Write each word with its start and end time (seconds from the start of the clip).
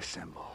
Assemble. 0.00 0.50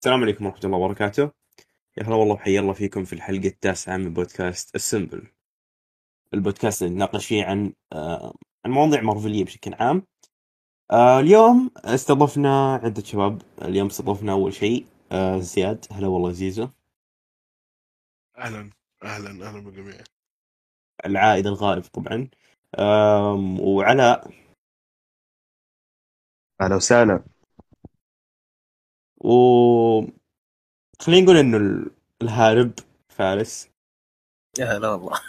السلام 0.00 0.22
عليكم 0.22 0.46
ورحمة 0.46 0.60
الله 0.64 0.78
وبركاته. 0.78 1.30
يا 1.96 2.02
هلا 2.04 2.14
والله 2.14 2.34
وحيا 2.34 2.60
الله 2.60 2.72
فيكم 2.72 3.04
في 3.04 3.12
الحلقة 3.12 3.46
التاسعة 3.48 3.96
من 3.96 4.12
بودكاست 4.14 4.74
السمبل 4.74 5.26
البودكاست 6.34 6.82
اللي 6.82 6.94
نناقش 6.94 7.26
فيه 7.26 7.44
عن 7.44 7.72
آه، 7.92 8.34
عن 8.64 8.70
مواضيع 8.70 9.00
مارفلية 9.00 9.44
بشكل 9.44 9.74
عام. 9.74 10.02
آه، 10.90 11.20
اليوم 11.20 11.70
استضفنا 11.76 12.74
عدة 12.74 13.02
شباب. 13.02 13.42
اليوم 13.62 13.86
استضفنا 13.86 14.32
أول 14.32 14.52
شيء 14.54 14.86
آه، 15.12 15.38
زياد. 15.38 15.86
هلا 15.92 16.06
والله 16.06 16.32
زيزو. 16.32 16.68
أهلا. 18.38 18.70
أهلا. 19.02 19.48
أهلا 19.48 19.60
بالجميع. 19.64 19.96
العائد 21.06 21.46
الغائب 21.46 21.82
طبعا. 21.82 22.28
آم، 22.78 23.60
وعلاء. 23.60 24.30
أهلا 26.60 26.76
وسهلا. 26.76 27.24
و 29.24 29.30
خلينا 31.00 31.24
نقول 31.24 31.36
إنه 31.36 31.56
ال- 31.56 31.90
الهارب 32.22 32.72
فارس. 33.08 33.68
يا 34.58 34.64
هلا 34.78 34.88
والله. 34.88 35.20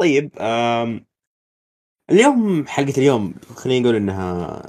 طيب 0.00 0.30
اليوم 2.10 2.66
حلقة 2.66 2.98
اليوم 2.98 3.34
خلينا 3.56 3.80
نقول 3.80 3.96
إنها 3.96 4.62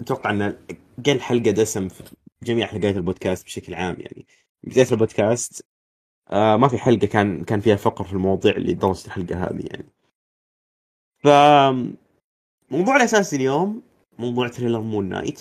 أتوقع 0.00 0.30
إن 0.30 0.42
أقل 0.42 1.20
حلقة 1.20 1.50
دسم 1.50 1.88
في 1.88 2.04
جميع 2.42 2.66
حلقات 2.66 2.96
البودكاست 2.96 3.44
بشكل 3.44 3.74
عام 3.74 3.96
يعني. 3.98 4.26
بداية 4.64 4.86
البودكاست 4.92 5.66
آه 6.30 6.56
ما 6.56 6.68
في 6.68 6.78
حلقة 6.78 7.06
كان 7.06 7.44
كان 7.44 7.60
فيها 7.60 7.76
فقر 7.76 8.04
في 8.04 8.12
المواضيع 8.12 8.52
اللي 8.52 8.74
درجة 8.74 9.06
الحلقة 9.06 9.44
هذه 9.44 9.66
يعني. 9.70 9.86
ف 11.18 11.28
موضوع 12.70 12.96
الاساسي 12.96 13.36
اليوم 13.36 13.82
موضوع 14.18 14.48
trailer 14.48 14.80
مون 14.80 15.08
نايت 15.08 15.40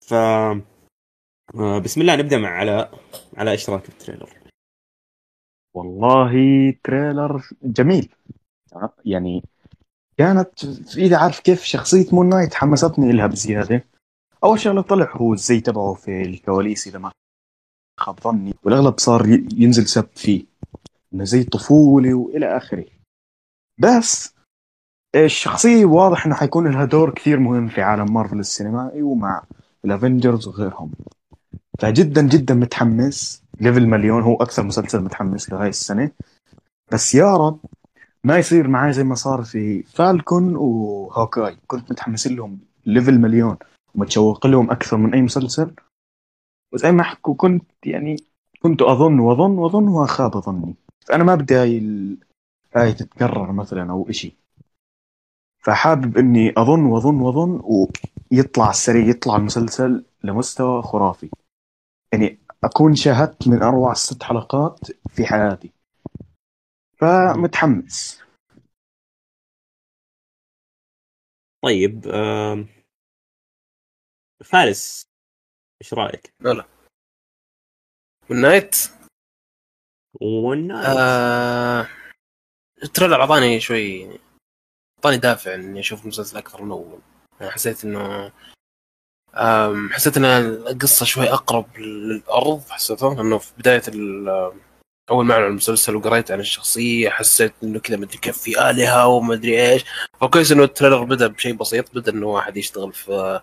ف 0.00 0.14
آه 0.14 0.62
بسم 1.84 2.00
الله 2.00 2.16
نبدأ 2.16 2.38
مع 2.38 2.48
علاء 2.48 3.00
إيش 3.38 3.70
رأيك 3.70 3.86
بال 3.86 3.98
trailer؟ 3.98 4.45
والله 5.76 6.32
trailer 6.84 7.50
جميل. 7.62 8.14
يعني 9.04 9.42
كانت 10.18 10.64
إذا 10.96 11.16
عارف 11.16 11.40
كيف 11.40 11.64
شخصية 11.64 12.06
مون 12.12 12.28
نايت 12.28 12.54
حمستني 12.54 13.12
لها 13.12 13.26
بزيادة. 13.26 13.84
أول 14.44 14.60
شغلة 14.60 14.82
طلع 14.82 15.16
هو 15.16 15.32
الزي 15.32 15.60
تبعه 15.60 15.94
في 15.94 16.22
الكواليس 16.22 16.86
إذا 16.86 16.98
ما 16.98 17.12
خاب 18.00 18.20
ظني. 18.20 18.54
والأغلب 18.62 18.98
صار 18.98 19.26
ينزل 19.52 19.86
سب 19.86 20.08
فيه. 20.14 20.44
إنه 21.14 21.24
زي 21.24 21.44
طفولي 21.44 22.12
وإلى 22.14 22.56
آخره. 22.56 22.84
بس 23.78 24.34
الشخصية 25.14 25.84
واضح 25.84 26.26
إنه 26.26 26.34
حيكون 26.34 26.72
لها 26.72 26.84
دور 26.84 27.10
كثير 27.10 27.38
مهم 27.38 27.68
في 27.68 27.82
عالم 27.82 28.14
مارفل 28.14 28.38
السينمائي 28.38 29.02
ومع 29.02 29.44
الافنجرز 29.84 30.48
وغيرهم. 30.48 30.92
فجدا 31.78 32.22
جدا 32.22 32.54
متحمس. 32.54 33.45
level 33.60 33.86
مليون 33.86 34.22
هو 34.22 34.34
أكثر 34.34 34.62
مسلسل 34.62 35.00
متحمس 35.00 35.50
له 35.50 35.62
هاي 35.62 35.68
السنة. 35.68 36.10
بس 36.92 37.14
يا 37.14 37.36
رب 37.36 37.60
ما 38.24 38.38
يصير 38.38 38.68
معي 38.68 38.92
زي 38.92 39.04
ما 39.04 39.14
صار 39.14 39.42
في 39.42 39.82
فالكون 39.82 40.56
وهوكاي 40.56 41.56
كنت 41.66 41.90
متحمس 41.92 42.26
لهم 42.26 42.58
level 42.86 43.18
مليون 43.18 43.56
ومتشوق 43.94 44.46
لهم 44.46 44.70
أكثر 44.70 44.96
من 44.96 45.14
أي 45.14 45.22
مسلسل. 45.22 45.74
وزي 46.72 46.92
ما 46.92 47.02
حكوا 47.02 47.34
كنت 47.34 47.86
يعني 47.86 48.16
كنت 48.62 48.82
أظن 48.82 49.18
وأظن 49.18 49.58
وأظن 49.58 49.88
وخاب 49.88 50.38
ظني 50.38 50.74
فانا 51.06 51.24
ما 51.24 51.34
بدي 51.34 51.54
هاي 51.54 51.78
ال- 51.78 52.18
هاي 52.76 52.92
تتكرر 52.92 53.52
مثلا 53.52 53.90
أو 53.90 54.08
إشي. 54.10 54.36
فحابب 55.58 56.18
إني 56.18 56.54
أظن 56.56 56.84
وأظن 56.84 57.20
وأظن 57.20 57.62
ويطلع 58.32 58.64
على 58.64 58.70
السريع 58.70 59.06
يطلع 59.06 59.36
المسلسل 59.36 60.04
لمستوى 60.24 60.82
خرافي. 60.82 61.30
يعني 62.12 62.38
أكون 62.64 62.94
شاهدت 62.94 63.48
من 63.48 63.62
أروع 63.62 63.92
الست 63.92 64.22
حلقات 64.22 64.78
في 65.08 65.26
حياتي. 65.26 65.72
فمتحمس. 66.98 68.22
طيب 71.64 72.00
فارس 74.44 75.06
إيش 75.82 75.94
رأيك؟ 75.94 76.34
لا 76.40 76.50
لا 76.50 76.64
والنايت 78.30 78.76
والنايت 80.20 80.86
آه... 80.86 81.88
ال 82.82 82.87
trailer 82.87 83.20
أعطاني 83.20 83.60
شوي 83.60 84.18
أعطاني 84.98 85.16
دافع 85.16 85.54
إني 85.54 85.80
أشوف 85.80 86.02
المسلسل 86.02 86.38
أكثر 86.38 86.62
من 86.62 86.70
أول. 86.70 87.00
يعني 87.40 87.52
حسيت 87.52 87.84
إنه 87.84 88.32
حسيت 89.92 90.16
إن 90.16 90.24
القصة 90.24 91.06
شوي 91.06 91.32
أقرب 91.32 91.78
للأرض 91.78 92.62
حسيته 92.68 93.20
انه 93.20 93.38
في 93.38 93.52
بداية 93.58 93.82
أول 95.10 95.24
ما 95.24 95.34
اعلن 95.34 95.46
المسلسل 95.46 95.96
وقريت 95.96 96.30
عن 96.30 96.40
الشخصية 96.40 97.08
حسيت 97.10 97.54
إنه 97.62 97.78
كذا 97.80 97.96
مدري 97.96 98.18
كيف 98.18 98.38
في 98.38 98.70
آلهة 98.70 99.06
ومدري 99.06 99.72
إيش. 99.72 99.84
فكويس 100.20 100.52
إنه 100.52 100.64
ال 100.64 100.69
trailer 100.69 101.04
بدأ 101.04 101.26
بشيء 101.26 101.54
بسيط 101.54 101.94
بدأ 101.94 102.12
إنه 102.12 102.26
واحد 102.26 102.56
يشتغل 102.56 102.92
في 102.92 103.40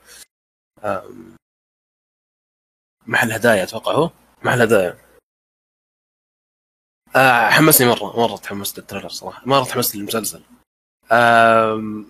محل 3.08 3.32
هدايا 3.32 3.64
أتوقع 3.64 3.92
هو؟ 3.92 4.09
محل 4.44 4.62
هدايا. 4.62 4.98
آه 7.16 7.50
حمسني 7.50 7.88
مرة 7.88 8.20
مرة 8.20 8.38
تحمست 8.38 8.80
لل 8.80 8.86
trailer 8.86 9.09
صراحة 9.09 9.42
مرة 9.46 9.64
تحمست 9.64 9.96
للمسلسل. 9.96 10.44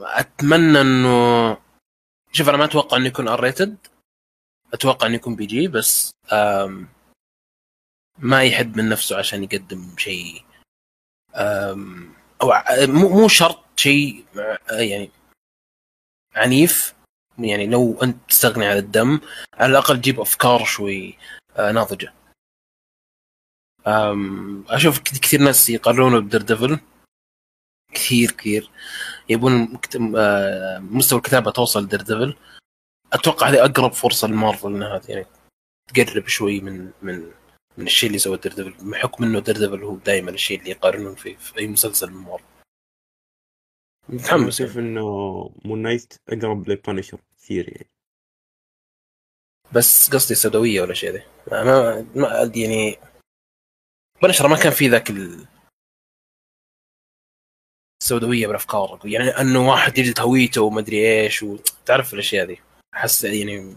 أتمنى 0.01 0.81
إنه 0.81 1.57
شوف 2.35 2.49
أنا 2.49 2.57
ما 2.57 2.65
أتوقع 2.65 2.97
إنه 2.97 3.07
يكون 3.07 3.27
R 3.27 3.39
rated 3.39 3.77
أتوقع 4.73 5.07
إنه 5.07 5.15
يكون 5.15 5.35
PG 5.35 5.67
بس 5.67 6.11
ما 8.19 8.43
يحد 8.43 8.77
من 8.77 8.89
نفسه 8.89 9.17
عشان 9.17 9.43
يقدم 9.43 9.97
شيء. 9.97 10.43
أو 12.41 12.51
مو 12.87 13.27
شرط 13.27 13.63
شيء 13.75 14.25
آه، 14.71 14.73
يعني 14.73 15.11
عنيف. 16.35 16.93
يعني 17.39 17.67
لو 17.67 18.03
أنت 18.03 18.29
تستغني 18.29 18.65
عن 18.65 18.77
الدم 18.77 19.19
على 19.53 19.71
الأقل 19.71 20.01
جيب 20.01 20.19
أفكار 20.19 20.65
شوي 20.65 21.17
آه، 21.57 21.71
ناضجة. 21.71 22.13
أشوف 24.69 24.99
كثير 24.99 25.41
ناس 25.41 25.69
يقارنونه 25.69 26.19
بدر 26.19 26.41
ديفل 26.41 26.79
كثير 27.93 28.31
كثير. 28.31 28.69
يبون 29.29 29.79
آه، 30.17 30.79
مستوى 30.79 31.17
الكتابة 31.19 31.51
توصل 31.51 31.87
دير 31.87 32.01
ديفل 32.01 32.35
أتوقع 33.13 33.49
هذه 33.49 33.65
أقرب 33.65 33.93
فرصة 33.93 34.27
لمارفل 34.27 34.75
إنها 34.75 35.01
يعني 35.09 35.25
تقرب 35.93 36.27
شوي 36.27 36.61
من 36.61 36.91
من 37.01 37.31
من 37.77 37.85
الشيء 37.85 38.07
اللي 38.07 38.19
سوى 38.19 38.37
دير 38.37 38.53
ديفل 38.53 38.91
بحكم 38.91 39.23
إنه 39.23 39.39
دير 39.39 39.57
ديفل 39.57 39.83
هو 39.83 39.95
دائما 39.95 40.31
الشيء 40.31 40.59
اللي 40.59 40.69
يقارنون 40.71 41.15
فيه 41.15 41.35
في 41.35 41.59
أي 41.59 41.67
مسلسل 41.67 42.11
من 42.11 42.23
مارفل. 42.23 42.43
متحمس 44.09 44.61
أشوف 44.61 44.75
يعني. 44.75 44.87
إنه 44.87 45.05
مون 45.65 45.81
نايت 45.81 46.13
أقرب 46.29 46.69
ل 46.69 46.75
Punisher 46.75 47.19
كثير 47.37 47.69
يعني. 47.69 47.89
بس 49.73 50.09
قصدي 50.09 50.35
سوداويه 50.35 50.81
ولا 50.81 50.93
شيء 50.93 51.11
ذي. 51.11 51.23
ما 51.51 52.01
ما 52.15 52.51
يعني 52.55 52.97
Punisher 54.23 54.47
ما 54.47 54.55
كان 54.55 54.71
في 54.71 54.87
ذاك 54.87 55.09
ال... 55.09 55.45
السوداويه 58.03 58.47
بالافكار 58.47 58.99
يعني 59.05 59.29
أنه 59.29 59.69
واحد 59.69 59.97
يجد 59.97 60.19
هويته 60.19 60.61
ومدري 60.61 61.21
إيش 61.21 61.43
وتعرف 61.43 62.13
الأشياء 62.13 62.45
ذي 62.45 62.61
أحس 62.93 63.23
يعني 63.23 63.75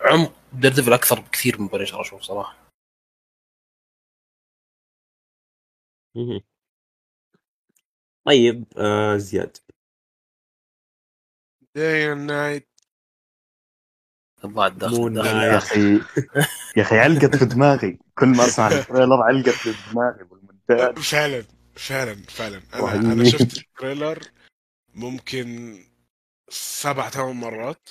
عمق 0.00 0.34
ديردفل 0.52 0.92
أكثر 0.92 1.20
بكثير 1.20 1.60
من 1.60 1.68
Punisher 1.68 2.00
أشوف 2.00 2.22
صراحة. 2.22 2.70
طيب 8.26 8.64
آه 8.78 9.16
زياد. 9.16 9.56
Day 11.74 12.12
and 12.12 12.30
night. 12.30 12.68
يا 14.44 15.58
أخي 15.58 15.94
يا 16.76 16.82
أخي 16.82 16.98
علقت 16.98 17.36
في 17.36 17.44
دماغي. 17.44 17.98
كل 18.18 18.26
ما 18.26 18.44
اسمع 18.46 18.68
ال 18.68 18.75
trailer 18.75 19.22
علقت 19.22 19.48
في 19.48 19.92
دماغي 19.92 20.24
بالمونتاج. 20.24 20.98
فعلا 20.98 21.59
فعلا 21.80 22.22
فعلا. 22.22 22.62
أنا. 22.74 23.12
أنا 23.12 23.24
شفت 23.24 23.58
التريلر 23.58 24.30
ممكن 24.94 25.78
سبع 26.48 27.10
ثمان 27.10 27.36
مرات. 27.36 27.88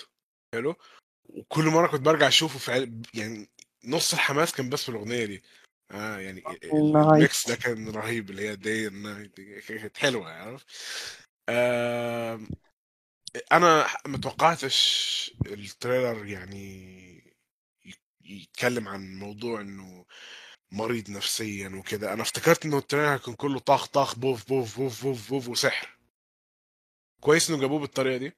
حلو. 0.53 0.75
وكل 1.24 1.65
مرة 1.65 1.88
كنت 1.88 2.01
برجع 2.01 2.27
أشوفه 2.27 2.59
في 2.59 2.71
عل- 2.71 3.01
يعني 3.13 3.50
نص 3.86 4.13
الحماس 4.13 4.51
كان 4.51 4.69
بس 4.69 4.83
في 4.83 4.89
الأغنية 4.89 5.25
دي. 5.25 5.44
آه 5.91 6.19
يعني. 6.19 6.44
ال 6.74 6.93
mix 6.93 7.50
ده 7.50 7.56
كان 7.56 7.89
رهيب 7.89 8.30
اللي 8.30 8.50
هي 8.50 8.89
night 8.89 9.42
كانت 9.68 9.97
حلوة 9.97 10.31
عارف؟ 10.31 10.65
آم، 11.50 12.50
أنا 13.51 13.88
ما 14.06 14.18
توقعتش 14.18 15.31
ال 15.45 15.56
trailer 15.56 16.25
يعني 16.25 17.09
يتكلم 18.25 18.88
عن 18.88 19.15
موضوع 19.15 19.62
إنه 19.62 20.06
مريض 20.71 21.10
نفسيا 21.10 21.69
وكده. 21.69 22.13
أنا 22.13 22.21
افتكرت 22.21 22.66
إنه 22.66 22.77
ال 22.77 22.82
trailer 22.82 23.13
هيكون 23.13 23.33
كله 23.33 23.60
طخ 23.60 23.88
طخ 23.88 24.16
بوف 24.16 24.48
بوف 24.48 24.77
بوف 24.80 25.04
بوف 25.04 25.30
بوف 25.30 25.48
وسحر. 25.50 25.98
كويس 27.21 27.50
إنه 27.50 27.60
جابوه 27.60 27.80
بالطريقة 27.80 28.18
دي 28.18 28.33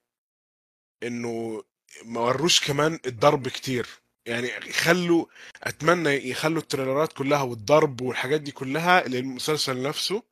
إنه 1.04 1.63
ما 2.06 2.22
وروش 2.22 2.68
كمان 2.68 3.00
الضرب 3.06 3.48
كتير. 3.48 3.88
يعني 4.25 4.48
يخلوا 4.48 5.25
أتمنى 5.63 6.10
يخلوا 6.30 6.62
ال 6.62 6.67
trailers 6.67 7.08
ات 7.08 7.13
كلها 7.13 7.42
والضرب 7.42 8.01
والحاجات 8.01 8.42
دي 8.42 8.51
كلها 8.51 9.07
للمسلسل 9.07 9.81
نفسه. 9.81 10.24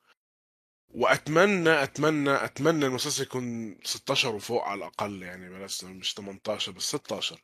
وأتمنى 0.94 1.84
أتمنى 1.84 2.30
أتمنى 2.46 2.86
المسلسل 2.86 3.24
يكون 3.24 3.78
16 3.84 4.36
وفوق 4.36 4.64
على 4.64 4.78
الأقل 4.78 5.24
يعني 5.24 5.50
بلاش 5.50 5.84
مش 5.84 6.14
18 6.14 6.72
بس 6.72 6.84
16 6.84 7.42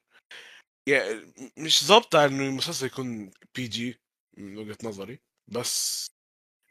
يعني 0.88 1.34
مش 1.58 1.84
ظابطة 1.86 2.26
إنه 2.26 2.44
المسلسل 2.44 2.86
يكون 2.86 3.32
PG 3.56 4.00
من 4.38 4.58
وجهة 4.58 4.78
نظري. 4.84 5.20
بس 5.48 6.08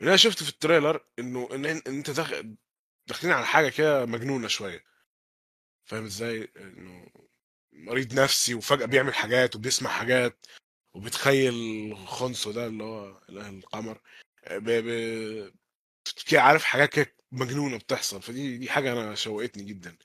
اللي 0.00 0.08
أنا 0.08 0.16
شفته 0.16 0.44
في 0.44 0.50
التريلر 0.50 1.04
إنه 1.18 1.48
إن 1.52 1.66
أنت 1.66 2.10
داخل 2.10 2.56
داخلين 3.06 3.32
على 3.32 3.46
حاجة 3.46 3.68
كده 3.68 4.06
مجنونة 4.06 4.48
شوية. 4.48 4.84
فاهم 5.84 6.04
إزاي؟ 6.04 6.52
إنه 6.56 7.06
مريض 7.72 8.20
نفسي 8.20 8.54
وفجأة 8.54 8.86
بيعمل 8.86 9.14
حاجات 9.14 9.56
وبيسمع 9.56 9.90
حاجات 9.90 10.46
وبيتخيل 10.94 11.96
خنسو 12.06 12.52
ده 12.52 12.66
اللي 12.66 12.84
هو 12.84 13.22
إله 13.28 13.48
القمر. 13.48 14.00
ب... 14.50 14.70
ب... 14.70 15.54
عارف 16.32 16.64
حاجات 16.64 16.88
كده 16.94 17.16
مجنونة 17.32 17.76
بتحصل. 17.78 18.22
فدي 18.22 18.58
دي 18.58 18.70
حاجة 18.70 18.92
أنا 18.92 19.14
شوقتني 19.14 19.64
جدا. 19.64 19.96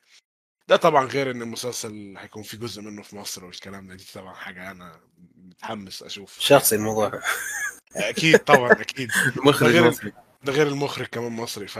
ده 0.69 0.75
طبعا 0.75 1.05
غير 1.05 1.31
إن 1.31 1.41
المسلسل 1.41 2.17
هيكون 2.17 2.43
في 2.43 2.57
جزء 2.57 2.81
منه 2.81 3.01
في 3.03 3.15
مصر 3.15 3.45
والكلام 3.45 3.87
ده 3.87 3.95
دي 3.95 4.05
طبعا 4.13 4.33
حاجة 4.33 4.71
أنا 4.71 4.99
متحمس 5.35 6.03
أشوف. 6.03 6.39
شخصي 6.39 6.75
الموضوع. 6.75 7.11
أكيد 7.95 8.37
طبعا 8.39 8.71
أكيد. 8.71 9.09
مخرج 9.45 9.71
ده 9.71 9.79
غير- 9.79 9.87
مصري 9.89 10.13
ده 10.43 10.53
غير 10.53 10.67
المخرج 10.67 11.05
كمان 11.05 11.31
مصري 11.31 11.67
ف 11.67 11.79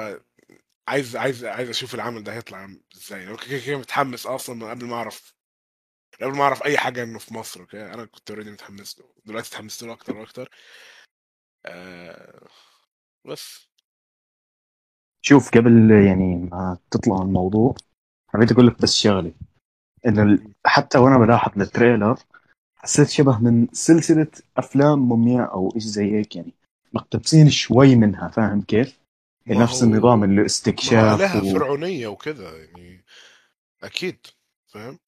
عايز 0.87 1.15
عايز 1.15 1.45
عايز 1.45 1.69
أشوف 1.69 1.95
العمل 1.95 2.23
ده 2.23 2.33
هيطلع 2.33 2.69
إزاي. 2.95 3.27
أنا 3.27 3.35
كده 3.37 3.59
كده 3.59 3.77
متحمس 3.77 4.25
أصلا 4.25 4.55
من 4.55 4.69
قبل 4.69 4.85
ما 4.85 4.95
أعرف 4.95 5.33
قبل 6.21 6.31
ما 6.37 6.43
أعرف 6.43 6.63
أي 6.63 6.77
حاجة 6.77 7.03
إنه 7.03 7.19
في 7.19 7.33
مصر 7.33 7.59
أوكي 7.61 7.85
أنا 7.93 8.05
كنت 8.05 8.31
already 8.31 8.51
متحمس 8.51 8.99
له. 8.99 9.05
دلوقتي 9.25 9.47
اتحمست 9.49 9.83
له 9.83 9.93
أكتر 9.93 10.17
وأكتر. 10.17 10.49
آه 11.65 12.47
بس. 13.25 13.69
شوف 15.21 15.49
قبل 15.49 15.91
يعني 16.07 16.35
ما 16.35 16.77
تطلع 16.91 17.21
الموضوع 17.21 17.75
حبيت 18.33 18.51
أقول 18.51 18.67
لك 18.67 18.81
بس 18.81 18.95
شغله 18.95 19.31
إنه 20.07 20.39
حتى 20.65 20.97
وأنا 20.97 21.17
بلاحظ 21.17 21.61
ال 21.61 21.68
trailer 21.68 22.17
حسيت 22.77 23.09
شبه 23.09 23.39
من 23.39 23.67
سلسلة 23.73 24.27
أفلام 24.57 24.99
مومياء 24.99 25.53
أو 25.53 25.73
إيش 25.75 25.83
زي 25.83 26.11
هيك 26.11 26.35
يعني 26.35 26.53
مقتبسين 26.93 27.49
شوي 27.49 27.95
منها 27.95 28.27
فاهم 28.27 28.61
كيف؟ 28.61 28.99
ما 29.47 29.55
نفس 29.63 29.83
النظام 29.83 30.23
الاستكشاف 30.23 31.19
لها 31.19 31.41
و... 31.43 31.53
فرعونية 31.53 32.07
وكده 32.07 32.57
يعني 32.57 33.05
أكيد 33.83 34.27
فاهم 34.67 34.99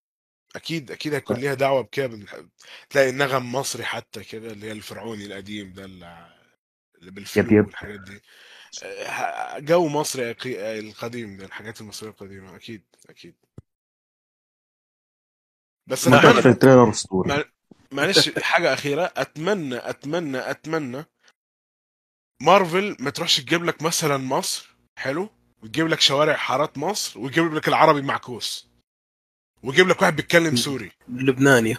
أكيد 0.56 0.92
أكيد 0.92 1.14
هيكون 1.14 1.38
ليها 1.38 1.54
دعوة 1.54 1.82
بكده 1.82 2.08
بال- 2.08 2.50
تلاقي 2.90 3.10
النغم 3.10 3.52
مصري 3.52 3.84
حتى 3.86 4.24
كده 4.24 4.52
اللي 4.52 4.68
هي 4.68 4.72
الفرعوني 4.72 5.26
القديم 5.26 5.74
ده 5.74 5.86
اللي 5.86 6.32
يب. 7.52 7.66
والحاجات 7.66 8.00
دي 8.00 8.22
جو 9.58 9.88
مصري 9.88 10.34
أقي- 10.34 10.46
القديم 10.58 11.38
ده 11.38 11.46
الحاجات 11.46 11.82
المصرية 11.82 12.10
القديمة 12.10 12.56
أكيد 12.56 12.84
أكيد. 13.10 13.36
بس 15.90 16.08
ما 16.08 16.20
أتمنى 16.20 16.42
في 16.42 16.50
ال 16.50 16.55
trailer 16.55 16.90
اسطوري 16.90 17.30
ما- 17.30 17.46
معلش 17.92 18.30
حاجة 18.40 18.74
أخيرة. 18.74 19.14
أتمنى 19.18 19.76
أتمنى 19.90 20.38
أتمنى 20.52 21.06
مارفل 22.42 22.98
ما 23.00 23.10
تروحش 23.10 23.38
تجيب 23.42 23.64
لك 23.66 23.82
مثلا 23.82 24.18
مصر 24.18 24.76
حلو؟ 24.98 25.30
وتجيب 25.64 25.88
لك 25.88 26.00
شوارع 26.02 26.36
حارات 26.36 26.78
مصر 26.78 27.20
ويجيب 27.20 27.54
لك 27.54 27.68
العربي 27.68 28.02
معكوس. 28.02 28.68
ويجيب 29.64 29.88
لك 29.88 30.02
واحد 30.02 30.16
بيتكلم 30.16 30.56
سوري. 30.56 30.92
لبناني. 31.10 31.78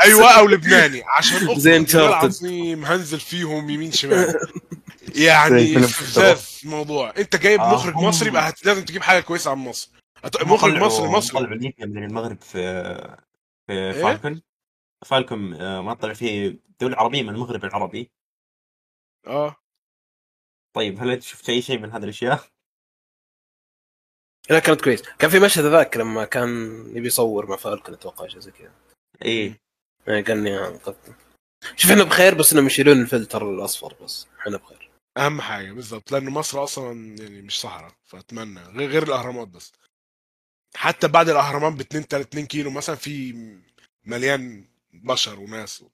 أيوه 0.00 0.38
أو 0.38 0.46
لبناني 0.52 1.02
عشان 1.18 1.36
أقسم 1.48 1.58
زي 1.60 1.70
بالله 1.78 1.86
Uncharted. 1.86 1.96
العظيم 1.96 2.84
هنزل 2.84 3.20
فيهم 3.20 3.70
يمين 3.70 3.92
شمال. 3.92 4.34
يعني 5.14 5.78
استفزاز 5.84 6.60
الموضوع 6.64 7.12
انت 7.18 7.36
جايب 7.36 7.60
آه، 7.60 7.74
مخرج 7.74 7.94
مصري 7.94 8.28
يبقى 8.28 8.48
هت- 8.48 8.64
لازم 8.66 8.84
تجيب 8.84 9.02
حاجة 9.02 9.20
كويسة 9.20 9.50
عن 9.50 9.58
مصر. 9.58 9.90
مخرج 10.42 10.72
مصري 10.72 11.08
مصري. 11.08 11.38
طلعوا 11.38 11.54
ليبيا 11.54 11.86
من 11.86 12.04
المغرب 12.04 12.40
في 12.40 12.52
في 13.66 13.72
إيه؟ 13.72 13.92
فالكون. 13.92 14.42
فالكون 15.06 15.54
آه، 15.54 15.80
ما 15.82 15.94
طلع 15.94 16.12
فيه 16.14 16.58
دولة 16.80 16.96
عربية 16.96 17.22
من 17.22 17.28
المغرب 17.28 17.64
العربي. 17.64 18.10
آه. 19.26 19.56
طيب 20.76 21.00
هل 21.00 21.10
أنت 21.10 21.22
شفت 21.22 21.48
أي 21.48 21.62
شيء 21.62 21.78
من 21.78 21.92
هذه 21.92 22.04
الأشياء؟ 22.04 22.44
لا 24.50 24.58
كانت 24.58 24.80
كويس 24.80 25.02
كان 25.18 25.30
في 25.30 25.38
مشهد 25.40 25.64
ذاك 25.64 25.96
لما 25.96 26.24
كان 26.24 26.48
يبي 26.96 27.06
يصور 27.06 27.46
مع 27.46 27.56
فالكون 27.56 27.94
أتوقع 27.94 28.26
شيء 28.26 28.40
زي 28.40 28.50
كذا. 28.50 28.72
إيه. 29.22 29.60
يعني 30.06 30.22
قال 30.22 30.42
لي 30.42 30.68
انقذت 30.68 31.14
شوف 31.76 31.90
إحنا 31.90 32.04
بخير 32.04 32.34
بس 32.34 32.52
إنهم 32.52 32.66
يشيلون 32.66 33.00
الفلتر 33.00 33.50
الأصفر 33.50 33.94
بس. 34.02 34.26
إحنا 34.40 34.56
بخير. 34.56 34.83
أهم 35.16 35.40
حاجة 35.40 35.72
بالظبط 35.72 36.12
لأن 36.12 36.24
مصر 36.30 36.64
أصلا 36.64 37.16
يعني 37.22 37.42
مش 37.42 37.60
صحراء 37.60 37.92
فأتمنى 38.04 38.60
غير 38.60 38.90
غير 38.90 39.02
الأهرامات 39.02 39.48
بس. 39.48 39.72
حتى 40.76 41.08
بعد 41.08 41.28
الأهرامات 41.28 41.72
ب 41.72 41.80
2 41.80 42.04
3 42.04 42.28
2 42.28 42.46
كيلو 42.46 42.70
مثلا 42.70 42.96
في 42.96 43.32
مليان 44.04 44.68
بشر 44.92 45.40
وناس 45.40 45.82
و... 45.82 45.88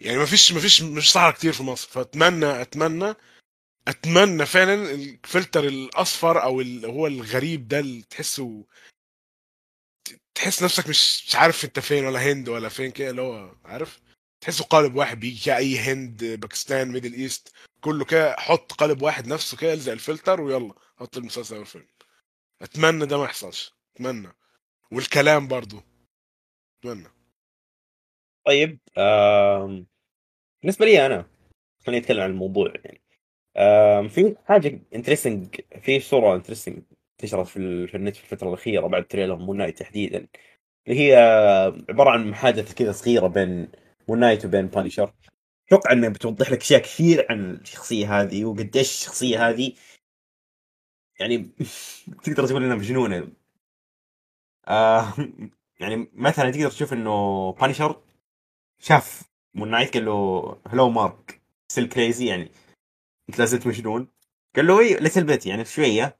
يعني 0.00 0.18
ما 0.18 0.24
فيش 0.26 0.52
ما 0.52 0.60
فيش 0.60 0.82
مش 0.82 1.12
صحراء 1.12 1.34
كتير 1.34 1.52
في 1.52 1.62
مصر 1.62 1.88
فأتمنى 1.88 2.62
أتمنى 2.62 3.14
أتمنى 3.88 4.46
فعلا 4.46 4.74
الفلتر 4.90 5.64
الأصفر 5.64 6.42
أو 6.42 6.60
اللي 6.60 6.86
هو 6.88 7.06
الغريب 7.06 7.68
ده 7.68 7.78
اللي 7.78 8.02
تحسه 8.02 8.64
تحس 10.34 10.62
نفسك 10.62 10.88
مش 10.88 11.26
مش 11.28 11.36
عارف 11.36 11.64
أنت 11.64 11.78
فين 11.80 12.04
ولا 12.06 12.32
هند 12.32 12.48
ولا 12.48 12.68
فين 12.68 12.90
كده 12.90 13.10
اللي 13.10 13.22
هو 13.22 13.54
عارف؟ 13.64 14.00
تحسه 14.40 14.64
قالب 14.64 14.94
واحد 14.94 15.20
بيجي 15.20 15.56
أي 15.56 15.78
هند 15.78 16.24
باكستان 16.24 16.92
Middle 16.92 17.12
East 17.14 17.52
كله 17.86 18.04
كده 18.04 18.36
حط 18.38 18.72
قالب 18.72 19.02
واحد 19.02 19.26
نفسه 19.26 19.56
كده 19.56 19.72
الزق 19.72 19.92
الفلتر 19.92 20.40
ويلا 20.40 20.72
حط 20.96 21.16
المسلسل 21.16 21.56
والفيلم. 21.56 21.86
أتمنى 22.62 23.06
ده 23.06 23.18
ما 23.18 23.24
يحصلش 23.24 23.72
أتمنى. 23.96 24.28
والكلام 24.92 25.48
برضو. 25.48 25.76
أتمنى. 26.80 27.08
طيب 28.46 28.78
آم، 28.98 29.86
بالنسبة 30.62 30.86
لي 30.86 31.06
أنا 31.06 31.26
خليني 31.86 32.02
أتكلم 32.02 32.20
عن 32.20 32.30
الموضوع 32.30 32.72
يعني. 32.84 33.00
آم، 33.56 34.08
في 34.08 34.36
حاجة 34.44 34.80
interesting 34.94 35.60
في 35.82 36.00
صورة 36.00 36.36
interesting 36.36 36.82
انتشرت 37.12 37.46
في 37.46 37.56
ال- 37.56 37.88
في 37.88 37.96
النت 37.96 38.16
في 38.16 38.24
الفترة 38.24 38.48
الأخيرة 38.48 38.86
بعد 38.86 39.06
trailer 39.06 39.36
مون 39.36 39.56
نايت 39.56 39.78
تحديدا. 39.78 40.28
اللي 40.88 41.00
هي 41.00 41.14
عبارة 41.88 42.10
عن 42.10 42.30
محادثة 42.30 42.74
كذا 42.74 42.92
صغيرة 42.92 43.26
بين 43.26 43.68
مون 44.08 44.20
نايت 44.20 44.44
وبين 44.44 44.66
بانشر 44.66 45.12
أتوقع 45.68 45.92
انها 45.92 46.08
بتوضح 46.08 46.50
لك 46.50 46.60
أشياء 46.60 46.82
كثير 46.82 47.26
عن 47.30 47.50
الشخصية 47.54 48.20
هذه 48.22 48.44
وقديش 48.44 48.90
الشخصية 48.94 49.48
هذه. 49.48 49.72
يعني 51.20 51.38
تقدر 52.24 52.46
تقول 52.46 52.64
انها 52.64 52.76
مجنونة 52.76 53.28
آه 54.68 55.14
يعني 55.80 56.08
مثلا 56.12 56.50
تقدر 56.50 56.70
تشوف 56.70 56.92
إنه 56.92 57.52
بانشر 57.52 58.02
شاف 58.78 59.22
مون 59.54 59.70
نايت 59.70 59.94
قال 59.94 60.04
له 60.04 60.56
hello 60.68 60.90
Marc 60.90 61.40
still 61.72 61.88
crazy 61.88 62.26
يعني 62.26 62.50
أنت 63.28 63.38
لازلت 63.38 63.66
مجنون 63.66 64.08
قال 64.56 64.66
له 64.66 64.80
a 64.80 64.94
little 64.94 65.24
bit 65.24 65.46
يعني 65.46 65.64
شوية. 65.64 66.16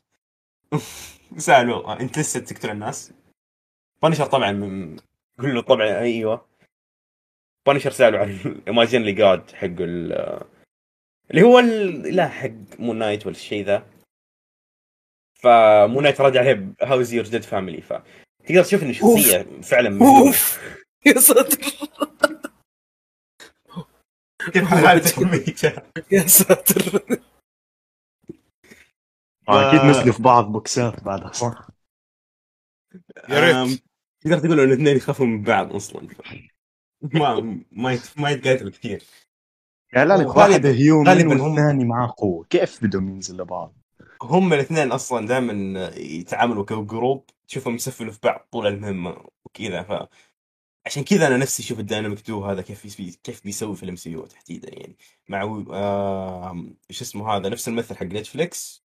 سألوه 1.38 1.92
"آه، 1.92 2.00
أنت 2.00 2.18
لسه 2.18 2.40
تقتل 2.40 2.70
الناس؟ 2.70 3.12
بانشر 4.02 4.26
طبعا 4.26 4.52
من- 4.52 4.96
له 5.38 5.60
طبعا 5.62 5.98
أيوه. 6.00 6.46
بانشر 7.66 7.90
ساله 7.90 8.18
عن 8.18 8.30
ال 8.30 8.39
imaginary 8.39 9.12
god 9.12 9.50
ال- 9.62 10.42
اللي 11.30 11.42
هو 11.42 11.58
الاله 11.58 12.28
حق 12.28 12.50
مون 12.78 12.98
نايت 12.98 13.26
ولا 13.26 13.36
الشيء 13.36 13.64
ذا. 13.64 13.86
فمون 15.42 16.02
نايت 16.02 16.20
رد 16.20 16.36
عليه 16.36 16.72
how's 16.82 17.12
your 17.12 17.26
dead 17.26 17.42
family 17.42 17.80
ف 17.82 17.92
تقدر 18.46 18.62
تشوف 18.64 18.82
إن 18.82 18.90
الشخصيه 18.90 19.60
فعلا 19.62 19.98
أوف. 20.04 20.60
يا 21.06 21.12
ساتر. 21.20 21.56
كيف 24.52 24.64
عائلته 24.64 25.24
ميتة 25.30 25.82
يا 26.12 26.26
ساتر. 26.26 27.00
آه، 29.48 29.68
أكيد 29.68 29.80
ف- 29.80 29.84
نزلوا 29.84 30.12
في 30.12 30.22
بعض 30.22 30.44
بوكسات 30.52 31.04
بعدها 31.04 31.32
صح؟ 31.32 31.68
يا 33.28 33.40
ريت. 33.64 33.82
تقدر 34.20 34.38
تقول 34.38 34.60
إن 34.60 34.66
الاثنين 34.68 34.96
يخافوا 34.96 35.26
من 35.26 35.42
بعض 35.42 35.74
أصلا. 35.74 36.08
ما 37.02 37.60
ما 37.72 37.92
يت... 37.92 38.00
ما 38.16 38.30
يتقاتلوا 38.30 38.70
كثير 38.70 39.04
قال 39.94 40.08
لك 40.08 40.26
وغالباً- 40.26 40.36
واحد 40.36 40.66
human 40.66 41.06
والثاني 41.40 41.84
معاه 41.84 42.14
قوه 42.18 42.44
كيف 42.50 42.84
بدهم 42.84 43.08
ينزلوا 43.08 43.44
لبعض 43.44 43.74
هم 44.22 44.52
الاثنين 44.52 44.92
أصلا 44.92 45.26
دائما 45.26 45.86
يتعاملوا 45.96 46.64
ك 46.64 46.74
group 46.74 47.24
تشوفهم 47.48 47.74
يسفلوا 47.74 48.12
في 48.12 48.18
بعض 48.22 48.48
طول 48.52 48.66
المهمة 48.66 49.24
وكذا. 49.44 49.82
ف 49.82 50.08
عشان 50.86 51.04
كذا 51.04 51.26
أنا 51.26 51.36
نفسي 51.36 51.62
أشوف 51.62 51.80
ال 51.80 51.86
dynamic 51.86 52.26
duo 52.26 52.44
هذا 52.44 52.62
كيف 52.62 52.84
يسوي 52.84 53.10
كيف 53.24 53.44
بيسوي 53.44 53.76
في 53.76 53.82
ال 53.82 53.96
MCU 53.96 54.26
تحديدا 54.26 54.68
يعني. 54.78 54.96
مع 55.28 55.64
آه... 55.70 56.64
إيش 56.90 57.02
اسمه 57.02 57.30
هذا 57.30 57.48
نفس 57.48 57.68
الممثل 57.68 57.96
حق 57.96 58.02
نتفليكس. 58.06 58.86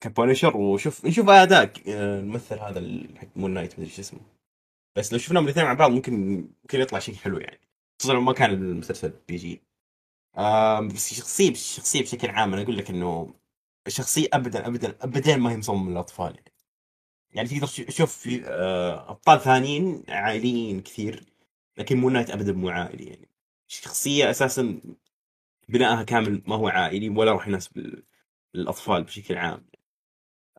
ك 0.00 0.06
Punisher 0.06 0.56
وشوف 0.56 1.04
نشوف 1.06 1.28
أداء 1.28 1.72
آه، 1.88 2.20
الممثل 2.20 2.58
هذا 2.58 2.80
حق 3.18 3.28
مون 3.36 3.50
نايت 3.54 3.72
مدري 3.72 3.84
إيش 3.86 3.98
اسمه. 4.00 4.20
بس 4.98 5.12
لو 5.12 5.18
شفناهم 5.18 5.44
الاثنين 5.44 5.66
مع 5.66 5.72
بعض 5.72 5.90
ممكن 5.90 6.36
ممكن 6.62 6.80
يطلع 6.80 6.98
شيء 6.98 7.14
حلو 7.14 7.38
يعني. 7.38 7.60
خصوصا 8.00 8.14
لو 8.14 8.20
ما 8.20 8.32
كان 8.32 8.50
المسلسل 8.50 9.12
PG. 9.28 9.62
آه 10.36 10.80
بس 10.80 11.14
شخصية 11.14 11.50
الشخصيه 11.50 12.02
بشكل 12.02 12.30
عام 12.30 12.52
أنا 12.54 12.62
أقول 12.62 12.76
لك 12.76 12.90
إنه 12.90 13.34
الشخصية 13.86 14.28
ابدا 14.32 14.66
ابدا 14.66 14.96
ابدا 15.00 15.36
ما 15.36 15.52
هي 15.52 15.56
مصممة 15.56 15.90
للأطفال 15.90 16.34
يعني. 16.36 16.52
يعني 17.30 17.48
تقدر 17.48 17.66
تش- 17.66 17.76
تشوف 17.80 18.16
في 18.16 18.42
آه 18.46 19.10
أبطال 19.10 19.40
ثانيين 19.40 20.02
عائليين 20.08 20.80
كثير 20.80 21.24
لكن 21.78 21.96
مون 21.98 22.10
نايت 22.10 22.30
ابدا 22.30 22.52
مو 22.52 22.68
عائلي 22.68 23.04
يعني. 23.04 23.28
شخصية 23.68 24.30
أساسا 24.30 24.80
بنائها 25.68 26.02
كامل 26.02 26.42
ما 26.46 26.56
هو 26.56 26.68
عائلي 26.68 27.08
ولا 27.08 27.32
راح 27.32 27.48
يناسب 27.48 28.02
الأطفال 28.54 29.04
بشكل 29.04 29.36
عام. 29.38 29.66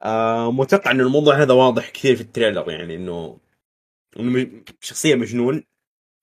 آه 0.03 0.51
متوقع 0.51 0.91
إنه 0.91 1.03
الموضوع 1.03 1.36
هذا 1.41 1.53
واضح 1.53 1.89
كثير 1.89 2.15
في 2.15 2.22
ال 2.22 2.28
trailer 2.28 2.72
يعني 2.72 2.96
إنه 2.96 3.39
شخصية 4.82 5.16
مجنون 5.16 5.63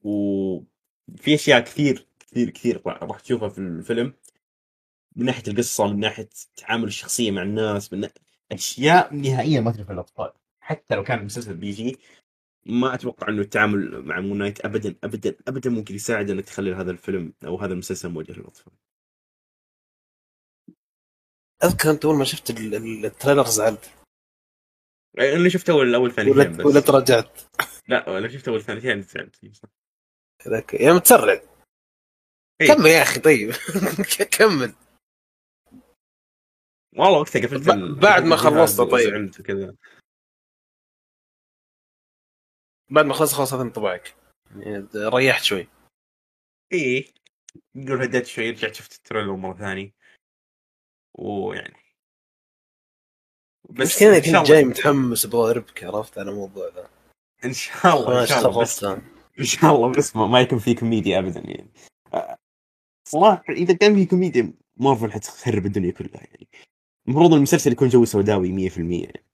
وفي 0.02 1.35
أشياء 1.35 1.61
كثير 1.61 2.07
كثير 2.21 2.50
كثير 2.50 2.83
راح 2.87 3.21
تشوفها 3.21 3.49
في 3.49 3.59
الفيلم. 3.59 4.12
من 5.16 5.26
ناحية 5.26 5.43
القصة 5.49 5.87
من 5.87 6.00
ناحية 6.00 6.28
تعامل 6.57 6.85
الشخصية 6.85 7.31
مع 7.31 7.43
الناس 7.43 7.93
من 7.93 8.09
أشياء 8.52 9.14
نهائيا 9.14 9.61
ما 9.61 9.73
تنفع 9.73 9.95
الاطفال 9.95 10.33
حتى 10.61 10.95
لو 10.95 11.02
كان 11.05 11.19
المسلسل 11.19 11.55
PG 11.56 11.99
ما 12.66 12.95
أتوقع 12.95 13.28
إنه 13.28 13.43
التعامل 13.43 14.02
مع 14.02 14.21
مون 14.21 14.38
نايت 14.38 14.64
ابدا 14.64 14.95
ابدا 15.05 15.37
ابدا 15.49 15.71
ممكن 15.71 15.95
يساعد 15.95 16.31
إنك 16.31 16.45
تخلي 16.45 16.75
هذا 16.75 16.90
الفيلم 16.90 17.33
أو 17.45 17.57
هذا 17.61 17.73
المسلسل 17.73 18.09
موجه 18.09 18.33
للأطفال. 18.33 18.73
أذكر 21.64 21.90
أنت 21.90 22.05
أول 22.05 22.16
ما 22.16 22.25
شفت 22.25 22.50
ال- 22.50 22.75
ال- 22.75 23.07
التريلر 23.07 23.45
زعلت 23.47 23.90
أنا 25.18 25.49
شفت 25.49 25.70
اول 25.70 25.94
أول 25.94 26.12
ثانيتين 26.12 26.38
ولا 26.38 26.49
بس. 26.49 26.64
ولا 26.66 26.80
تراجعت؟ 26.80 27.40
لا 27.88 28.18
أنا 28.18 28.28
شفت 28.28 28.49
أول 28.49 28.62
ثانيتين. 28.62 29.00
ذاك 30.49 30.75
يا 30.75 30.92
متسرع. 30.92 31.40
إيه. 32.61 32.66
كمل 32.68 32.87
يا 32.87 33.02
أخي 33.02 33.20
طيب. 33.20 33.50
كمل. 34.38 34.75
والله 36.96 37.18
وقتها 37.20 37.42
قفلت 37.42 37.68
بعد 38.02 38.25
ما 38.25 38.37
خلصت 38.37 38.80
طيب. 38.80 39.30
وكذا 39.40 39.76
بعد 42.90 43.04
ما 43.04 43.14
خلص 43.14 43.35
خلاص 43.35 43.54
هذا 43.54 43.62
انطباعك. 43.62 44.14
يعني 44.56 44.88
ريحت 44.96 45.42
شوي. 45.42 45.68
إيه. 46.73 47.06
نقول 47.75 48.02
هديت 48.02 48.26
شوي 48.26 48.50
رجعت 48.50 48.75
شفت 48.75 48.92
ال 48.92 48.98
trailer 48.98 49.37
مرة 49.37 49.58
ثانية. 49.58 49.92
ويعني 51.18 51.86
بس 53.70 53.99
شاء 53.99 54.18
كنت 54.18 54.49
جاي 54.49 54.64
متحمس 54.64 55.25
أبغى 55.25 55.50
اربك 55.50 55.85
عرفت؟ 55.85 56.18
على 56.18 56.30
الموضوع 56.30 56.68
ذا. 56.75 56.88
إن 57.44 57.52
شاء 57.52 57.96
الله 57.96 58.20
إن 58.23 58.26
شاء 58.26 58.49
الله. 58.49 58.62
بس 58.62 58.85
إن 58.85 59.44
شاء 59.44 59.76
الله 59.76 59.92
بس 59.92 60.16
ما 60.16 60.26
ما 60.26 60.40
يكون 60.40 60.58
في 60.58 60.75
كوميديا 60.75 61.18
ابدا 61.18 61.40
يعني. 61.40 61.70
صراحة 63.08 63.44
إذا 63.49 63.75
كان 63.75 63.94
في 63.94 64.06
كوميديا 64.06 64.52
مارفل 64.76 65.12
حتخرب 65.12 65.66
الدنيا 65.66 65.90
كلها 65.90 66.11
يعني. 66.14 66.49
المفروض 67.08 67.35
المسلسل 67.35 67.73
يكون 67.73 67.88
جو 67.88 68.04
سوداوي 68.04 68.70
100% 68.70 68.78
يعني. 68.78 69.25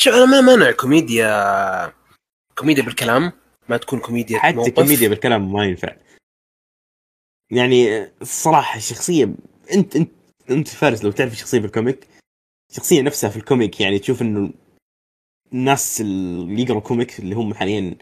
شوف 0.00 0.14
أنا 0.14 0.24
ما 0.24 0.40
مانع 0.40 0.70
كوميديا 0.70 1.92
كوميديا 2.58 2.82
بالكلام. 2.82 3.32
ما 3.68 3.76
تكون 3.76 4.00
كوميديا 4.00 4.38
حتى 4.38 4.56
موقف. 4.56 4.74
كوميديا 4.74 5.08
بالكلام 5.08 5.52
ما 5.52 5.64
ينفع. 5.64 5.96
يعني 7.50 8.04
الصراحه 8.22 8.76
الشخصيه 8.76 9.34
انت 9.72 9.96
أنت 9.96 10.17
انت 10.50 10.68
فارس 10.68 11.04
لو 11.04 11.10
تعرف 11.10 11.32
الشخصية 11.32 11.60
في 11.60 11.66
ال 11.66 11.73
comic 11.73 12.08
الشخصية 12.70 13.02
نفسها 13.02 13.30
في 13.30 13.36
ال 13.36 13.43
comic 13.43 13.80
يعني 13.80 13.98
تشوف 13.98 14.22
انه 14.22 14.52
الناس 15.52 16.00
اللي 16.00 16.62
يقروا 16.62 16.80
comic 16.80 17.18
اللي 17.18 17.34
هم 17.34 17.54
حاليا 17.54 17.96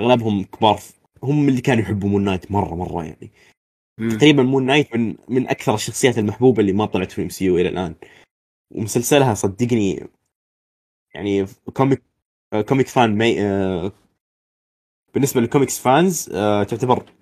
أغلبهم 0.00 0.44
كبار 0.44 0.80
هم 1.22 1.48
اللي 1.48 1.60
كانوا 1.60 1.82
يحبوا 1.82 2.08
مون 2.08 2.24
نايت 2.24 2.50
مرة 2.52 2.74
مرة 2.74 3.04
يعني 3.04 3.30
مم. 3.98 4.18
تقريبا 4.18 4.42
مون 4.42 4.66
نايت 4.66 4.96
من 4.96 5.16
من 5.28 5.48
أكثر 5.48 5.74
الشخصيات 5.74 6.18
المحبوبة 6.18 6.60
اللي 6.60 6.72
ما 6.72 6.86
طلعت 6.86 7.12
في 7.12 7.18
ال 7.18 7.28
MCU 7.28 7.58
إلى 7.58 7.68
الآن 7.68 7.94
ومسلسلها 8.70 9.34
صدقني 9.34 10.08
يعني 11.14 11.46
comic 11.72 12.02
comic 12.68 12.88
fan 12.88 13.18
مي 13.18 13.42
آه، 13.42 13.92
بالنسبة 15.14 15.40
لل 15.40 15.49
comics 15.49 15.78
fans 15.78 16.30
آه، 16.32 16.64
تعتبر 16.64 17.12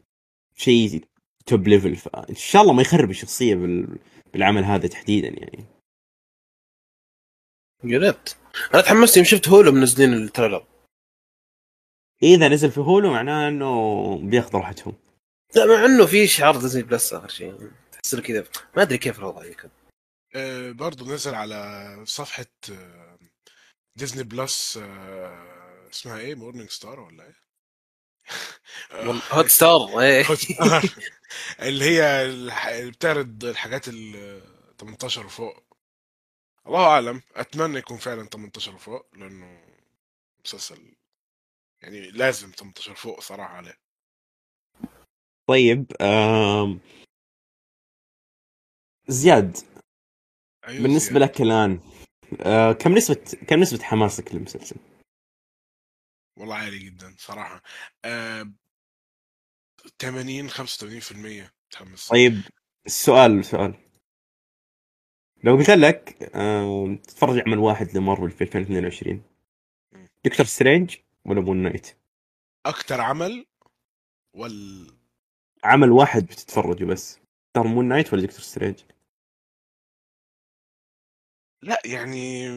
شيء 0.57 1.05
top 1.47 1.69
level 1.69 1.97
فإن 1.97 2.35
شاء 2.35 2.63
الله 2.63 2.73
ما 2.73 2.83
يخرب 2.83 3.11
الشخصية 3.11 3.55
بال- 3.55 3.99
بالعمل 4.33 4.65
هذا 4.65 4.89
تحديدا 4.89 5.29
يعني. 5.29 5.65
يا 7.85 7.99
ريت. 7.99 8.35
أنا 8.75 8.83
تحمست 8.83 9.17
يوم 9.17 9.27
شفت 9.27 9.49
هولو 9.49 9.73
منزلين 9.73 10.13
ال 10.13 10.19
trailer. 10.19 10.67
إذا 12.23 12.49
نزل 12.49 12.71
في 12.71 12.81
هولو 12.81 13.11
معناه 13.11 13.49
إنه 13.49 14.19
بياخذ 14.19 14.55
راحتهم. 14.59 14.95
لا 15.57 15.67
مع 15.67 15.85
إنه 15.85 16.07
في 16.07 16.27
شعار 16.27 16.57
ديزني 16.61 16.83
بلس 16.83 17.13
آخر 17.13 17.29
شيء. 17.29 17.71
تحس 17.93 18.15
كذا. 18.15 18.45
ما 18.77 18.83
أدري 18.83 18.99
كيف 18.99 19.19
الوضع 19.19 19.45
يكون 19.45 19.71
آه، 20.35 20.71
برضو 20.71 21.05
نزل 21.05 21.35
على 21.35 21.97
صفحة 22.07 22.47
آه، 22.71 23.19
ديزني 23.97 24.23
بلس 24.23 24.77
آه، 24.83 25.89
اسمها 25.91 26.19
إيه؟ 26.19 26.35
مورنينج 26.35 26.69
ستار 26.71 27.01
ولا 27.01 27.25
إيه؟ 27.25 27.35
هوت 29.33 29.47
ستار 29.47 30.01
إيه. 30.01 30.25
اللي 31.63 31.85
هي 31.85 32.25
الح- 32.27 32.67
اللي 32.67 32.91
بتعرض 32.91 33.45
الحاجات 33.45 33.89
ال 33.89 34.13
18 34.79 35.27
وفوق 35.27 35.65
الله 36.67 36.87
أعلم 36.87 37.23
أتمنى 37.35 37.79
يكون 37.79 37.97
فعلا 37.99 38.27
18 38.27 38.75
وفوق 38.75 39.07
لأنه 39.17 39.65
مسلسل 40.45 40.95
يعني 41.83 42.11
لازم 42.11 42.51
18 42.51 42.95
فوق 42.95 43.21
صراحة 43.21 43.55
عليه 43.57 43.79
طيب 45.49 45.93
آم، 46.03 46.81
زياد 49.09 49.57
أيوة 50.69 50.83
بالنسبة 50.83 51.19
زياد. 51.19 51.23
لك 51.31 51.41
الآن 51.41 51.81
آه، 52.41 52.73
كم 52.73 52.93
نسبة 52.95 53.45
كم 53.49 53.61
نسبة 53.61 53.83
حماسك 53.85 54.35
للمسلسل؟ 54.35 54.77
والله 56.39 56.55
عالي 56.57 56.79
جدا 56.79 57.15
صراحة 57.19 57.63
آه 58.05 58.53
80 59.99 60.51
85% 60.51 60.53
متحمس 61.67 62.09
طيب 62.09 62.41
السؤال 62.87 63.45
سؤال 63.45 63.75
لو 65.45 65.57
قلت 65.57 65.71
لك 65.71 66.09
تتفرج 67.05 67.43
عمل 67.47 67.59
واحد 67.59 67.97
لمارفل 67.97 68.31
في 68.31 68.43
2022 68.43 69.23
مم. 69.93 70.09
دكتور 70.25 70.47
سترينج 70.47 70.97
ولا 71.25 71.41
مون 71.41 71.57
نايت؟ 71.57 71.97
أكتر 72.67 73.01
عمل 73.01 73.47
وال 74.35 74.87
عمل 75.65 75.91
واحد 75.91 76.23
بتتفرجه 76.23 76.85
بس 76.85 77.21
تختار 77.55 77.67
مون 77.67 77.89
نايت 77.89 78.13
ولا 78.13 78.23
دكتور 78.23 78.41
سترينج؟ 78.41 78.81
لا 81.63 81.83
يعني 81.85 82.49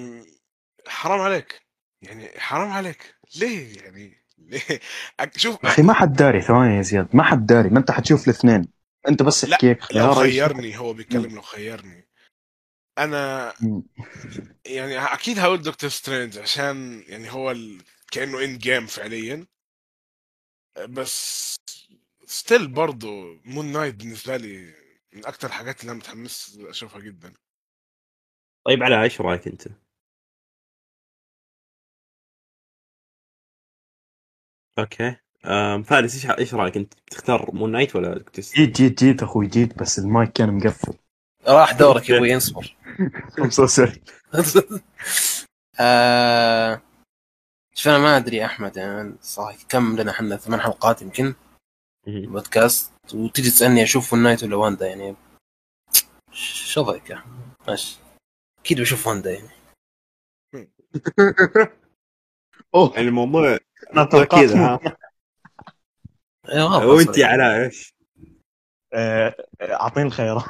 حرام 0.88 1.20
عليك 1.20 1.66
يعني 2.02 2.40
حرام 2.40 2.72
عليك 2.72 3.16
ليه 3.36 3.82
يعني 3.84 4.25
شوف 5.38 5.66
أخي 5.66 5.82
ما 5.82 5.94
حد 5.94 6.14
داري 6.14 6.42
ثواني 6.42 6.78
يا 6.78 6.82
زياد 6.82 7.16
ما 7.16 7.24
حد 7.24 7.46
داري 7.46 7.70
ما 7.70 7.80
أنت 7.80 7.92
حتشوف 7.92 8.28
الاثنين 8.28 8.68
أنت 9.08 9.24
بس 9.24 9.46
لا، 9.46 9.54
احكي 9.56 9.70
هيك 9.70 9.96
لو. 9.96 10.14
خيرني 10.14 10.78
هو 10.78 10.94
بيتكلم 10.94 11.36
لو 11.36 11.42
خيرني 11.42 12.08
أنا. 12.98 13.54
يعني 14.66 14.98
أكيد 14.98 15.40
هقول 15.40 15.62
دكتور 15.62 15.90
سترينج 15.90 16.38
عشان 16.38 17.04
يعني 17.08 17.32
هو 17.32 17.52
ال... 17.52 17.82
كأنه 18.12 18.44
Endgame 18.44 18.86
فعليا 18.86 19.46
بس 20.90 21.56
still 22.26 22.68
برضه 22.68 23.42
مون 23.46 23.66
نايت 23.66 23.96
بالنسبة 23.96 24.38
لي 24.38 24.74
من 25.14 25.26
أكتر 25.26 25.48
الحاجات 25.48 25.82
اللي 25.82 25.92
أنا 25.92 26.00
متحمس 26.00 26.60
أشوفها 26.62 27.02
جدا 27.02 27.34
طيب 28.66 28.84
علاء 28.84 29.04
إيش 29.04 29.22
رأيك 29.22 29.48
أنت؟ 29.48 29.68
أوكي. 34.80 35.16
آم، 35.46 35.84
فارس 35.84 36.14
إيش 36.16 36.40
إيش 36.40 36.54
رأيك؟ 36.54 36.78
أنت 36.78 36.94
تختار 37.12 37.50
مون 37.56 37.72
نايت 37.72 37.96
ولا 37.96 38.18
دكتور 38.18 38.46
سترينج؟ 38.46 38.72
جيت 38.72 38.78
جيت 38.82 39.04
جيت 39.04 39.24
أخوي 39.24 39.48
جيت 39.48 39.78
بس 39.80 40.00
المايك 40.00 40.32
كان 40.32 40.54
مقفل. 40.58 40.94
راح 41.48 41.72
دورك 41.74 42.10
يا 42.10 42.18
أبوي 42.18 42.34
انصبر. 42.34 42.76
I'm 43.40 43.52
so 43.52 43.68
sorry. 43.68 44.00
آه، 45.80 46.82
شوف 47.76 47.88
أنا 47.88 47.98
ما 47.98 48.18
أدري 48.18 48.38
يا 48.38 48.46
أحمد 48.46 48.78
يعني 48.78 49.16
صراحة 49.22 49.58
كم 49.70 49.96
لنا 49.96 50.12
إحنا؟ 50.12 50.38
ثمان 50.38 50.62
حلقات 50.62 51.02
يمكن. 51.02 51.34
بودكاست. 52.08 52.92
وتجي 53.14 53.50
تسألني 53.50 53.84
أشوف 53.84 54.14
ون 54.14 54.24
نايت 54.24 54.44
ولا 54.44 54.56
واندا 54.56 54.88
يعني 54.88 55.16
شو 56.32 56.82
ضيك 56.82 57.10
يا 57.10 57.16
أخي؟ 57.16 57.26
ماشي. 57.68 57.98
أكيد 58.60 58.82
بشوف 58.82 59.08
واندا 59.08 59.32
يعني. 59.32 59.50
أوه 62.76 62.98
الموضوع 62.98 63.58
أنا 63.94 64.04
أكيد 64.04 64.10
توقعت 64.10 64.52
ها 64.52 64.80
واضح 66.64 66.86
وانت 66.86 67.16
صراحة. 67.16 67.32
على 67.32 67.66
إيش؟ 67.66 67.96
آه، 68.94 69.36
أعطيني 69.62 70.08
الخيارات 70.08 70.44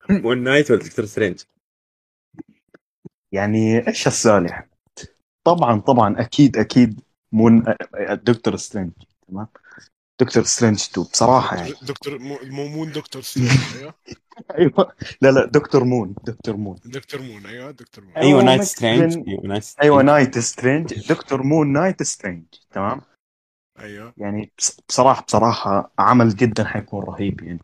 ون 0.24 0.38
نايت 0.38 0.70
ولا 0.70 0.80
دكتور 0.80 1.04
سترينج؟ 1.04 1.40
يعني 3.32 3.88
إيش 3.88 4.06
السؤال 4.06 4.52
حمد؟ 4.52 4.68
طبعا 5.44 5.80
طبعا 5.80 6.20
أكيد 6.20 6.56
أكيد 6.56 7.00
مون 7.32 7.68
آه، 7.68 8.14
دكتور 8.14 8.56
سترينج 8.56 8.92
تمام 9.28 9.46
دكتور 10.24 10.42
سترينج 10.42 10.80
2 10.92 11.06
بصراحة 11.12 11.56
يعني. 11.56 11.72
دكتور 11.82 12.18
مو 12.18 12.38
مو- 12.42 12.68
مون 12.68 12.92
دكتور 12.92 13.22
سترينج 13.22 13.50
أيوه. 13.80 13.94
أيوه. 14.58 14.92
لا 15.22 15.28
لا 15.30 15.46
دكتور 15.46 15.84
مون 15.84 16.14
دكتور 16.24 16.56
مون. 16.56 16.76
دكتور 16.84 17.22
مون 17.22 17.46
أيوه 17.46 17.70
دكتور 17.70 18.04
مون. 18.04 18.12
أيوة، 18.14 18.28
أيوه 18.28 18.42
نايت 18.42 18.62
سترينج 18.62 19.28
أيوه 19.28 20.02
نايت 20.02 20.34
أيوه 20.34 20.40
سترينج 20.40 21.08
دكتور 21.12 21.42
مون 21.42 21.72
نايت 21.72 22.02
سترينج 22.02 22.44
تمام؟ 22.70 23.00
أيوه. 23.78 24.14
يعني 24.16 24.52
بص- 24.58 24.80
بصراحة 24.88 25.22
بصراحة 25.22 25.92
عمل 25.98 26.36
جدا 26.36 26.64
حيكون 26.64 27.04
رهيب 27.04 27.40
يعني. 27.42 27.60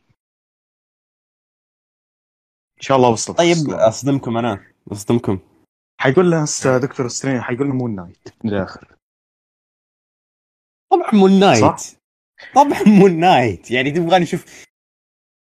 إن 2.78 2.82
شاء 2.82 2.96
الله 2.96 3.08
وصلت 3.08 3.38
طيب. 3.38 3.56
أصدمكم 3.70 4.36
أنا 4.36 4.66
أصدمكم. 4.92 5.38
حيقول 6.00 6.30
له 6.30 6.42
هسه 6.42 6.78
دكتور 6.78 7.08
سترينج 7.08 7.40
حيقول 7.40 7.66
له 7.68 7.74
مون 7.74 7.94
نايت 7.94 8.28
من 8.44 8.50
الآخر. 8.50 8.96
طبعا 10.92 11.14
مون 11.14 11.40
نايت. 11.40 11.60
صح؟ 11.60 11.76
طبعا 12.54 12.82
مون 12.82 13.20
نايت 13.20 13.70
يعني 13.70 13.90
تبغاني 13.90 14.24
أشوف 14.24 14.64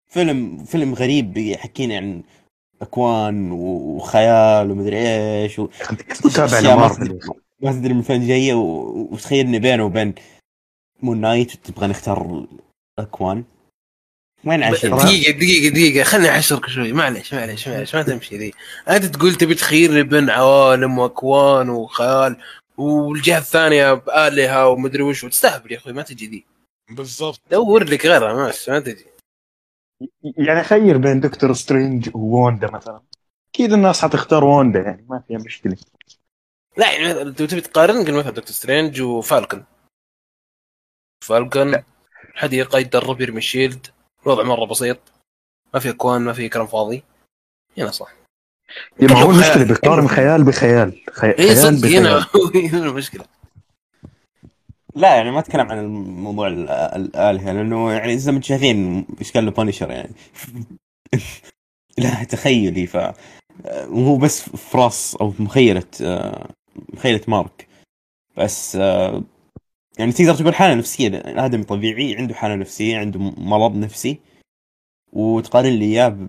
فيلم 0.07 0.63
فيلم 0.65 0.93
غريب 0.93 1.37
يحكينا 1.37 1.97
عن 1.97 2.23
أكوان 2.81 3.51
وخيال 3.51 4.71
ومدري 4.71 4.97
إيش 4.97 5.59
و... 5.59 5.69
أشياء 6.35 6.77
ما 7.61 7.71
تدري- 7.71 7.93
من 7.93 8.01
فين 8.01 8.27
جاية 8.27 8.53
و... 8.53 8.91
وتخيلني 9.11 9.59
بينه 9.59 9.85
وبين 9.85 10.13
مون 11.01 11.21
نايت 11.21 11.53
وتبغى 11.55 11.87
نختار 11.87 12.45
الاكوان 12.99 13.43
وين 14.45 14.63
عايشين؟ 14.63 14.89
دقيقة 14.89 15.31
دقيقة 15.31 15.73
دقيقة. 15.73 16.03
خليني 16.03 16.29
أحشرك 16.29 16.69
شوي. 16.69 16.93
معلش 16.93 17.33
معلش 17.33 17.67
معلش 17.67 17.95
ما 17.95 18.01
تمشي 18.03 18.37
ذي. 18.37 18.53
أنت 18.89 19.05
تقول 19.05 19.35
تبي 19.35 19.55
تخيرني 19.55 20.03
بين 20.03 20.29
عوالم 20.29 20.97
وأكوان 20.99 21.69
وخيال 21.69 22.37
والجهة 22.77 23.37
الثانية 23.37 23.93
بآلهة 23.93 24.67
ومدري 24.67 25.03
وش. 25.03 25.23
وتستهبل 25.23 25.71
يا 25.71 25.77
أخوي 25.77 25.93
ما 25.93 26.01
تجي 26.01 26.27
ذي. 26.27 26.45
بالضبط. 26.89 27.41
دور 27.51 27.83
لك 27.83 28.05
غيرها 28.05 28.33
ما 28.33 28.79
تجي 28.79 29.05
يعني 30.23 30.63
خير 30.63 30.97
بين 30.97 31.19
دكتور 31.19 31.53
سترينج 31.53 32.09
ووندا 32.15 32.71
مثلا. 32.71 33.01
أكيد 33.49 33.73
الناس 33.73 34.01
حتختار 34.01 34.43
ووندا 34.43 34.79
يعني 34.79 35.05
ما 35.09 35.23
فيها 35.27 35.37
مشكلة. 35.37 35.77
لا 36.77 36.91
يعني 36.91 37.23
لو 37.23 37.31
تبي 37.31 37.61
تقارن 37.61 38.05
قل 38.05 38.13
مثلا 38.13 38.31
دكتور 38.31 38.51
سترينج 38.51 39.01
وفالكون. 39.01 39.65
فالكون 41.25 41.83
حديقة 42.35 42.79
يتدرب 42.79 43.21
يرمي 43.21 43.37
ال 43.37 43.44
shield 43.44 43.87
الوضع 44.23 44.43
مرة 44.43 44.65
بسيط. 44.65 44.97
ما 45.73 45.79
في 45.79 45.89
أكوان 45.89 46.21
ما 46.21 46.33
في 46.33 46.49
كلام 46.49 46.67
فاضي. 46.67 47.03
هنا 47.77 47.91
صح. 47.91 48.13
يعني 48.99 49.13
ما 49.13 49.19
هو 49.19 49.31
خيال. 49.31 49.35
المشكلة 49.35 49.63
بيقارن 49.63 50.07
خيال 50.07 50.43
بخيال. 50.43 51.03
خي... 51.13 51.27
اي 51.27 51.33
خيال 51.33 51.57
صدق 51.57 51.87
هنا 51.87 52.17
بخيال. 52.17 52.65
هنا 52.73 52.85
المشكلة. 52.85 53.25
لا 54.95 55.15
يعني 55.15 55.31
ما 55.31 55.39
أتكلم 55.39 55.71
عن 55.71 55.79
الموضوع 55.79 56.47
ال- 56.47 56.69
الآلهة 56.69 57.51
لأنه 57.53 57.91
يعني 57.91 58.17
زي 58.17 58.31
ما 58.31 58.37
أنتم 58.37 58.47
شايفين 58.47 59.05
إيش 59.19 59.31
قال 59.31 59.45
له 59.45 59.51
بانشر 59.51 59.91
يعني؟ 59.91 60.13
لا 61.97 62.23
تخيلي 62.23 62.87
ف 62.87 62.97
وهو 63.87 64.17
بس 64.17 64.49
في 64.49 64.77
راس 64.77 65.15
أو 65.15 65.31
في 65.31 65.43
مخيلة 65.43 65.83
مخيلة 66.93 67.21
مارك. 67.27 67.67
بس 68.37 68.75
يعني 69.99 70.11
تقدر 70.11 70.35
تقول 70.35 70.55
حالة 70.55 70.73
نفسية 70.75 71.07
الادمي 71.07 71.63
طبيعي 71.63 72.15
عنده 72.17 72.33
حالة 72.35 72.55
نفسية 72.55 72.97
عنده 72.97 73.19
مرض 73.19 73.75
نفسي. 73.75 74.19
وتقارن 75.13 75.69
لي 75.73 75.85
إياه 75.85 76.27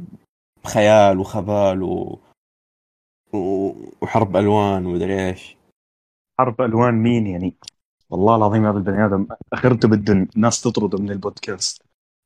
بخيال 0.64 1.19
وخبال 1.19 1.83
و... 1.83 2.19
و... 3.33 3.73
وحرب 4.03 4.37
ألوان 4.37 4.87
ومدري 4.87 5.29
إيش. 5.29 5.57
حرب 6.38 6.61
ألوان 6.61 6.95
مين 6.95 7.27
يعني؟ 7.27 7.55
والله 8.11 8.37
العظيم 8.37 8.66
هذا 8.66 8.79
البني 8.79 9.07
آدم 9.07 9.27
اخرته 9.53 9.88
بده 9.88 10.12
الناس 10.37 10.61
تطرده 10.61 10.99
من 10.99 11.11
البودكاست. 11.11 11.83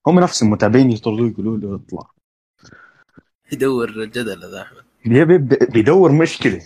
هم 0.07 0.21
نفس 0.21 0.43
المتابعين 0.43 0.91
يطردوه 0.91 1.29
يقولوا 1.31 1.57
له 1.57 1.75
اطلع. 1.75 2.11
يدور 3.53 3.89
الجدل 3.89 4.45
هذا 4.45 4.63
أحمد. 4.63 4.83
بي- 5.05 5.39
بي- 5.39 5.67
بيدور 5.73 6.13
مشكلة. 6.13 6.61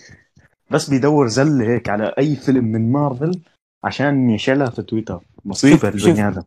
بس 0.71 0.89
بيدور 0.89 1.27
زله 1.27 1.65
هيك 1.73 1.89
على 1.89 2.13
أي 2.19 2.35
فيلم 2.35 2.65
من 2.65 2.91
مارفل 2.91 3.41
عشان 3.83 4.29
يشيلها 4.29 4.69
في 4.69 4.81
تويتر. 4.81 5.21
مصيبة. 5.45 5.89
البني 5.89 6.27
آدم. 6.27 6.41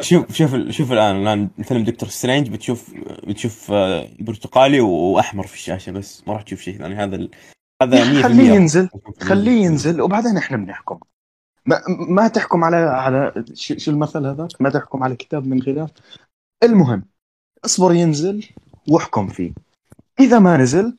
شوف 0.00 0.32
شوف 0.32 0.56
شوف 0.70 0.92
الآن 0.92 1.16
الآن 1.16 1.48
فيلم 1.62 1.84
دكتور 1.84 2.08
سترينج 2.08 2.50
بتشوف 2.50 2.94
بتشوف 3.28 3.70
آه، 3.72 4.08
برتقالي 4.20 4.80
وأحمر 4.80 5.46
في 5.46 5.54
الشاشة 5.54 5.92
بس. 5.92 6.24
ما 6.26 6.32
راح 6.34 6.42
تشوف 6.42 6.60
شيء 6.60 6.78
ثاني. 6.78 6.94
هذا 6.94 7.16
ال... 7.16 7.30
هذا 7.82 8.22
100% 8.22 8.22
خليه 8.22 8.50
ينزل 8.50 8.88
خليه 9.20 9.64
ينزل 9.64 10.00
وبعدين 10.00 10.36
إحنا 10.36 10.56
بنحكم. 10.56 10.98
ما, 11.66 11.82
ما 11.88 12.28
تحكم 12.28 12.64
على 12.64 12.76
على 12.76 13.44
شو 13.54 13.78
شو 13.78 13.90
المثل 13.90 14.26
هذاك 14.26 14.62
ما 14.62 14.70
تحكم 14.70 15.02
على 15.02 15.16
كتاب 15.16 15.46
من 15.46 15.62
غلاف 15.62 15.90
المهم 16.62 17.04
اصبر 17.64 17.92
ينزل 17.92 18.46
واحكم 18.88 19.28
فيه 19.28 19.52
إذا 20.20 20.38
ما 20.38 20.56
نزل 20.56 20.96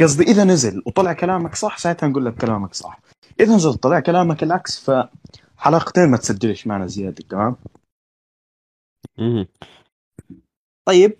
قصدي 0.00 0.24
إذا 0.24 0.44
نزل 0.44 0.82
وطلع 0.86 1.12
كلامك 1.12 1.54
صح 1.54 1.78
ساعتها 1.78 2.08
نقول 2.08 2.26
لك 2.26 2.34
كلامك 2.34 2.74
صح 2.74 3.00
إذا 3.40 3.54
نزل 3.56 3.74
طلع 3.74 4.00
كلامك 4.00 4.42
العكس 4.42 4.90
فحلقتين 4.90 6.10
ما 6.10 6.16
تسجلش 6.16 6.66
معنا 6.66 6.86
زيادة 6.86 7.24
تمام. 7.28 7.56
طيب. 10.84 11.16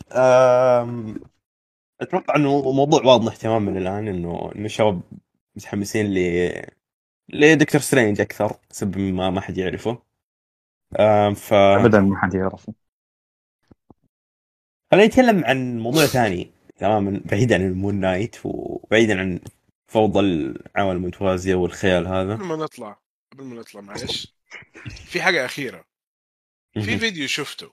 أتوقع 2.01 2.37
إنه 2.37 2.73
موضوع 2.73 3.03
واضح 3.05 3.37
تماما 3.37 3.79
الآن 3.79 4.09
إنه 4.09 4.53
انه 4.55 4.65
الشباب 4.67 5.01
متحمسين 5.57 6.07
ل 6.07 6.19
لدكتور 7.29 7.81
سترينج 7.81 8.21
أكثر 8.21 8.57
سبب 8.71 8.99
ما 8.99 9.31
ما 9.31 9.41
حد 9.41 9.59
يعرفه. 9.59 10.03
ف 11.35 11.53
ابدا 11.53 12.01
ما 12.01 12.17
حد 12.17 12.35
يعرفه. 12.35 12.75
خلينا 14.91 15.07
نتكلم 15.07 15.45
عن 15.45 15.79
موضوع 15.79 16.07
ثاني 16.07 16.51
تماما 16.77 17.21
بعيدا 17.25 17.55
عن 17.55 17.67
المون 17.67 17.95
نايت 17.95 18.37
وبعيدا 18.45 19.21
عن 19.21 19.41
فوضى 19.89 20.21
العوالم 20.21 21.03
المتوازية 21.03 21.55
والخيال 21.55 22.07
هذا. 22.07 22.35
قبل 22.35 22.45
ما 22.45 22.57
نطلع 22.57 23.01
قبل 23.33 23.45
ما 23.45 23.55
نطلع 23.55 23.81
معلش. 23.81 24.35
في 24.89 25.23
حاجة 25.23 25.45
أخيرة. 25.45 25.85
في. 26.75 26.99
فيديو 26.99 27.27
شفته. 27.27 27.73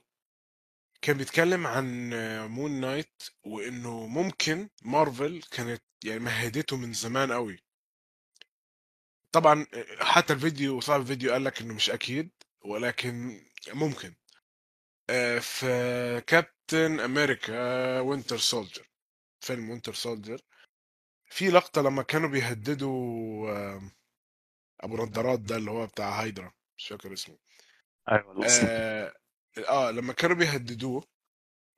كان 1.02 1.16
بيتكلم 1.16 1.66
عن 1.66 2.10
مون 2.50 2.80
نايت 2.80 3.22
وإنه 3.46 4.06
ممكن 4.06 4.68
مارفل 4.82 5.42
كانت 5.50 5.82
يعني 6.04 6.20
مهدته 6.20 6.76
من 6.76 6.92
زمان 6.92 7.32
قوي 7.32 7.58
طبعا 9.34 9.66
حتى 10.00 10.32
الفيديو 10.32 10.80
صاحب 10.80 11.00
الفيديو 11.00 11.32
قال 11.32 11.44
لك 11.44 11.60
إنه 11.60 11.74
مش 11.74 11.90
أكيد 11.90 12.30
ولكن 12.64 13.40
ممكن. 13.72 14.14
في 15.40 16.22
كابتن 16.26 17.00
أمريكا 17.00 18.00
وينتر 18.00 18.36
سولجر 18.36 18.88
فيلم 19.40 19.70
وينتر 19.70 19.94
سولجر 19.94 20.40
في 21.30 21.48
لقطة 21.48 21.82
لما 21.82 22.02
كانوا 22.02 22.28
بيهددوا 22.28 23.50
آه، 23.50 23.82
أبو 24.80 24.96
نظارات 24.96 25.40
ده 25.40 25.56
اللي 25.56 25.70
هو 25.70 25.86
بتاع 25.86 26.22
هايدرا 26.22 26.52
مش 26.78 26.88
فاكر 26.88 27.12
اسمه. 27.12 27.38
أيوه 28.12 28.46
آه, 28.46 29.14
آه 29.68 29.90
لما 29.90 30.12
كانوا 30.12 30.36
بيهددوه 30.36 31.04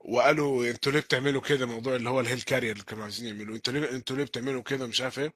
وقالوا 0.00 0.70
أنتوا 0.70 0.92
ليه 0.92 1.00
بتعملوا 1.00 1.40
كده؟ 1.40 1.66
موضوع 1.66 1.96
اللي 1.96 2.10
هو 2.10 2.20
ال 2.20 2.42
helicarrier 2.42 2.72
اللي 2.72 2.84
كانوا 2.84 3.04
عايزين 3.04 3.28
يعملوه. 3.28 3.56
أنتوا 3.56 3.72
ليه 3.72 3.90
أنتوا 3.90 4.16
ليه 4.16 4.24
بتعملوا 4.24 4.62
كده؟ 4.62 4.86
مش 4.86 5.00
عارف 5.00 5.18
إيه. 5.18 5.32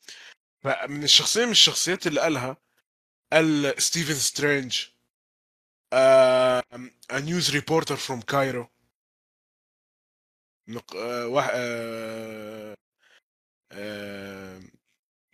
فمن 0.62 1.04
الشخصية 1.04 1.44
من 1.44 1.50
الشخصيات 1.50 2.06
اللي 2.06 2.20
قالها 2.20 2.56
قال 3.32 3.74
ستيفن 3.82 4.14
سترينج 4.14 4.86
آه 5.92 6.62
reporter 7.52 7.96
from 7.96 8.20
Cairo. 8.32 8.66
نق... 10.68 10.96
آه 10.96 11.26
واحد 11.26 11.50
آه 11.54 12.76
آه 13.72 14.60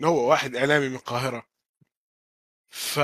هو 0.04 0.30
واحد 0.30 0.56
إعلامي 0.56 0.88
من 0.88 0.94
القاهرة. 0.96 1.46
ف 2.68 2.98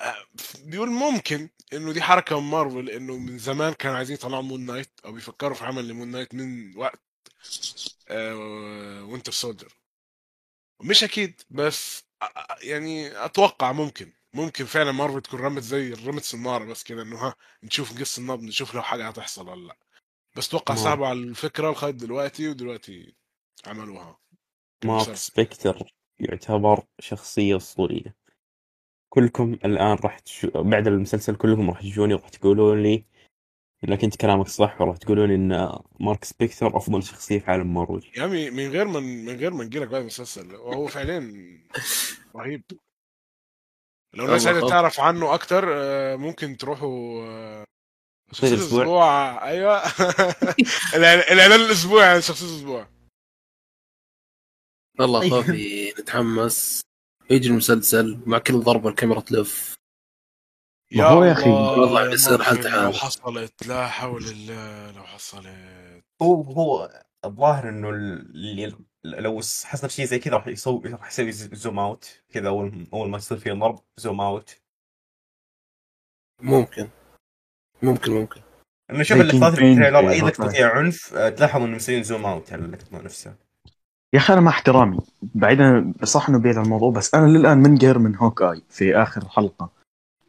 آه، 0.00 0.26
بيقول 0.64 0.88
ممكن 0.90 1.48
إنه 1.72 1.92
دي 1.92 2.02
حركة 2.02 2.40
من 2.40 2.50
مارفل 2.50 2.90
إنه 2.90 3.16
من 3.18 3.38
زمان 3.38 3.72
كانوا 3.72 3.96
عايزين 3.96 4.14
يطلعوا 4.16 4.42
Moon 4.42 4.66
Knight 4.66 5.00
أو 5.04 5.12
بيفكروا 5.12 5.54
في 5.54 5.64
عمل 5.64 5.88
ل 5.88 5.92
Moon 5.92 6.08
Knight 6.08 6.34
من 6.34 6.76
وقت 6.76 7.00
Winter 8.10 9.32
Soldier. 9.32 9.81
مش 10.82 11.04
أكيد 11.04 11.40
بس 11.50 12.04
يعني 12.62 13.24
أتوقع 13.24 13.72
ممكن 13.72 14.12
ممكن 14.34 14.64
فعلا 14.64 14.92
مارفل 14.92 15.20
تكون 15.22 15.40
رمت 15.40 15.62
زي 15.62 15.92
رمت 15.92 16.22
صناره 16.22 16.64
بس 16.64 16.82
كده 16.82 17.02
إنه 17.02 17.16
ها 17.16 17.34
نشوف 17.62 17.92
نقيس 17.92 18.18
النبض 18.18 18.42
نشوف 18.42 18.74
لو 18.74 18.82
حاجة 18.82 19.08
هتحصل 19.08 19.48
ولا 19.48 19.66
لأ 19.66 19.76
بس 20.36 20.48
توقع 20.48 20.74
ما- 20.74 20.80
صعبوا 20.80 21.06
على 21.06 21.18
الفكرة 21.18 21.70
لغاية 21.70 21.90
دلوقتي 21.90 22.48
ودلوقتي 22.48 23.14
عملوها 23.66 24.18
مارك. 24.84 25.14
سبكتر 25.14 25.92
يعتبر 26.20 26.84
شخصية 26.98 27.56
أسطورية 27.56 28.16
كلكم 29.08 29.52
الآن 29.52 29.96
راح 30.04 30.18
تشو... 30.18 30.50
بعد 30.54 30.86
المسلسل 30.86 31.36
كلكم 31.36 31.70
راح 31.70 31.80
تجوني 31.80 32.14
وراح 32.14 32.28
تقولون 32.28 32.82
لي 32.82 33.04
لكن 33.82 34.04
انت 34.04 34.16
كلامك 34.16 34.48
صح 34.48 34.80
وراح 34.80 34.96
تقولون 34.96 35.30
إن 35.30 35.78
مارك 36.00 36.24
سبكتر 36.24 36.76
أفضل 36.76 37.02
شخصية 37.02 37.38
في 37.38 37.50
عالم 37.50 37.74
مارفل. 37.74 38.10
يا 38.16 38.22
عمي 38.22 38.50
من 38.50 38.68
غير 38.70 38.84
ما 38.88 39.00
من 39.00 39.36
غير 39.36 39.50
ما 39.54 39.64
نجيلك 39.64 39.88
بعد 39.88 40.00
المسلسل 40.00 40.54
وهو 40.54 40.86
فعليا 40.86 41.18
رهيب. 42.36 42.62
لو 44.14 44.24
الناس 44.24 44.46
عايزة. 44.46 44.68
تعرف 44.68 45.00
عنه 45.00 45.34
أكتر 45.34 45.64
آه، 45.68 46.16
ممكن 46.16 46.56
تروحوا 46.56 47.22
آه، 47.26 47.64
شخصية 48.32 48.48
الأسبوع. 48.54 48.82
الأسبوع. 48.82 49.48
أيوه. 49.48 49.82
الإعلان- 50.96 51.32
الإعلان 51.32 51.60
الاسبوعي 51.60 52.08
عن 52.08 52.20
شخصية 52.20 52.46
الأسبوع. 52.46 52.88
والله 55.00 55.20
طيب. 55.20 55.30
خوفي 55.30 55.92
نتحمس. 56.00 56.80
يجي 57.30 57.48
المسلسل 57.48 58.20
مع 58.26 58.38
كل 58.38 58.60
ضربة 58.60 58.88
الكاميرا 58.88 59.20
تلف. 59.20 59.74
ما 60.96 61.04
هو 61.04 61.24
يا 61.24 61.32
أخي، 61.32 61.44
الله 61.44 61.80
والله 61.80 62.04
يا 62.04 62.10
بيصير 62.10 62.42
حالته 62.42 62.70
لو 62.70 62.76
حالة. 62.76 62.92
حصلت 62.92 63.66
لا 63.66 63.86
حول 63.86 64.22
الله 64.24 64.90
لو 64.90 65.02
حصلت. 65.02 65.46
هو 66.22 66.42
هو 66.42 66.90
الظاهر 67.24 67.68
إنه 67.68 67.90
اللي 67.90 68.76
لو 69.04 69.36
حصل 69.64 69.90
شيء 69.90 70.04
زي 70.04 70.18
كذا 70.18 70.34
راح 70.34 70.46
يسوي 70.46 70.80
راح 70.84 71.08
يسوي 71.08 71.32
زوم 71.32 71.78
أوت 71.78 72.22
كذا 72.32 72.48
أول 72.48 72.86
أول 72.92 73.10
ما 73.10 73.16
يصير 73.16 73.38
فيه 73.38 73.52
ضرب 73.52 73.78
زوم 73.96 74.20
أوت. 74.20 74.60
ممكن. 76.42 76.88
ممكن 77.82 78.12
ممكن. 78.12 78.40
انه 78.90 79.02
شوف 79.02 79.20
اللقطات 79.20 79.54
في 79.54 79.74
في 79.76 79.86
اي 79.86 80.20
لقطه. 80.20 80.48
فيها 80.48 80.68
عنف 80.68 81.14
آه، 81.14 81.28
تلاحظ 81.28 81.62
انه 81.62 81.76
مسويين 81.76 82.02
zoom 82.02 82.26
out 82.26 82.52
على 82.52 82.64
اللقطه 82.64 83.02
نفسها 83.02 83.34
يا 84.14 84.18
أخي 84.18 84.32
أنا 84.32 84.40
مع 84.40 84.50
احترامي. 84.50 84.98
بعيدا 85.22 85.94
صح 86.04 86.28
إنه 86.28 86.38
بعيد 86.38 86.56
عن 86.58 86.64
الموضوع 86.64 86.90
بس 86.90 87.14
أنا 87.14 87.26
للآن 87.26 87.58
منقهر 87.58 87.98
من 87.98 88.16
Hawkeye 88.16 88.62
في 88.68 88.96
آخر 88.96 89.28
حلقة. 89.28 89.81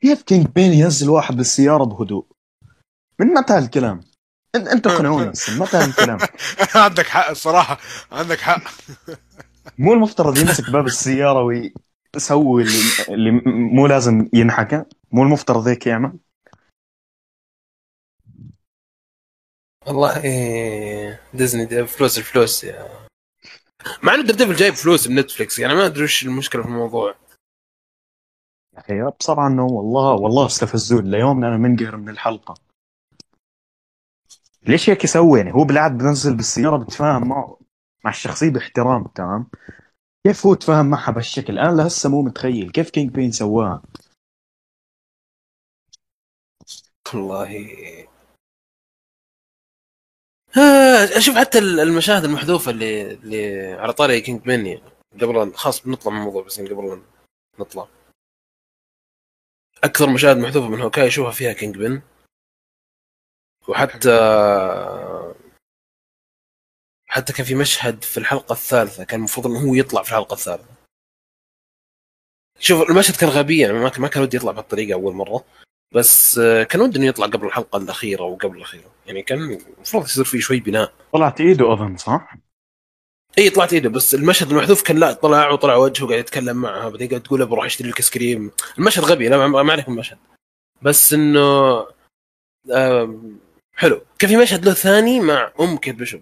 كيف 0.03 0.21
Kingpin 0.21 0.73
ينزل 0.73 1.09
واحد 1.09 1.35
بالسيارة 1.35 1.83
بهدوء 1.83 2.25
من 3.19 3.27
متى 3.27 3.53
هالكلام؟ 3.53 4.01
أنتوا 4.55 4.91
اقنعوني 4.91 5.31
هسه 5.31 5.59
متى 5.59 5.77
هالكلام؟ 5.77 6.17
عندك 6.83 7.05
حق 7.05 7.29
الصراحة 7.29 7.77
عندك 8.11 8.39
حق 8.39 8.61
مو 9.77 9.93
المفترض 9.93 10.37
يمسك 10.37 10.69
باب 10.69 10.85
السيارة 10.85 11.43
ويسوي 11.43 12.63
اللي, 12.63 12.79
اللي 13.09 13.31
مو 13.45 13.87
لازم 13.87 14.29
ينحكى؟ 14.33 14.83
مو 15.11 15.23
المفترض 15.23 15.67
هيك 15.67 15.87
يعمل؟ 15.87 16.19
والله 19.87 20.23
إيه 20.23 21.21
ديزني 21.33 21.65
دي 21.65 21.85
فلوس 21.85 22.17
الفلوس 22.17 22.63
يا 22.63 23.07
مع 24.03 24.13
إنه 24.13 24.23
Daredevil 24.23 24.55
جايب 24.55 24.73
فلوس 24.73 25.07
بنتفلكس 25.07 25.59
يعني 25.59 25.75
ما 25.75 25.85
أدري 25.85 26.03
وش 26.03 26.25
المشكلة 26.25 26.61
في 26.61 26.67
الموضوع 26.67 27.15
يا 28.73 28.79
أخي 28.79 29.17
بصراحه 29.19 29.47
انه 29.47 29.65
والله 29.65 30.13
والله 30.13 30.45
استفزون 30.45 31.11
ليومنا 31.11 31.47
أنا 31.47 31.57
منقهر 31.57 31.97
من 31.97 32.09
الحلقة. 32.09 32.53
ليش 34.67 34.89
هيك 34.89 35.03
يسوي 35.03 35.39
يعني 35.39 35.53
هو 35.53 35.63
بالعادة 35.63 35.95
بنزل 35.95 36.35
بالسيارة 36.35 36.77
بتفاهم 36.77 37.27
معه 37.27 37.59
مع 38.05 38.11
الشخصية 38.11 38.49
باحترام 38.49 39.03
تمام؟ 39.03 39.47
كيف 40.27 40.45
هو 40.45 40.53
تفاهم 40.53 40.85
معها 40.85 41.11
بهالشكل؟ 41.11 41.59
أنا 41.59 41.75
لهسه 41.81 42.09
مو 42.09 42.21
متخيل. 42.21 42.71
كيف 42.71 42.89
Kingpin 42.89 43.31
سواها 43.31 43.81
والله. 47.13 48.07
آه، 50.57 51.17
أشوف 51.17 51.35
حتى 51.35 51.59
المشاهد 51.59 52.23
المحذوفة 52.23 52.71
اللي 52.71 53.11
اللي 53.13 53.73
على 53.73 53.93
طاري 53.93 54.21
Kingpin 54.21 54.65
يعني 54.65 54.81
قبل 55.21 55.53
خلاص 55.53 55.83
بنطلع 55.85 56.11
من 56.11 56.19
الموضوع 56.19 56.43
بس 56.43 56.57
يعني 56.57 56.69
قبل 56.69 57.01
نطلع. 57.59 57.87
أكثر 59.83 60.09
مشاهد 60.09 60.37
محذوفه 60.37 60.69
من 60.69 60.81
Hawkeye 60.81 61.07
أشوفها 61.07 61.31
فيها 61.31 61.53
Kingpin. 61.53 62.01
وحتى 63.67 64.09
حتى 67.05 67.33
كان 67.33 67.45
في 67.45 67.55
مشهد 67.55 68.03
في 68.03 68.17
الحلقة 68.17 68.53
الثالثة 68.53 69.03
كان 69.03 69.19
المفروض 69.19 69.47
إنه 69.47 69.59
هو 69.59 69.73
يطلع 69.75 70.03
في 70.03 70.09
الحلقة 70.09 70.33
الثالثة. 70.33 70.73
شوف 72.59 72.89
المشهد 72.89 73.15
كان 73.15 73.29
غبي 73.29 73.59
يعني 73.59 73.73
ما 73.73 73.89
كان 73.89 74.01
ما 74.01 74.07
كان 74.07 74.23
ودي 74.23 74.37
يطلع 74.37 74.51
بهالطريقة 74.51 74.93
أول 74.93 75.13
مرة. 75.13 75.45
بس 75.95 76.37
آه، 76.37 76.63
كان 76.63 76.81
ودي 76.81 76.97
إنه 76.99 77.05
يطلع 77.07 77.25
قبل 77.25 77.47
الحلقة 77.47 77.77
الأخيرة 77.77 78.23
وقبل 78.23 78.57
الأخيرة. 78.57 78.91
يعني 79.05 79.21
كان 79.21 79.59
المفروض 79.77 80.03
يصير 80.03 80.23
فيه 80.25 80.39
شوي 80.39 80.59
بناء. 80.59 80.93
طلعت 81.13 81.41
ايده 81.41 81.73
أظن 81.73 81.97
صح؟ 81.97 82.35
اي 83.37 83.49
طلعت 83.49 83.73
إيده 83.73 83.89
بس 83.89 84.15
المشهد 84.15 84.51
المحذوف 84.51 84.81
كان 84.81 84.97
لا 84.97 85.13
طلع 85.13 85.49
وطلع 85.51 85.75
وجهه 85.75 86.07
قاعد 86.07 86.19
يتكلم 86.19 86.57
معها 86.57 86.89
بعدين 86.89 87.09
قاعد 87.09 87.23
تقول 87.23 87.45
بروح 87.45 87.65
أشتري 87.65 87.89
لك 87.89 87.97
ايس 87.97 88.09
كريم. 88.09 88.51
المشهد 88.77 89.03
غبي 89.03 89.29
لا 89.29 89.47
ما 89.47 89.71
عليك 89.73 89.87
المشهد. 89.87 90.17
بس 90.81 91.13
إنه 91.13 91.77
حلو. 93.75 94.01
كان 94.19 94.29
في 94.29 94.37
مشهد 94.37 94.65
له 94.65 94.73
ثاني 94.73 95.19
مع 95.19 95.51
أم 95.59 95.77
كيت 95.77 95.95
بيشوب. 95.95 96.21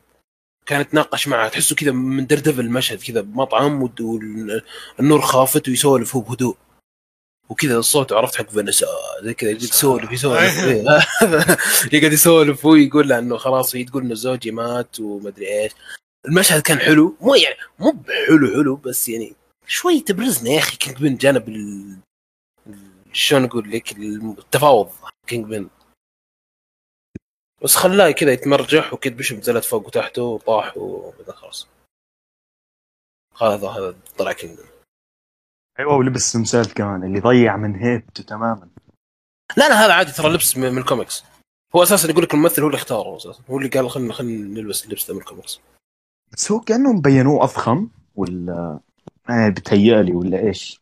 كانت 0.66 0.92
تناقش 0.92 1.28
معها 1.28 1.50
تحسه 1.50 1.76
كذا 1.76 1.92
من 1.92 2.28
Daredevil 2.28 2.60
المشهد 2.60 3.02
كذا 3.04 3.22
بمطعم 3.22 3.90
والنور 4.00 5.22
خافت 5.22 5.68
ويسولف 5.68 6.16
هو 6.16 6.22
بهدوء. 6.22 6.58
وكذا 7.50 7.78
الصوت 7.78 8.14
عرفت 8.14 8.36
حق 8.36 8.50
فانيسا 8.50 8.88
زي 9.24 9.34
كذا 9.34 9.50
يجي 9.50 9.66
يسولف 9.66 10.12
يسولف. 10.12 10.64
إيه. 10.64 10.84
يقعد 11.94 12.14
يسولف 12.14 12.66
هو 12.66 12.76
يقول 12.76 13.10
له 13.10 13.20
إنه 13.20 13.38
خلاص 13.38 13.76
هي 13.76 13.84
تقول 13.84 14.04
إنه 14.04 14.16
زوجي 14.16 14.52
مات 14.52 15.00
ومدري 15.00 15.62
إيش. 15.62 15.72
المشهد 16.26 16.62
كان 16.62 16.80
حلو 16.80 17.18
مو 17.22 17.36
يعني 17.36 17.56
مو 17.80 17.92
بحلو 17.92 18.48
حلو 18.48 18.76
بس 18.76 19.10
يعني 19.10 19.36
شوي 19.68 20.00
تبرزنا 20.00 20.50
يا 20.50 20.60
أخي 20.60 20.78
Kingpin 20.78 21.16
جانب 21.16 21.50
ال... 21.50 21.98
شلون 23.14 23.46
أقول 23.46 23.72
لك 23.72 23.92
التفاوض 23.92 24.92
Kingpin. 25.28 25.70
بس 27.64 27.76
خلاه 27.76 28.12
كذا 28.12 28.32
يتمرجح 28.32 28.94
وكيت 28.94 29.18
بيشوب 29.18 29.40
نزلت 29.40 29.64
فوق 29.64 29.88
وتحته 29.88 30.22
وطاح 30.22 30.78
وبعدين 30.78 31.34
خلاص. 31.34 31.68
هذا 33.42 33.70
هذا 33.70 33.96
طلع 34.18 34.32
كينج 34.32 34.58
بن. 34.58 34.66
أيوه 35.80 35.96
ولبس 35.96 36.32
تمثال 36.34 36.74
كمان 36.74 37.04
اللي 37.04 37.20
ضيع 37.20 37.58
من 37.58 37.76
هيبته 37.76 38.24
تماما. 38.24 38.70
لا 39.58 39.70
لا 39.70 39.86
هذا 39.86 39.94
عادي 39.94 40.12
ترى 40.12 40.34
لبس 40.34 40.58
من 40.58 40.72
من 40.72 40.78
الكوميكس. 40.78 41.24
هو 41.76 41.84
أساسا 41.84 42.10
يقول 42.10 42.24
لك 42.24 42.34
الممثل 42.34 42.62
هو 42.62 42.68
اللي 42.68 42.78
اختاره 42.78 43.18
أساسا 43.18 43.44
هو 43.50 43.58
اللي 43.58 43.70
قال 43.70 43.90
خلينا 43.90 44.14
خلينا 44.14 44.62
نلبس 44.62 44.86
اللبس 44.86 45.08
ذا 45.08 45.14
من 45.14 45.20
الكوميكس. 45.20 45.60
بس 46.34 46.52
هو 46.52 46.60
كأنهم 46.60 46.96
مبينوه 46.96 47.44
أضخم 47.44 47.88
ولا 48.16 48.80
آه 49.30 49.50
بتهيألي 49.50 50.14
ولا 50.14 50.40
إيش؟ 50.40 50.82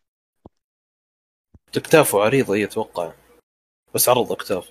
اكتافه 1.78 2.24
عريضه 2.24 2.56
هي 2.56 2.64
أتوقع. 2.64 3.12
بس 3.96 4.10
عرض 4.10 4.32
أكتاف. 4.32 4.70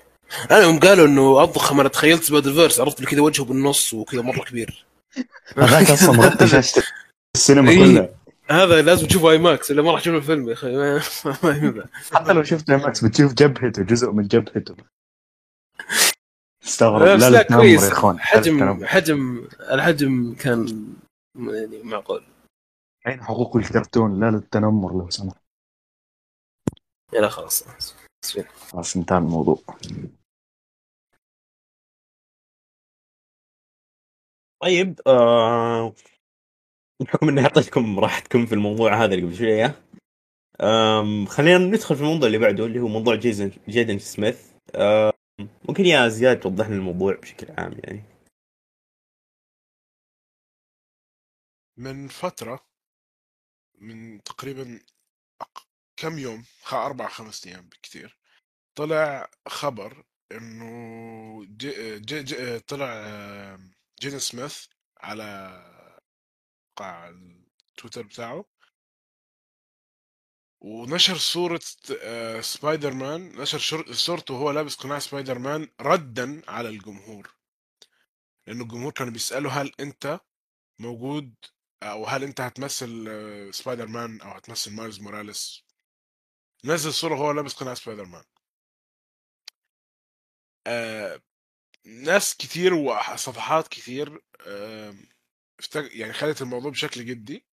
أنا 0.50 0.58
يوم 0.58 0.78
قالوا 0.80 1.06
إنه 1.06 1.42
أضخم 1.42 1.80
أنا 1.80 1.88
تخيلت 1.88 2.22
Spider-Verse 2.22 2.80
عرفت 2.80 3.04
كذا 3.04 3.20
وجهه 3.20 3.44
بالنص 3.44 3.94
وكذا 3.94 4.22
مرة 4.22 4.44
كبير. 4.44 4.86
هذاك 5.56 5.90
أصلا 5.90 6.12
مغطي 6.18 6.46
شاشه 6.46 6.82
السينما 7.36 7.70
إيه. 7.70 7.78
كلها. 7.78 8.08
هذا 8.50 8.82
لازم 8.82 9.06
تشوفه 9.06 9.30
IMAX 9.30 9.70
إلا 9.70 9.82
ما 9.82 9.92
راح 9.92 10.00
تشوف 10.00 10.14
الفيلم 10.14 10.48
يا 10.48 10.52
أخي. 10.52 10.76
ما- 10.76 11.02
ما 11.42 11.50
ينفع 11.50 11.84
حتى 12.12 12.32
لو 12.32 12.42
شفت 12.42 12.70
IMAX 12.70 13.04
بتشوف 13.04 13.34
جبهته 13.34 13.82
جزء 13.82 14.10
من 14.10 14.26
جبهته. 14.28 14.76
استغرب 16.64 17.02
لا 17.02 17.30
لا 17.30 17.42
كويس. 17.42 17.82
يا 17.82 17.92
أخوان. 17.92 18.16
لا 18.16 18.22
حجم. 18.22 18.86
حجم 18.86 19.48
الحجم 19.70 20.34
كان 20.34 20.66
يعني 21.36 21.82
معقول. 21.82 22.24
أين 23.06 23.22
حقوق 23.22 23.56
الكرتون؟ 23.56 24.20
لا 24.20 24.30
للتنمر 24.30 24.92
لو 24.92 25.10
سمحت. 25.10 25.42
يلا 27.12 27.28
خلاص. 27.28 27.64
خلاص 28.72 28.96
انتهى 28.96 29.18
الموضوع. 29.18 29.58
طيب 34.62 35.00
آه... 35.06 35.94
بحكم 37.02 37.28
إني 37.28 37.40
أعطيتكم 37.40 38.00
راحتكم 38.00 38.46
في 38.46 38.54
الموضوع 38.54 39.04
هذا 39.04 39.14
اللي 39.14 39.26
قبل 39.26 39.36
شوية 39.36 39.82
آم... 40.60 41.26
خلينا 41.26 41.58
ندخل 41.58 41.96
في 41.96 42.02
الموضوع 42.02 42.26
اللي 42.26 42.38
بعده 42.38 42.66
اللي 42.66 42.80
هو 42.80 42.88
موضوع 42.88 43.14
جيسون 43.14 43.52
جيدن 43.68 43.98
سميث. 43.98 44.52
آم... 44.74 45.12
ممكن 45.40 45.84
يا 45.84 46.08
زياد 46.08 46.40
توضح 46.40 46.66
لنا 46.66 46.76
الموضوع 46.76 47.14
بشكل 47.14 47.46
عام 47.58 47.72
يعني؟ 47.84 48.02
من 51.76 52.08
فترة 52.08 52.66
من 53.74 54.22
تقريبا 54.22 54.80
كم 55.96 56.18
يوم؟ 56.18 56.44
أربع 56.72 57.08
خمس 57.08 57.46
أيام 57.46 57.68
بكثير 57.68 58.18
طلع 58.74 59.30
خبر 59.48 60.04
إنه 60.32 61.44
جي 61.44 61.98
جي 62.00 62.22
جي 62.22 62.60
طلع 62.60 62.88
جيدن 64.00 64.18
سميث 64.18 64.66
على 65.00 65.24
موقع 66.78 67.08
التويتر 67.08 68.02
بتاعه 68.02 68.44
ونشر 70.60 71.16
صورة 71.16 71.60
آه، 72.02 72.40
سبايدر 72.40 72.92
مان 72.92 73.40
نشر 73.40 73.58
شر- 73.58 73.92
صورته 73.92 74.34
وهو 74.34 74.50
لابس 74.50 74.74
قناع 74.74 74.98
سبايدر 74.98 75.38
مان 75.38 75.68
ردا 75.80 76.42
على 76.48 76.68
الجمهور. 76.68 77.34
لأنه 78.46 78.62
الجمهور 78.62 78.92
كانوا 78.92 79.12
بيسألوا 79.12 79.50
هل 79.50 79.72
أنت 79.80 80.20
موجود 80.78 81.34
أو 81.82 82.06
هل 82.06 82.22
أنت 82.24 82.40
هتمثل 82.40 83.04
آه، 83.08 83.50
سبايدر 83.50 83.86
مان 83.86 84.20
أو 84.20 84.28
هتمثل 84.30 84.72
مايلز 84.72 85.00
موراليس. 85.00 85.64
نزل 86.64 86.92
صورة 86.92 87.14
وهو 87.14 87.32
لابس 87.32 87.54
قناع 87.54 87.74
سبايدر 87.74 88.04
مان 88.04 88.24
آه، 90.66 91.20
ناس 91.84 92.36
كتير 92.36 92.74
وصفحات 92.74 93.68
كتير 93.68 94.22
يعني 95.74 96.12
خدت 96.12 96.42
الموضوع 96.42 96.70
بشكل 96.70 97.04
جدي. 97.06 97.47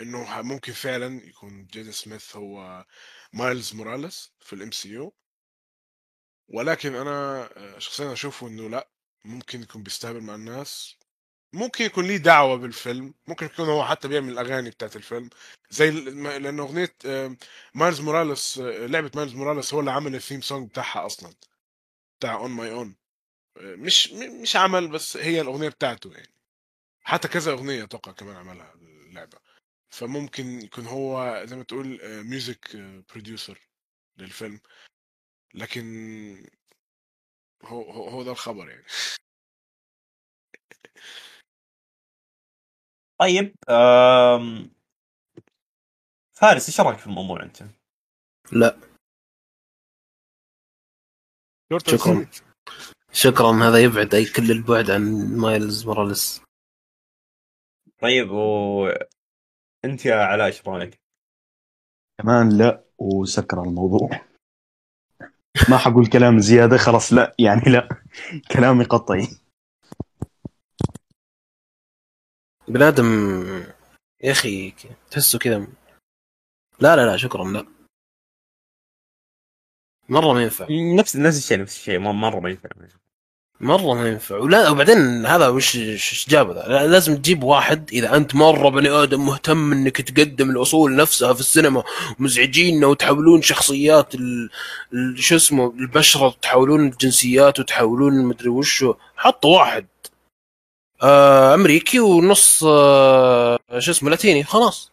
إنه 0.00 0.42
ممكن 0.42 0.72
فعلا 0.72 1.24
يكون 1.28 1.66
جيدن 1.66 1.92
سميث 1.92 2.36
هو 2.36 2.86
مايلز 3.32 3.74
موراليس 3.74 4.32
في 4.40 4.52
ال 4.52 4.70
MCU. 4.70 5.14
ولكن 6.48 6.94
أنا 6.94 7.48
آه، 7.56 7.78
شخصيا 7.78 8.12
أشوفه 8.12 8.48
إنه 8.48 8.68
لأ 8.68 8.88
ممكن 9.24 9.62
يكون 9.62 9.82
بيستهبل 9.82 10.20
مع 10.20 10.34
الناس. 10.34 10.96
ممكن 11.52 11.84
يكون 11.84 12.04
ليه 12.06 12.16
دعوة 12.16 12.56
بالفيلم. 12.56 13.14
ممكن 13.28 13.46
يكون 13.46 13.66
هو 13.68 13.84
حتى 13.84 14.08
بيعمل 14.08 14.32
الأغاني 14.32 14.70
بتاعت 14.70 14.96
الفيلم. 14.96 15.30
زي 15.70 15.88
ال- 15.88 16.16
ما- 16.16 16.38
لأن 16.38 16.58
أغنية 16.60 16.94
مايلز 17.74 18.00
موراليس 18.00 18.58
آه، 18.58 18.86
لعبة 18.86 19.10
مايلز 19.16 19.34
موراليس 19.34 19.74
هو 19.74 19.80
اللي 19.80 19.90
عمل 19.92 20.14
ال 20.14 20.18
theme 20.18 20.40
song 20.40 20.68
بتاعها 20.70 21.06
أصلا 21.06 21.34
بتاع 22.20 22.34
On 22.34 22.50
My 22.50 22.72
Own 22.72 22.96
مش 23.62 24.12
مش 24.12 24.56
عمل 24.56 24.88
بس 24.88 25.16
هي 25.16 25.40
الأغنية 25.40 25.68
بتاعته 25.68 26.12
يعني. 26.12 26.34
حتى 27.04 27.28
كذا 27.28 27.52
أغنية 27.52 27.84
أتوقع 27.84 28.12
كمان 28.12 28.36
عملها 28.36 28.74
اللعبة. 28.74 29.38
فممكن 29.90 30.60
يكون 30.60 30.86
هو 30.86 31.42
زي 31.44 31.56
ما 31.56 31.62
تقول 31.62 31.98
music 32.24 32.76
producer 32.76 33.68
للفيلم. 34.16 34.60
لكن 35.54 35.84
هو 37.64 37.90
هو 37.90 38.22
ده 38.22 38.30
الخبر 38.30 38.68
يعني. 38.70 38.84
طيب. 43.20 43.54
فارس 46.32 46.68
إيش 46.68 46.80
رأيك 46.80 46.98
في 46.98 47.06
الموضوع 47.06 47.42
أنت؟ 47.42 47.62
شكرا. 51.86 52.30
شكرا 53.12 53.68
هذا 53.68 53.82
يبعد 53.84 54.14
أي 54.14 54.24
كل 54.24 54.50
البعد 54.50 54.90
عن 54.90 55.02
مايلز 55.40 55.86
موراليس. 55.86 56.42
طيب 58.00 58.30
و 58.30 58.88
انت 59.84 60.06
يا 60.06 60.14
علاء 60.14 60.46
إيش 60.46 60.68
رايك؟ 60.68 61.00
كمان 62.22 62.58
لا 62.58 62.84
وسكر 62.98 63.62
الموضوع. 63.62 64.08
ما 65.70 65.78
حقول 65.78 66.06
كلام 66.06 66.38
زيادة 66.38 66.76
خلاص 66.76 67.12
لا 67.12 67.34
يعني 67.38 67.62
لا 67.72 67.88
كلامي 68.52 68.84
قطعي. 68.84 69.28
بنادم 72.68 73.04
يا 74.24 74.32
أخي 74.32 74.70
تحسه 75.10 75.38
كذا 75.38 75.58
لا 76.80 76.96
لا 76.96 77.06
لا 77.10 77.16
شكرا 77.16 77.44
لا. 77.44 77.66
مرة 80.08 80.32
ما 80.32 80.42
ينفع. 80.42 80.66
نفس 80.98 81.16
نفس 81.16 81.38
الشيء 81.38 81.60
نفس 81.60 81.76
الشيء 81.76 81.98
ما- 81.98 82.12
مرة 82.12 82.40
ما 82.40 82.50
ينفع. 82.50 82.68
مرة 83.60 83.94
ما 83.94 84.08
ينفع. 84.08 84.36
ولا 84.36 84.70
وبعدين 84.70 85.26
هذا 85.26 85.48
وش 85.48 85.76
وش 85.76 86.28
جاب 86.28 86.50
ذا؟ 86.50 86.62
لا- 86.68 86.86
لازم 86.86 87.16
تجيب 87.16 87.42
واحد 87.42 87.90
إذا 87.92 88.16
أنت 88.16 88.34
مرة 88.34 88.68
بني 88.68 88.88
آدم 88.90 89.26
مهتم 89.26 89.72
إنك 89.72 90.00
تقدم 90.00 90.50
الأصول 90.50 90.96
نفسها 90.96 91.32
في 91.34 91.40
السينما 91.40 91.84
مزعجين 92.18 92.84
وتحولون 92.84 93.42
شخصيات. 93.42 94.12
شو 95.16 95.36
اسمه 95.36 95.70
البشرة 95.70 96.30
تحولون 96.42 96.86
الجنسيات 96.88 97.60
وتحولون 97.60 98.24
مدري 98.24 98.48
وشو. 98.48 98.94
حط 99.16 99.44
واحد. 99.44 99.86
آه 101.02 101.54
أمريكي 101.54 102.00
ونص 102.00 102.64
آه 102.64 103.58
شو 103.78 103.90
اسمه 103.90 104.10
لاتيني. 104.10 104.44
خلاص. 104.44 104.92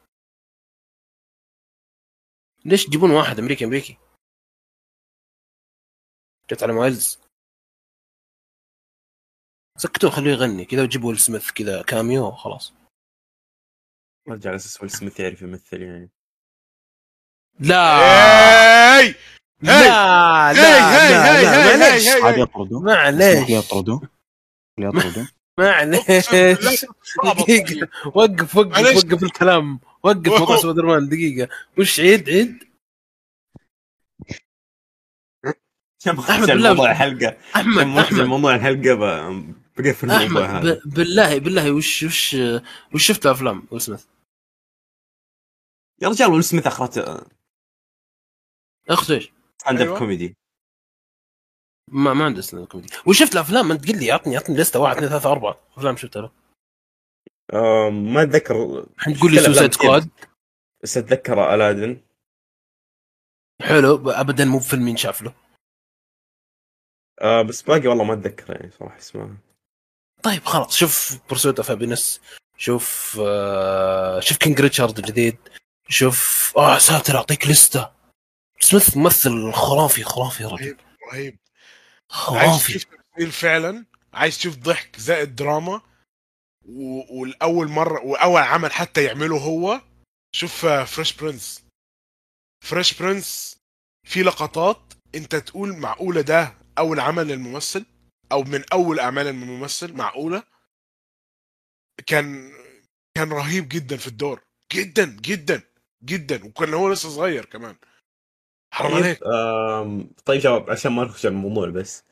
ليش 2.66 2.86
تجيبون 2.86 3.12
واحد 3.12 3.40
أمريكي 3.40 3.66
أمريكي؟ 3.66 3.98
جت 6.52 6.64
على 6.64 6.74
مايلز 6.74 7.20
سكتوه 9.78 10.10
خليه 10.10 10.32
يغني. 10.32 10.66
كذا 10.66 10.84
وجيبوا 10.84 11.10
ويل 11.10 11.20
سميث 11.20 11.52
كذا 11.52 11.82
كاميو 11.82 12.32
خلاص. 12.32 12.74
ارجع 14.30 14.50
على 14.50 14.56
أساس 14.56 14.82
ويل 14.82 14.92
سميث 14.92 15.20
يعرف 15.20 15.42
يمثل 15.42 15.82
يعني. 15.82 16.10
لا. 17.60 17.76
هاي 18.98 19.16
لا 19.62 19.72
هاي، 19.72 20.56
لا 20.56 20.62
هاي، 20.98 21.12
لا 21.12 21.36
هاي، 21.36 21.44
لا 21.44 21.72
هاي، 21.72 21.78
معليش 21.78 22.08
هاي، 22.08 22.22
عادي 22.22 22.42
يطردوا 22.42 22.82
معليش. 22.82 23.50
يطردوا 23.50 24.00
يطردوا 24.80 25.26
معليش. 25.60 26.30
دقيقة 27.44 27.88
وقف 28.16 28.56
وقف. 28.56 28.96
وقف 28.96 29.24
الكلام. 29.24 29.80
وقف 30.04 30.28
موضوع 30.40 30.58
سبايدر 30.58 30.86
مان 30.86 31.10
دقيقة. 31.10 31.50
وش 31.80 32.00
عيد 32.00 32.30
عيد؟ 32.30 32.64
خرج 36.18 36.52
بالله 36.52 36.72
الموضوع 36.72 36.92
الحلقة. 36.92 37.38
أحمد 37.56 37.98
أحمد. 37.98 38.20
الموضوع 38.20 38.56
الحلقة 38.56 39.30
ب- 39.78 39.82
بقفل 39.82 40.12
الموضوع 40.12 40.46
أحمد 40.46 40.66
هذا. 40.66 40.80
ب- 40.86 40.90
بالله 40.96 41.40
بالله 41.40 41.72
وش 41.72 42.04
وش 42.04 42.36
وش 42.96 43.08
شفت 43.08 43.26
أفلام 43.26 43.68
ويل 43.72 43.82
سميث؟ 43.82 44.06
يا 46.02 46.08
رجال 46.10 46.32
ويل 46.32 46.44
سميث 46.44 46.68
اخرته 46.68 47.02
اخت 48.90 49.12
إيش؟ 49.12 49.32
stand 49.62 49.82
up 49.82 49.88
أيوة. 49.88 50.00
كوميدي 50.00 50.36
ما 51.92 52.14
ما 52.14 52.26
عنده 52.26 52.42
stand 52.42 52.68
كوميدي 52.68 52.94
وش 53.08 53.20
شفت 53.20 53.34
الأفلام؟ 53.34 53.72
أنت 53.72 53.88
قل 53.92 54.00
لي 54.00 54.12
عطني 54.12 54.38
عطني 54.38 54.58
list 54.58 54.75
ة 54.75 54.80
واحد 54.80 54.96
اثنين 54.96 55.10
ثلاثة 55.10 55.32
أربعة 55.32 55.60
أفلام 55.78 55.98
شفتها 55.98 56.22
له. 56.22 56.32
ما 57.90 58.22
أتذكر. 58.24 58.80
الحين 58.98 59.14
تقول 59.16 59.32
لي 59.32 59.40
Suicide. 59.40 59.74
Squad 59.74 60.10
بس 60.84 60.98
أتذكر 60.98 61.54
Aladdin. 61.54 62.02
حلو 63.62 64.12
ابدا 64.12 64.46
مو 64.46 64.58
بفيلم 64.58 64.88
ينشاف 64.88 65.22
له. 65.22 65.34
آه 67.22 67.42
بس 67.42 67.62
باقي 67.62 67.88
والله 67.88 68.04
ما 68.04 68.14
أتذكر 68.14 68.54
يعني 68.56 68.72
صراحة 68.72 68.98
اسمها. 68.98 69.38
طيب 70.26 70.46
خلاص. 70.46 70.78
شوف 70.78 71.18
Pursuit 71.30 71.58
of 71.58 71.72
Happyness 71.72 72.22
شوف 72.58 73.18
آه 73.26 74.20
شوف 74.20 74.38
King 74.38 74.62
Richard 74.62 74.98
الجديد 74.98 75.38
شوف 75.90 76.54
آه 76.58 76.78
ساتر 76.78 77.18
اعطيك 77.18 77.48
لستة. 77.48 77.92
سميث 78.60 78.98
ممثل 78.98 79.52
خرافي 79.54 80.04
خرافي 80.04 80.44
يا 80.44 80.48
رجل. 80.48 80.78
رهيب 81.14 81.38
عايز 82.12 82.52
خرافي. 82.52 82.74
تشوف 82.74 82.84
تمثيل 83.16 83.32
فعلا؟ 83.32 83.86
عايز 84.14 84.38
تشوف 84.38 84.56
ضحك 84.58 85.00
زائد 85.00 85.36
دراما؟ 85.36 85.82
و- 86.66 87.20
والأول 87.22 87.68
مرة 87.68 88.02
وأول 88.02 88.42
عمل 88.42 88.72
حتى 88.74 89.04
يعمله 89.04 89.38
هو؟ 89.38 89.82
شوف 90.36 90.66
Fresh 90.66 91.14
Prince 91.14 91.64
Fresh 92.64 92.94
Prince 92.94 93.58
في 94.08 94.24
لقطات 94.24 94.94
أنت 95.16 95.36
تقول 95.36 95.78
معقولة 95.78 96.22
ده 96.22 96.54
أول 96.78 97.00
عمل 97.00 97.28
للممثل؟ 97.28 97.86
أو 98.32 98.44
من 98.44 98.64
أول 98.74 99.00
أعمال 99.00 99.28
الممثل 99.28 99.94
معقولة؟ 99.94 100.44
كان 102.08 102.52
كان 103.18 103.32
رهيب 103.34 103.70
جدا 103.70 103.98
في 103.98 104.08
الدور. 104.08 104.42
جدا 104.74 105.06
جدا 105.22 105.62
جدا. 106.04 106.46
وكان 106.46 106.74
هو 106.74 106.92
لسه 106.92 107.10
صغير 107.10 107.46
كمان. 107.46 107.76
حرام 108.74 108.94
عليك. 108.94 109.20
طيب 109.24 109.32
آم، 109.34 110.10
طيب 110.26 110.42
شباب 110.42 110.70
عشان 110.70 110.92
ما 110.92 111.04
نخش 111.04 111.26
الموضوع 111.26 111.70
بس. 111.70 112.04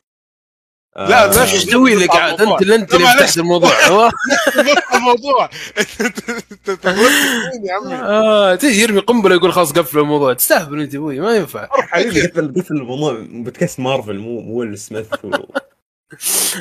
آه، 0.96 1.08
لا، 1.08 1.26
لا، 1.26 1.42
إيش 1.42 1.64
تسوي 1.64 1.94
لك؟ 1.94 2.10
عاد 2.10 2.42
أنت 2.42 2.62
اللي 2.62 2.74
انت 2.74 2.94
اللي. 2.94 3.06
فتحت 3.06 3.38
الموضوع. 3.38 3.70
هو 3.86 4.08
بس 4.08 4.94
الموضوع. 4.94 5.44
انت 6.00 6.84
يا 7.64 7.74
عمي. 7.74 7.94
آه 7.94 8.54
تيجي 8.54 8.82
يرمي 8.82 9.00
قنبلة 9.00 9.34
يقول 9.34 9.52
خلاص 9.52 9.72
قفل 9.72 9.98
الموضوع. 9.98 10.32
تستهبل 10.32 10.80
أنت 10.80 10.94
أبوي 10.94 11.20
ما 11.20 11.36
ينفع. 11.36 11.64
قفل 11.64 12.54
قفل 12.60 12.74
الموضوع. 12.76 13.20
بودكاست 13.20 13.80
مارفل 13.80 14.18
مو 14.18 14.40
مو 14.40 14.58
ويل 14.58 14.78
سميث. 14.78 15.06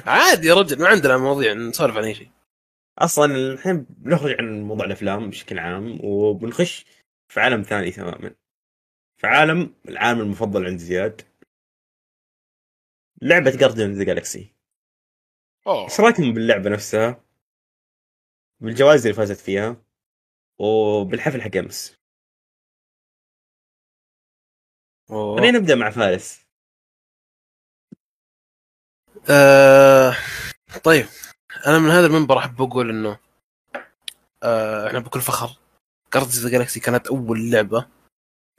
عادي 0.06 0.48
يا 0.48 0.54
رجل 0.54 0.82
ما 0.82 0.88
عندنا 0.88 1.18
مواضيع 1.18 1.54
نسولف 1.54 1.98
عن 1.98 2.04
أي 2.04 2.16
شيء. 2.16 2.32
أصلا 2.98 3.26
الحين 3.36 3.86
بنخرج 3.90 4.36
عن 4.40 4.62
موضوع 4.62 4.86
الأفلام 4.86 5.30
بشكل 5.30 5.60
عام 5.60 6.00
وبنخش 6.06 6.86
في 7.28 7.40
عالم 7.40 7.62
ثاني 7.62 7.92
تماما. 7.92 8.36
في 9.18 9.28
عالم 9.28 9.76
العالم 9.88 10.22
المفضل 10.22 10.66
عند 10.66 10.78
زياد. 10.78 11.22
لعبة 13.22 13.58
جاردن 13.58 13.92
ذا 13.92 14.04
جالكسي 14.04 14.54
إيش 15.68 16.00
رأيكم 16.00 16.34
باللعبة 16.34 16.70
نفسها؟ 16.70 17.24
بالجوائز 18.60 19.02
اللي 19.02 19.14
فازت 19.18 19.40
فيها 19.40 19.84
وبالحفل 20.60 21.42
حق 21.42 21.58
أمس. 21.58 21.98
خلينا 25.38 25.60
نبدأ 25.60 25.76
مع 25.76 25.90
فارس. 25.90 26.43
آه 29.30 30.16
طيب. 30.84 31.06
أنا 31.68 31.80
من 31.80 31.90
هذا 31.90 32.06
المنبر 32.06 32.38
أحب 32.38 32.62
أقول 32.62 32.90
إنه 32.90 33.18
آه 34.44 34.88
إحنا 34.88 35.00
بكل 35.00 35.22
فخر 35.22 35.58
Guardians 36.14 36.46
the 36.46 36.50
Galaxy 36.50 36.80
كانت 36.80 37.08
أول 37.08 37.52
لعبة 37.52 37.86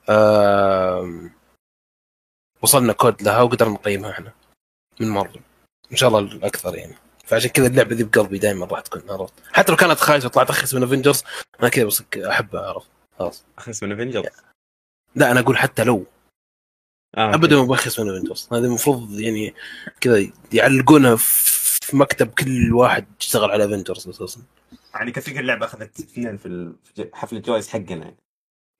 آم، 0.09 1.31
وصلنا 2.61 2.93
كود 2.93 3.21
لها 3.21 3.41
وقدرنا 3.41 3.73
نقيمها 3.73 4.11
إحنا 4.11 4.31
من 4.99 5.09
مره 5.09 5.39
إن 5.91 5.97
شاء 5.97 6.09
الله 6.09 6.19
الأكثر 6.19 6.75
يعني. 6.75 6.95
فعشان 7.25 7.49
كذا 7.49 7.67
اللعبة 7.67 7.95
ذي 7.95 8.03
بقلبي 8.03 8.37
دائما 8.37 8.65
راح 8.65 8.81
تكون 8.81 9.01
عرفت 9.09 9.33
حتى 9.53 9.71
لو 9.71 9.77
كانت 9.77 9.99
خايسة 9.99 10.25
وطلعت 10.27 10.49
اخيس 10.49 10.73
من 10.73 10.83
Avengers 10.83 11.23
أنا 11.59 11.69
كذا 11.69 11.85
بس 11.85 12.03
احبها 12.17 12.61
عرفت؟ 12.69 12.87
خلاص. 13.19 13.43
اخيس 13.57 13.83
من 13.83 13.91
Avengers 13.91 14.29
لا 15.15 15.31
أنا 15.31 15.39
أقول 15.39 15.57
حتى 15.57 15.83
لو 15.83 16.05
آه 17.15 17.33
ابدا 17.35 17.55
ما 17.55 17.63
باخيس 17.63 17.99
من 17.99 18.09
Avengers 18.15 18.47
هذه 18.51 18.57
المفروض 18.63 19.19
يعني 19.19 19.53
كذا 20.01 20.27
يعلقونها 20.53 21.15
في 21.15 21.95
مكتب 21.97 22.27
كل 22.27 22.73
واحد 22.73 23.05
يشتغل 23.21 23.51
على 23.51 23.65
Avengers 23.65 24.09
أساسا. 24.09 24.41
يعني 24.93 25.11
كثير 25.11 25.39
اللعبة 25.39 25.65
أخذت 25.65 25.99
اثنين 25.99 26.37
في 26.37 26.45
ال- 26.45 26.75
في 26.95 27.09
حفل 27.13 27.37
الجوائز 27.37 27.67
حقنا. 27.67 28.05
يعني 28.05 28.17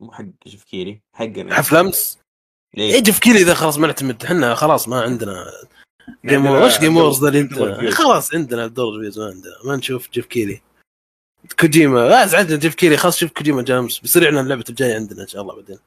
مو 0.01 0.11
حق 0.11 0.25
شفكيري 0.47 1.01
حقنا. 1.13 1.55
حفل 1.55 1.75
أمس؟ 1.75 2.19
ليه؟ 2.77 2.93
إيش 2.95 3.09
في 3.09 3.19
كذا 3.19 3.35
إذا 3.37 3.53
خلاص 3.53 3.77
ما 3.77 3.87
نعتمد 3.87 4.23
إحنا 4.23 4.55
خلاص 4.55 4.87
ما 4.87 5.01
عندنا 5.01 5.45
جيم 6.25 6.47
عندنا 6.47 6.65
وش 6.65 6.79
جيم 6.79 6.97
وورز 6.97 7.25
ذا. 7.25 7.91
خلاص 7.91 8.33
عندنا 8.33 8.67
دور 8.67 8.95
ريفيوز 8.95 9.19
ما 9.19 9.25
عندنا. 9.25 9.53
ما 9.65 9.75
نشوف 9.75 10.11
جيف 10.11 10.25
كيلي 10.25 10.61
كوجيما 11.59 12.23
آه 12.23 12.37
عندنا 12.37 12.57
جيف 12.57 12.75
كيلي 12.75 12.97
خلاص 12.97 13.17
شوف 13.17 13.31
كوجيما 13.31 13.61
جامس 13.61 13.99
بيصير 13.99 14.23
يعلن 14.23 14.37
اللعبه 14.37 14.63
الجاية 14.69 14.95
عندنا 14.95 15.21
إن 15.23 15.27
شاء 15.27 15.41
الله 15.41 15.55
بعدين. 15.55 15.77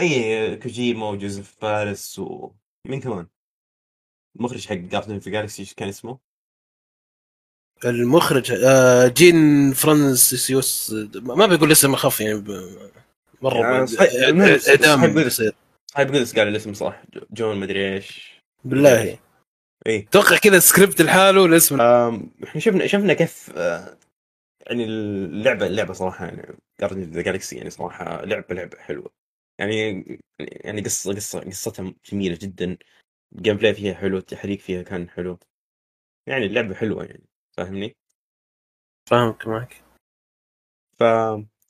اي 0.00 0.56
كوجيما 0.56 1.08
وجوزيف 1.08 1.56
فارس 1.60 2.18
ومين 2.18 3.00
كمان؟ 3.02 3.26
المخرج 4.36 4.66
حق 4.68 4.74
جاردن 4.74 5.18
في 5.18 5.30
جالكسي 5.30 5.62
إيش 5.62 5.74
كان 5.74 5.88
اسمه؟ 5.88 6.18
المخرج 7.84 8.52
آه، 8.64 9.06
جين 9.08 9.72
فرانسيسيوس 9.72 10.94
ما 11.14 11.46
بيقول 11.46 11.72
اسم 11.72 11.94
اخف 11.94 12.20
يعني 12.20 12.34
ب- 12.40 12.90
مرة 13.42 13.58
يعني 13.58 13.72
بعد- 13.78 13.88
صحيح- 13.88 14.12
المهم، 14.28 14.58
صحيح 14.58 14.80
اعدام 14.88 15.00
بيقول- 15.08 15.24
بيصير 15.24 15.54
هاي 15.96 16.04
بقدس 16.04 16.38
قال 16.38 16.48
الاسم 16.48 16.74
صح. 16.74 17.02
جو- 17.14 17.26
جون 17.30 17.56
مدري 17.56 17.94
إيش. 17.94 18.40
بالله. 18.64 19.18
اي 19.86 19.98
أتوقع 19.98 20.36
كذا 20.36 20.58
سكريبت 20.58 21.02
لحاله 21.02 21.44
الاسم 21.44 21.80
إحنا 22.44 22.60
شفنا 22.60 22.86
شفنا 22.86 23.14
كيف 23.14 23.50
آه، 23.56 23.96
يعني 24.66 24.84
اللعبة 24.84 25.66
اللعبة 25.66 25.92
صراحة 25.92 26.24
يعني 26.26 26.56
جاردن 26.80 27.02
ذا 27.02 27.22
جالكسي 27.22 27.56
يعني 27.56 27.70
صراحة 27.70 28.24
لعبة 28.24 28.54
لعبة 28.54 28.78
حلوة. 28.78 29.10
يعني 29.60 30.04
يعني 30.38 30.80
قصة 30.82 31.14
قصة 31.14 31.40
قصتها 31.40 31.94
جميلة 32.12 32.38
جدا. 32.40 32.76
ال 33.32 33.56
gameplay 33.56 33.74
فيها 33.74 33.94
حلو 33.94 34.18
التحريك 34.18 34.60
فيها 34.60 34.82
كان 34.82 35.10
حلو. 35.10 35.38
يعني 36.26 36.46
اللعبة 36.46 36.74
حلوة 36.74 37.04
يعني 37.04 37.24
فاهمني؟ 37.56 37.96
فاهمك 39.10 39.48
معك. 39.48 39.84
ف 40.98 41.02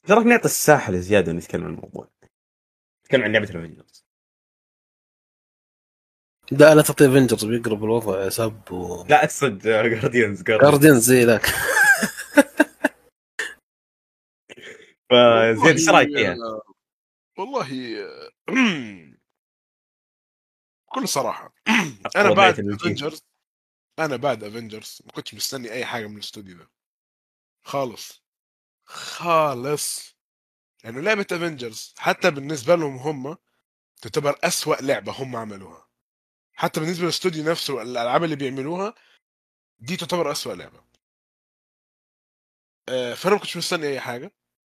تراك 0.06 0.26
نعطي 0.26 0.44
الساحة 0.44 0.92
لزيادة 0.92 1.32
ونتكلم 1.32 1.64
عن 1.64 1.74
الموضوع. 1.74 2.08
نتكلم 3.04 3.22
عن 3.22 3.32
لعبة 3.32 3.50
ال 3.50 3.56
Avengers 3.56 4.04
لا 6.52 6.74
لا 6.74 6.82
تعطي 6.82 7.06
Avengers 7.06 7.44
بيقرب 7.44 7.84
الوضع 7.84 8.28
سب 8.28 8.72
و 8.72 9.04
لا 9.08 9.24
أقصد 9.24 9.58
Guardians 9.58 10.42
Guardian 10.42 11.00
زي 11.00 11.24
ذاك. 11.24 11.46
فزين 15.10 15.72
إيش 15.72 15.88
رأيك 15.88 16.08
فيها؟ 16.16 16.36
والله 17.40 17.68
بكل 20.88 21.08
صراحة. 21.08 21.54
أنا 22.16 22.30
بعد. 22.34 22.60
Avengers 22.74 23.22
أنا 23.98 24.16
بعد 24.16 24.44
Avengers 24.44 25.02
ما 25.06 25.12
كنتش 25.12 25.34
مستني 25.34 25.72
أي 25.72 25.84
حاجة 25.84 26.06
من 26.06 26.14
الاستوديو 26.14 26.58
ده. 26.58 26.70
خالص. 27.64 28.24
خالص. 28.84 30.16
لأنه 30.84 31.00
لعبة 31.00 31.26
Avengers 31.32 31.94
حتى 31.98 32.30
بالنسبة 32.30 32.74
لهم 32.74 32.96
هم 32.96 33.36
تعتبر 34.02 34.38
أسوأ 34.44 34.76
لعبة 34.76 35.12
هم 35.12 35.36
عملوها. 35.36 35.88
حتى 36.54 36.80
بالنسبة 36.80 37.02
للاستوديو 37.02 37.44
نفسه 37.44 37.82
الألعاب 37.82 38.24
اللي 38.24 38.36
بيعملوها 38.36 38.94
دي 39.80 39.96
تعتبر 39.96 40.32
أسوأ 40.32 40.54
لعبة. 40.54 40.84
آه، 42.88 43.14
فأنا 43.14 43.34
ما 43.34 43.40
كنتش 43.40 43.56
مستني 43.56 43.88
أي 43.88 44.00
حاجة. 44.00 44.32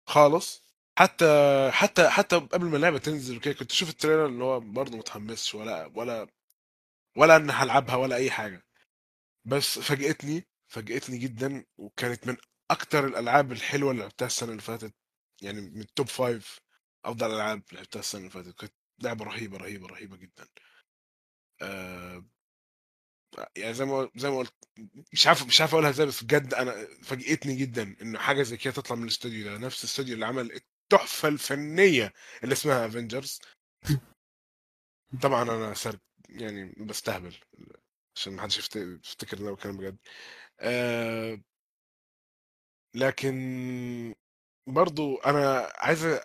خالص. 0.06 0.63
حتى 0.98 1.26
حتى 1.72 2.08
حتى 2.10 2.36
قبل 2.36 2.66
ما 2.66 2.76
اللعبة 2.76 2.98
تنزل 2.98 3.36
وكده 3.36 3.54
كنت 3.54 3.70
أشوف 3.72 3.88
ال 3.90 3.94
trailer 3.94 4.26
اللي 4.26 4.44
هو 4.44 4.60
برضه 4.60 4.98
متحمسش 4.98 5.54
ولا 5.54 5.86
ولا 5.94 6.26
ولا 7.16 7.36
إن 7.36 7.50
هلعبها 7.50 7.96
ولا 7.96 8.16
أي 8.16 8.30
حاجة. 8.30 8.62
بس 9.46 9.78
فاجئتني 9.78 10.48
فاجئتني 10.68 11.18
جدا 11.18 11.64
وكانت 11.78 12.26
من 12.26 12.36
أكتر 12.70 13.06
الألعاب 13.06 13.52
الحلوة 13.52 13.90
اللي 13.90 14.02
لعبتها 14.02 14.26
السنة 14.26 14.50
اللي 14.50 14.62
فاتت. 14.62 14.94
يعني 15.42 15.60
من 15.60 15.80
ال 15.80 15.87
top 15.87 16.08
five 16.08 16.58
أفضل 17.04 17.34
ألعاب 17.34 17.62
لعبتها 17.72 18.00
السنة 18.00 18.20
اللي 18.20 18.30
فاتت. 18.32 18.54
كانت 18.60 18.74
لعبة 19.02 19.24
رهيبة 19.24 19.56
رهيبة 19.58 19.86
رهيبة 19.86 20.16
جدا. 20.16 20.48
آه 21.62 22.24
يعني 23.56 23.74
زي 23.74 23.84
ما 23.84 24.10
زي 24.16 24.30
ما 24.30 24.38
قلت 24.38 24.54
مش 25.12 25.26
عارف 25.26 25.46
مش 25.46 25.60
عارف 25.60 25.74
أقولها 25.74 25.90
إزاي 25.90 26.06
بس 26.06 26.24
بجد 26.24 26.54
أنا 26.54 26.86
فاجئتني 27.02 27.56
جدا 27.56 27.96
انه 28.02 28.18
حاجة 28.18 28.42
زي 28.42 28.56
كده 28.56 28.74
تطلع 28.74 28.96
من 28.96 29.02
الاستوديو 29.02 29.44
ده. 29.44 29.58
نفس 29.58 29.84
الاستوديو 29.84 30.14
اللي 30.14 30.26
عمل 30.26 30.60
التحفة 30.84 31.28
الفنية 31.28 32.12
اللي 32.44 32.52
اسمها 32.52 32.86
افنجرز 32.86 33.40
طبعا 35.22 35.42
أنا 35.42 35.74
سر 35.74 35.98
يعني 36.28 36.72
بستهبل 36.86 37.36
عشان 38.16 38.32
ما 38.32 38.42
حدش 38.42 38.58
يفت- 38.58 38.76
يفتكر 38.76 39.38
ان 39.38 39.42
أنا 39.42 39.52
بتكلم 39.54 39.76
بجد. 39.76 39.98
آه 40.60 41.40
لكن 42.94 43.34
برضو 44.66 45.16
أنا 45.16 45.72
عايز 45.76 46.20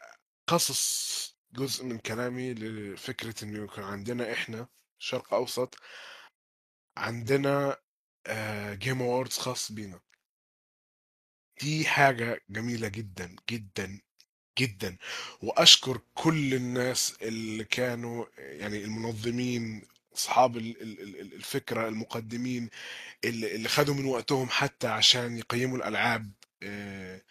أخصص 0.49 1.35
جزء 1.51 1.85
من 1.85 1.99
كلامي 1.99 2.53
لفكرة 2.53 3.43
إنه 3.43 3.63
يكون 3.63 3.83
عندنا 3.83 4.33
إحنا 4.33 4.67
شرق 5.01 5.33
أوسط 5.33 5.75
عندنا 6.97 7.77
Game 8.73 9.01
Awards 9.01 9.37
خاص 9.37 9.71
بينا. 9.71 10.01
دي 11.61 11.85
حاجة 11.85 12.41
جميلة 12.49 12.87
جدا 12.87 13.35
جدا 13.49 14.01
جدا. 14.59 14.97
وأشكر 15.41 16.01
كل 16.15 16.53
الناس 16.53 17.15
اللي 17.21 17.63
كانوا 17.63 18.25
يعني 18.37 18.83
المنظمين 18.83 19.81
أصحاب 20.15 20.57
ال- 20.57 20.81
ال- 20.81 21.01
ال- 21.21 21.33
الفكرة 21.33 21.87
المقدمين 21.87 22.69
اللي 23.25 23.69
خدوا 23.69 23.95
من 23.95 24.05
وقتهم 24.05 24.49
حتى 24.49 24.87
عشان 24.87 25.37
يقيموا 25.37 25.77
الألعاب 25.77 26.31
آه، 26.63 27.21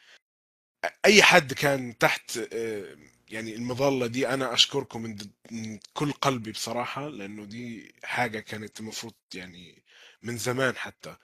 أي 1.04 1.22
حد 1.22 1.52
كان 1.52 1.98
تحت 1.98 2.36
آه، 2.52 2.96
يعني 3.30 3.54
المظلة 3.54 4.06
دي 4.06 4.28
أنا 4.28 4.54
أشكركم 4.54 5.02
من 5.50 5.78
كل 5.94 6.12
قلبي 6.12 6.52
بصراحة 6.52 7.08
لأنه 7.08 7.44
دي 7.44 7.94
حاجة 8.04 8.40
كانت 8.40 8.80
المفروض 8.80 9.14
يعني 9.34 9.82
من 10.22 10.36
زمان 10.36 10.76
حتى. 10.76 11.16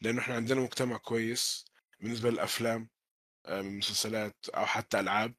لأنه 0.00 0.20
إحنا 0.20 0.34
عندنا 0.34 0.60
مجتمع 0.60 0.96
كويس 0.96 1.64
بالنسبة 2.00 2.30
للأفلام. 2.30 2.88
من 3.50 3.78
مسلسلات 3.78 4.36
أو 4.54 4.66
حتى 4.66 5.00
ألعاب 5.00 5.34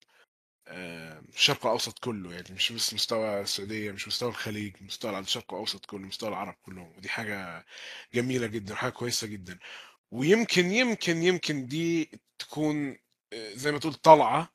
آه، 0.67 1.21
الشرق 1.29 1.65
الأوسط 1.65 1.99
كله 1.99 2.33
يعني 2.33 2.45
مش 2.51 2.71
بس 2.71 2.93
مستوى 2.93 3.41
السعودية 3.41 3.91
مش 3.91 4.07
مستوى 4.07 4.29
الخليج 4.29 4.75
مستوى 4.81 5.19
الشرق 5.19 5.53
الأوسط 5.53 5.85
كله 5.85 6.07
مستوى 6.07 6.29
العرب 6.29 6.55
كلهم. 6.63 6.93
ودي 6.97 7.09
حاجة 7.09 7.65
جميلة 8.13 8.47
جدا 8.47 8.75
حاجة 8.75 8.91
كويسة 8.91 9.27
جدا. 9.27 9.59
ويمكن 10.11 10.71
يمكن 10.71 11.23
يمكن 11.23 11.67
دي 11.67 12.11
تكون 12.39 12.97
آه، 13.33 13.53
زي 13.53 13.71
ما 13.71 13.79
تقول 13.79 13.93
طلعة 13.93 14.49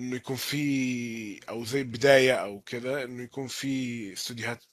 إنه 0.00 0.16
يكون 0.16 0.36
في 0.36 1.48
أو 1.48 1.64
زي 1.64 1.82
بداية 1.84 2.34
أو 2.34 2.60
كده 2.60 3.04
إنه 3.04 3.22
يكون 3.22 3.46
في 3.46 4.12
استوديوهات 4.12 4.64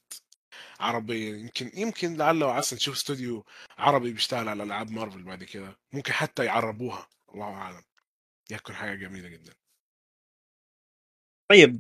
عربية. 0.80 1.36
يمكن 1.36 1.72
يمكن 1.74 2.18
لعل 2.18 2.44
وعسى 2.44 2.76
نشوف 2.76 2.96
استوديو 2.96 3.46
عربي 3.78 4.14
بيشتغل 4.14 4.50
على 4.50 4.64
ألعاب 4.64 4.92
مارفل 4.92 5.24
بعد 5.24 5.44
كده. 5.44 5.80
ممكن 5.94 6.14
حتى 6.14 6.46
يعربوها. 6.46 7.10
الله 7.34 7.54
أعلم. 7.54 7.82
هتكون 8.52 8.76
حاجة 8.76 8.96
جميلة 8.96 9.30
جدا. 9.30 9.54
طيب 11.50 11.80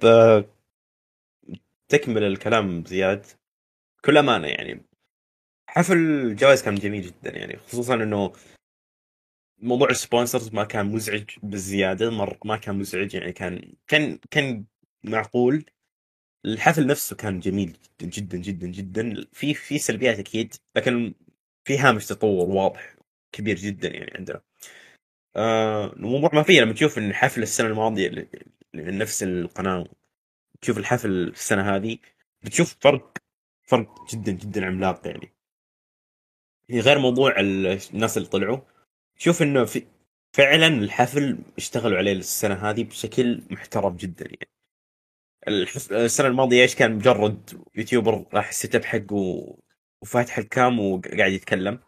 تكمل 1.87 2.23
الكلام 2.23 2.85
زياد. 2.85 3.25
كل 4.05 4.17
أمانة 4.17 4.47
يعني 4.47 4.85
حفل 5.69 5.97
الجوائز 5.97 6.63
كان 6.63 6.75
جميل 6.75 7.01
جدا 7.01 7.37
يعني 7.37 7.57
خصوصا 7.57 7.93
إنه 7.95 8.33
موضوع 9.57 9.89
السبونسرز 9.89 10.53
ما 10.53 10.63
كان 10.63 10.85
مزعج 10.85 11.29
بالزياده 11.43 12.09
مر 12.11 12.37
ما 12.45 12.57
كان 12.57 12.79
مزعج 12.79 13.13
يعني 13.13 13.31
كان 13.33 13.73
كان 13.87 14.19
كان 14.31 14.65
معقول. 15.03 15.65
الحفل 16.45 16.87
نفسه 16.87 17.15
كان 17.15 17.39
جميل 17.39 17.77
جدا 18.01 18.07
جدا 18.07 18.37
جدا 18.37 18.67
جدا. 18.67 19.27
في 19.33 19.53
في 19.53 19.79
سلبيات 19.79 20.19
أكيد 20.19 20.55
لكن 20.75 21.13
في 21.65 21.77
هامش 21.77 22.05
تطور 22.07 22.49
واضح 22.49 22.95
كبير 23.31 23.55
جدا 23.55 23.89
يعني 23.89 24.11
عندنا. 24.17 24.41
آه 25.35 25.93
الموضوع 25.93 26.29
ما 26.33 26.43
فيه 26.43 26.61
لما 26.61 26.73
تشوف 26.73 26.97
ان 26.97 27.13
حفل 27.13 27.41
السنة 27.43 27.67
الماضية 27.67 28.27
لنفس 28.73 29.23
القناة 29.23 29.85
تشوف 30.61 30.77
الحفل 30.77 31.09
السنة 31.11 31.75
هذه 31.75 31.97
بتشوف 32.43 32.75
فرق 32.81 33.17
فرق 33.63 34.11
جدا 34.13 34.31
جدا 34.31 34.65
عملاق 34.65 35.07
يعني. 35.07 35.33
يعني 36.69 36.81
غير 36.81 36.99
موضوع 36.99 37.39
ال- 37.39 37.79
الناس 37.93 38.17
اللي 38.17 38.27
طلعوا 38.29 38.59
شوف 39.17 39.41
إنه 39.41 39.65
في 39.65 39.85
فعلا 40.33 40.67
الحفل 40.67 41.37
اشتغلوا 41.57 41.97
عليه 41.97 42.11
السنة 42.13 42.55
هذه 42.69 42.83
بشكل 42.83 43.41
محترم 43.51 43.95
جدا 43.95 44.25
يعني. 44.25 44.49
السنة 45.91 46.27
الماضية 46.27 46.61
إيش 46.61 46.75
كان؟ 46.75 46.91
مجرد 46.95 47.63
YouTuber 47.75 48.25
راح 48.33 48.49
ال 48.49 48.75
setup 48.75 48.85
حقه 48.85 49.55
وفاتح 50.01 50.37
ال 50.37 50.48
cam 50.48 50.79
وقاعد 50.79 51.31
يتكلم. 51.31 51.79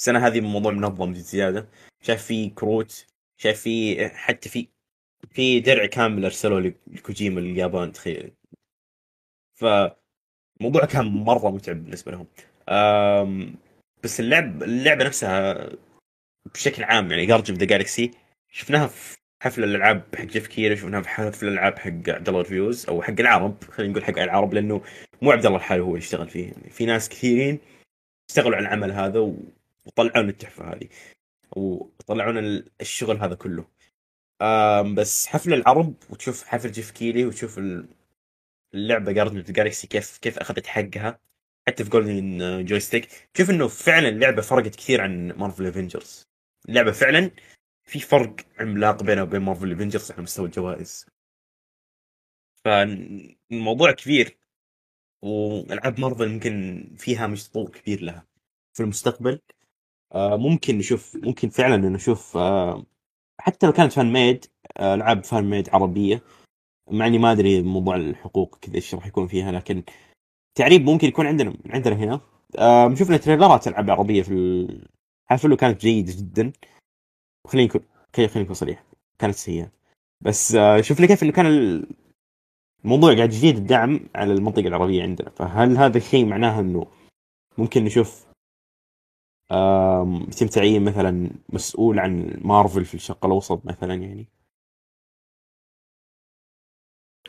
السنة 0.00 0.26
هذه 0.26 0.38
الموضوع 0.38 0.72
منظم 0.72 1.14
زيادة. 1.14 1.68
شايف 2.02 2.22
في 2.24 2.50
كروت 2.50 3.06
شايف 3.36 3.60
في 3.60 4.08
حتى 4.08 4.48
في 4.48 4.68
في 5.30 5.60
درع 5.60 5.86
كامل 5.86 6.24
أرسلوه 6.24 6.74
لكوجيما 6.86 7.40
اليابان 7.40 7.92
تخيل. 7.92 8.32
فالموضوع 9.54 10.84
كان 10.92 11.04
مرة 11.06 11.50
متعب 11.50 11.84
بالنسبة 11.84 12.12
لهم. 12.12 12.26
أم، 12.68 13.54
بس 14.04 14.20
اللعب 14.20 14.62
اللعبة 14.62 15.04
نفسها 15.04 15.68
بشكل 16.54 16.84
عام 16.84 17.10
يعني 17.10 17.26
Guardians 17.26 17.54
the 17.54 17.64
Galaxy 17.64 18.10
شفناها 18.50 18.86
في 18.86 19.18
حفل 19.42 19.64
الألعاب 19.64 20.02
حق 20.16 20.24
جيف 20.24 20.46
كيري 20.46 20.76
شفناها 20.76 21.02
في 21.02 21.08
حفل 21.08 21.48
الألعاب 21.48 21.78
حق 21.78 21.88
عبد 21.88 22.28
الله 22.28 22.40
Reviews 22.40 22.86
أو 22.88 23.02
حق 23.02 23.20
العرب 23.20 23.64
خلينا 23.64 23.92
نقول 23.92 24.04
حق 24.04 24.18
العرب 24.18 24.54
لأنه 24.54 24.82
مو 25.22 25.30
عبد 25.32 25.46
الله 25.46 25.58
لحاله 25.58 25.82
هو 25.82 25.88
اللي 25.88 25.98
يشتغل 25.98 26.28
فيه. 26.28 26.44
يعني 26.52 26.70
في 26.70 26.86
ناس 26.86 27.08
كثيرين 27.08 27.58
اشتغلوا 28.30 28.56
على 28.56 28.68
العمل 28.68 28.92
هذا 28.92 29.34
وطلعون 29.84 30.28
التحفة 30.28 30.72
هذه. 30.72 30.88
وطلعون 31.56 32.38
ال- 32.38 32.70
الشغل 32.80 33.16
هذا 33.16 33.34
كله. 33.34 33.66
بس 34.94 35.26
حفل 35.26 35.54
العرب 35.54 35.94
وتشوف 36.10 36.44
حفل 36.44 36.72
جيف 36.72 36.90
كيلي 36.90 37.24
وتشوف 37.26 37.58
ال- 37.58 37.88
اللعبة 38.74 39.12
Guardians 39.12 39.38
of 39.38 39.50
Galaxy 39.50 39.86
كيف 39.86 40.18
كيف 40.18 40.38
أخذت 40.38 40.66
حقها. 40.66 41.20
حتى 41.68 41.84
في 41.84 41.90
Golden 41.90 42.64
Joystick 42.64 43.28
تشوف 43.34 43.50
إنه 43.50 43.68
فعلا 43.68 44.08
اللعبة 44.08 44.42
فرقت 44.42 44.76
كثير 44.76 45.00
عن 45.00 45.32
Marvel 45.32 45.66
Avengers 45.66 46.28
اللعبة 46.68 46.92
فعلا 46.92 47.30
في 47.84 48.00
فرق 48.00 48.36
عملاق 48.58 49.02
بينها 49.02 49.22
وبين 49.22 49.40
Marvel 49.40 49.72
Avengers 49.72 50.12
على 50.12 50.22
مستوى 50.22 50.46
الجوائز. 50.46 51.06
فالموضوع 52.64 53.92
كبير. 53.92 54.38
والعاب 55.22 56.00
مارفل 56.00 56.30
يمكن 56.30 56.84
فيها 56.98 57.26
مش 57.26 57.48
تطور 57.48 57.70
كبير 57.70 58.02
لها. 58.02 58.26
في 58.72 58.82
المستقبل 58.82 59.40
ممكن 60.14 60.78
نشوف 60.78 61.16
ممكن 61.22 61.48
فعلا 61.48 61.76
نشوف 61.88 62.36
آه، 62.36 62.84
حتى 63.40 63.66
لو 63.66 63.72
كانت 63.72 63.92
فان 63.92 64.12
ميد 64.12 64.44
آه، 64.76 64.94
ألعاب 64.94 65.24
فان 65.24 65.50
ميد 65.50 65.68
عربية. 65.70 66.22
مع 66.90 67.06
إني 67.06 67.18
ما 67.18 67.32
أدري 67.32 67.62
موضوع 67.62 67.96
الحقوق 67.96 68.58
كذا 68.60 68.74
إيش 68.74 68.94
راح 68.94 69.06
يكون 69.06 69.26
فيها 69.26 69.52
لكن 69.52 69.82
تعريب 70.54 70.84
ممكن 70.84 71.08
يكون 71.08 71.26
عندنا 71.26 71.54
عندنا 71.70 71.94
هنا. 71.96 72.20
آه، 72.58 72.94
شفنا 72.94 73.16
تريلرات 73.16 73.68
ألعاب 73.68 73.90
عربية 73.90 74.22
في 74.22 74.32
الحفل 75.30 75.52
وكانت 75.52 75.80
جيدة 75.80 76.12
جدا؟ 76.18 76.52
خليني 77.48 77.66
نكون 77.68 77.80
خليني 78.16 78.30
نكون 78.36 78.54
صريح. 78.54 78.84
كانت 79.18 79.34
سيئة. 79.34 79.70
بس 80.20 80.54
آه، 80.54 80.80
شفنا 80.80 81.06
كيف 81.06 81.22
انه 81.22 81.32
كان 81.32 81.46
ال- 81.46 81.86
الموضوع 82.84 83.14
قاعد 83.14 83.32
يزيد 83.32 83.56
الدعم 83.56 84.00
على 84.14 84.32
المنطقة 84.32 84.66
العربية 84.68 85.02
عندنا. 85.02 85.30
فهل 85.30 85.76
هذا 85.76 85.98
الشيء 85.98 86.24
معناه 86.26 86.60
إنه 86.60 86.86
ممكن 87.58 87.84
نشوف 87.84 88.29
team 90.38 90.48
تعيين 90.48 90.84
مثلا 90.84 91.30
مسؤول 91.48 91.98
عن 91.98 92.40
مارفل 92.44 92.84
في 92.84 92.94
الشرق 92.94 93.26
الأوسط 93.26 93.66
مثلا 93.66 93.94
يعني. 93.94 94.26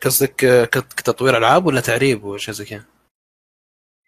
قصدك 0.01 0.36
كت- 0.72 0.93
كتطوير 0.93 1.38
ألعاب 1.38 1.65
ولا 1.65 1.82
تعريب 1.82 2.24
ولا 2.24 2.38
شيء 2.38 2.53
زي 2.53 2.65
كذا؟ 2.65 2.86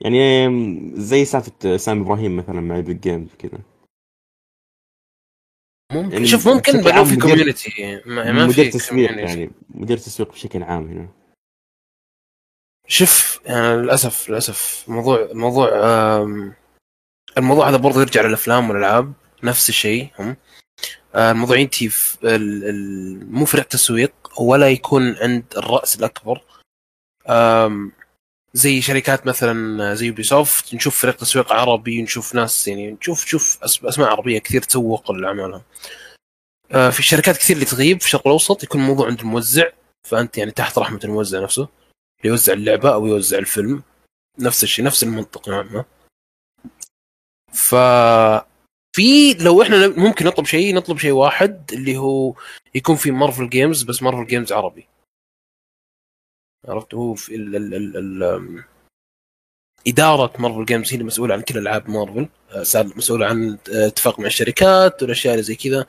يعني 0.02 0.50
زي 0.96 1.26
سالفة 1.26 1.78
سامي 1.78 2.02
إبراهيم 2.02 2.38
مثلا 2.38 2.62
مع 2.62 2.76
Epic 2.76 2.96
Games 2.96 3.36
كذا. 3.36 3.60
ممكن. 5.92 6.12
يعني 6.12 6.28
شوف 6.28 6.48
ممكن 6.48 6.72
بشكل 6.74 6.90
لو 6.90 6.96
عام 6.96 7.06
في 7.06 7.18
community 7.18 8.02
ما, 8.06 8.32
ما 8.32 8.46
manager 8.46 8.66
في 8.66 8.72
تسويق. 8.72 9.12
يعني 9.12 9.52
مدير 9.70 9.98
تسويق 9.98 10.32
بشكل 10.32 10.64
عام 10.64 10.88
هنا. 10.88 11.10
شوف 12.88 13.42
يعني 13.46 13.78
للأسف 13.78 14.30
للأسف 14.30 14.86
موضوع 14.90 15.30
موضوع 15.34 15.70
الموضوع 17.38 17.70
هذا 17.70 17.78
برضه 17.78 18.02
يرجع 18.02 18.22
للأفلام 18.22 18.70
والألعاب 18.70 19.14
نفس 19.44 19.70
الشيء 19.70 20.10
هم. 20.20 20.38
آه، 21.16 21.32
الموضوع 21.32 21.58
ينتهي 21.58 21.90
مو 23.30 23.46
فرق 23.46 23.64
تسويق 23.64 24.14
ولا 24.42 24.70
يكون 24.70 25.16
عند 25.18 25.44
الرأس 25.58 25.96
الأكبر. 25.96 26.42
زي 28.54 28.82
شركات 28.82 29.28
مثلا 29.28 29.94
زي 29.96 30.06
يوبي 30.08 30.24
سوفت 30.24 30.74
نشوف 30.76 31.02
فريق 31.02 31.16
تسويق 31.16 31.54
عربي 31.54 32.02
نشوف 32.02 32.36
ناس 32.36 32.68
يعني 32.68 32.92
نشوف 32.92 33.26
شوف 33.26 33.58
أس- 33.58 33.86
أسماء 33.86 34.10
عربية 34.10 34.40
كثير 34.40 34.62
تسوق 34.62 35.12
لأعمالها. 35.12 35.62
آه، 36.72 36.90
في 36.90 37.04
شركات 37.04 37.38
كثير 37.38 37.56
اللي 37.56 37.66
تغيب 37.66 38.00
في 38.00 38.06
الشرق 38.06 38.28
الأوسط 38.28 38.64
يكون 38.64 38.82
الموضوع 38.82 39.08
عند 39.08 39.20
الموزع 39.20 39.70
فأنت 40.10 40.38
يعني 40.38 40.52
تحت 40.52 40.78
رحمة 40.78 41.00
الموزع 41.04 41.44
نفسه 41.44 41.68
يوزع 42.24 42.54
اللعبة 42.54 42.94
أو 42.94 43.06
يوزع 43.08 43.38
الفيلم. 43.38 43.84
نفس 44.40 44.64
الشيء 44.64 44.86
نفس 44.86 45.04
المنطق 45.04 45.50
نوعا 45.50 45.64
ما. 45.64 45.86
ف 47.54 47.76
في 48.96 49.34
لو 49.34 49.62
إحنا 49.62 49.88
ممكن 49.88 50.26
نطلب 50.26 50.46
شيء 50.46 50.76
نطلب 50.76 50.98
شيء 50.98 51.12
واحد 51.12 51.72
اللي 51.74 51.98
هو 51.98 52.34
يكون 52.76 52.96
في 52.96 53.12
Marvel 53.12 53.50
Games 53.50 53.84
بس 53.84 54.04
Marvel 54.04 54.28
Games 54.28 54.52
عربي. 54.52 54.88
عرفت؟ 56.68 56.94
هو 56.94 57.14
في 57.16 57.36
ال 57.36 57.56
ال 57.56 57.74
ال 57.74 57.98
ال 58.24 58.64
إدارة 59.88 60.42
Marvel 60.42 60.66
Games 60.66 60.90
هي 60.90 60.94
اللي 60.94 61.04
مسؤولة 61.04 61.34
عن 61.34 61.42
كل 61.42 61.58
ألعاب 61.58 61.90
مارفل 61.90 62.28
آه، 62.52 62.84
مسؤولة 62.84 63.26
عن 63.26 63.58
آه، 63.74 63.88
اتفاق 63.88 64.20
مع 64.20 64.26
الشركات 64.26 65.04
والأشياء 65.04 65.34
اللي 65.34 65.44
زي 65.44 65.56
كذا. 65.56 65.86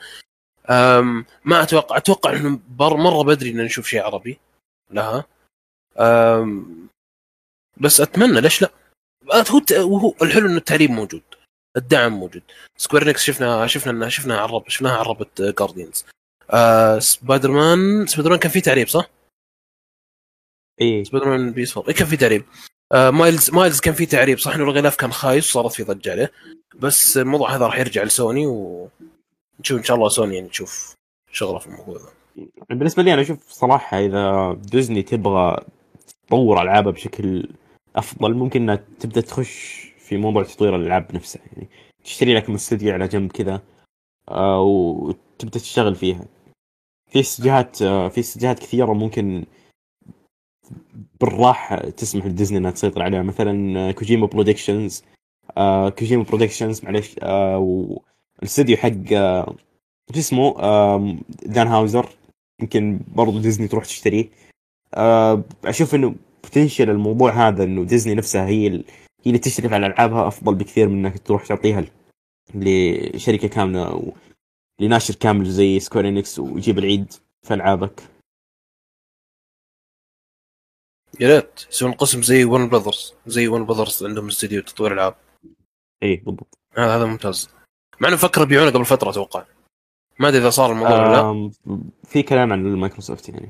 ما 1.44 1.62
أتوقع 1.62 1.96
أتوقع 1.96 2.32
إنه 2.32 2.60
مرة 2.80 3.22
بدري 3.22 3.50
إن 3.50 3.60
نشوف 3.60 3.86
شيء 3.86 4.02
عربي 4.02 4.38
لها. 4.90 5.24
بس 7.76 8.00
أتمنى 8.00 8.40
ليش 8.40 8.62
لا؟ 8.62 8.70
هو 9.78 10.14
الحلو 10.22 10.46
إنه 10.46 10.56
التعريب 10.56 10.90
موجود. 10.90 11.22
الدعم 11.76 12.12
موجود. 12.12 12.42
Square 12.76 13.08
Enix 13.08 13.24
شفنا 13.24 13.66
شفنا 13.66 13.92
انها 13.92 14.08
شفناها 14.08 14.40
عرب 14.40 14.68
شفناها 14.68 14.96
عربت 14.96 15.42
Guardians 15.42 16.04
آه 16.50 16.98
Spider-Man 16.98 18.06
Spider-Man 18.06 18.38
كان 18.38 18.50
في 18.50 18.60
تعريب 18.60 18.88
صح؟ 18.88 19.10
اي 20.80 21.04
Spider-Man 21.04 21.52
PS4 21.52 21.88
إيه 21.88 21.96
كان 21.96 22.06
في 22.06 22.16
تعريب. 22.16 22.44
آه 22.92 23.10
Miles 23.10 23.50
Miles 23.50 23.80
كان 23.80 23.94
في 23.94 24.06
تعريب 24.06 24.38
صح؟ 24.38 24.54
إنه 24.54 24.64
الغلاف 24.64 24.96
كان 24.96 25.12
خايس 25.12 25.50
وصارت 25.56 25.72
في 25.72 25.82
ضجة 25.82 26.10
عليه. 26.10 26.32
بس 26.78 27.16
الموضوع 27.16 27.56
هذا 27.56 27.66
راح 27.66 27.78
يرجع 27.78 28.02
لسوني 28.02 28.46
ونشوف 28.46 29.78
إن 29.78 29.84
شاء 29.84 29.96
الله 29.96 30.08
سوني 30.08 30.34
يعني 30.34 30.48
نشوف 30.48 30.94
شغله 31.32 31.58
في 31.58 31.66
الموضوع 31.66 31.96
ذا 31.96 32.10
بالنسبة 32.70 33.02
لي 33.02 33.14
أنا 33.14 33.22
أشوف 33.22 33.38
صراحة 33.48 33.98
إذا 33.98 34.52
ديزني 34.62 35.02
تبغى 35.02 35.64
تطور 36.26 36.62
ألعابها 36.62 36.92
بشكل 36.92 37.48
أفضل 37.96 38.34
ممكن 38.34 38.62
إنها 38.62 38.84
تبدأ 39.00 39.20
تخش 39.20 39.86
في 40.04 40.16
موضوع 40.16 40.42
تطوير 40.42 40.76
الألعاب 40.76 41.14
نفسها 41.14 41.42
يعني 41.52 41.68
تشتري 42.04 42.34
لك 42.34 42.50
استوديو 42.50 42.92
على 42.92 43.08
جنب 43.08 43.32
كذا 43.32 43.62
آه، 44.28 44.60
وتبدأ 44.62 45.58
تشتغل 45.58 45.94
فيها. 45.94 46.24
في 47.10 47.20
استديوهات 47.20 47.82
آه، 47.82 48.08
في 48.08 48.20
استديوهات 48.20 48.58
كثيرة 48.58 48.92
ممكن 48.92 49.44
بالراحة 51.20 51.76
تسمح 51.90 52.26
لديزني 52.26 52.58
إنها 52.58 52.70
تسيطر 52.70 53.02
عليها. 53.02 53.22
مثلا 53.22 53.78
آه، 53.88 53.92
Kojima 53.92 54.26
Productions 54.26 55.04
Kojima 55.98 56.22
Productions 56.22 56.84
معلش 56.84 57.14
والاستديو 57.22 58.76
حق 58.76 58.90
شو 60.12 60.18
اسمه 60.20 60.54
Dan 61.46 61.66
Houser 61.66 62.08
يمكن 62.62 63.00
برضو 63.14 63.38
ديزني 63.38 63.68
تروح 63.68 63.84
تشتريه. 63.84 64.28
أشوف 65.64 65.94
إنه 65.94 66.14
potential 66.44 66.90
الموضوع 66.90 67.48
هذا 67.48 67.64
إنه 67.64 67.84
ديزني 67.84 68.14
نفسها 68.14 68.46
هي 68.46 68.66
ال- 68.66 68.84
هي 69.24 69.30
اللي 69.30 69.38
تشرف 69.38 69.72
على 69.72 69.86
ألعابها 69.86 70.28
أفضل 70.28 70.54
بكثير 70.54 70.88
من 70.88 71.06
إنك 71.06 71.18
تروح 71.18 71.46
تعطيها 71.46 71.84
لشركة 72.54 73.48
كاملة 73.48 73.88
أو 73.88 74.12
لناشر 74.80 75.14
كامل 75.14 75.50
زي 75.50 75.80
Square 75.80 76.08
Enix 76.08 76.38
ويجيب 76.38 76.78
العيد 76.78 77.12
في 77.42 77.54
ألعابك. 77.54 78.02
يا 81.20 81.34
ريت 81.34 81.66
يسوون 81.70 81.92
قسم 81.92 82.22
زي 82.22 82.44
ون 82.44 82.68
براذرز 82.68 83.14
زي 83.26 83.48
ون 83.48 83.64
براذرز 83.66 84.04
عندهم 84.04 84.28
استديو 84.28 84.62
تطوير 84.62 84.92
ألعاب. 84.92 85.14
إي 86.02 86.16
بالضبط. 86.16 86.58
هذا 86.72 86.96
هذا 86.96 87.04
ممتاز. 87.04 87.48
مع 88.00 88.08
إنه 88.08 88.16
فكروا 88.16 88.46
يبيعونه 88.46 88.70
قبل 88.70 88.84
فترة 88.84 89.10
أتوقع. 89.10 89.46
ما 90.18 90.28
أدري 90.28 90.40
إذا 90.40 90.50
صار 90.50 90.72
الموضوع 90.72 91.08
ولا 91.08 91.50
لا. 91.66 91.80
في 92.04 92.22
كلام 92.22 92.52
عن 92.52 92.66
المايكروسوفت 92.66 93.28
يعني. 93.28 93.48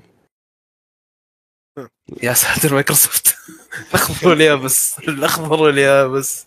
يا 2.22 2.32
ساتر 2.32 2.74
مايكروسوفت. 2.74 3.36
الاخضر 3.88 4.28
واليابس 4.28 4.98
الاخضر 4.98 5.62
واليابس 5.62 6.46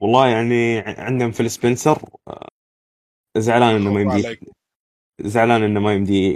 والله 0.00 0.28
يعني 0.28 0.78
عندهم 0.78 1.32
Phil 1.32 1.50
Spencer 1.50 2.08
آه، 2.28 2.48
زعلان 3.36 3.74
إنه 3.76 3.92
ما 3.92 4.00
يمدي. 4.00 4.40
زعلان 5.20 5.62
إنه 5.62 5.80
ما 5.80 5.94
يمدي 5.94 6.32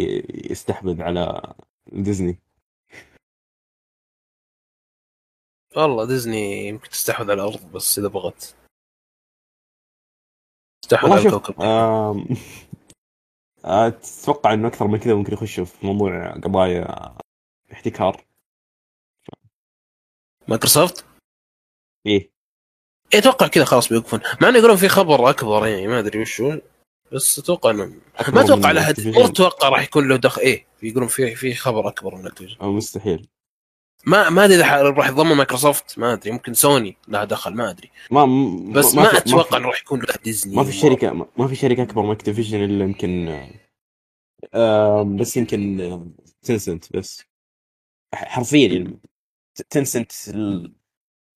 يستحوذ 0.51 1.03
على 1.03 1.55
ديزني. 1.93 2.39
والله 5.77 6.07
ديزني 6.07 6.69
يمكن 6.69 6.89
تستحوذ 6.89 7.31
على 7.31 7.43
الأرض 7.43 7.73
بس 7.73 7.99
إذا 7.99 8.09
بغت. 8.09 8.57
تستحوذ 10.83 11.13
على 11.13 11.27
الكوكب. 11.27 11.55
آم، 13.65 13.93
آه، 14.45 14.53
إنه 14.55 14.69
أكثر 14.69 14.87
من 14.87 14.99
كذا 14.99 15.15
ممكن 15.15 15.33
يخشوا 15.33 15.65
في 15.65 15.87
موضوع 15.87 16.31
قضايا 16.33 17.15
احتكار. 17.73 18.25
مايكروسوفت؟ 20.49 21.05
إيه. 22.07 22.31
إيه، 23.15 23.21
أتوقع 23.21 23.47
كذا 23.47 23.65
خلاص 23.65 23.89
بيوقفون. 23.89 24.21
مع 24.43 24.49
إنه 24.49 24.59
يقولون 24.59 24.77
في 24.77 24.89
خبر 24.89 25.31
أكبر 25.31 25.67
يعني 25.67 25.87
ما 25.87 25.99
أدري 25.99 26.21
وش 26.21 26.41
هو. 26.41 26.61
بس 27.13 27.39
أتوقع 27.39 27.71
انه 27.71 27.85
ما 28.29 28.41
أتوقع. 28.41 28.73
ما 28.73 29.27
أتوقع 29.27 29.69
راح 29.69 29.83
يكون 29.83 30.09
له 30.09 30.17
دخل 30.17 30.41
إيه 30.43 30.67
يقولون 30.83 31.09
في 31.09 31.35
في 31.35 31.55
خبر 31.55 31.89
أكبر 31.89 32.15
من 32.15 32.27
اكتيفيجن 32.27 32.61
أو 32.61 32.73
مستحيل. 32.73 33.29
ما 34.09 34.31
ما 34.31 34.45
أدري 34.45 34.57
إذا 34.57 34.65
ح- 34.65 34.73
راح 34.75 35.09
يضمن 35.09 35.37
مايكروسوفت 35.37 35.99
ما 35.99 36.13
أدري 36.13 36.31
ممكن 36.31 36.55
سوني 36.55 36.97
لها 37.09 37.25
دخل 37.25 37.55
ما 37.55 37.71
أدري. 37.71 37.91
ما 38.11 38.27
م- 38.27 38.73
بس 38.73 38.95
ما, 38.95 39.09
في- 39.09 39.19
أتوقع 39.19 39.57
إنه 39.57 39.67
راح 39.69 39.81
يكون 39.81 40.01
له 40.01 40.15
ديزني 40.25 40.57
ما 40.57 40.65
في 40.65 40.73
شركه 40.73 41.13
ما- 41.13 41.29
ما 41.39 41.47
في 41.49 41.55
شركة 41.55 41.83
أكبر 41.83 42.03
من 42.03 42.11
Activision 42.11 42.65
إلا 42.65 42.85
يمكن 42.85 43.29
آه 44.55 45.03
بس 45.21 45.37
يمكن 45.37 46.15
Tencent 46.43 46.97
بس. 46.97 47.25
حرفيا 48.15 48.69
يعني 48.69 48.99
Tencent 49.71 50.13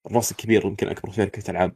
الراس 0.06 0.30
الكبير 0.32 0.66
يمكن 0.66 0.88
أكبر 0.88 1.12
شركة 1.12 1.50
ألعاب. 1.50 1.74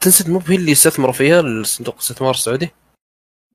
تنسد 0.00 0.30
مو 0.30 0.38
هي 0.38 0.56
اللي 0.56 0.72
استثمروا 0.72 1.12
فيها 1.12 1.40
الصندوق 1.40 1.94
الاستثمار 1.94 2.30
السعودي؟ 2.30 2.68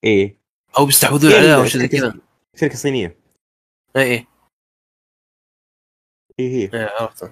إيه. 0.04 0.38
أو 0.78 0.86
بيستحوذون 0.86 1.32
إيه، 1.32 1.38
عليها 1.40 1.56
أو 1.56 1.66
شيء 1.66 1.82
زي 1.82 1.88
كذا. 1.88 2.14
شركة 2.56 2.76
صينية. 2.76 3.18
اي 3.96 4.02
اي 4.02 4.08
إيه. 4.12 4.28
هي 6.40 6.70
إيه، 6.74 6.90
عرفت 7.00 7.32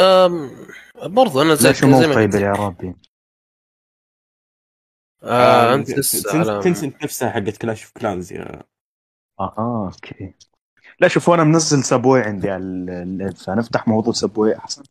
أم 0.00 0.50
برضو 1.04 1.42
أنا 1.42 1.54
زي 1.54 1.68
ليش 1.68 1.84
مو 1.84 2.02
طيب 2.02 2.30
لك. 2.30 2.34
الاعراب 2.36 2.94
آه 5.22 5.74
أنت 5.74 5.90
لسه 5.90 6.60
تنسنت 6.60 7.04
نفسها 7.04 7.30
حقت 7.30 7.56
كلاش 7.56 7.82
اوف 7.82 7.92
كلانز 7.92 8.32
يا. 8.32 8.62
آه 9.40 9.90
أوكي. 9.94 10.34
لا 11.00 11.08
شوفوا 11.08 11.34
أنا 11.34 11.44
منزل 11.44 11.84
سبوي 11.84 12.20
عندي 12.20 12.50
على 12.50 12.62
ال- 12.62 12.90
ال- 13.22 13.36
فنفتح 13.36 13.88
موضوع 13.88 14.12
سبوي 14.12 14.56
أحسن. 14.56 14.82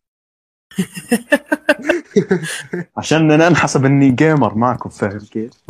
عشان 2.98 3.30
أنا 3.30 3.46
أنحسب 3.46 3.84
إني 3.84 4.10
جيمر 4.10 4.54
معكم 4.54 4.90
فاهم 4.90 5.18
كيف؟ 5.18 5.52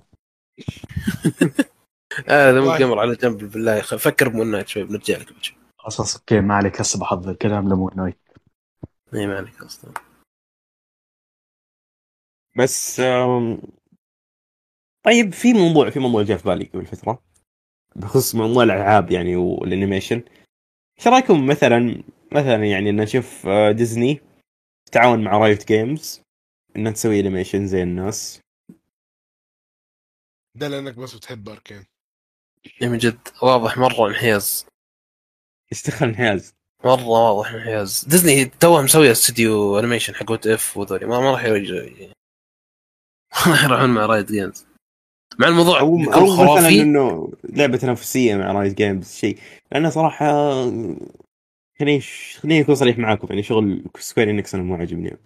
آه 2.28 2.50
هذا 2.50 2.60
مو. 2.60 2.76
جيمر 2.76 2.98
على 2.98 3.14
جنب 3.14 3.44
بالله. 3.44 3.80
فكر 3.80 4.28
بمون 4.28 4.50
نايت 4.50 4.68
شوي 4.68 4.84
بنرجع 4.84 5.18
لك 5.18 5.32
بشوي. 5.32 5.56
خلاص 5.84 6.16
أوكي 6.16 6.40
ما 6.40 6.54
عليك. 6.54 6.80
هسه 6.80 7.00
بحضر 7.00 7.34
كلام 7.34 7.68
لمون 7.68 7.90
نايت 7.96 8.18
إي 9.14 9.26
ما 9.26 9.36
عليك 9.36 9.62
أصلا. 9.62 9.92
بس 12.56 13.00
آم، 13.00 13.62
طيب 15.04 15.32
في 15.32 15.52
موضوع 15.52 15.90
في 15.90 15.98
موضوع 15.98 16.22
جاء 16.22 16.38
في 16.38 16.44
بالي 16.44 16.64
قبل 16.64 16.86
فترة 16.86 17.22
بخصوص 17.96 18.34
موضوع 18.34 18.62
الألعاب 18.62 19.10
يعني 19.10 19.36
وال 19.36 19.51
animation. 19.51 20.22
إيش 20.98 21.08
رأيكم 21.08 21.46
مثلا 21.46 22.02
مثلا 22.32 22.64
يعني 22.64 22.90
إن 22.90 23.00
نشوف 23.00 23.46
آه، 23.46 23.72
ديزني 23.72 24.20
تتعاون 24.86 25.24
مع 25.24 25.38
Riot 25.38 25.68
Games 25.68 26.22
إنها 26.76 26.92
تسوي 26.92 27.20
animation 27.20 27.66
زي 27.66 27.82
الناس؟ 27.82 28.40
ده 30.56 30.68
لأنك 30.68 30.94
بس 30.98 31.14
بتحب 31.14 31.48
Arcane. 31.48 31.84
من 32.82 32.98
جد. 32.98 33.28
واضح 33.42 33.78
مرة 33.78 34.08
انحياز. 34.08 34.66
إيش 35.72 35.86
دخل 35.86 36.06
انحياز 36.06 36.54
مره 36.84 37.06
واضح 37.06 37.52
انحياز 37.52 38.04
ديزني 38.08 38.44
توها 38.44 38.82
مسويه 38.82 39.10
studio 39.10 39.78
animation 39.78 40.14
حق 40.14 40.30
What 40.30 40.46
If 40.46 40.76
وذولي. 40.76 41.06
ما, 41.06 41.20
ما 41.20 41.30
راح 41.30 41.44
يرجع 41.44 41.74
ما 43.46 43.52
راح 43.52 43.64
يروحون 43.64 43.90
مع 43.90 44.06
Riot 44.06 44.26
Games 44.26 44.66
مع 45.38 45.48
الموضوع 45.48 45.80
أو 45.80 45.98
أو 46.12 46.56
مثلا 46.56 46.68
إنه 46.68 47.32
لعبة 47.44 47.76
تنافسية 47.76 48.36
مع 48.36 48.52
Riot 48.52 48.74
Games 48.74 49.14
شيء 49.14 49.38
لأنه 49.72 49.90
صراحة 49.90 50.26
خليني 51.78 52.00
خليني 52.40 52.60
أكون 52.60 52.74
صريح 52.74 52.98
معاكم 52.98 53.26
يعني 53.30 53.42
شغل 53.42 53.84
Square 53.98 54.30
Enix 54.30 54.54
أنا 54.54 54.64
مو 54.64 54.74
عاجبني. 54.74 55.16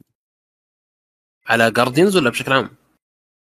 على 1.46 1.70
Guardians 1.70 2.16
ولا 2.16 2.30
بشكل 2.30 2.52
عام؟ 2.52 2.70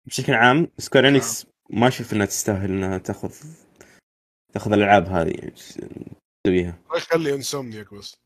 بشكل 0.07 0.33
عام 0.33 0.69
Square 0.79 1.09
Enix 1.09 1.47
ما 1.71 1.89
أشوف 1.89 2.13
إنها 2.13 2.27
تستاهل 2.27 2.71
إنها 2.71 2.99
تاخذ 2.99 3.35
تاخذ 4.53 4.73
الألعاب 4.73 5.09
هذه 5.09 5.31
يعني. 5.31 5.55
تسويها 6.47 6.79
الله 6.87 6.97
يخلي 6.99 7.35
Insomniac 7.35 7.95
بس. 7.95 8.17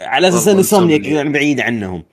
على 0.00 0.28
أساس 0.28 0.46
والله 0.46 0.58
Insomniac 0.58 0.98
Insomniac. 1.00 1.16
يعني 1.16 1.32
بعيد 1.32 1.60
عنهم. 1.60 2.04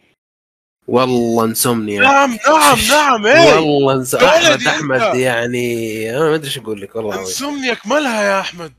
والله 0.88 1.46
انسومنيا 1.46 2.02
نعم 2.02 2.38
نعم 2.48 2.78
نعم 2.90 3.26
إيه. 3.26 3.54
والله 3.60 3.94
انس... 3.94 4.16
أحمد 4.16 4.68
أحمد. 4.68 5.16
يعني 5.16 6.18
أنا 6.18 6.30
ما 6.30 6.36
أدري 6.36 6.48
إيش 6.48 6.58
أقول 6.58 6.82
لك 6.82 6.96
والله 6.96 7.10
العظيم. 7.10 7.28
انسومنياك 7.28 7.88
مالها 7.88 8.24
يا 8.24 8.40
أحمد. 8.40 8.74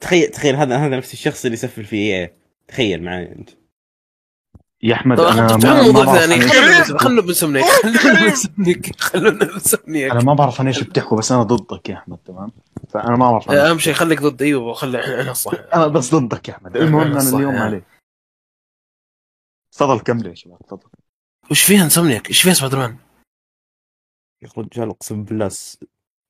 تخيل 0.00 0.28
تخيل 0.30 0.56
هذا 0.56 0.76
هذا 0.76 0.96
نفس 0.96 1.12
الشخص 1.12 1.44
اللي 1.44 1.54
يسفل 1.54 1.84
في 1.84 1.96
إيه. 1.96 2.34
تخيل 2.68 3.02
معي 3.02 3.32
أنت. 3.32 3.50
يا 4.82 4.94
أحمد 4.94 5.20
أنا 5.20 5.56
ما, 5.56 5.82
موضوع 5.82 6.04
بعرف 6.04 6.18
ثاني 6.18 6.40
خلونا 6.98 7.20
بنسمنيك 7.20 7.64
خلونا 7.64 8.20
بنسمنيك 8.20 9.00
خلونا 9.00 9.44
بنسمنيك 9.44 10.10
أنا 10.10 10.22
ما 10.22 10.34
بعرف 10.34 10.60
عن 10.60 10.66
إيش 10.66 10.82
بتحكوا 10.82 11.18
بس 11.18 11.32
أنا 11.32 11.42
ضدك 11.42 11.88
يا 11.88 11.94
أحمد 11.94 12.18
تمام؟ 12.18 12.52
فأنا 12.88 13.16
ما 13.16 13.30
بعرف 13.30 13.50
عن 13.50 13.56
إيش 13.56 13.70
أهم 13.70 13.78
شيء 13.78 13.94
خليك 13.94 14.22
ضد 14.22 14.42
أيوه 14.42 14.62
وخلي 14.62 15.20
إحنا 15.20 15.30
الصح 15.30 15.52
أنا 15.74 15.86
بس 15.86 16.14
ضدك 16.14 16.48
يا 16.48 16.54
أحمد. 16.54 16.76
المهم 16.76 17.10
أنا 17.10 17.20
صح 17.20 17.34
اليوم 17.36 17.54
يعني. 17.54 17.64
عليك 17.64 17.84
تفضل 19.72 20.00
كمل 20.00 20.26
يا 20.26 20.34
شباب 20.34 20.58
تفضل. 20.58 20.88
وش 21.50 21.62
فيها 21.62 21.84
Insomniac؟ 21.84 22.28
إيش 22.28 22.42
فيها 22.42 22.52
سبايدر 22.52 22.78
مان؟ 22.78 22.96
يا 24.42 24.48
رجال 24.58 24.88
اقسم 24.88 25.24
بالله 25.24 25.50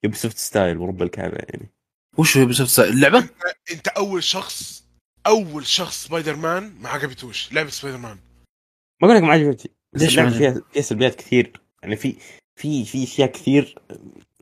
Ubisoft 0.05 0.39
style 0.39 0.79
ورب 0.79 1.03
الكعبة 1.03 1.37
يعني. 1.37 1.71
وش 2.19 2.37
هو 2.37 2.47
بسبب 2.47 2.89
اللعبة؟ 2.89 3.29
أنت 3.73 3.89
أول 3.89 4.23
شخص 4.23 4.85
أول 5.27 5.67
شخص 5.67 6.05
سبايدر 6.05 6.37
مان 6.37 6.75
ما 6.81 6.89
عجبتوش. 6.89 7.53
لعبة 7.53 7.71
سبايدر 7.71 7.99
مان. 7.99 8.19
ما 9.03 9.09
أقول 9.09 9.17
لك 9.17 9.23
ما 9.23 9.33
عجبتني 9.33 9.73
ليش 9.95 10.19
ما 10.19 10.31
فيها 10.31 10.61
فيها 10.73 10.83
سلبيات 10.83 11.15
كثير. 11.15 11.61
يعني 11.83 11.97
في 11.97 12.17
في 12.57 12.85
في 12.85 13.05
أشياء 13.05 13.33
كثير 13.33 13.79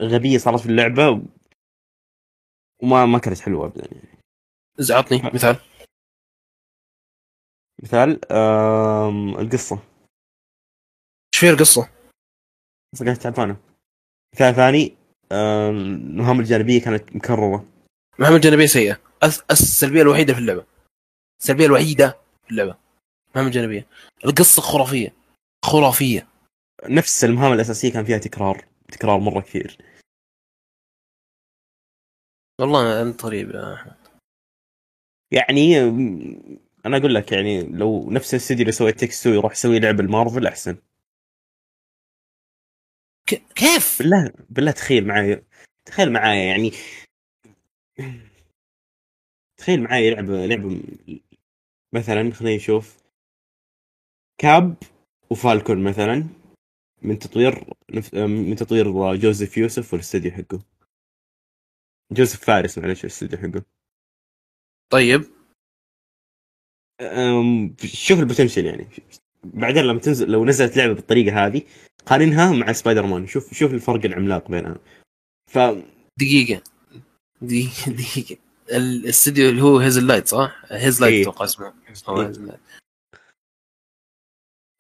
غبية 0.00 0.38
صارت 0.38 0.60
في 0.60 0.66
اللعبة 0.66 1.22
وما 2.82 3.06
ما 3.06 3.18
كانت 3.18 3.40
حلوة 3.40 3.66
ابدا 3.66 3.88
يعني. 3.92 4.18
عطني 4.90 5.30
مثال. 5.34 5.56
مثال 7.82 8.32
آم 8.32 9.38
القصة. 9.38 9.76
إيش 11.34 11.40
فيها 11.40 11.50
القصة؟ 11.50 11.90
القصة 12.94 13.04
كانت 13.04 13.22
تعبانه 13.22 13.56
مثال 14.34 14.54
ثاني 14.54 14.96
المهام 15.32 16.40
الجانبية 16.40 16.80
كانت 16.82 17.16
مكررة. 17.16 17.68
المهام 18.18 18.34
الجانبية 18.34 18.66
سيئة. 18.66 19.00
السلبية 19.50 20.02
الوحيدة 20.02 20.32
في 20.34 20.38
اللعبة. 20.38 20.66
السلبية 21.42 21.66
الوحيدة 21.66 22.20
في 22.44 22.50
اللعبة. 22.50 22.87
المهام 23.30 23.46
الجانبيه 23.46 23.86
القصة 24.24 24.62
خرافية. 24.62 25.14
خرافية. 25.64 26.28
نفس 26.84 27.24
المهام 27.24 27.52
الأساسية 27.52 27.92
كان 27.92 28.04
فيها 28.04 28.18
تكرار. 28.18 28.64
تكرار 28.92 29.18
مرة 29.18 29.40
كثير. 29.40 29.78
والله 32.60 33.02
انت 33.02 33.24
غريب 33.24 33.50
يا 33.50 33.74
أحمد. 33.74 33.96
يعني 35.30 35.78
أنا 36.86 36.96
أقول 36.96 37.14
لك 37.14 37.32
يعني 37.32 37.62
لو 37.62 38.10
نفس 38.10 38.34
الاستديو 38.34 38.60
اللي 38.60 38.72
سوى 38.72 38.92
Takes 38.92 39.22
Two 39.22 39.30
يروح 39.30 39.52
يسوي 39.52 39.78
لعبة 39.78 40.00
المارفل 40.00 40.46
أحسن. 40.46 40.76
كيف؟ 43.54 43.98
بالله 43.98 44.32
بالله 44.50 44.70
تخيل 44.70 45.06
معي 45.06 45.44
تخيل 45.84 46.12
معي 46.12 46.46
يعني. 46.46 46.72
تخيل 49.56 49.82
معي 49.82 50.10
لعبه 50.10 50.46
لعبة 50.46 50.82
مثلا 51.92 52.32
خلينا 52.32 52.56
نشوف 52.56 52.96
كاب 54.38 54.76
وفالكون 55.30 55.84
مثلا 55.84 56.26
من 57.02 57.18
تطوير 57.18 57.64
من 58.14 58.56
تطوير 58.56 59.16
جوزيف 59.16 59.58
يوسف 59.58 59.92
والاستديو 59.92 60.32
حقه. 60.32 60.60
جوزيف 62.12 62.44
فارس 62.44 62.78
معلش 62.78 63.00
الاستديو 63.00 63.38
حقه. 63.38 63.62
طيب. 64.92 65.24
شوف 67.84 68.18
ال 68.20 68.25
potential 68.25 68.66
يعني. 68.66 68.88
بعدين 69.44 69.84
لما 69.84 70.00
تنزل 70.00 70.30
لو 70.30 70.44
نزلت 70.44 70.76
لعبة 70.76 70.92
بالطريقة 70.92 71.46
هذه 71.46 71.62
قارنها 72.06 72.52
مع 72.52 72.72
سبايدر 72.72 73.06
مان 73.06 73.26
شوف 73.26 73.54
شوف 73.54 73.74
الفرق 73.74 74.04
العملاق 74.04 74.50
بينها. 74.50 74.78
ف 75.50 75.58
دقيقة. 76.18 76.62
دقيقة 77.42 77.92
دقيقة. 77.92 78.36
ال- 78.70 79.04
الاستديو 79.04 79.48
اللي 79.48 79.62
هو 79.62 79.78
Hazelight 79.78 80.28
صح؟ 80.28 80.64
Hazelight 80.68 81.14
إيه. 81.14 81.22
أتوقع 81.22 81.44
اسمه. 81.44 81.74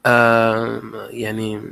آم، 0.06 0.94
يعني 1.10 1.62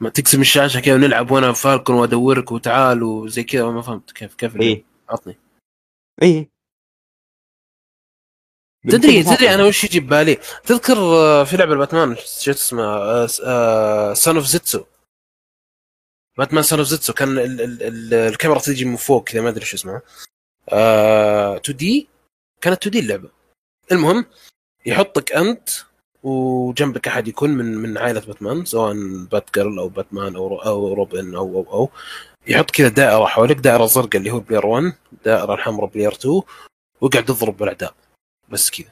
ما 0.00 0.08
تقسم 0.10 0.40
الشاشة 0.40 0.80
كذا 0.80 0.94
ونلعب 0.94 1.30
وأنا 1.30 1.52
فالكون 1.52 1.94
وأدورك 1.96 2.52
وتعال 2.52 3.02
وزي 3.02 3.42
كذا 3.44 3.70
ما 3.70 3.82
فهمت 3.82 4.12
كيف 4.12 4.34
كيف؟ 4.34 4.56
إيه. 4.56 4.84
عطني. 5.08 5.36
إيه. 6.22 6.48
تدري 8.88 9.22
تدري 9.22 9.54
أنا 9.54 9.64
وش 9.64 9.84
يجي 9.84 10.00
ببالي؟ 10.00 10.34
تذكر 10.64 10.96
آه، 10.98 11.44
في 11.44 11.56
لعبة 11.56 11.76
باتمان 11.76 12.16
شو 12.40 12.50
اسمها 12.50 13.26
Son 14.14 14.36
of 14.36 14.44
Sin 14.46 14.65
Tzu 14.65 14.84
باتمان 16.38 16.62
Son 16.62 16.78
of 16.78 16.88
Sin 16.88 17.00
Tzu 17.00 17.12
كان 17.12 17.28
ال 17.38 17.60
ال 17.60 17.82
ال 17.82 18.14
الكاميرا 18.14 18.58
تجي 18.58 18.84
من 18.84 18.96
فوق 18.96 19.24
كذا 19.24 19.42
ما 19.42 19.48
أدري 19.48 19.64
شو 19.64 19.76
اسمها 19.76 20.02
آه 20.68 21.56
2D؟ 21.56 22.08
كانت 22.60 22.78
2D 22.86 22.98
اللعبة. 22.98 23.30
المهم 23.92 24.26
يحطك 24.86 25.32
أنت 25.32 25.68
وجنبك 26.22 27.08
أحد 27.08 27.28
يكون 27.28 27.50
من 27.50 27.76
من 27.76 27.98
عائلة 27.98 28.20
باتمان 28.20 28.64
سواء 28.64 28.94
بات 29.32 29.50
جيرل 29.54 29.78
أو 29.78 29.88
باتمان 29.88 30.36
أو 30.36 30.62
أو 30.62 30.94
روبن 30.94 31.34
أو 31.34 31.56
أو 31.56 31.72
أو. 31.72 31.90
يحط 32.46 32.70
كذا 32.70 32.88
دائرة 32.88 33.26
حولك 33.26 33.56
دائرة 33.56 33.86
زرقاء 33.86 34.16
اللي 34.16 34.30
هو 34.30 34.40
player 34.40 34.66
1 34.66 34.92
دائرة 35.24 35.54
الحمراء 35.54 35.90
player 35.90 36.12
2 36.12 36.42
ويقعد 37.00 37.30
يضرب 37.30 37.56
بالأعداء. 37.56 37.94
بس 38.48 38.70
كذا. 38.70 38.88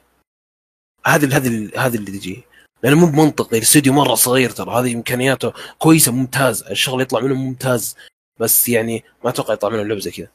هذه 1.05 1.37
هذه 1.37 1.71
هذه 1.77 1.95
اللي 1.95 2.11
تجي. 2.11 2.43
لأنه 2.83 2.95
مو 2.99 3.05
بمنطقي 3.07 3.57
الاستوديو 3.57 3.93
مرة 3.93 4.15
صغير 4.15 4.49
ترى. 4.49 4.71
هذه 4.71 4.93
إمكانياته 4.93 5.53
كويسة 5.79 6.11
ممتاز. 6.11 6.63
الشغل 6.63 7.01
يطلع 7.01 7.19
منه 7.19 7.33
ممتاز. 7.35 7.95
بس 8.39 8.69
يعني 8.69 9.03
ما 9.23 9.29
أتوقع 9.29 9.53
يطلع 9.53 9.69
منه 9.69 9.83
لعبة 9.83 9.99
زي 9.99 10.11
كذا. 10.11 10.27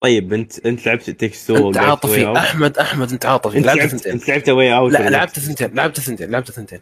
طيب 0.00 0.32
انت 0.32 0.66
انت 0.66 0.86
لعبت 0.86 1.10
Takes 1.10 1.46
Two 1.46 1.68
انت 1.68 1.76
عاطفي. 1.76 2.32
أحمد 2.36 2.78
أحمد 2.78 3.12
انت 3.12 3.26
عاطفي. 3.26 3.58
انت 3.58 3.66
لعبت 3.66 3.78
لعبت 3.78 3.90
ثنتين. 3.90 4.12
انت 4.12 4.28
لعبت 4.28 4.48
Way 4.48 4.76
Out 4.76 4.92
لا 4.92 5.10
لعبت 5.10 5.38
ثنتين. 5.38 5.74
لعبت 5.74 6.00
ثنتين. 6.00 6.30
لعبت 6.30 6.50
ثنتين. 6.50 6.80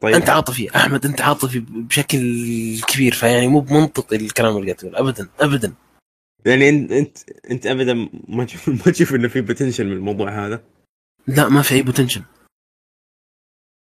طيب. 0.00 0.14
انت 0.14 0.30
عاطفي. 0.30 0.76
أحمد 0.76 1.06
انت 1.06 1.20
عاطفي 1.20 1.64
بشكل 1.68 2.18
كبير 2.88 3.12
فيعني 3.12 3.48
مو 3.48 3.60
بمنطقي 3.60 4.16
الكلام 4.16 4.56
اللي 4.56 4.66
قاعد 4.66 4.76
تقول. 4.76 4.96
ابدا 4.96 5.28
ابدا. 5.40 5.72
يعني 6.44 6.68
انت 6.68 6.92
انت 6.92 7.18
إنت 7.50 7.66
ابدا 7.66 8.08
ما 8.28 8.44
تشوف 8.44 8.68
ما 8.86 8.92
تشوف 8.92 9.14
إنه 9.14 9.28
في 9.28 9.40
potential 9.40 9.86
من 9.86 9.92
الموضوع 9.92 10.46
هذا؟ 10.46 10.62
لا 11.26 11.48
ما 11.48 11.62
في 11.62 11.74
أي 11.74 11.82
potential 11.82 12.22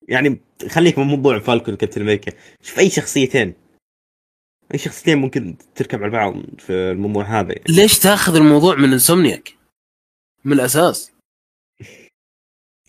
يعني 0.08 0.42
خليك 0.70 1.00
من 1.00 1.06
موضوع 1.06 1.40
فالكون 1.40 1.76
كابتن 1.76 2.02
أمريكا. 2.02 2.32
شوف 2.62 2.80
أي 2.80 2.90
شخصيتين. 2.90 3.54
أي 4.74 4.78
شخصيتين 4.78 5.18
ممكن 5.18 5.58
تركب 5.76 6.04
على 6.04 6.12
بعض 6.12 6.34
في 6.60 6.74
الموضوع 6.74 7.24
هذا 7.24 7.52
يعني. 7.52 7.64
ليش 7.70 8.00
تاخذ 8.00 8.36
الموضوع 8.36 8.76
من 8.76 8.94
Insomniac؟ 8.94 9.56
من 10.46 10.54
الأساس. 10.54 11.12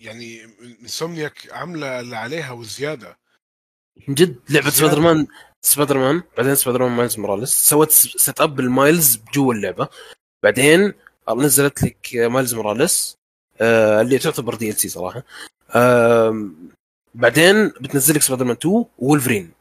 يعني 0.00 0.44
Insomniac 0.82 1.52
عامله 1.52 2.00
اللي 2.00 2.16
عليها 2.16 2.52
وزيادة. 2.52 3.18
من 4.08 4.14
جد؟ 4.14 4.36
لعبة 4.50 4.70
زيادة. 4.70 4.70
سبايدر 4.70 5.00
مان 5.00 5.26
سبايدر 5.62 5.98
مان 5.98 6.22
بعدين 6.36 6.54
سبايدر 6.54 6.82
مان 6.82 6.96
مايلز 6.96 7.18
موراليس. 7.18 7.50
سوت 7.50 7.90
set 7.90 8.40
up 8.40 8.60
المايلز 8.60 9.20
جوا 9.34 9.54
اللعبة. 9.54 9.88
بعدين 10.42 10.92
نزلت 11.36 11.82
لك 11.82 12.08
مايلز 12.14 12.54
موراليس 12.54 13.16
آه 13.60 14.00
اللي 14.00 14.18
تعتبر 14.18 14.54
DLC 14.54 14.88
صراحة. 14.88 15.22
آه 15.70 16.50
بعدين 17.14 17.68
بتنزل 17.68 18.14
لك 18.14 18.22
سبايدر 18.22 18.44
مان 18.44 18.56
2 18.56 18.84
وولفرين. 18.98 19.52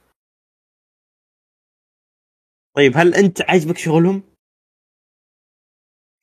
طيب 2.75 2.93
هل 2.95 3.15
أنت 3.15 3.41
عاجبك 3.41 3.77
شغلهم؟ 3.77 4.23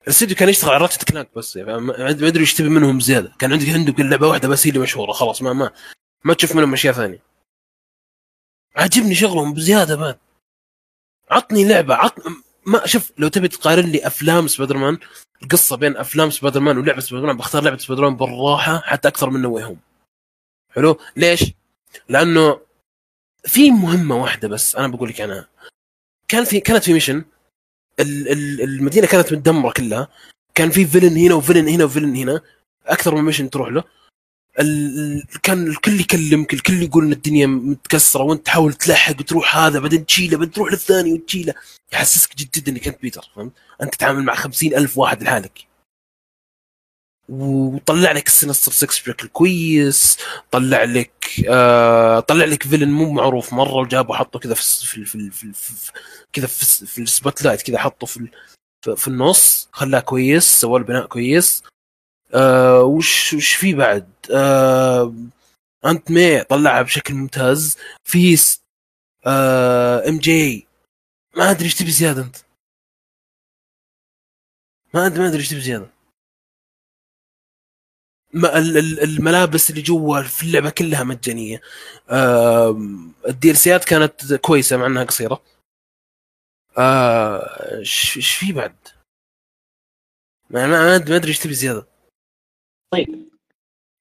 الاستوديو 0.03 0.37
كان 0.37 0.49
يشتغل 0.49 0.71
على 0.71 0.83
Ratchet 0.83 1.05
Clank 1.05 1.35
بس 1.37 1.57
يعني 1.57 1.81
ما 1.81 2.11
ادري 2.11 2.41
إيش 2.41 2.55
تبي 2.55 2.69
منهم 2.69 3.01
زيادة. 3.01 3.33
كان 3.39 3.53
عندك 3.53 3.69
عندك 3.69 4.01
لعبه 4.01 4.29
واحدة 4.29 4.49
بس 4.49 4.67
هي 4.67 4.71
اللي 4.71 4.83
مشهورة 4.83 5.13
خلاص 5.13 5.43
ما 5.43 5.53
ما 5.53 5.71
ما 6.25 6.35
تشوف 6.35 6.57
منهم 6.57 6.73
أشياء 6.73 6.95
ثانية. 6.95 7.23
عاجبني 8.77 9.15
شغلهم 9.15 9.55
بزيادة 9.55 9.97
بعد 9.97 10.19
عطني 11.31 11.69
لعبة 11.69 11.95
عط 11.95 12.15
ما 12.67 12.87
شوف 12.87 13.13
لو 13.19 13.29
تبي 13.29 13.49
تقارن 13.49 13.85
لي 13.85 14.07
أفلام 14.07 14.47
سبايدر 14.47 14.77
مان 14.77 14.99
القصة 15.43 15.77
بين 15.77 15.97
أفلام 15.97 16.31
سبايدر 16.31 16.61
مان 16.61 16.79
ولعبة 16.79 17.01
سبايدر 17.01 17.27
مان 17.27 17.37
بختار 17.37 17.63
لعبة 17.63 17.77
سبايدر 17.77 18.03
مان 18.03 18.17
بالراحة 18.17 18.79
حتى 18.79 19.09
أكثر 19.09 19.31
من 19.31 19.43
No 19.43 19.65
Way 19.65 19.72
Home 19.72 19.81
حلو؟ 20.71 20.99
ليش؟ 21.17 21.45
لأنه 22.09 22.61
في 23.45 23.71
مهمة 23.71 24.17
واحدة 24.17 24.49
بس 24.49 24.77
أنا 24.77 24.89
بقول 24.89 25.09
لك 25.09 25.21
عنها. 25.21 25.49
كان 26.29 26.45
في 26.45 26.61
كانت 26.61 26.85
في 26.85 26.93
mission 26.93 27.25
ال- 28.01 28.29
ال- 28.29 28.61
المدينة 28.63 29.07
كانت 29.07 29.33
متدمرة 29.33 29.73
كلها. 29.73 30.09
كان 30.55 30.71
في 30.71 30.87
villain 30.87 31.17
هنا 31.17 31.35
و 31.35 31.39
villain 31.39 31.69
هنا 31.69 31.85
و 31.85 31.89
villain 31.89 32.17
هنا. 32.17 32.41
أكثر 32.87 33.15
من 33.15 33.23
mission 33.23 33.51
تروح 33.51 33.69
له. 33.69 33.85
كان 35.43 35.67
الكل 35.67 36.01
يكلمك 36.01 36.55
الكل 36.55 36.83
يقول 36.83 37.05
إن 37.05 37.13
الدنيا 37.13 37.47
متكسرة 37.47 38.23
وأنت 38.23 38.47
تحاول 38.47 38.73
تلحق 38.73 39.15
وتروح 39.21 39.57
هذا 39.57 39.79
بعدين 39.81 40.07
تشيله 40.07 40.37
بعدين 40.39 40.53
تروح 40.53 40.73
للثاني 40.73 41.13
وتشيله. 41.13 41.55
يحسسك 41.93 42.37
جد 42.37 42.51
جد 42.51 42.69
إنك 42.69 42.89
أنت 42.89 43.03
بيتر 43.03 43.31
فهمت؟ 43.37 43.53
أنت 43.83 43.95
تتعامل 43.95 44.23
مع 44.25 44.35
خمسين 44.35 44.75
ألف 44.75 44.99
واحد 44.99 45.23
لحالك. 45.23 45.68
وطلع 47.29 48.13
لك 48.13 48.27
ال 48.27 48.32
Sinister 48.32 48.73
6 48.73 48.87
بشكل 48.87 49.29
كويس 49.29 50.19
طلع 50.51 50.85
لك 50.85 51.13
آه 51.49 52.21
طلع 52.21 52.45
لك 52.45 52.63
villain 52.63 52.91
مو 52.91 53.13
معروف 53.13 53.53
مرة 53.53 53.75
وجابه 53.75 54.15
حطه 54.15 54.39
كذا 54.39 54.55
في 54.55 54.87
في 54.87 55.05
في 55.05 55.31
في, 55.31 55.53
في 55.53 55.93
كذا 56.33 56.47
في, 56.47 56.87
في 56.87 57.03
ال 57.03 57.43
spotlight 57.43 57.63
كذا 57.63 57.79
حطه 57.79 58.07
في 58.07 58.29
في, 58.97 59.09
النص 59.09 59.69
خلاه 59.73 60.01
كويس 60.01 60.45
سوى 60.61 60.79
له 60.81 60.85
بناء 60.87 61.07
كويس. 61.07 61.63
آه 62.35 62.83
وش 62.83 63.35
وش 63.35 63.55
في 63.55 63.75
بعد؟ 63.75 64.13
آه 64.31 65.15
Aunt 65.87 66.11
May 66.11 66.45
طلعها 66.45 66.83
بشكل 66.83 67.15
ممتاز. 67.15 67.77
FEAST 68.05 68.63
آه 69.27 70.09
MJ 70.09 70.67
ما 71.37 71.51
أدري 71.51 71.65
إيش 71.65 71.75
تبي 71.75 71.91
زيادة 71.91 72.23
أنت. 72.23 72.37
ما 74.95 75.07
ادري 75.07 75.21
ما 75.21 75.29
أدري 75.29 75.39
إيش 75.39 75.49
تبي 75.49 75.61
زيادة. 75.61 75.98
الملابس 78.35 79.71
اللي 79.71 79.83
جوا 79.83 80.23
في 80.23 80.43
اللعبة 80.43 80.71
كلها 80.71 81.05
مجانية. 81.05 81.61
آم، 82.11 83.13
ال 83.29 83.51
DL 83.51 83.57
C 83.57 83.71
ات 83.71 83.85
كانت 83.85 84.35
كويسة 84.35 84.77
مع 84.77 84.87
إنها 84.87 85.05
قصيرة. 85.05 85.43
آه، 86.79 87.79
إيش 87.79 88.17
إيش 88.17 88.35
في 88.37 88.53
بعد؟ 88.53 88.75
ما 90.51 90.67
ما 90.67 90.99
ما 90.99 90.99
أدري- 91.05 91.11
ما 91.11 91.17
أدري 91.17 91.29
إيش 91.29 91.39
تبي 91.39 91.55
زيادة. 91.55 91.87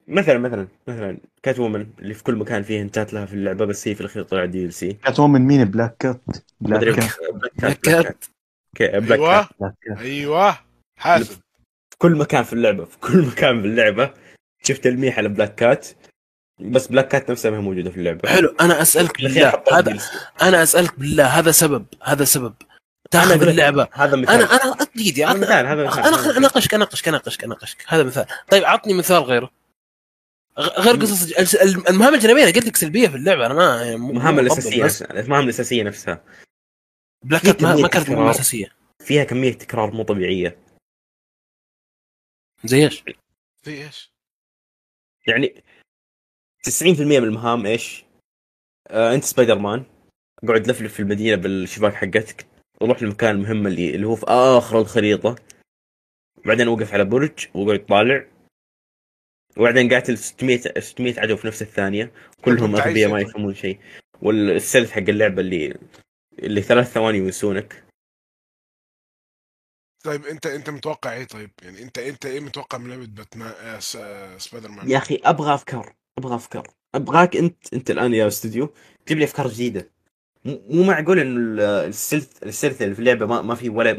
مثلا 0.07 0.38
مثلا 0.38 0.67
مثلا 0.88 1.17
Catwoman 1.43 1.93
اللي 1.99 2.13
في 2.13 2.23
كل 2.23 2.36
مكان 2.36 2.63
فيه 2.63 2.82
hint 2.82 3.07
ات 3.07 3.14
لها 3.13 3.25
في 3.25 3.34
اللعبة 3.34 3.65
بس 3.65 3.88
هي 3.88 3.95
في 3.95 4.01
الأخير 4.01 4.23
طلع 4.23 4.45
DLC. 4.45 4.93
كانت 4.93 5.19
من 5.19 5.41
مين 5.41 5.65
Black 5.66 5.97
Cat 5.97 6.22
Black 6.62 6.95
Cat 6.95 7.20
Black 7.60 7.80
Cat. 7.80 7.80
Cat 7.82 8.26
أوكي 8.95 8.99
Black 8.99 9.20
أيوه. 9.19 9.43
Cat 9.60 9.76
Cat 9.82 9.97
أيوه. 9.97 10.59
حاسب 10.99 11.39
في 11.98 12.02
كل 12.02 12.16
مكان 12.16 12.43
في 12.43 12.54
اللعبة 12.54 12.86
في 12.86 12.98
كل 12.98 13.22
مكان 13.32 13.62
في 13.62 13.68
اللعبة. 13.68 14.14
شفت 14.64 14.84
تلميح 14.84 15.18
على 15.18 15.30
Black 15.30 15.55
Cat 15.55 15.88
بس 16.60 16.88
Black 16.88 17.08
Cat 17.08 17.32
نفسها 17.32 17.52
ما 17.52 17.58
هي 17.58 17.62
موجودة 17.62 17.89
في 17.91 17.98
اللعبة. 17.98 18.30
حلو 18.30 18.56
أنا 18.62 18.82
أسألك 18.82 19.22
بالله 19.22 19.64
هذا. 19.74 19.98
أنا 20.41 20.64
أسألك 20.64 21.00
بالله 21.00 21.26
هذا 21.26 21.52
سبب 21.52 21.86
هذا 22.04 22.24
سبب. 22.24 22.54
تأخذ 23.12 23.48
اللعبة. 23.48 23.88
هذا 23.91 24.16
مثال. 24.16 24.34
أنا 24.36 24.64
أنا 24.64 24.74
دقيقه 24.95 25.32
هذا 25.32 25.39
مثال 25.39 25.66
هذا 25.68 25.84
مثال 25.88 26.04
أنا 26.04 26.18
أنا- 26.34 26.38
أناقشك 26.38 26.74
أناقشك 26.74 27.08
أناقشك 27.08 27.43
أناقشك. 27.43 27.78
هذا 27.88 28.04
مثال. 28.04 28.26
طيب 28.52 28.64
عطني 28.66 28.93
مثال 28.93 29.24
غيره. 29.24 29.52
غير 30.60 30.95
قصص 30.95 31.34
المهام 31.89 32.14
الجانبيه 32.14 32.43
أنا 32.43 32.52
قلت 32.52 32.66
لك 32.66 32.76
سلبية 32.76 33.08
في 33.08 33.16
اللعبة. 33.16 33.45
أنا 33.45 33.54
ما 33.54 33.82
يعني 33.84 33.95
المهام 33.95 34.34
مو 34.36 34.39
الأساسية 34.41 35.06
المهام 35.12 35.43
الأساسية 35.43 35.84
نفسها. 35.84 36.22
Black 37.26 37.62
ما, 37.62 37.76
ما 37.76 37.88
كانت 37.88 38.10
مهمة 38.10 38.22
تكرار. 38.22 38.32
أساسية. 38.32 38.70
فيها 39.06 39.24
كمية 39.24 39.54
تكرار 39.54 39.91
مو 39.91 40.04
طبيعية. 40.04 40.58
زي 42.68 42.84
إيش؟ 42.84 43.03
في 43.63 43.72
إيش؟ 43.86 44.11
يعني 45.28 45.63
90% 46.68 46.82
من 47.01 47.15
المهام 47.15 47.65
إيش؟ 47.65 48.05
آه 48.88 49.13
أنت 49.13 49.24
سبايدر 49.24 49.59
مان 49.59 49.86
قعد 50.47 50.68
لفلف 50.68 50.93
في 50.93 50.99
المدينة 50.99 51.36
بالشباك 51.36 51.93
حقتك 51.93 52.47
روح 52.82 53.03
للمكان 53.03 53.36
المهم 53.36 53.68
اللي 53.68 53.95
اللي 53.95 54.07
هو 54.07 54.15
في 54.15 54.26
آخر 54.28 54.80
الخريطة 54.80 55.36
بعدين 56.45 56.68
وقف 56.68 56.93
على 56.93 57.05
برج 57.05 57.47
وقعد 57.53 57.86
طالع 57.86 58.26
وبعدين 59.57 59.93
قاتل 59.93 60.18
600 60.18 60.57
600 60.80 61.20
عدو 61.20 61.36
في 61.36 61.47
نفس 61.47 61.61
الثانية 61.61 62.11
كلهم 62.45 62.76
أغبياء 62.76 63.11
ما؟ 63.11 63.20
يفهمون 63.20 63.53
شيء 63.55 63.80
وال 64.22 64.37
stealth 64.37 64.91
حق 64.91 65.09
اللعبة 65.09 65.41
اللي 65.41 65.76
اللي 66.39 66.61
ثلاث 66.61 66.91
ثواني 66.93 67.18
ينسونك 67.18 67.87
طيب 70.04 70.26
أنت 70.26 70.45
أنت 70.45 70.70
متوقع 70.70 71.14
إيه 71.14 71.24
طيب؟ 71.24 71.52
يعني 71.62 71.84
أنت 71.84 71.98
أنت 71.98 72.26
إيه 72.26 72.39
متوقع 72.39 72.78
من 72.78 72.89
لعبة 72.89 73.06
باتمان 73.06 73.48
آه 73.50 73.80
س- 73.80 73.95
آه 73.95 74.38
سبايدر 74.38 74.72
مان؟ 74.72 74.89
يا 74.91 74.98
أخي 74.98 75.20
أبغى 75.24 75.54
أفكار 75.54 75.95
أبغى 76.18 76.36
أفكار 76.36 76.68
أبغاك 76.95 77.36
أنت 77.36 77.74
أنت 77.74 77.91
الآن 77.91 78.14
يا 78.14 78.28
أستوديو 78.28 78.74
تجيب 79.06 79.18
لي 79.18 79.24
أفكار 79.26 79.48
جديدة 79.48 79.91
مو 80.45 80.62
مو 80.70 80.84
معقول 80.84 81.20
انه 81.20 81.39
ال- 81.39 81.60
ال 81.88 81.95
stealth 81.95 82.43
ال 82.43 82.48
stealth 82.48 82.82
اللي 82.82 82.93
في 82.95 83.00
اللعبة 83.00 83.26
ما, 83.26 83.41
ما 83.41 83.56
في 83.56 83.70
ولا 83.70 83.93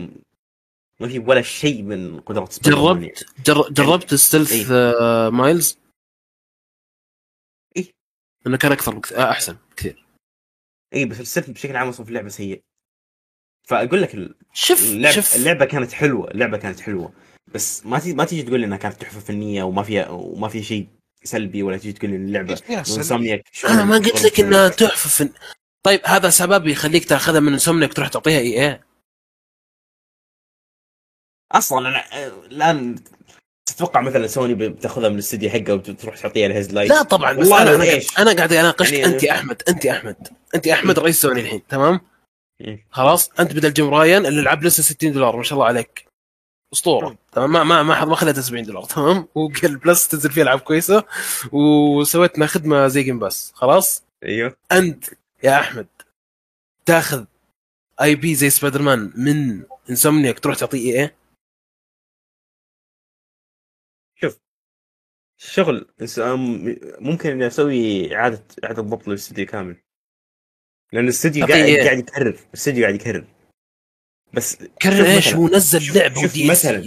ما 1.00 1.08
في 1.08 1.18
ولا 1.18 1.42
شيء 1.42 1.82
من 1.82 2.20
قدرات 2.20 2.52
سبايدر 2.52 2.78
مان 2.94 3.02
يعني. 3.02 3.14
جربت 3.46 3.46
جر... 3.46 3.70
جربت 3.84 4.12
إيه. 4.52 4.66
آه 4.72 5.28
Miles؟ 5.30 5.78
إيه. 7.76 7.92
انه 8.46 8.56
كان 8.56 8.72
أكثر 8.72 8.94
بكثير 8.94 9.18
آه 9.18 9.30
أحسن 9.30 9.56
كثير 9.76 10.04
اي 10.94 11.04
بس 11.04 11.20
ال 11.20 11.24
stealth 11.24 11.50
بشكل 11.50 11.76
عام 11.76 11.88
أصلا 11.88 12.04
في 12.04 12.10
اللعبة 12.10 12.28
سيء 12.28 12.62
فأقول 13.68 14.02
لك 14.02 14.28
شوف 14.52 14.82
اللعبه 14.82 15.14
شوف 15.14 15.36
اللعبة 15.36 15.64
كانت 15.64 15.92
حلوة 15.92 16.30
اللعبة 16.30 16.56
كانت 16.56 16.80
حلوة 16.80 17.12
بس 17.54 17.86
ما 17.86 17.98
تيجي 17.98 18.14
ما 18.14 18.24
تيجي 18.24 18.42
تقول 18.42 18.60
لي 18.60 18.66
إنها 18.66 18.78
كانت 18.78 19.00
تحفة 19.00 19.20
فنية 19.20 19.62
وما 19.62 19.82
فيها 19.82 20.08
وما 20.08 20.48
في 20.48 20.62
شيء 20.62 20.86
سلبي 21.24 21.62
ولا 21.62 21.76
تيجي 21.76 21.92
تقول 21.92 22.10
لي 22.10 22.16
اللعبة؟ 22.16 22.58
Insomniac 22.70 23.42
أنا 23.68 23.84
ما 23.84 23.96
قلت 23.96 24.24
لك 24.24 24.40
إنها 24.40 24.68
تحفة 24.68 25.08
فن... 25.08 25.30
طيب 25.82 26.00
هذا 26.04 26.30
سبب 26.30 26.66
يخليك 26.66 27.04
تأخذها 27.04 27.40
من 27.40 27.52
Insomniac 27.52 27.92
تروح 27.92 28.08
تعطيها 28.08 28.38
إي 28.38 28.68
اي 28.68 28.80
أصلا 31.52 31.88
أنا 31.88 32.24
آه، 32.26 32.32
الآن 32.46 32.96
تتوقع 33.66 34.00
مثلا 34.00 34.26
سوني 34.26 34.54
بتأخذها 34.54 35.08
من 35.08 35.14
الاستديو 35.14 35.50
حقه 35.50 35.74
وتروح 35.74 36.16
تعطيها 36.16 36.46
ال 36.46 36.72
Hazelight 36.72 36.90
لا 36.90 37.02
طبعا 37.02 37.32
بس 37.32 37.48
أنا 37.48 37.74
أنا 37.74 37.84
إيش؟ 37.84 38.18
أنا 38.18 38.32
قاعد 38.32 38.52
اناقشك 38.52 38.92
يعني- 38.92 39.14
انت 39.14 39.24
أحمد 39.24 39.62
انت 39.68 39.86
أحمد 39.86 40.16
انت 40.54 40.68
أحمد 40.68 40.98
رئيس 40.98 41.20
سوني 41.20 41.40
الحين 41.40 41.62
تمام. 41.68 42.00
خلاص؟ 42.90 43.30
أنت 43.40 43.52
بدل 43.52 43.72
Jim 43.72 43.88
Ryan 43.94 44.26
الالعاب 44.26 44.62
لسه 44.64 44.82
60 44.82 45.12
دولار 45.12 45.36
ما 45.36 45.42
شاء 45.42 45.54
الله 45.58 45.66
عليك. 45.66 46.08
أسطورة. 46.72 47.18
تمام؟ 47.32 47.52
ما 47.52 47.62
ما 47.64 47.82
ما 47.82 48.04
ما 48.04 48.14
خليتها 48.16 48.40
70 48.40 48.62
دولار 48.64 48.84
تمام؟ 48.84 49.28
وال 49.34 49.76
Plus 49.78 50.08
تنزل 50.08 50.30
فيه 50.32 50.42
ألعاب 50.42 50.60
كويسة. 50.60 51.04
وسويتنا 51.52 52.46
خدمة 52.46 52.88
زي 52.88 53.02
Game 53.02 53.18
Pass 53.18 53.52
خلاص؟ 53.54 54.04
أيوه. 54.24 54.56
أنت 54.72 55.04
يا 55.42 55.60
أحمد 55.60 55.86
تاخذ 56.86 57.24
IP 58.02 58.34
زي 58.34 58.50
سبايدر 58.50 58.82
مان 58.82 59.12
من 59.16 59.62
Insomniac 59.90 60.38
تروح 60.38 60.56
تعطيه 60.56 60.92
إيه؟ 60.92 61.18
شغل 65.40 65.88
بس 66.00 66.20
أم- 66.20 67.00
ممكن 67.00 67.30
اني 67.30 67.46
أسوي 67.46 68.16
اعاده 68.16 68.44
إعادة 68.64 68.82
ضبط 68.82 69.08
للاستديو 69.08 69.46
كامل. 69.46 69.76
لأن 70.92 71.04
الاستديو 71.04 71.46
قاعد 71.46 71.60
إيه؟ 71.64 71.84
قاعد 71.84 71.98
يكرر 71.98 72.38
الاستديو 72.48 72.84
قاعد 72.84 72.94
يكرر. 72.94 73.24
بس 74.32 74.56
كرر 74.82 75.04
إيش؟ 75.06 75.34
هو 75.34 75.48
نزل 75.48 75.98
لعبة 75.98 76.22
شوف 76.22 76.36
مثلاً. 76.50 76.82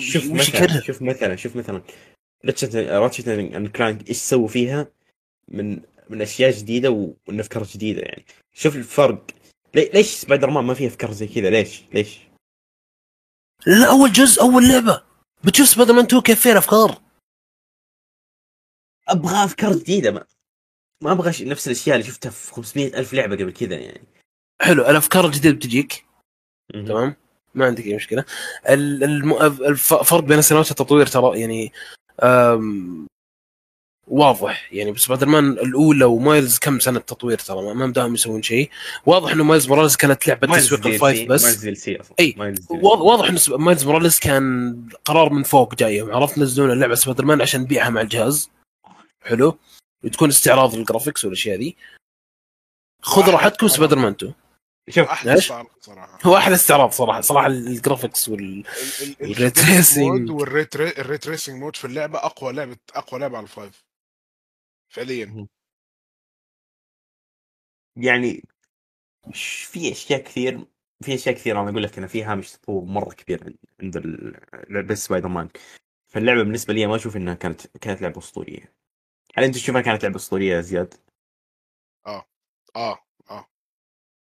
شوف 0.00 0.24
مثلا 0.30 0.80
شوف 0.80 1.02
مثلا 1.02 1.36
شوف 1.36 1.56
مثلا. 1.56 1.82
Ratchet 2.44 3.28
and 3.28 3.68
Clank 3.68 4.08
إيش 4.08 4.16
سووا 4.16 4.48
فيها؟ 4.48 4.88
من 5.48 5.80
من 6.10 6.22
أشياء 6.22 6.50
جديدة 6.50 6.90
ومن 6.90 7.40
أفكار 7.40 7.62
جديدة 7.62 8.00
يعني. 8.02 8.24
شوف 8.52 8.76
الفرق. 8.76 9.26
لي- 9.74 9.90
ليش 9.94 10.06
سبايدر 10.06 10.50
مان 10.50 10.64
ما 10.64 10.74
فيه 10.74 10.86
أفكار 10.86 11.12
زي 11.12 11.26
كذا؟ 11.26 11.50
ليش؟ 11.50 11.82
ليش؟ 11.94 12.18
لا 13.66 13.88
أول 13.90 14.12
جزء 14.12 14.42
أول 14.42 14.68
لعبة. 14.68 15.02
بتشوف 15.44 15.68
سبايدر 15.68 15.92
مان 15.94 16.04
2 16.04 16.22
كيف 16.22 16.40
فيه 16.40 16.52
الأفكار؟ 16.52 17.02
أبغى 19.08 19.44
أفكار 19.44 19.72
جديدة 19.76 20.10
ما 20.10 20.24
ما 21.02 21.12
أبغى 21.12 21.44
نفس 21.44 21.66
الأشياء 21.66 21.96
اللي 21.96 22.06
شفتها 22.06 22.30
في 22.30 22.52
500 22.52 22.98
ألف 22.98 23.14
لعبة 23.14 23.36
قبل 23.36 23.52
كذا 23.52 23.74
يعني. 23.76 24.02
حلو 24.62 24.82
الأفكار 24.82 25.26
الجديدة 25.26 25.56
بتجيك. 25.56 26.04
تمام؟ 26.72 27.16
ما 27.54 27.66
عندك 27.66 27.86
أي 27.86 27.96
مشكلة. 27.96 28.24
الفرق 28.68 30.20
بين 30.22 30.42
سنوات 30.42 30.70
التطوير 30.70 31.06
ترى 31.06 31.40
يعني 31.40 31.72
أم، 32.22 33.06
واضح 34.06 34.72
يعني. 34.72 34.92
بسبايدر 34.92 35.26
مان 35.26 35.52
الأولى 35.52 36.04
و 36.04 36.13
Miles 36.13 36.58
كم 36.58 36.78
سنة 36.80 36.98
تطوير 37.00 37.38
ترى 37.38 37.74
ما- 37.74 37.86
بداهم 37.86 38.14
يسوون 38.14 38.42
شيء. 38.42 38.70
واضح 39.06 39.32
إنه 39.32 39.44
Miles 39.44 39.68
Morales 39.68 39.96
كانت 39.96 40.28
لعبة 40.28 40.56
تسويق 40.56 40.86
ال 40.86 40.94
five 40.94 41.28
بس. 41.28 41.44
Miles 41.44 41.78
سي 41.78 41.98
DLC. 41.98 42.34
واضح 42.82 43.28
إنه 43.28 43.56
Miles 43.58 43.84
Morales 43.84 44.20
كان 44.20 44.76
قرار 45.04 45.32
من 45.32 45.42
فوق 45.42 45.74
جايهم. 45.74 46.10
عرفت 46.14 46.38
نزلون 46.38 46.70
اللعبه 46.70 46.94
سبايدر 46.94 47.24
مان 47.24 47.40
عشان 47.40 47.60
نبيعها 47.60 47.90
مع 47.90 48.00
الجهاز. 48.00 48.50
حلو؟ 49.24 49.58
وتكون 50.04 50.28
استعراض 50.28 50.74
لل 50.74 50.84
graphics 50.84 51.24
والأشياء 51.24 51.58
ذي 51.58 51.76
خذ 53.02 53.20
واحد 53.20 53.30
راحتكم 53.32 53.56
طبعاً. 53.66 53.68
سبايدر 53.76 53.98
مان 53.98 54.12
2 54.12 54.34
شوف 54.90 55.08
أحلى؟ 55.08 55.34
استعراض 55.38 55.66
صراحة. 55.80 56.18
هو 56.26 56.36
أحلى 56.36 56.54
استعراض 56.54 56.90
صراحة 56.90 57.20
صراحة 57.20 57.46
ال 57.46 57.55
graphics 57.55 58.28
وال 58.28 58.64
وال 59.20 59.32
ray 59.32 59.50
tracing. 59.50 60.30
mode 60.30 60.30
وال 60.30 60.65
ray 60.65 61.18
tracing 61.18 61.60
mode 61.62 61.76
في 61.76 61.84
اللعبة 61.84 62.18
أقوى 62.18 62.52
لعبه 62.52 62.76
أقوى 62.94 63.20
لعبة 63.20 63.36
على 63.36 63.44
ال 63.44 63.51
five. 63.51 63.84
فعليا. 64.94 65.46
يعني 67.96 68.42
ش- 69.32 69.62
في 69.64 69.92
أشياء 69.92 70.22
كثير 70.22 70.66
في 71.04 71.14
أشياء 71.14 71.34
كثير 71.34 71.60
أنا 71.60 71.70
أقول 71.70 71.82
لك 71.82 71.98
أنا 71.98 72.06
في 72.06 72.22
هامش 72.24 72.52
تطور 72.52 72.84
مرة 72.84 73.14
كبير 73.14 73.44
عند- 73.44 73.56
عند 73.82 73.96
ال- 73.96 74.40
لعبة 74.70 74.94
سبايدر 74.94 75.28
مان. 75.28 75.48
فاللعبة 76.12 76.42
بالنسبة 76.42 76.74
لي 76.74 76.86
ما 76.86 76.96
أشوف 76.96 77.16
إنها 77.16 77.34
كانت 77.34 77.66
كانت 77.76 78.02
لعبة 78.02 78.18
أسطورية. 78.18 78.72
هل 79.38 79.44
أنت 79.44 79.54
تشوفها 79.54 79.80
كانت 79.80 80.02
لعبة 80.02 80.16
أسطورية 80.16 80.56
يا 80.56 80.60
زياد؟ 80.60 80.94
آه 82.06 82.24
آه 82.76 83.06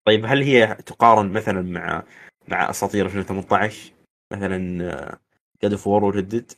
طيب 0.07 0.25
هل 0.25 0.43
هي 0.43 0.75
تقارن 0.75 1.33
مثلا 1.33 1.63
مع 1.63 2.03
مع 2.49 2.71
أساطير 2.71 3.07
2018 3.07 3.93
مثلا 4.33 4.59
God 5.62 5.72
of 5.72 5.87
War 5.87 6.05
و 6.05 6.11
Red 6.11 6.29
Dead 6.29 6.53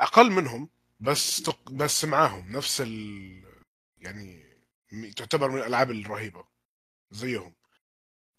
أقل 0.00 0.30
منهم 0.32 0.68
بس 1.00 1.42
تق... 1.42 1.70
بس 1.70 2.04
معاهم 2.04 2.52
نفس 2.52 2.80
ال 2.80 3.44
يعني 3.98 4.44
تعتبر 5.16 5.50
من 5.50 5.58
الألعاب 5.58 5.90
الرهيبة 5.90 6.44
زيهم. 7.10 7.54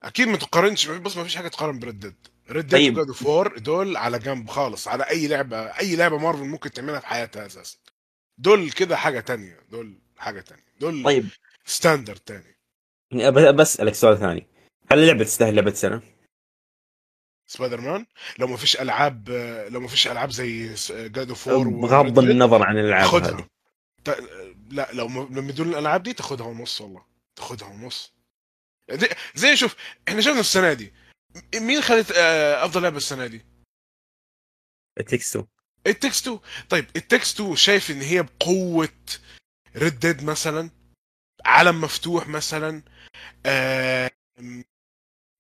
أكيد 0.04 0.28
ما 0.28 0.38
تقارنش 0.38 0.88
بس 0.88 1.18
ما 1.18 1.24
فيش 1.24 1.36
حاجة 1.36 1.48
تقارن 1.48 1.80
ب 1.80 1.89
Red 1.89 2.16
Red 2.52 2.68
Dead 2.68 2.96
طيب. 2.96 3.08
of 3.08 3.26
War 3.26 3.58
دول 3.58 3.98
على 3.98 4.20
جنب 4.20 4.50
خالص 4.50 4.88
على 4.88 5.04
أي 5.04 5.28
لعبة 5.28 5.58
أي 5.80 5.96
لعبة 5.96 6.18
مارفل 6.18 6.44
ممكن 6.44 6.72
تعملها 6.72 7.00
في 7.00 7.08
حياتها 7.08 7.46
أساسا. 7.46 7.78
دول 8.38 8.72
كده 8.72 8.96
حاجة 8.98 9.20
تانية 9.20 9.60
دول 9.72 10.00
حاجة 10.18 10.42
تانية 10.42 10.64
دول 10.80 11.04
طيب. 11.04 11.30
standard 11.66 12.20
تاني. 12.20 12.56
بسالك 13.52 13.94
سؤال 13.94 14.20
ثاني. 14.20 14.48
هل 14.92 15.00
اللعبة 15.00 15.24
تستاهل 15.24 15.56
لعبة 15.56 15.74
سنة؟ 15.74 16.02
سبايدر 17.48 17.82
مان 17.82 18.06
لو 18.40 18.48
ما 18.48 18.58
فيش 18.58 18.82
ألعاب 18.82 19.30
لو 19.70 19.80
ما 19.80 19.88
فيش 19.88 20.08
ألعاب 20.08 20.32
زي 20.32 20.74
God 20.90 21.30
of 21.30 21.48
War 21.48 21.68
بغض 21.70 22.20
النظر 22.20 22.64
عن 22.64 22.78
الألعاب 22.78 23.06
خدها 23.08 23.48
ت- 24.06 24.24
لا 24.72 24.90
لو 24.94 25.08
م- 25.08 25.28
لما 25.38 25.50
يدون 25.50 25.70
الألعاب 25.70 26.04
دي 26.04 26.14
تاخدها 26.14 26.48
ونص 26.48 26.82
والله 26.82 27.06
تاخدها 27.36 27.68
ونص. 27.68 28.14
زي, 28.92 29.10
زي 29.36 29.56
شوف 29.56 29.76
إحنا 30.08 30.22
شفنا 30.22 30.40
السنة 30.40 30.74
دي. 30.74 30.94
مين 31.56 31.82
خدت 31.82 32.12
آه، 32.12 32.66
أفضل 32.66 32.82
لعبة 32.82 32.98
السنة 32.98 33.28
دي؟ 33.28 33.42
Takes 35.08 35.31
Two 35.32 35.46
It 35.88 35.97
Takes 35.97 36.22
2 36.22 36.40
طيب 36.70 36.86
It 36.96 37.07
Takes 37.07 37.34
2 37.34 37.56
شايف 37.56 37.92
إن 37.92 38.02
هي 38.02 38.24
بقوة 38.24 38.90
Red 39.78 40.00
Dead 40.00 40.24
مثلا؟ 40.24 40.70
عالم 41.46 41.82
مفتوح 41.82 42.28
مثلا؟ 42.28 42.84
آه 43.46 44.12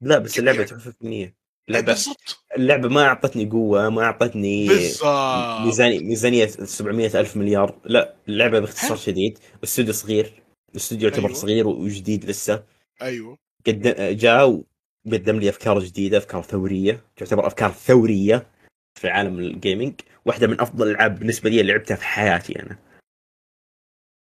لا 0.03 0.17
بس 0.17 0.39
اللعبة 0.39 0.57
يعني- 0.57 0.69
تحفة 0.69 0.91
فنية. 0.91 1.35
اللعبة 1.69 1.85
بالضبط. 1.85 2.43
اللعبة 2.57 2.89
ما 2.89 3.03
أعطتني 3.05 3.49
قوة 3.49 3.89
ما 3.89 4.03
أعطتني 4.03 4.67
بالضبط. 4.67 5.61
ميزانية 5.65 5.99
ميزانية 5.99 6.45
700 6.47 7.19
ألف 7.19 7.37
مليار. 7.37 7.81
لا 7.85 8.15
اللعبة 8.27 8.59
باختصار. 8.59 8.97
شديد. 8.97 9.39
استوديو 9.63 9.93
صغير. 9.93 10.43
الاستوديو 10.71 11.09
يعتبر 11.09 11.25
أيوة. 11.27 11.39
صغير 11.39 11.67
وجديد 11.67 12.25
لسه. 12.25 12.63
أيوه. 13.01 13.37
قد 13.67 13.81
جاء 14.17 14.63
وقدم 15.05 15.39
لي 15.39 15.49
أفكار 15.49 15.79
جديدة 15.79 16.17
أفكار 16.17 16.41
ثورية 16.43 17.05
تعتبر 17.15 17.47
أفكار 17.47 17.71
ثورية 17.71 18.47
في 18.95 19.09
عالم 19.09 19.39
ال 19.39 19.48
gaming 19.48 20.01
واحدة 20.25 20.47
من 20.47 20.61
أفضل 20.61 20.87
الألعاب 20.87 21.19
بالنسبة 21.19 21.49
لي 21.49 21.61
اللي 21.61 21.71
لعبتها 21.71 21.95
في 21.95 22.05
حياتي 22.05 22.59
أنا. 22.61 22.77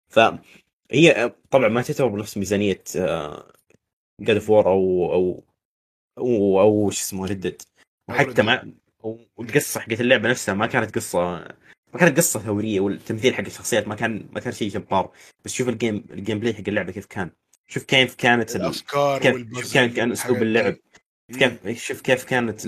فهي 0.08 1.32
طبعا 1.50 1.68
ما 1.68 1.82
تعتبر 1.82 2.08
بنفس 2.08 2.36
ميزانية 2.36 2.82
God 4.20 4.36
of 4.36 4.50
War 4.50 4.66
أو 4.66 5.12
أو 5.14 5.44
أو 6.18 6.60
أو 6.60 6.90
شو 6.90 7.00
اسمه 7.00 7.26
Red 7.26 7.42
Dead 7.42 7.62
وحتى 8.08 8.42
ما 8.42 8.72
والقصة 9.36 9.80
حقت 9.80 10.00
اللعبة 10.00 10.28
نفسها 10.30 10.54
ما 10.54 10.66
كانت 10.66 10.94
قصة 10.94 11.20
ما 11.94 11.98
كانت 12.00 12.16
قصة 12.16 12.40
ثورية 12.40 12.80
والتمثيل 12.80 13.34
حق 13.34 13.40
الشخصيات 13.40 13.88
ما 13.88 13.94
كان 13.94 14.28
ما 14.32 14.40
كان 14.40 14.52
شيء 14.52 14.68
جبار. 14.68 15.12
بس 15.44 15.52
شوف 15.52 15.68
ال 15.68 15.74
game 15.74 15.98
ال 15.98 16.04
gameplay 16.10 16.54
حق 16.54 16.62
اللعبة 16.68 16.92
كيف 16.92 17.06
كان. 17.06 17.30
شوف 17.70 17.84
كيف 17.84 18.14
كانت 18.14 18.56
ال... 18.56 18.60
الأفكار 18.60 19.20
كيف 19.20 19.58
شوف 19.60 19.74
كان 19.74 19.92
كان 19.92 20.12
أسلوب. 20.12 20.42
اللعب. 20.42 20.76
كيف 21.38 21.78
شوف 21.82 22.00
كيف 22.00 22.24
كانت 22.24 22.60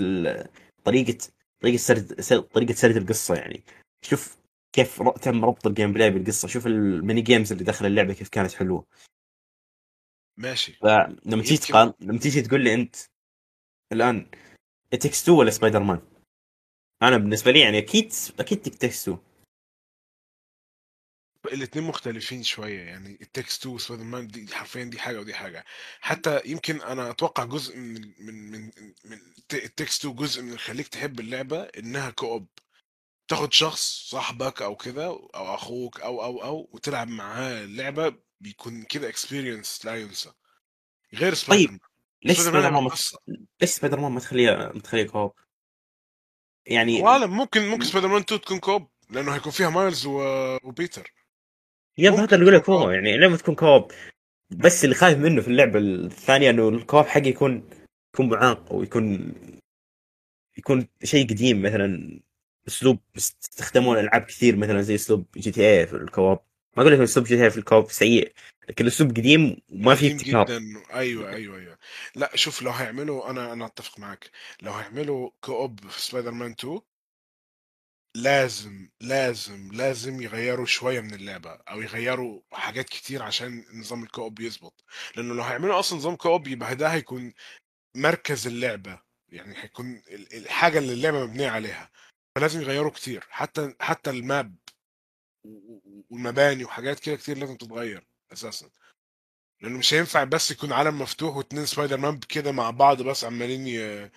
طريقه 0.83 1.17
طريقة 1.61 1.77
سرد 1.77 2.21
سر- 2.21 2.39
طريقة 2.39 2.73
سرد 2.73 2.97
القصة 2.97 3.35
يعني. 3.35 3.63
شوف 4.01 4.37
كيف 4.75 5.01
تم 5.21 5.45
ربط 5.45 5.67
ال 5.67 5.93
gameplay 5.93 6.09
بالقصة. 6.09 6.47
شوف 6.47 6.67
ال 6.67 6.78
mini 6.78 7.21
games 7.21 7.51
اللي 7.51 7.63
داخل 7.63 7.85
اللعبة 7.85 8.13
كيف 8.13 8.29
كانت 8.29 8.53
حلوة. 8.53 8.85
ماشي. 10.37 10.73
فلما 10.73 11.43
تيجي 11.43 11.57
تقارن 11.57 11.93
لما 11.99 12.19
تيجي 12.19 12.41
تقول 12.41 12.63
لي 12.63 12.73
أنت 12.73 12.95
الآن 13.91 14.27
Takes 14.91 15.21
2 15.23 15.37
ولا 15.37 15.51
سبايدر 15.51 15.79
مان؟ 15.83 16.01
أنا 17.01 17.17
بالنسبة 17.17 17.51
لي 17.51 17.59
يعني 17.59 17.77
أكيد 17.77 18.13
أكيد 18.39 18.61
Takes 18.61 19.01
2 19.09 19.17
الاثنين 21.45 21.85
مختلفين 21.85 22.43
شوية 22.43 22.79
يعني 22.81 23.17
It 23.21 23.32
Takes 23.32 23.59
2 23.61 23.75
وسبايدر 23.75 24.03
مان 24.03 24.27
دي 24.27 24.55
حرفيا 24.55 24.83
دي 24.83 24.99
حاجة 24.99 25.19
ودي 25.19 25.33
حاجة. 25.33 25.65
حتى 26.01 26.41
يمكن 26.45 26.81
أنا 26.81 27.09
أتوقع 27.09 27.43
جزء 27.43 27.77
من 27.77 28.13
من 28.19 28.51
من 28.51 28.71
من 29.05 29.19
It 29.53 29.66
Takes 29.66 29.99
2 30.05 30.15
جزء 30.15 30.41
من 30.41 30.53
يخليك 30.53 30.87
تحب 30.87 31.19
اللعبة 31.19 31.61
إنها 31.63 32.09
co-op 32.09 32.47
تاخد 33.27 33.53
شخص 33.53 34.09
صاحبك 34.09 34.61
أو 34.61 34.75
كده 34.75 35.05
أو 35.05 35.55
أخوك 35.55 35.99
أو 36.01 36.23
أو 36.23 36.43
أو 36.43 36.69
وتلعب 36.71 37.07
معاه 37.07 37.63
اللعبة 37.63 38.15
بيكون 38.39 38.83
كده 38.83 39.09
experience 39.09 39.85
لا 39.85 39.95
ينسى. 40.01 40.31
غير 41.13 41.33
سبايدر 41.33 41.71
مان 41.71 41.79
ليش 42.23 42.37
سبايدر 42.37 42.51
سبايدر 42.59 42.71
مان. 42.71 42.91
ليش 43.61 43.69
سبايدر 43.69 43.99
مان 43.99 44.11
ما 44.11 44.19
تخليها 44.19 44.71
ما 44.73 44.79
تخليها 44.81 45.07
co-op؟ 45.07 45.33
يعني 46.65 47.01
والله 47.01 47.27
ممكن 47.27 47.67
ممكن 47.67 47.85
سبايدر 47.85 48.07
مان 48.07 48.21
2 48.21 48.41
تكون 48.41 48.59
co-op 48.59 48.89
لأنه 49.09 49.35
هيكون 49.35 49.51
فيها 49.51 49.69
مايلز 49.69 50.05
و- 50.05 50.57
وبيتر. 50.63 51.13
يا 51.97 52.09
ممكن 52.09 52.21
هذا 52.23 52.35
اللي 52.35 52.43
أقول 52.43 52.55
لك 52.55 52.69
هو. 52.69 52.91
يعني 52.91 53.17
لما 53.17 53.37
تكون 53.37 53.55
كوب 53.55 53.91
بس 54.51 54.83
اللي 54.83 54.95
خايف 54.95 55.17
منه 55.17 55.41
في 55.41 55.47
اللعبة 55.47 55.79
الثانية 55.79 56.49
إنه 56.49 56.69
ال 56.69 56.75
co-op 56.75 57.05
حقي 57.05 57.29
يكون 57.29 57.69
يكون 58.13 58.29
معاق 58.29 58.73
ويكون 58.73 59.33
يكون 60.57 60.87
شيء 61.03 61.29
قديم 61.29 61.61
مثلا 61.61 62.19
أسلوب 62.67 62.99
استخدموه 63.17 63.99
الالعاب 63.99 64.21
كثير 64.21 64.55
مثلا 64.55 64.81
زي 64.81 64.95
أسلوب 64.95 65.25
GTA 65.37 65.87
في 65.87 65.93
ال 65.95 66.02
co-op 66.02 66.39
ما 66.77 66.83
أقول 66.83 66.93
لك 66.93 66.99
أسلوب 66.99 67.25
GTA 67.25 67.49
في 67.49 67.57
ال 67.57 67.63
co-op 67.63 67.91
سيء 67.91 68.31
لكن 68.69 68.87
أسلوب 68.87 69.09
قديم 69.09 69.57
وما 69.71 69.95
في 69.95 70.11
ابتكار. 70.11 70.45
جدا. 70.45 70.61
أيوه 70.93 71.29
أيوه 71.29 71.57
أيوه. 71.57 71.77
لا 72.15 72.35
شوف 72.35 72.61
لو 72.61 72.71
هيعملوا 72.71 73.29
أنا 73.29 73.53
أنا 73.53 73.65
أتفق 73.65 73.99
معاك 73.99 74.29
لو 74.61 74.71
هيعملوا 74.71 75.29
co-op 75.41 75.79
في 75.89 76.01
سبايدر 76.01 76.31
مان 76.31 76.51
2 76.51 76.79
لازم 78.15 78.89
لازم 79.01 79.71
لازم 79.73 80.21
يغيروا 80.21 80.65
شوية 80.65 80.99
من 81.01 81.13
اللعبة 81.13 81.51
أو 81.53 81.81
يغيروا 81.81 82.41
حاجات 82.51 82.89
كتير 82.89 83.23
عشان 83.23 83.65
نظام 83.73 84.03
ال 84.03 84.09
co-op 84.09 84.39
يظبط. 84.39 84.83
لأنه 85.15 85.33
لو 85.33 85.43
هيعملوا 85.43 85.79
أصلا 85.79 85.97
نظام 85.99 86.15
co-op 86.15 86.47
يبقى 86.47 86.75
ده 86.75 86.87
هيكون 86.87 87.33
مركز 87.95 88.47
اللعبة 88.47 89.01
يعني 89.29 89.63
هيكون 89.63 89.95
ال- 90.07 90.33
الحاجة 90.37 90.79
اللي 90.79 90.93
اللعبة 90.93 91.25
مبنية 91.25 91.49
عليها. 91.49 91.91
فلازم 92.37 92.61
يغيروا 92.61 92.91
كتير. 92.91 93.25
حتى 93.29 93.75
حتى 93.79 94.09
ال 94.09 94.20
map 94.20 94.55
والمباني 96.09 96.65
وحاجات 96.65 96.99
كده 96.99 97.15
كتير 97.15 97.37
لازم 97.37 97.55
تتغير 97.57 98.07
أساسا. 98.33 98.69
لأنه 99.61 99.77
مش 99.77 99.93
هينفع 99.93 100.23
بس 100.23 100.51
يكون 100.51 100.71
عالم 100.71 101.01
مفتوح 101.01 101.35
واتنين 101.35 101.65
سبايدر 101.65 101.97
مان 101.97 102.19
كده 102.19 102.51
مع 102.51 102.69
بعض 102.69 103.01
بس 103.01 103.23
عمالين 103.23 103.67
ي... 103.67 104.09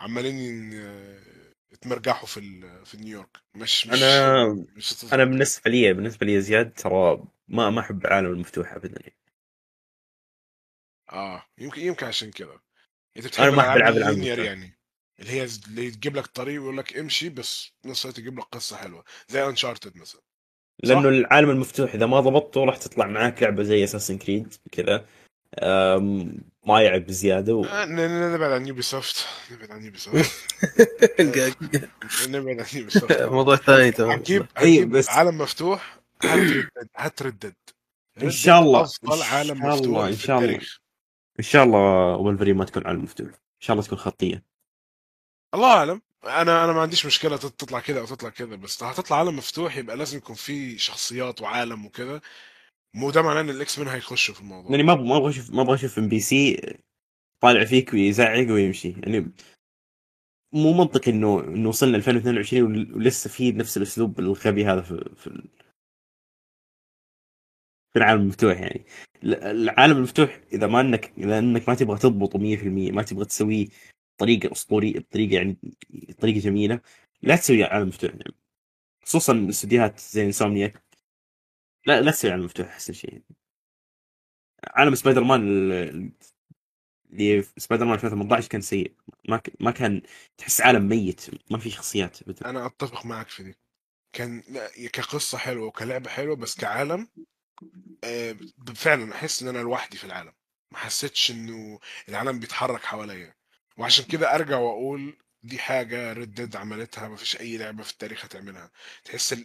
عمالين 0.00 0.72
ي... 0.72 1.41
يتمرجحوا 1.72 2.26
في. 2.26 2.40
في 2.84 2.96
نيويورك 2.96 3.36
مش 3.54 3.86
مش 3.86 4.02
أنا 4.02 4.44
مش. 4.76 5.12
أنا 5.12 5.24
بالنسبة 5.24 5.70
لي 5.70 5.92
بالنسبة 5.92 6.26
لي 6.26 6.40
زياد 6.40 6.72
ترى 6.72 7.24
ما 7.48 7.70
ما 7.70 7.80
أحب 7.80 8.06
العالم 8.06 8.32
المفتوح 8.32 8.72
ابدا 8.72 9.00
يعني. 9.00 9.16
آه 11.12 11.46
يمكن 11.58 11.80
يمكن 11.80 12.06
عشان 12.06 12.30
كده 12.30 12.60
أنت 13.16 13.26
بتحب 13.26 13.52
ما 13.52 13.60
أحب 13.60 13.76
الالعاب 13.76 13.76
ألعب 13.76 13.96
العاب 13.96 14.14
المفتوح. 14.14 14.46
يعني 14.46 14.78
اللي 15.20 15.30
هي 15.30 15.48
اللي 15.68 15.90
تجيب 15.90 16.16
لك 16.16 16.26
طريق 16.26 16.60
ويقول 16.60 16.78
لك 16.78 16.96
امشي 16.96 17.28
بس 17.28 17.72
نفس 17.84 18.04
الوقت 18.04 18.18
يجيب 18.18 18.38
لك 18.38 18.44
قصة 18.44 18.76
حلوة 18.76 19.04
زي 19.28 19.46
Uncharted 19.46 19.96
مثلا 19.96 20.20
لأنه 20.84 21.08
العالم 21.08 21.50
المفتوح 21.50 21.94
إذا 21.94 22.06
ما 22.06 22.20
ضبطته 22.20 22.64
راح 22.64 22.76
تطلع 22.76 23.06
معاك 23.06 23.42
لعبة 23.42 23.62
زي 23.62 23.84
Assassin's 23.84 24.18
Creed 24.18 24.54
كذا 24.72 25.06
ما 26.66 26.82
يعب 26.82 27.06
بزياده 27.06 27.54
و... 27.54 27.64
آه، 27.64 27.84
ن- 27.84 27.96
ن- 27.96 28.34
نبعد 28.34 28.50
عن 28.52 28.66
Ubisoft 28.66 29.26
نبعد 29.50 29.70
عن 29.70 29.84
Ubisoft 29.84 30.44
نبعد 32.28 32.60
عن 32.60 32.66
Ubisoft 32.74 33.22
موضوع 33.36 33.56
ثاني 33.56 33.90
تمام. 33.90 34.10
هتجيب 34.18 34.46
أي 34.58 34.74
هتجيب 34.76 34.90
بس- 34.90 35.08
عالم 35.08 35.38
مفتوح 35.38 35.98
هتردد 36.24 36.68
هتردد 36.96 37.54
إن 38.22 38.30
شاء 38.30 38.60
الله. 38.60 38.80
أفضل 38.82 39.22
عالم. 39.22 39.58
مفتوح 39.66 40.04
إن 40.04 40.12
في 40.12 40.22
شاء 40.22 40.38
الله. 40.38 40.60
إن 41.38 41.44
شاء 41.44 41.64
الله 41.64 42.16
ولفرين 42.16 42.56
ما 42.56 42.64
تكون 42.64 42.86
عالم 42.86 43.02
مفتوح. 43.02 43.26
إن 43.26 43.34
شاء 43.60 43.74
الله 43.74 43.86
تكون 43.86 43.98
خطية. 43.98 44.44
الله 45.54 45.72
أعلم. 45.72 46.02
أنا 46.24 46.64
أنا 46.64 46.72
ما 46.72 46.80
عنديش 46.82 47.06
مشكلة 47.06 47.36
تط- 47.36 47.52
تطلع 47.60 47.80
كده 47.80 48.00
أو 48.00 48.06
تطلع 48.06 48.28
كده 48.28 48.56
بس 48.56 48.82
لو 48.82 48.88
هتطلع 48.88 49.18
عالم 49.18 49.36
مفتوح 49.36 49.76
يبقى 49.76 49.96
لازم 49.96 50.18
يكون 50.18 50.36
فيه 50.36 50.76
شخصيات 50.76 51.42
وعالم 51.42 51.86
وكده 51.86 52.22
مو 52.94 53.10
ده 53.10 53.22
معناه 53.22 53.40
إن 53.40 53.50
ال 53.50 53.78
X-Men 53.78 53.88
هيخشوا 53.88 54.34
في 54.34 54.40
الموضوع. 54.40 54.70
يعني 54.70 54.82
ما 54.82 54.94
ما 54.94 55.16
أبغى 55.16 55.30
أشوف 55.30 55.50
ما 55.50 55.62
أبغى 55.62 55.74
أشوف 55.74 55.98
NPC 55.98 56.60
طالع 57.40 57.64
فيك 57.64 57.92
ويزعق 57.94 58.50
ويمشي. 58.52 58.90
يعني 58.90 59.32
مو 60.52 60.72
منطقي 60.72 61.10
انه 61.10 61.40
إنه 61.44 61.68
وصلنا 61.68 61.96
2022 61.96 62.62
ول- 62.62 62.94
ولسه 62.94 63.30
في 63.30 63.52
نفس 63.52 63.76
الأسلوب 63.76 64.18
الغبي 64.20 64.64
هذا 64.66 64.80
في 64.80 65.10
في, 65.16 65.30
في 67.92 67.96
العالم 67.98 68.22
المفتوح 68.22 68.60
يعني. 68.60 68.84
ال- 69.24 69.34
العالم 69.44 69.96
المفتوح 69.96 70.40
إذا 70.52 70.66
ما 70.66 70.80
انك 70.80 71.12
إذا 71.18 71.38
إنك 71.38 71.68
ما 71.68 71.74
تبغى 71.74 71.98
تضبطه 71.98 72.38
100% 72.38 72.92
ما 72.92 73.02
تبغى 73.02 73.24
تسويه 73.24 73.66
بطريقة 74.18 74.52
أسطورية 74.52 74.98
بطريقة 74.98 75.34
يعني 75.34 75.56
طريقه 76.20 76.38
جميلة 76.40 76.80
لا 77.22 77.36
تسوي 77.36 77.64
عالم 77.64 77.88
مفتوح 77.88 78.10
يعني. 78.10 78.34
خصوصا 79.04 79.46
استديوهات 79.48 80.00
زي 80.00 80.24
Insomniac 80.26 80.72
لا 81.86 82.00
لا 82.00 82.10
تسوي 82.10 82.30
عالم 82.30 82.44
مفتوح 82.44 82.66
أحسن 82.66 82.92
شيء. 82.92 83.22
عالم 84.74 84.94
سبايدر 84.94 85.24
مان 85.24 85.40
ال- 85.48 86.12
اللي 87.12 87.42
في 87.42 87.60
سبايدر 87.60 87.84
مان 87.84 87.94
2018 87.94 88.48
كان 88.48 88.60
سيء. 88.60 88.92
ما 89.28 89.36
ك... 89.36 89.52
ما 89.60 89.70
كان 89.70 90.02
تحس 90.38 90.60
عالم 90.60 90.88
ميت 90.88 91.26
ما 91.50 91.58
في 91.58 91.70
شخصيات 91.70 92.22
ابدا 92.22 92.50
أنا 92.50 92.66
أتفق 92.66 93.06
معك 93.06 93.28
في 93.28 93.42
دي. 93.42 93.56
كان 94.12 94.42
كقصة 94.92 95.38
حلوة 95.38 95.66
وكلعبة 95.66 96.10
حلوة 96.10 96.36
بس 96.36 96.56
كعالم 96.56 97.08
آه، 98.04 98.36
فعلا 98.76 99.14
أحس 99.14 99.42
إن 99.42 99.48
أنا 99.48 99.58
لوحدي 99.58 99.96
في 99.96 100.04
العالم. 100.04 100.32
ما 100.72 100.78
حسيتش 100.78 101.30
إنه 101.30 101.78
العالم 102.08 102.38
بيتحرك 102.40 102.84
حواليا. 102.84 103.34
وعشان 103.78 104.04
كده 104.04 104.34
أرجع 104.34 104.58
وأقول 104.58 105.16
دي 105.42 105.58
حاجة 105.58 106.12
Red 106.12 106.31
Dead 106.31 106.56
عملتها 106.56 107.08
ما 107.08 107.16
فيش 107.16 107.40
أي 107.40 107.56
لعبة 107.56 107.82
في 107.82 107.92
التاريخ 107.92 108.24
هتعملها. 108.24 108.70
تحس 109.04 109.32
ال... 109.32 109.44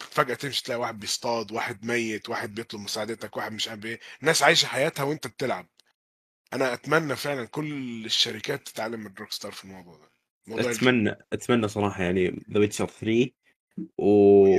فجأة 0.00 0.34
تمشي 0.34 0.62
تلاقي 0.62 0.80
واحد 0.80 0.98
بيصطاد 1.00 1.52
واحد 1.52 1.84
ميت 1.84 2.28
واحد 2.28 2.54
بيطلب 2.54 2.80
مساعدتك 2.80 3.36
واحد 3.36 3.52
مش 3.52 3.68
عارف 3.68 3.84
إيه. 3.84 4.00
ناس 4.20 4.42
عايشة 4.42 4.66
حياتها 4.66 5.02
وأنت 5.02 5.26
بتلعب. 5.26 5.68
أنا 6.52 6.72
أتمنى 6.72 7.16
فعلا 7.16 7.44
كل 7.44 8.04
الشركات 8.04 8.68
تتعلم 8.68 9.00
من 9.00 9.14
Rockstar 9.18 9.52
في 9.52 9.64
الموضوع 9.64 9.96
ده. 9.96 10.10
موضوع 10.46 10.70
أتمنى 10.70 11.16
أتمنى 11.32 11.68
صراحة 11.68 12.02
يعني 12.02 12.44
The 12.52 12.58
Witcher 12.58 12.86
3 12.86 13.06
يا 13.08 13.30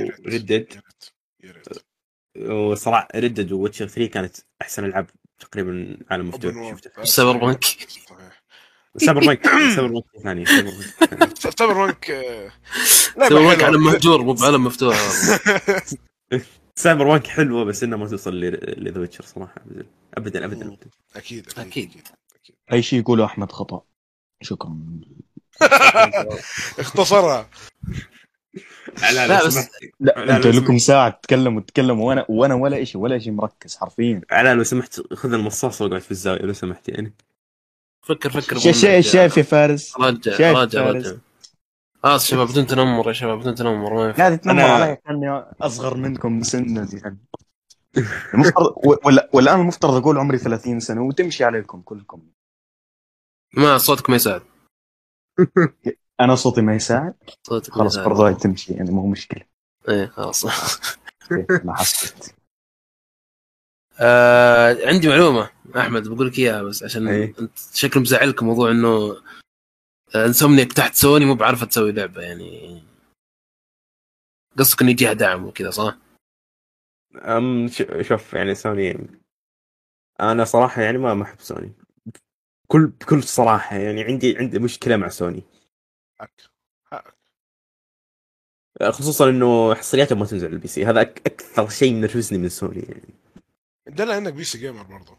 ريت. 0.04 0.20
و 0.20 0.24
Red 0.24 0.35
Dead 0.35 0.50
يا 0.50 0.82
ريت 0.86 1.12
يا 1.44 1.52
ريت. 1.52 1.68
وصراحة 2.50 3.08
Red 3.14 3.52
Dead 3.52 3.63
و 3.63 3.66
Witcher 3.66 3.86
3 3.86 4.10
كانت 4.12 4.36
أحسن 4.62 4.84
ألعاب 4.84 5.10
تقريبا 5.38 5.98
عالم 6.10 6.28
مفتوح. 6.28 6.70
شفتها 6.70 7.04
Cyberpunk. 7.04 7.64
صحيح. 7.64 8.41
Cyberpunk 8.96 9.46
Cyberpunk 9.76 10.04
ثاني 10.22 10.44
سايبر 10.46 10.70
بانك 10.70 11.38
Cyberpunk 11.58 12.10
آه،. 12.10 13.64
عالم 13.64 13.84
مهجور 13.84 14.22
مو 14.22 14.32
بعالم 14.32 14.64
مفتوح. 14.64 14.96
Cyberpunk 16.76 17.26
حلوة 17.26 17.64
بس 17.64 17.82
انها 17.82 17.98
ما 17.98 18.08
توصل 18.08 18.40
ل 18.40 18.55
The 18.55 19.00
Witcher 19.00 19.24
صراحة 19.24 19.54
ابدا 19.64 19.86
ابدا 20.16 20.44
ابدا, 20.44 20.66
أبداً. 20.66 20.76
أكيد 21.16 21.46
أكيد. 21.58 21.66
أكيد. 21.66 21.90
أكيد 22.36 22.56
أي 22.72 22.82
شيء 22.82 22.98
يقوله 22.98 23.24
أحمد 23.24 23.52
خطأ. 23.52 23.82
شكرا. 24.42 24.76
اختصرها. 26.78 27.50
لا 29.02 29.26
لا، 29.26 29.46
بس- 29.46 29.68
لا, 30.00 30.14
لا، 30.16 30.36
أنتوا 30.36 30.50
لو 30.52 30.60
لكم 30.60 30.78
ساعة 30.78 31.10
تتكلموا 31.10 31.60
تتكلموا 31.60 32.08
وأنا 32.08 32.26
وأنا 32.28 32.54
ولا 32.54 32.84
شيء 32.84 33.00
ولا 33.00 33.18
شيء 33.18 33.32
مركز 33.32 33.76
حرفيا. 33.76 34.20
علاء 34.30 34.54
لو 34.54 34.62
سمحت 34.64 35.00
خذ 35.14 35.32
المصاص 35.32 35.82
واقعد 35.82 36.00
في 36.00 36.10
الزاوية 36.10 36.40
لو 36.42 36.52
سمحت 36.52 36.88
يعني. 36.88 37.14
فكر 38.02 38.30
فكر 38.30 38.58
شا- 38.58 38.72
شا- 38.72 39.00
شايف 39.00 39.36
يا 39.36 39.42
فارس؟ 39.42 39.96
راجع 40.00 40.36
فارس؟ 40.52 40.74
راجع 40.76 41.16
خلاص 42.02 42.26
شباب 42.26 42.48
بدون 42.48 42.66
تنمر 42.66 43.08
يا 43.08 43.12
شباب 43.12 43.38
بدون 43.38 43.54
تنمر 43.54 43.94
ما 43.94 44.06
ينفع. 44.06 44.18
قاعد 44.18 44.38
تنمر 44.38 44.60
أنا- 44.62 44.70
علي. 44.70 44.96
كاني 44.96 45.30
أصغر 45.60 45.96
منكم 45.96 46.42
سنا 46.42 46.88
يعني 46.92 47.18
المفترض 48.34 48.74
والآن 49.32 49.60
المفترض 49.60 49.94
أقول 49.94 50.18
عمري 50.18 50.38
30 50.38 50.80
سنة 50.80 51.02
وتمشي 51.02 51.44
عليكم 51.44 51.80
كلكم. 51.82 52.22
ما 53.56 53.78
صوتك 53.78 54.10
ما 54.10 54.16
يساعد. 54.16 54.42
أنا 56.20 56.34
صوتي 56.34 56.60
ما 56.62 56.74
يساعد؟ 56.74 57.14
صوتك 57.42 57.72
خلاص 57.72 57.98
برضه 57.98 58.26
هاي 58.26 58.34
تمشي 58.34 58.72
يعني 58.72 58.90
مو 58.90 59.06
مشكلة. 59.06 59.42
إيه 59.88 60.06
خلاص. 60.06 60.44
ما 61.64 61.74
حسيت. 61.76 62.34
آه 64.00 64.76
عندي 64.86 65.08
معلومة 65.08 65.50
أحمد 65.76 66.08
بقول 66.08 66.26
لك 66.26 66.38
إياها 66.38 66.62
بس 66.62 66.82
عشان 66.82 67.08
إيه. 67.08 67.34
أنت 67.40 67.58
شكله 67.74 68.02
مزعلك 68.02 68.42
موضوع 68.42 68.70
إنه 68.70 69.16
آه، 70.14 70.26
Insomniac 70.26 70.72
تحت 70.72 70.94
سوني 70.94 71.24
مو 71.24 71.34
بعارفة 71.34 71.66
تسوي 71.66 71.92
لعبة 71.92 72.22
يعني 72.22 72.82
قصدك 74.58 74.82
إنه 74.82 74.90
يجيها 74.90 75.12
دعم 75.12 75.44
وكذا 75.44 75.70
صح؟ 75.70 75.96
أم 77.16 77.68
ش- 77.68 77.82
شوف 78.00 78.34
يعني 78.34 78.54
سوني 78.54 79.06
أنا 80.20 80.44
صراحة 80.44 80.82
يعني 80.82 80.98
ما 80.98 81.14
ما 81.14 81.22
أحب 81.22 81.40
سوني. 81.40 81.72
كل 82.66 82.86
بكل 82.86 83.22
صراحة 83.22 83.76
يعني 83.76 84.02
عندي 84.04 84.38
عندي 84.38 84.58
مشكلة 84.58 84.96
مع 84.96 85.08
سوني. 85.08 85.42
خصوصا 88.90 89.28
إنه 89.30 89.74
حصرياتهم 89.74 90.18
ما 90.18 90.26
تنزل 90.26 90.46
على 90.46 90.54
ال 90.56 90.68
PC. 90.68 90.86
هذا 90.86 91.00
أكثر 91.00 91.68
شيء 91.68 91.92
منرفزني 91.94 92.38
من 92.38 92.48
سوني 92.48 92.80
يعني. 92.82 93.14
ده 93.86 94.04
لانك 94.04 94.32
PC 94.32 94.44
gamer 94.44 94.82
برضه. 94.82 95.18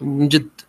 من 0.00 0.28
جد. 0.28 0.60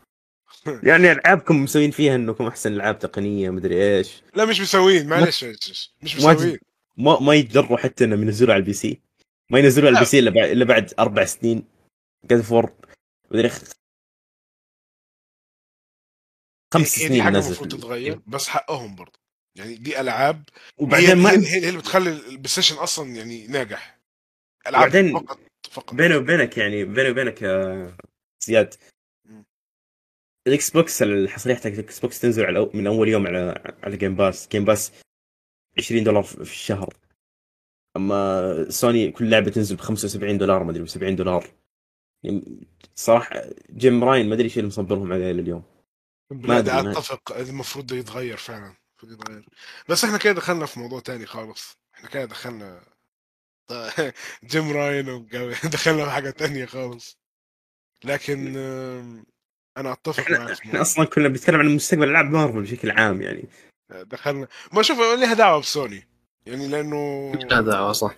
يعني 0.90 1.12
ألعابكم 1.12 1.64
مسوين 1.64 1.92
فيها 1.92 2.16
إنكم 2.16 2.48
أحسن 2.48 2.74
ألعاب 2.74 3.00
تقنية 3.00 3.50
مدري 3.50 3.98
إيش. 3.98 4.22
لا 4.36 4.46
مش 4.46 4.62
مسوين 4.62 5.08
معلش. 5.10 5.44
مش 5.44 6.16
مسوين. 6.16 6.60
ما 6.98 7.20
ما 7.20 7.34
يتجروا 7.34 7.78
حتى 7.78 8.04
إنهم 8.04 8.22
ينزلوا 8.22 8.54
على 8.54 8.62
ال 8.62 8.74
PC. 8.74 9.02
ما 9.50 9.60
ينزلوا 9.60 9.88
على. 9.88 9.98
ال 9.98 10.06
PC 10.06 10.20
إلا 10.20 10.30
بعد 10.32 10.50
إلا 10.50 10.66
بعد 10.66 10.94
أربع 11.00 11.26
سنين. 11.26 11.64
God 12.32 12.42
of 12.42 12.55
War 12.55 12.74
مدري 13.32 13.50
خ- 13.50 13.72
خمس 16.74 17.00
دي 17.00 17.08
سنين 17.08 17.24
حاجة 17.24 17.38
المفروض 17.38 17.72
تتغير 17.72 18.22
بس 18.28 18.48
حقهم 18.48 18.96
برضه. 18.96 19.20
يعني 19.56 19.76
دي 19.76 20.00
ألعاب. 20.02 20.44
وبعدين 20.78 21.08
هي, 21.10 21.16
ما 21.16 21.32
هي, 21.32 21.48
هي, 21.48 21.70
اللي 21.70 21.80
بتخلي 21.80 22.10
ال 22.10 22.48
PlayStation 22.48 22.76
أصلا 22.76 23.16
يعني 23.16 23.48
ناجح. 23.48 24.00
ألعاب 24.68 25.12
فقط. 25.14 25.40
فقط. 25.72 25.94
بيني 25.96 26.16
وبينك 26.16 26.58
يعني 26.58 26.86
بيني 26.86 27.10
وبينك 27.10 27.42
يا 27.42 27.98
زياد. 28.44 28.74
ال 30.48 30.70
Xbox 30.70 31.02
الحصرية 31.02 31.56
حقت 31.56 31.66
ال 31.66 32.00
Xbox 32.00 32.20
تنزل 32.22 32.46
على 32.46 32.70
من 32.74 32.88
أول 32.88 33.08
يوم 33.08 33.28
على 33.28 33.76
على 33.84 33.98
Game 33.98 34.16
Pass 34.16 34.48
Game 34.48 34.66
Pass 34.66 34.92
20 35.78 36.04
دولار 36.04 36.24
في 36.24 36.42
الشهر. 36.42 36.98
أما 37.98 38.70
سوني 38.70 39.12
كل 39.12 39.30
لعبة 39.30 39.52
تنزل 39.52 39.76
ب 39.76 39.80
75 39.80 40.38
دولار 40.38 40.64
ما 40.64 40.72
أدري 40.72 40.84
ب 40.84 40.88
70 40.88 41.16
دولار. 41.16 41.48
يعني 42.24 42.68
صراحة 42.96 43.42
جيم 43.70 44.04
راين 44.04 44.28
ما 44.30 44.34
أدري 44.34 44.44
إيش 44.46 44.58
اللي 44.58 44.68
مصبرهم 44.68 45.14
عليه 45.14 45.32
أدري، 46.60 46.84
ما- 46.84 46.92
أتفق. 46.92 47.38
المفروض 47.38 47.92
يتغير 47.92 48.38
فعلا. 48.38 48.66
المفروض 48.66 49.12
يتغير. 49.22 49.46
بس 49.90 50.04
إحنا 50.04 50.18
كده 50.18 50.34
دخلنا 50.34 50.66
في 50.66 50.80
موضوع 50.80 51.00
تاني 51.00 51.26
خالص. 51.26 51.78
إحنا 51.96 52.10
كده 52.10 52.26
دخلنا 52.26 52.82
جيم 54.52 54.72
راين 54.72 55.10
وجو- 55.10 55.52
دخلنا 55.74 56.06
في 56.06 56.12
حاجة 56.12 56.30
تانية 56.30 56.66
خالص. 56.66 57.20
لكن 58.04 58.58
آم، 58.58 59.26
أنا 59.78 59.94
أتفق 59.94 60.20
إحنا 60.20 60.46
في 60.46 60.54
إحنا. 60.62 60.82
أصلا 60.82 61.06
كنا 61.06 61.28
بنتكلم 61.28 61.60
عن 61.60 61.76
مستقبل 61.76 62.10
ألعاب 62.10 62.26
مارفل 62.26 62.62
بشكل 62.62 62.92
عام 62.92 63.22
يعني. 63.22 63.50
دخلنا 63.92 64.48
ما 64.74 64.82
شوف 64.82 64.98
لها 65.00 65.34
دعوة 65.34 65.60
بسوني 65.62 66.08
يعني 66.46 66.68
لأنه 66.68 67.32
لا 67.36 67.62
دعوة 67.62 67.92
صح. 67.92 68.16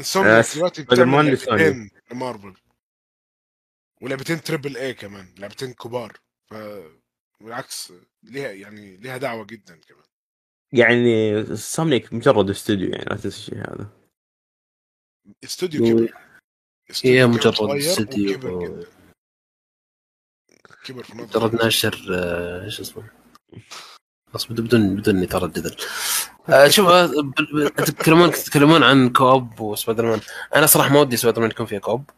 سوني 0.00 0.28
آه، 0.28 0.44
دلوقتي 0.54 0.82
بتعمل 0.82 1.32
لسوني. 1.32 1.58
لعبتين 1.62 1.90
لمارفل 2.12 2.54
ولعبتين 4.02 4.40
triple 4.40 4.76
A 4.76 4.94
كمان 4.94 5.34
لعبتين 5.38 5.72
كبار. 5.72 6.12
ف 6.50 6.54
بالعكس 7.40 7.92
ليها 8.22 8.50
يعني 8.52 8.96
ليها 8.96 9.16
دعوة 9.16 9.44
جدا 9.44 9.80
كمان. 9.88 10.04
يعني 10.72 11.44
Insomniac 11.56 12.12
مجرد 12.12 12.50
استوديو 12.50 12.88
يعني 12.90 13.04
لا 13.04 13.16
تنسى 13.16 13.28
الشيء 13.28 13.58
هذا. 13.58 14.01
استوديو 15.44 15.84
كبر 15.84 16.14
استوديو 16.90 17.18
هي 17.18 17.26
مجرد 17.26 17.70
استوديو 17.70 18.38
كبر 20.84 21.02
في 21.02 21.16
مجرد 21.16 21.54
ناشر 21.54 22.06
آه، 22.10 22.64
إيش 22.64 22.80
اسمه؟ 22.80 23.10
بس 24.34 24.46
بدون 24.46 24.96
بدون 24.96 25.28
ترى 25.28 25.44
الجدل 25.44 25.76
آه، 26.48 26.68
شوف 26.68 26.88
آه، 26.88 27.10
تتكلمون 27.76 28.30
تتكلمون 28.30 28.82
عن 28.82 29.08
co-op 29.12 29.60
و 29.60 30.06
Spider-Man 30.06 30.20
أنا 30.56 30.66
صراحة 30.66 30.92
ما 30.92 31.00
ودي 31.00 31.16
سبايدر 31.16 31.40
مان 31.40 31.50
يكون 31.50 31.66
فيها 31.66 31.78
co-op. 31.78 32.10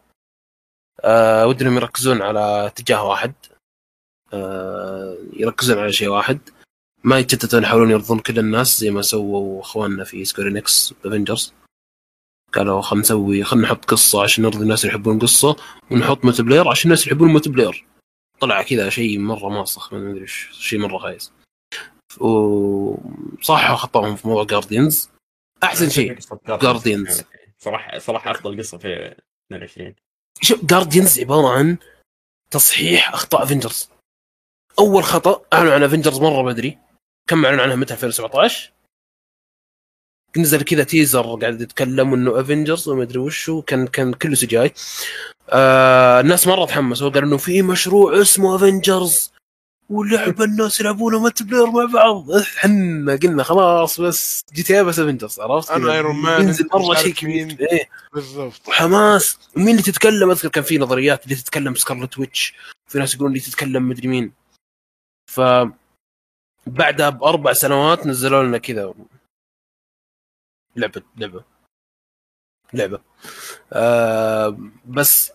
آه 1.03 1.47
ودي 1.47 1.63
إنهم 1.63 1.75
يركزون 1.75 2.21
على 2.21 2.65
اتجاه 2.67 3.03
واحد. 3.03 3.33
آه 4.33 5.17
يركزون 5.33 5.77
على 5.77 5.93
شيء 5.93 6.07
واحد. 6.07 6.39
ما 7.03 7.19
يتشتتون 7.19 7.63
يحاولون 7.63 7.91
يرضون 7.91 8.19
كل 8.19 8.39
الناس 8.39 8.79
زي 8.79 8.91
ما 8.91 9.01
سووا 9.01 9.61
أخواننا 9.61 10.03
في 10.03 10.25
Square 10.25 10.66
Enix 10.66 10.93
Avengers 11.05 11.53
قالوا 12.55 12.81
خلينا 12.81 13.01
نسوي 13.01 13.43
خلينا 13.43 13.67
نحط 13.67 13.85
قصة 13.85 14.23
عشان 14.23 14.43
نرضي 14.43 14.63
الناس 14.63 14.85
اللي 14.85 14.95
يحبون 14.95 15.15
القصة 15.15 15.55
ونحط 15.91 16.25
multiplayer 16.25 16.67
عشان 16.67 16.91
الناس 16.91 17.03
اللي 17.03 17.11
يحبون 17.11 17.29
ال 17.29 17.49
multiplayer 17.49 17.85
طلع 18.39 18.61
كذا 18.61 18.89
شيء 18.89 19.19
مرة 19.19 19.49
ماسخ 19.49 19.93
ما 19.93 20.11
أدري 20.11 20.21
إيش 20.21 20.49
شيء 20.51 20.79
مرة 20.79 20.97
خايس 20.97 21.31
وصح 22.19 23.75
خطاهم 23.75 24.15
في 24.15 24.27
موضوع 24.27 24.43
Guardians 24.43 25.09
أحسن 25.63 25.89
شيء 25.89 26.19
Guardians. 26.47 27.23
صراحة 27.57 27.99
صراحة 27.99 28.31
أفضل 28.31 28.57
قصة 28.59 28.77
في 28.77 29.15
22 29.51 29.95
شوف 30.41 30.65
Guardians 30.65 31.19
عبارة 31.19 31.49
عن 31.49 31.77
تصحيح 32.51 33.13
أخطاء 33.13 33.43
Avengers 33.43 33.89
أول 34.79 35.03
خطأ 35.03 35.41
أعلنوا 35.53 35.73
عن 35.73 35.83
Avengers 35.83 36.19
مرة 36.19 36.41
بدري. 36.43 36.77
كم 37.29 37.45
أعلنوا 37.45 37.63
عنها 37.63 37.75
متى؟ 37.75 37.93
2017 37.93 38.71
نزل 40.37 40.61
كذا 40.61 40.83
teaser 40.83 41.35
قاعد 41.35 41.61
يتكلم 41.61 42.13
إنه 42.13 42.39
Avengers 42.39 42.89
وما 42.89 43.03
أدري 43.03 43.19
وشو 43.19 43.61
كان 43.61 43.87
كان 43.87 44.13
كله 44.13 44.35
CGI 44.35 44.73
آه 45.49 46.19
الناس 46.19 46.47
مرة 46.47 46.65
تحمسوا 46.65 47.09
قالوا 47.09 47.29
إنه 47.29 47.37
في 47.37 47.61
مشروع 47.61 48.21
اسمه 48.21 48.55
Avengers 48.55 49.31
ولعبة 49.89 50.43
الناس 50.43 50.79
يلعبونه 50.79 51.23
multiplayer 51.23 51.65
مع 51.65 51.85
بعض. 51.85 52.31
إحنا 52.31 53.15
قلنا 53.23 53.43
خلاص 53.43 54.01
بس 54.01 54.45
GTA 54.53 54.83
بس 54.83 54.99
Avengers 54.99 55.39
عرفت 55.39 55.71
أنا 55.71 55.93
Iron 55.93 56.15
Man 56.15 56.41
ينزل 56.41 56.67
مرة 56.73 56.95
شيء 56.95 57.13
كبير. 57.13 57.57
إيه. 57.71 57.89
بالضبط. 58.13 58.67
وحماس. 58.67 59.37
ومين 59.55 59.69
اللي 59.69 59.81
تتكلم؟ 59.81 60.31
أذكر 60.31 60.47
كان 60.47 60.63
في 60.63 60.77
نظريات 60.77 61.23
اللي 61.23 61.35
تتكلم 61.35 61.75
Scarlet 61.75 62.19
Witch 62.19 62.53
في 62.87 62.99
ناس 62.99 63.15
يقولون 63.15 63.31
اللي 63.31 63.43
تتكلم 63.43 63.89
مدري 63.89 64.07
مين. 64.07 64.31
ف 65.31 65.41
بعدها 66.67 67.09
بأربع 67.09 67.53
سنوات 67.53 68.07
نزلوا 68.07 68.43
لنا 68.43 68.57
كذا. 68.57 68.93
لعبة 70.75 71.01
لعبة 71.17 71.43
لعبة. 72.73 73.01
آه 73.73 74.57
بس 74.85 75.31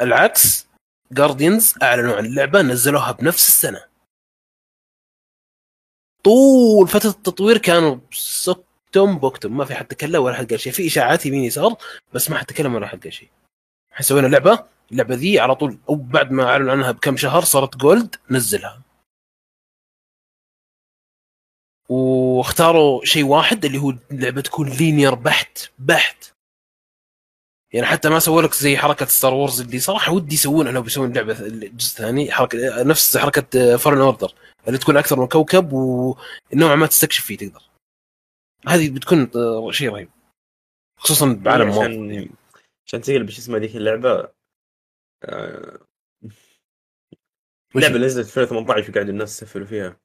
العكس 0.00 0.66
Guardians 1.12 1.74
أعلنوا 1.82 2.16
عن 2.16 2.26
اللعبه 2.26 2.62
نزلوها 2.62 3.12
بنفس 3.12 3.48
السنة. 3.48 3.84
طول 6.24 6.88
فترة 6.88 7.10
التطوير 7.10 7.58
كانوا 7.58 7.98
سكتم 8.12 9.18
بكتم 9.18 9.56
ما 9.56 9.64
في 9.64 9.74
حد 9.74 9.86
تكلم 9.86 10.22
ولا 10.22 10.34
حد 10.34 10.50
قال 10.50 10.60
شيء. 10.60 10.72
في 10.72 10.86
إشاعات 10.86 11.26
يمين 11.26 11.44
يسار 11.44 11.76
بس 12.12 12.30
ما 12.30 12.38
حد 12.38 12.46
تكلم 12.46 12.74
ولا 12.74 12.86
حد 12.86 13.02
قال 13.02 13.12
شيء. 13.12 13.30
إحنا 13.92 14.02
سوينا 14.02 14.26
لعبة 14.26 14.64
اللعبة 14.92 15.14
ذي 15.14 15.40
على 15.40 15.54
طول 15.54 15.78
أو 15.88 15.94
بعد 15.94 16.30
ما 16.32 16.44
أعلنوا 16.44 16.72
عنها 16.72 16.90
بكم 16.90 17.16
شهر 17.16 17.44
صارت 17.44 17.76
gold 17.76 18.16
نزلها. 18.30 18.82
واختاروا 21.92 23.04
شيء 23.04 23.24
واحد 23.24 23.64
اللي 23.64 23.78
هو 23.78 23.94
اللعبه 24.10 24.40
تكون 24.40 24.68
linear 24.68 25.14
بحت 25.14 25.58
بحت. 25.78 26.32
يعني 27.72 27.86
حتى 27.86 28.08
ما 28.08 28.18
سووا 28.18 28.42
لك 28.42 28.54
زي 28.54 28.76
حركة 28.76 29.06
Star 29.06 29.34
Wars 29.34 29.60
اللي 29.60 29.78
صراحة 29.78 30.12
ودي 30.12 30.34
يسوونها 30.34 30.72
لو 30.72 30.82
بيسوون 30.82 31.12
لعبة 31.12 31.40
الجزء 31.40 31.90
الثاني 31.90 32.32
حركة 32.32 32.82
نفس 32.82 33.16
حركة 33.16 33.76
Fallen 33.76 34.00
Order 34.00 34.34
اللي 34.68 34.78
تكون 34.78 34.96
أكثر 34.96 35.20
من 35.20 35.26
كوكب 35.28 35.72
ونوعا 35.72 36.74
ما 36.76 36.86
تستكشف 36.86 37.24
فيه 37.24 37.36
تقدر. 37.36 37.62
هذه 38.66 38.90
بتكون 38.90 39.30
شيء 39.72 39.90
رهيب 39.92 40.08
خصوصا 40.98 41.32
بعالم 41.32 41.68
مارفل 41.68 41.80
عشان 41.82 42.28
عشان 42.86 43.00
تقلب 43.00 43.30
شو 43.30 43.38
اسمها 43.38 43.58
ذيك 43.58 43.76
اللعبة 43.76 44.28
آه، 45.24 45.78
لعبة 47.74 47.98
نزلت 47.98 48.26
في 48.26 48.40
2018 48.40 48.90
وقاعد 48.90 49.08
الناس 49.08 49.42
يسفلوا 49.42 49.66
فيها. 49.66 49.96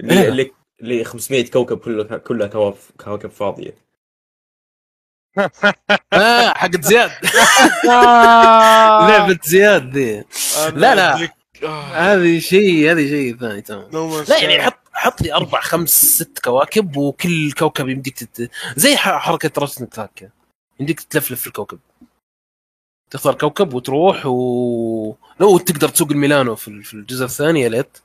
اللي 0.00 0.22
إيه. 0.22 0.28
اللي 0.28 0.52
اللي 0.80 1.04
500 1.04 1.50
كوكب 1.50 1.78
كلها 1.78 2.16
كلها 2.18 2.46
كواكب 2.46 2.76
كواكب 3.04 3.30
فاضية 3.30 3.74
آه 6.12 6.48
حقت 6.54 6.84
زياد 6.84 7.10
لعبة 9.08 9.38
زياد 9.44 9.96
ذي 9.96 10.24
لا، 10.74 10.94
لا. 10.94 11.28
آه. 11.64 11.82
هذه 11.82 12.38
شيء 12.38 12.90
هذه 12.92 13.08
شيء 13.08 13.36
ثاني 13.36 13.60
تمام 13.62 13.90
لا 14.28 14.38
يعني. 14.42 14.62
حط 14.62 14.78
حط 14.92 15.22
لي 15.22 15.34
أربع 15.34 15.60
خمس 15.60 15.90
ست 16.04 16.38
كواكب 16.44 16.96
وكل 16.96 17.52
كوكب 17.52 17.88
يمديك 17.88 18.18
تت... 18.24 18.50
زي 18.76 18.96
حركة 18.96 19.48
كراك 19.48 20.10
كذا 20.16 20.30
يمديك 20.80 21.00
تلفلف 21.00 21.40
في 21.40 21.46
الكوكب 21.46 21.78
تختار 23.10 23.34
كوكب 23.34 23.74
وتروح 23.74 24.26
و 24.26 25.14
لو 25.40 25.58
تقدر 25.58 25.88
تسوق 25.88 26.10
الميلانو 26.10 26.54
في 26.56 26.68
ال- 26.68 26.84
في 26.84 26.94
الجزء 26.94 27.24
الثاني 27.24 27.60
يا 27.60 27.68
ليت 27.68 27.98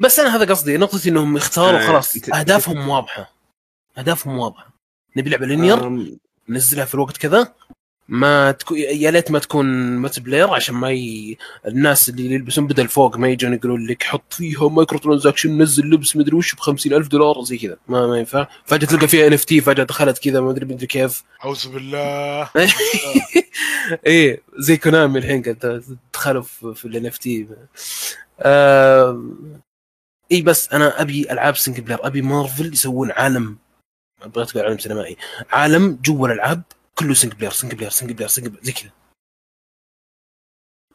بس 0.00 0.20
أنا 0.20 0.36
هذا 0.36 0.44
قصدي 0.44 0.76
نقطتي 0.76 1.08
إنهم 1.08 1.36
اختاروا 1.36 1.80
آه، 1.80 1.86
خلاص 1.86 2.16
أهدافهم 2.34 2.88
واضحة. 2.88 3.32
أهدافهم 3.98 4.38
واضحة. 4.38 4.70
نبي 5.16 5.30
لعبة 5.30 5.46
linear 5.46 5.86
آم، 5.86 6.18
نزلها 6.48 6.84
في 6.84 6.94
الوقت 6.94 7.16
كذا. 7.16 7.52
ما 8.08 8.52
تكون 8.52 8.78
يا 8.78 9.10
ليت 9.10 9.30
ما 9.30 9.38
تكون 9.38 9.66
multiplayer 9.96 10.50
عشان 10.50 10.74
ما 10.74 10.90
ي... 10.90 11.36
الناس 11.66 12.08
اللي 12.08 12.34
يلبسون 12.34 12.66
بدل 12.66 12.88
فوق 12.88 13.16
ما 13.16 13.28
يجون 13.28 13.54
يقولون 13.54 13.86
لك 13.86 14.02
حط 14.02 14.32
فيها 14.32 14.68
microtransaction 14.68 15.62
نزل 15.62 15.84
لبس 15.84 16.16
مدري 16.16 16.36
وش 16.36 16.54
ب 16.54 16.58
ألف 16.86 17.08
دولار 17.08 17.44
زي 17.44 17.58
كذا. 17.58 17.76
ما, 17.88 18.06
ما 18.06 18.18
ينفع. 18.18 18.46
فجأة 18.64 18.86
تلقى 18.86 19.08
فيها 19.08 19.26
NFT 19.26 19.60
فجأة 19.60 19.84
دخلت 19.84 20.18
كذا 20.18 20.40
ما 20.40 20.50
أدري 20.50 20.66
مدري 20.66 20.86
كيف. 20.86 21.24
أعوذ 21.44 21.68
بالله. 21.68 22.50
إيه 24.06 24.42
زي 24.58 24.76
كونامي 24.76 25.18
الحين 25.18 25.42
قاعد 25.42 25.84
دخلوا 26.14 26.42
في, 26.42 26.74
في 26.74 26.84
ال 26.84 27.06
NFT. 27.06 27.46
إي 30.32 30.42
بس 30.42 30.72
أنا 30.72 31.00
أبي 31.00 31.32
ألعاب 31.32 31.56
single 31.56 31.82
player 31.82 32.06
أبي 32.06 32.22
مارفل 32.22 32.72
يسوون 32.72 33.10
عالم 33.10 33.58
أبغى 34.22 34.44
تقول 34.46 34.64
عالم 34.64 34.78
سينمائي 34.78 35.16
عالم 35.50 35.96
جوا 36.04 36.28
الألعاب 36.28 36.62
كله 36.94 37.14
single 37.14 37.36
player 37.36 37.52
single 37.52 37.76
player 37.76 37.90
single 37.90 38.14
player 38.14 38.28
single 38.28 38.48
player 38.50 38.64
زي 38.64 38.72
كذا. 38.72 38.90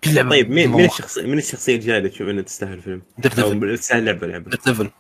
كل 0.03 0.15
لعبة 0.15 0.29
طيب 0.29 0.49
مين 0.49 0.69
مين. 0.69 0.85
الشخصيه 0.85 1.21
مين 1.21 1.37
الشخصية 1.37 1.75
الجاية 1.75 1.97
اللي 1.97 2.09
تشوف 2.09 2.27
إنها 2.29 2.43
تستاهل 2.43 2.81
فيلم؟ 2.81 3.01
Daredevil 3.17 3.77
تستاهل 3.77 4.05
لعبة 4.05 4.27
لعبه 4.27 4.49
Daredevil 4.51 4.91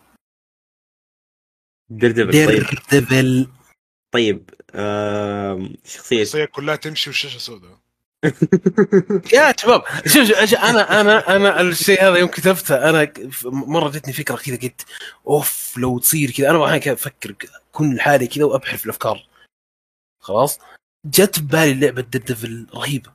Daredevil 1.89 2.31
طيب. 2.31 2.47
Daredevil 2.47 3.47
طيب 4.13 4.49
آم، 4.75 5.75
شخصيه 5.85 6.21
الشخصية 6.21 6.45
كلها 6.45 6.75
تمشي 6.75 7.09
والشاشه 7.09 7.37
سوداء. 7.37 7.79
يا 9.33 9.53
شباب 9.59 9.83
شوف 10.05 10.31
أنا 10.53 11.01
أنا 11.01 11.35
أنا 11.35 11.61
الشيء 11.61 12.03
هذا 12.03 12.15
يوم 12.15 12.29
كتبته 12.29 12.89
أنا 12.89 13.13
مرة 13.45 13.89
جتني 13.89 14.13
فكرة 14.13 14.35
كذا 14.35 14.55
قلت 14.55 14.85
أوف 15.27 15.73
لو 15.77 15.99
تصير 15.99 16.31
كذا 16.31 16.49
أنا 16.49 16.65
أحيانا 16.65 16.93
أفكر 16.93 17.35
كل 17.71 17.99
حالي 18.01 18.27
كذا 18.27 18.45
وابحر 18.45 18.77
في 18.77 18.85
الأفكار 18.85 19.27
خلاص 20.19 20.59
جت 21.05 21.39
ببالي 21.39 21.73
لعبه 21.73 22.01
Daredevil 22.01 22.67
رهيبة 22.75 23.11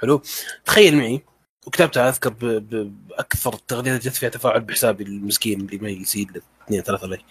حلو 0.00 0.22
تخيل 0.64 0.96
معي 0.96 1.22
وكتبتها 1.66 2.08
أذكر. 2.08 2.30
بأكثر 2.60 3.54
التغريدات 3.54 4.08
جت 4.08 4.14
فيها 4.14 4.28
تفاعل 4.28 4.60
بحسابي 4.60 5.04
المسكين 5.04 5.60
اللي 5.60 5.78
ما 5.78 5.88
يزيد 5.88 6.42
اثنين 6.64 6.82
ثلاثة 6.82 7.06
like. 7.06 7.24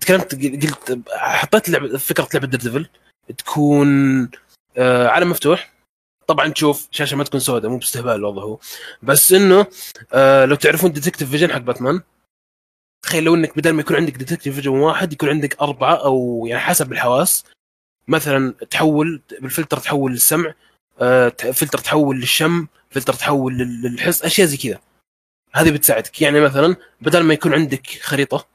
تكلمت 0.00 0.34
قلت 0.34 1.00
حطيت 1.10 1.68
لعبه 1.68 1.98
فكرة 1.98 2.28
لعبة 2.34 2.46
Devil 2.46 2.88
تكون 3.38 3.88
آه 4.76 5.08
عالم 5.08 5.30
مفتوح. 5.30 5.72
طبعا 6.26 6.48
تشوف 6.48 6.88
شاشة 6.90 7.16
ما 7.16 7.24
تكون 7.24 7.40
سوداء 7.40 7.70
مو 7.70 7.78
باستهبال 7.78 8.12
الوضع 8.12 8.42
هو. 8.42 8.58
بس 9.02 9.32
إنه 9.32 9.66
آه 10.12 10.44
لو 10.44 10.54
تعرفون 10.56 10.92
detective 10.92 11.30
vision 11.30 11.52
حق 11.52 11.58
باتمان 11.58 12.00
تخيل 13.04 13.24
لو 13.24 13.34
إنك 13.34 13.56
بدل 13.56 13.72
ما 13.72 13.80
يكون 13.80 13.96
عندك 13.96 14.16
detective 14.16 14.54
vision 14.54 14.70
واحد 14.70 15.12
يكون 15.12 15.28
عندك 15.28 15.60
أربعة 15.60 15.94
أو 15.94 16.44
يعني 16.46 16.60
حسب 16.60 16.92
الحواس. 16.92 17.44
مثلا 18.08 18.54
تحول 18.70 19.22
بالفلتر 19.40 19.76
تحول 19.78 20.12
للسمع 20.12 20.54
آه 21.00 21.28
فلتر 21.28 21.78
تحول 21.78 22.20
للشم 22.20 22.66
فلتر 22.90 23.12
تحول 23.12 23.58
للحس 23.58 24.22
أشياء 24.22 24.46
زي 24.46 24.56
كذا. 24.56 24.80
هذه 25.52 25.70
بتساعدك. 25.70 26.22
يعني 26.22 26.40
مثلا 26.40 26.76
بدل 27.00 27.22
ما 27.22 27.34
يكون 27.34 27.54
عندك 27.54 27.86
خريطة 27.86 28.46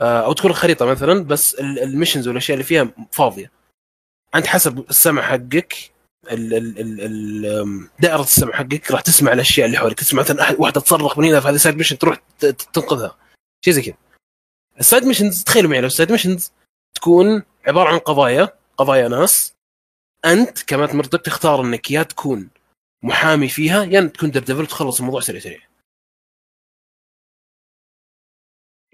آه 0.00 0.24
أو 0.24 0.32
تكون 0.32 0.50
الخريطة 0.50 0.86
مثلا 0.86 1.24
بس 1.24 1.54
ال 1.60 1.68
missions 1.68 2.28
والأشياء 2.28 2.54
اللي 2.54 2.64
فيها 2.64 2.88
فاضية. 3.12 3.50
أنت 4.34 4.46
حسب 4.46 4.84
السمع 4.90 5.22
حقك 5.22 5.74
ال 6.30 6.54
ال 6.54 6.78
ال 6.78 7.00
ال 7.00 7.88
دائرة 8.00 8.22
السمع 8.22 8.52
حقك 8.52 8.90
راح 8.90 9.00
تسمع 9.00 9.32
الأشياء 9.32 9.66
اللي 9.66 9.78
حولك 9.78 9.98
تسمع 9.98 10.20
مثلا 10.20 10.42
احد 10.42 10.56
واحدة 10.58 10.80
تصرخ 10.80 11.18
من 11.18 11.24
هنا 11.24 11.40
في 11.40 11.48
هذه 11.48 11.54
ال 11.54 11.58
side 11.58 11.76
mission 11.76 11.98
تروح 11.98 12.20
تنقذها. 12.72 13.16
شيء 13.64 13.74
زي 13.74 13.82
كذا. 13.82 13.94
ال 14.80 14.85
side 14.85 15.04
missions 15.04 15.44
تخيلوا 15.44 15.70
معي 15.70 15.80
لو 15.80 15.86
ال 15.86 15.91
side 15.91 16.12
missions 16.12 16.52
تكون 16.94 17.42
عبارة 17.66 17.88
عن 17.88 17.98
قضايا 17.98 18.48
قضايا 18.76 19.08
ناس. 19.08 19.54
أنت 20.24 20.62
ك 20.62 20.68
Matt 20.68 20.94
Murdock 20.94 21.20
تختار 21.20 21.60
إنك 21.60 21.90
يا 21.90 22.02
تكون 22.02 22.48
محامي 23.02 23.48
فيها 23.48 23.84
يا 23.84 24.00
تكون 24.00 24.30
Devil 24.30 24.66
تخلص 24.66 24.98
الموضوع 24.98 25.20
سريع 25.20 25.40
سريع. 25.40 25.60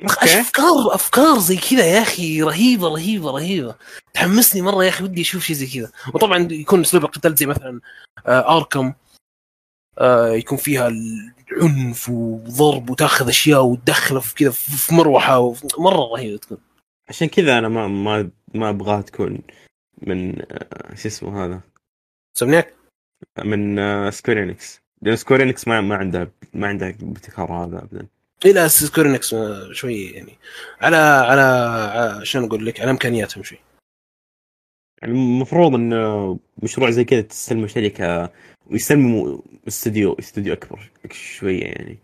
افكار 0.05 0.95
أفكار 0.95 1.39
زي 1.39 1.57
كذا 1.57 1.87
يا 1.87 2.03
أخي 2.03 2.43
رهيبة 2.43 2.89
رهيبة 2.89 3.31
رهيبة. 3.31 3.75
تحمسني 4.15 4.63
مرة 4.63 4.85
يا 4.85 4.89
أخي 4.89 5.05
ودي 5.05 5.21
أشوف 5.21 5.43
شيء 5.45 5.57
زي 5.57 5.67
كذا. 5.67 5.93
وطبعا 6.15 6.49
يكون 6.51 6.81
اسلوب 6.81 7.05
القتال 7.05 7.35
زي 7.35 7.47
مثلا 7.47 7.81
آه 8.27 8.57
Arkham 8.57 8.93
آه 9.99 10.29
يكون 10.29 10.59
فيها 10.59 10.89
العنف 11.53 12.09
وضرب 12.09 12.91
وتأخذ 12.91 13.29
أشياء 13.29 13.65
وتدخله 13.65 14.21
في 14.21 14.35
كذا 14.35 14.51
في 14.51 14.95
مروحة 14.95 15.55
مرة 15.79 16.13
رهيبة 16.13 16.39
تكون. 16.39 16.59
عشان 17.09 17.29
كذا 17.29 17.59
أنا 17.59 17.69
ما 17.69 17.89
ما 17.89 18.31
ما 18.55 18.71
أبغاها 18.71 19.03
تكون 19.03 19.39
من 20.03 20.43
آه، 20.53 20.95
شو 20.95 21.09
اسمه 21.09 21.45
هذا؟ 21.45 21.61
Insomniac؟ 22.39 22.75
من 23.45 23.79
آه، 23.79 24.11
Square 24.11 24.53
Enix 24.53 24.81
لأن 25.03 25.17
Square 25.17 25.48
Enix 25.48 25.69
ما 25.69 25.81
ما 25.81 25.97
عندها 25.97 26.31
ما 26.55 26.67
عندها 26.69 26.89
ابتكار 26.89 27.53
هذا 27.53 27.79
ابدا. 27.79 28.07
إلى 28.45 28.69
Square 28.69 29.08
Enix 29.08 29.35
شوي 29.73 30.05
يعني. 30.05 30.39
على 30.81 30.97
على 30.97 32.27
شلون 32.27 32.45
أقول 32.45 32.67
لك 32.67 32.81
على 32.81 32.91
إمكانياتهم 32.91 33.45
شوي. 33.45 33.59
يعني 35.03 35.15
المفروض 35.15 35.75
انه 35.75 36.39
مشروع 36.63 36.91
زي 36.91 37.05
كذا 37.05 37.21
تستلمه 37.21 37.67
شركة 37.67 38.33
ويستلموا 38.67 39.39
استوديو 39.69 40.13
استوديو 40.13 40.53
أكبر 40.53 40.91
شوية 41.13 41.65
يعني. 41.65 41.99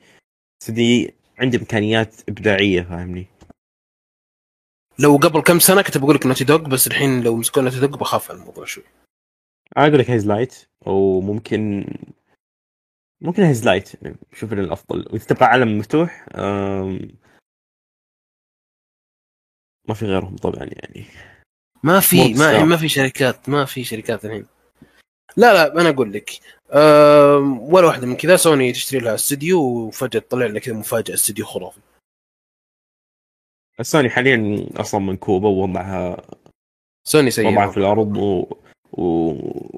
استوديو 0.63 1.11
عنده 1.39 1.59
إمكانيات 1.59 2.15
إبداعية 2.29 2.83
فاهمني؟ 2.83 3.27
لو 4.99 5.17
قبل 5.17 5.41
كم 5.41 5.59
سنة 5.59 5.83
كنت 5.83 5.99
بقول 5.99 6.15
لك 6.15 6.27
Naughty 6.27 6.45
Dog 6.45 6.59
بس 6.59 6.87
الحين 6.87 7.23
لو 7.23 7.37
مسكوا 7.37 7.63
Naughty 7.63 7.81
Dog 7.81 7.97
بخاف 7.97 8.31
على 8.31 8.41
الموضوع 8.41 8.65
شوي. 8.65 8.85
أقول 9.77 9.99
لك 9.99 10.11
Hazelight 10.11 10.69
أو 10.87 11.21
ممكن 11.21 11.87
ممكن 13.27 13.43
Hazelight 13.43 13.93
شوف 14.33 14.53
الأفضل 14.53 15.07
وإذا 15.11 15.25
تبغى 15.25 15.45
عالم 15.45 15.79
مفتوح. 15.79 16.27
ما 19.89 19.95
في 19.95 20.07
غيرهم 20.07 20.37
طبعا 20.37 20.65
يعني 20.65 21.05
ما 21.83 22.01
في. 22.01 22.35
ما 22.35 22.65
ما 22.65 22.77
في 22.77 22.89
شركات 22.89 23.49
ما 23.49 23.65
في 23.65 23.85
شركات 23.85 24.25
الحين 24.25 24.47
لا 25.37 25.53
لا 25.53 25.81
أنا 25.81 25.89
أقول 25.89 26.13
لك 26.13 26.31
ولا 27.73 27.87
واحدة 27.87 28.07
من 28.07 28.17
كذا 28.17 28.37
سوني 28.37 28.73
تشتري 28.73 29.01
لها 29.01 29.15
استديو 29.15 29.61
وفجأة 29.61 30.21
تطلع 30.21 30.47
لنا 30.47 30.59
كذا 30.59 30.75
مفاجأة 30.75 31.15
استديو 31.15 31.45
خرافي 31.45 31.81
سوني 33.83 34.11
حاليا 34.11 34.67
أصلا 34.77 35.01
منكوبه 35.01 35.49
ووضعها 35.49 36.27
سوني 37.05 37.31
سيئة 37.31 37.49
وضعها 37.49 37.71
في 37.71 37.77
الأرض 37.77 38.17
و... 38.17 38.47
و... 38.93 39.33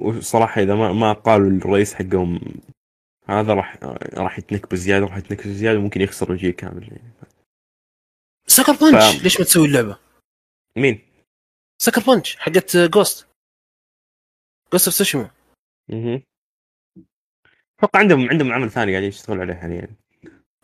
وصراحة 0.09 0.61
إذا 0.61 0.75
ما 0.75 0.93
ما 0.93 1.13
أقالوا 1.13 1.49
الرئيس 1.49 1.93
حقهم 1.93 2.41
هذا 3.29 3.53
راح 3.53 3.77
راح 4.13 4.39
يتنك 4.39 4.71
بزيادة 4.71 5.05
راح 5.05 5.17
يتنك 5.17 5.47
بزيادة 5.47 5.79
وممكن 5.79 6.01
يخسروا 6.01 6.35
الجيل 6.35 6.51
كامل 6.51 6.83
يعني. 6.83 7.13
Sucker 8.47 8.71
Punch 8.71 8.93
فاهم. 9.03 9.23
ليش 9.23 9.39
ما 9.39 9.45
تسوي 9.45 9.67
اللعبة؟ 9.67 9.97
مين؟ 10.75 10.99
Sucker 11.81 12.01
Punch 12.01 12.35
حقت 12.35 12.77
Ghost 12.77 13.27
Ghost 14.73 14.87
of 14.87 14.93
Tsushima 14.95 15.31
أها 15.93 16.21
أتوقع 17.79 17.99
عندهم 17.99 18.29
عندهم 18.29 18.51
عمل 18.53 18.71
ثاني 18.71 18.91
قاعدين 18.91 19.09
يشتغلوا 19.09 19.41
عليه 19.41 19.53
حاليا 19.53 19.87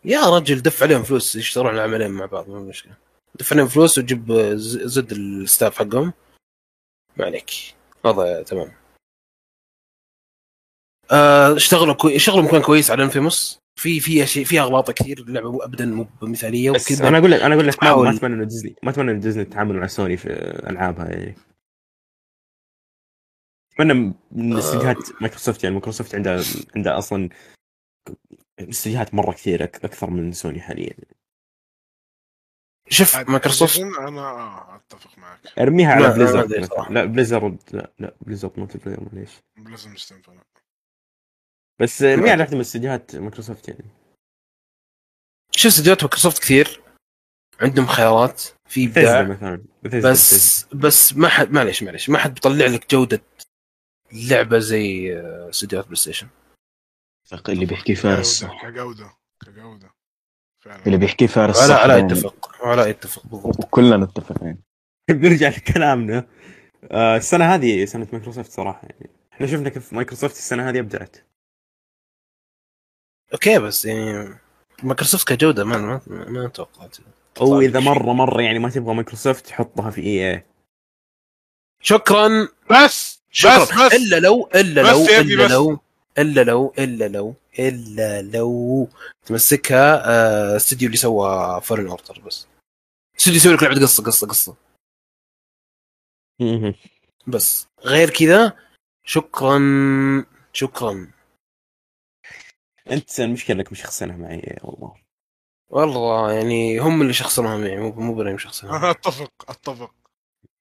يا 0.04 0.20
رجل 0.36 0.62
دف 0.62 0.82
عليهم 0.82 1.02
فلوس 1.02 1.36
يشتغلون 1.36 1.72
على 1.72 1.82
عملين 1.82 2.10
مع 2.10 2.26
بعض 2.26 2.48
ما 2.50 2.58
مشكلة 2.60 2.94
دف 3.34 3.52
عليهم 3.52 3.68
فلوس 3.68 3.98
وجيب 3.98 4.32
ز- 4.54 4.78
زد 4.78 5.12
ال 5.12 5.23
staff 5.23 5.78
حقهم 5.78 6.12
ما 7.16 7.24
عليك 7.24 7.50
هذا 8.06 8.42
تمام 8.42 8.66
آه، 8.68 8.74
اشتغلوا 11.56 11.94
كوي... 11.94 12.18
شغلهم 12.18 12.48
كان 12.48 12.62
كويس 12.62 12.90
على 12.90 13.04
Infamous. 13.04 13.58
في 13.80 14.00
في 14.00 14.22
اشياء 14.22 14.44
فيها 14.44 14.62
أغلاط 14.62 14.90
كثير 14.90 15.18
اللعبة 15.18 15.64
ابدا 15.64 15.86
مو 15.86 16.06
مثاليه 16.22 16.70
بس 16.70 16.86
وكذا. 16.86 17.08
أنا 17.08 17.18
أقول 17.18 17.30
لك 17.30 17.40
أنا 17.40 17.54
أقول 17.54 17.68
لك 17.68 17.82
ما, 17.84 18.10
أتمنى 18.10 18.34
إنه 18.34 18.44
ديزني 18.44 18.74
ما 18.82 18.90
أتمنى 18.90 19.10
إنه 19.10 19.20
ديزني 19.20 19.44
تتعامل 19.44 19.76
مع 19.76 19.86
سوني 19.86 20.16
في 20.16 20.28
ألعابها 20.70 21.08
يعني. 21.08 21.34
أتمنى 23.72 24.14
من 24.32 24.56
استديوهات 24.56 24.96
مايكروسوفت 25.20 25.64
يعني 25.64 25.74
مايكروسوفت 25.74 26.14
عندها 26.14 26.42
عندها 26.76 26.98
أصلا 26.98 27.28
استديوهات 28.60 29.14
مرة 29.14 29.32
كثير 29.32 29.58
أك- 29.66 29.84
أكثر 29.84 30.10
من 30.10 30.32
سوني 30.32 30.60
حاليا. 30.60 30.94
شوف 32.88 33.16
مايكروسوفت 33.16 33.78
أنا 33.80 34.20
آه، 34.20 34.76
أتفق 34.76 35.18
معك. 35.18 35.40
أرميها 35.58 35.92
على 35.92 36.02
لا، 36.06 36.14
Blizzard 36.14 36.52
لا،. 36.52 36.66
صراحة. 36.66 36.92
لا 36.92 37.04
Blizzard 37.04 37.58
لا 37.72 37.92
لا 37.98 38.14
Blizzard 38.20 38.58
مو 38.58 38.66
تلفزيون 38.66 39.08
ليش 39.12 39.30
لازم 39.70 39.92
نستنفع 39.92 40.32
بس 41.80 42.02
ارميها 42.02 42.32
على 42.32 42.40
واحدة 42.42 42.54
من 42.54 42.60
استديوهات 42.60 43.16
مايكروسوفت 43.16 43.68
يعني؟ 43.68 43.84
شوف 45.50 45.72
استديوهات 45.72 46.02
مايكروسوفت 46.02 46.38
كثير. 46.42 46.80
عندهم 47.60 47.86
خيارات. 47.86 48.42
في 48.68 48.86
إبداع. 48.86 49.22
مثلا. 49.22 49.64
بس 49.82 50.66
بس 50.74 51.16
ما 51.16 51.28
حد 51.28 51.50
معليش 51.50 51.82
معليش. 51.82 52.10
ما 52.10 52.18
حد 52.18 52.34
بيطلع 52.34 52.66
لك 52.66 52.90
جودة 52.90 53.22
لعبة 54.12 54.58
زي 54.58 55.16
آه، 55.18 55.50
استديوهات 55.50 55.86
بلاي 55.86 55.96
ستيشن. 55.96 56.28
اللي 57.48 57.66
بيحكي 57.66 57.94
فارس. 57.94 58.44
كجودة 58.44 58.60
كجودة 58.60 59.10
كجودة. 59.46 59.94
فعلا. 60.64 60.86
اللي 60.86 60.98
بيحكي 60.98 61.28
فارس 61.28 61.70
علاء 61.70 61.88
دايماً. 61.88 62.12
يتفق 62.12 62.56
علاء 62.66 62.88
يتفق 62.88 63.26
بالضبط. 63.26 63.64
كلنا 63.70 63.96
متفقين. 63.96 64.58
بنرجع 65.10 65.48
لكلامنا. 65.48 66.26
آه، 66.90 67.16
السنة 67.16 67.54
هذه 67.54 67.84
سنة 67.84 68.08
مايكروسوفت 68.12 68.50
صراحة 68.50 68.82
يعني. 68.82 69.10
إحنا 69.32 69.46
شفنا 69.46 69.68
كيف 69.68 69.92
مايكروسوفت 69.92 70.36
السنة 70.36 70.68
هذه 70.68 70.78
أبدعت. 70.78 71.16
أوكي 73.32 73.58
بس 73.58 73.84
يعني 73.84 74.38
مايكروسوفت 74.82 75.28
كجودة 75.28 75.64
ما 75.64 75.78
ما, 75.78 76.00
ما 76.06 76.48
توقعت. 76.48 76.96
أو 77.40 77.60
إذا 77.60 77.80
شيء. 77.80 77.88
مره 77.88 78.12
مرة 78.12 78.42
يعني 78.42 78.58
ما 78.58 78.70
تبغى 78.70 78.94
مايكروسوفت 78.94 79.50
حطها 79.50 79.90
في 79.90 80.00
EA 80.00 80.44
شكرا. 81.80 82.48
بس 82.70 83.20
شكرا. 83.30 83.58
بس 83.58 83.72
بس. 83.72 83.94
إلا 83.94 84.20
لو 84.20 84.50
إلا 84.54 84.80
لو 84.80 85.04
إلا 85.04 85.44
بس. 85.44 85.50
لو 85.50 85.78
إلا 86.18 86.44
لو 86.44 86.74
إلا 86.78 87.08
لو 87.08 87.34
إلا 87.58 88.22
لو 88.22 88.88
تمسكها 89.26 90.02
آه، 90.10 90.56
استوديو 90.56 90.86
اللي 90.86 90.96
سوى 90.96 91.60
Fallen 91.60 91.88
Order 91.88 92.20
بس. 92.26 92.46
استوديو 93.18 93.40
يسوي 93.40 93.54
لك 93.54 93.62
لعبة 93.62 93.80
قصه 93.80 94.02
قصه 94.02 94.26
قصة. 94.26 94.56
مهم. 96.40 96.74
بس. 97.26 97.66
غير 97.84 98.10
كذا 98.10 98.52
شكرا 99.04 99.58
شكرا. 100.52 101.15
أنت 102.90 103.20
المشكلة 103.20 103.56
إنك 103.56 103.72
مش 103.72 103.80
شخصنها 103.82 104.16
معي 104.16 104.34
إيه 104.36 104.58
والله 104.62 104.94
والله 105.70 106.32
يعني 106.32 106.78
هم 106.78 107.02
اللي 107.02 107.12
شخصنوها 107.12 107.56
معي 107.56 107.76
مو 107.76 107.92
مو 107.92 108.14
برا 108.14 108.36
شخصنها 108.36 108.78
معي. 108.78 108.90
أتفق 108.90 109.32
أتفق 109.48 109.94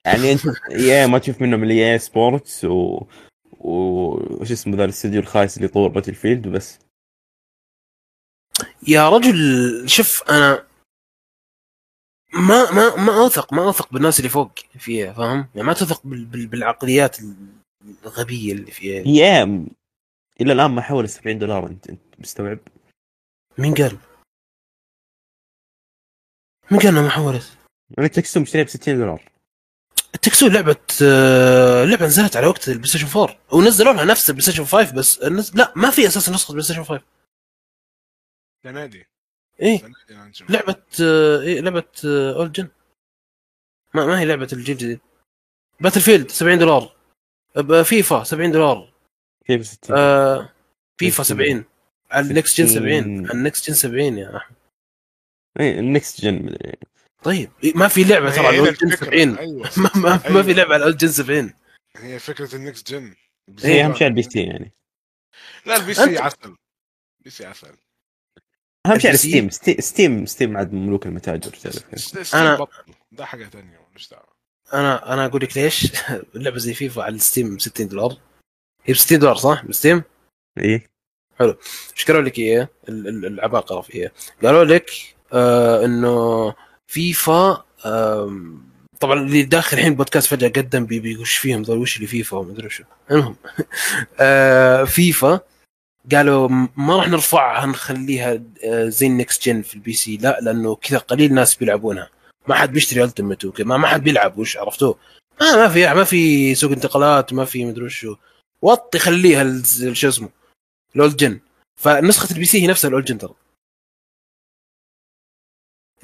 يعني 0.05 0.31
أنت 0.31 0.41
EA 0.71 1.07
ما 1.07 1.17
تشوف 1.19 1.41
منهم 1.41 1.63
اللي 1.63 1.93
EA 1.93 1.99
Sports 1.99 2.65
و 2.65 3.07
وش 3.59 4.51
اسمه 4.51 4.77
ذا 4.77 4.83
الاستوديو 4.83 5.19
الخايس 5.21 5.57
اللي 5.57 5.67
يطور 5.67 5.89
Battlefield 5.89 6.47
وبس 6.47 6.79
يا 8.87 9.09
رجل 9.09 9.35
شوف 9.89 10.23
أنا 10.29 10.67
ما 12.33 12.71
ما 12.71 12.95
ما 12.95 13.17
أوثق 13.23 13.53
ما 13.53 13.63
أوثق 13.63 13.93
بالناس 13.93 14.19
اللي 14.19 14.29
فوق 14.29 14.51
فيها 14.79 15.13
فاهم؟ 15.13 15.47
يعني 15.55 15.67
ما 15.67 15.73
تثق 15.73 16.07
بال- 16.07 16.25
بال- 16.25 16.47
بالعقليات 16.47 17.17
الغبية 18.05 18.53
اللي 18.53 18.71
فيها 18.71 19.03
يا 19.07 19.65
إلى 20.41 20.53
الآن 20.53 20.71
ما 20.71 20.81
حول 20.81 21.09
70 21.09 21.39
دولار 21.39 21.67
انت 21.67 21.89
أنت 21.89 22.01
مستوعب؟ 22.19 22.59
مين 23.57 23.73
قال؟ 23.73 23.97
مين 26.71 26.79
قال 26.81 26.93
ما 26.93 27.09
حولت؟ 27.09 27.57
أنا 27.99 28.07
It 28.07 28.14
Takes 28.14 28.30
Two 28.30 28.39
مشتريها 28.39 28.65
ب 28.65 28.67
60 28.69 28.97
دولار. 28.97 29.31
It 30.15 30.22
Takes 30.22 30.38
Two 30.38 30.47
لعبة 30.47 30.77
آه، 31.03 31.85
لعبة 31.85 32.05
نزلت 32.05 32.35
على 32.37 32.47
وقت 32.47 32.67
البلاي 32.69 32.87
ستيشن 32.87 33.19
4 33.19 33.39
ونزلوا 33.53 33.93
لها 33.93 34.05
نفس 34.05 34.29
البلاي 34.29 34.41
ستيشن 34.43 34.65
5 34.65 34.95
بس 34.95 35.17
النز... 35.19 35.55
لا 35.55 35.73
ما 35.75 35.89
في 35.89 36.07
أساسا 36.07 36.31
نسخة 36.31 36.51
بلاي 36.51 36.63
ستيشن 36.63 36.83
5 36.83 37.01
السنة 38.65 38.85
دي 38.85 39.05
إيه. 39.61 39.81
لعبة 40.49 40.83
آه، 41.01 41.41
إيه 41.41 41.61
لعبة 41.61 41.83
old 42.05 42.51
gen 42.51 42.67
ما, 43.93 44.05
ما 44.05 44.19
هي 44.19 44.25
لعبة 44.25 44.47
الجيل 44.53 44.75
الجديد. 44.75 44.99
Battlefield 45.79 46.31
70 46.31 46.59
دولار 46.59 46.95
ب- 47.55 47.81
فيفا 47.81 48.23
70 48.23 48.51
دولار. 48.51 48.93
كيف 49.45 49.65
60 49.65 49.97
آه 49.97 50.49
فيفا 50.97 51.23
60. 51.23 51.37
70 51.37 51.65
على 52.11 52.27
ال 52.29 52.36
next 52.36 52.61
gen 52.61 52.67
70 52.67 53.01
60. 53.03 53.25
على 53.27 53.33
ال 53.39 53.45
next 53.45 53.67
gen 53.67 53.73
70 53.75 54.17
يا 54.17 54.37
احمد 54.37 54.55
اي 55.59 55.79
ال 55.79 55.88
next 55.88 56.21
gen 56.21 56.55
طيب 57.23 57.51
إيه، 57.63 57.73
ما 57.75 57.87
في 57.87 58.03
لعبة 58.03 58.31
ترى 58.35 58.47
على 58.47 58.57
هنا 58.57 58.69
ال 58.69 58.71
old 58.71 58.77
gen 58.77 58.87
الفكرة. 58.91 59.05
70 59.05 59.37
أيوه. 59.37 59.69
ما, 59.77 59.89
ما, 59.95 60.01
ما 60.01 60.25
أيوة. 60.25 60.43
في 60.43 60.53
لعبة 60.53 60.69
على 60.73 60.75
ال 60.77 60.82
old 60.82 60.97
gen 60.97 61.07
70 61.07 61.53
هي 61.97 62.19
فكرة 62.19 62.55
ال 62.55 62.62
next 62.62 62.91
gen 62.93 63.15
هي 63.63 63.85
أهم 63.85 63.95
شيء 63.95 64.07
ال 64.07 64.23
PC 64.23 64.43
يعني. 64.43 64.71
لا 65.65 65.75
ال 65.75 65.93
PC 65.93 66.17
عسل. 66.17 66.55
PC 67.19 67.45
عسل. 67.45 67.67
أهم 68.85 68.99
شيء 68.99 69.09
على 69.11 69.17
البي؟ 69.17 69.17
ستيم 69.17 69.49
ستي- 69.49 69.81
ستيم 69.81 70.25
ستيم 70.25 70.57
عاد 70.57 70.73
ملوك 70.73 71.05
المتاجر 71.05 71.55
Steam 71.95 72.55
بطل. 72.55 72.93
ده 73.11 73.25
حاجة 73.25 73.45
ثانية 73.45 73.87
مش 73.95 74.09
دعوة. 74.09 74.35
أنا 74.73 75.13
أنا 75.13 75.25
أقول 75.25 75.41
لك 75.41 75.57
ليش؟ 75.57 75.87
اللعبة 76.35 76.57
زي 76.57 76.73
فيفا 76.73 77.03
على 77.03 77.15
ال 77.15 77.22
Steam 77.22 77.55
ب 77.55 77.59
60 77.61 77.87
دولار. 77.87 78.17
هي 78.85 78.93
ب 78.93 78.97
60 78.97 79.19
دولار 79.19 79.35
صح؟ 79.35 79.65
ب 79.65 79.71
Steam؟ 79.71 80.03
إيه 80.57 80.87
إيش 81.41 82.05
قالوا 82.07 82.21
لك 82.21 82.39
ال- 82.39 83.25
العباقره 83.25 83.81
فيها 83.81 84.11
قالوا 84.43 84.63
لك 84.63 84.89
آه 85.33 85.85
إنه 85.85 86.53
فيفا 86.87 87.63
آم، 87.85 88.65
طبعا 88.99 89.19
اللي 89.19 89.43
داخل 89.43 89.77
الحين 89.77 89.95
بودكاست 89.95 90.27
فجأة 90.27 90.47
قدم 90.47 90.85
بي- 90.85 90.99
بيوش 90.99 91.35
فيهم؟ 91.37 91.61
ذول 91.61 91.77
وش 91.77 91.95
اللي 91.95 92.07
فيفا؟ 92.07 92.37
وما 92.37 92.51
أدري 92.51 92.69
شو 92.69 92.83
المهم 93.11 93.35
آه 94.19 94.83
فيفا 94.83 95.39
قالوا 96.11 96.49
ما 96.77 96.95
راح 96.97 97.07
نرفعها 97.07 97.65
نخليها 97.65 98.41
آه، 98.65 98.85
زي 98.89 99.07
ال 99.07 99.15
next 99.15 99.45
gen 99.45 99.61
في 99.61 99.75
ال 99.75 99.93
PC. 99.93 100.17
لا 100.17 100.39
لأنه 100.41 100.75
كذا 100.75 100.97
قليل 100.97 101.33
ناس 101.33 101.55
بيلعبونها. 101.55 102.09
ما 102.47 102.55
حد 102.55 102.71
بيشتري 102.71 103.03
Ultimate 103.03 103.45
وكذا 103.45 103.65
ما 103.65 103.87
حد 103.87 104.03
بيلعب 104.03 104.37
وش 104.37 104.57
عرفتوه؟ 104.57 104.97
ما 105.41 105.55
ما 105.55 105.67
في 105.69 105.93
ما 105.93 106.03
في 106.03 106.55
سوق 106.55 106.71
انتقالات 106.71 107.33
ما 107.33 107.45
في 107.45 107.65
مدري 107.65 107.89
شو 107.89 108.15
وطي 108.65 108.99
خليها 108.99 109.43
شو 109.93 110.07
اسمه 110.09 110.29
ال 110.95 111.00
old 111.00 111.15
gen. 111.15 111.39
فنسخة 111.75 112.33
ال 112.33 112.45
PC 112.45 112.61
هي 112.63 112.67
نفسها 112.67 112.87
ال 112.89 112.93
old 112.93 113.05
gen 113.05 113.17
ترى. 113.17 113.33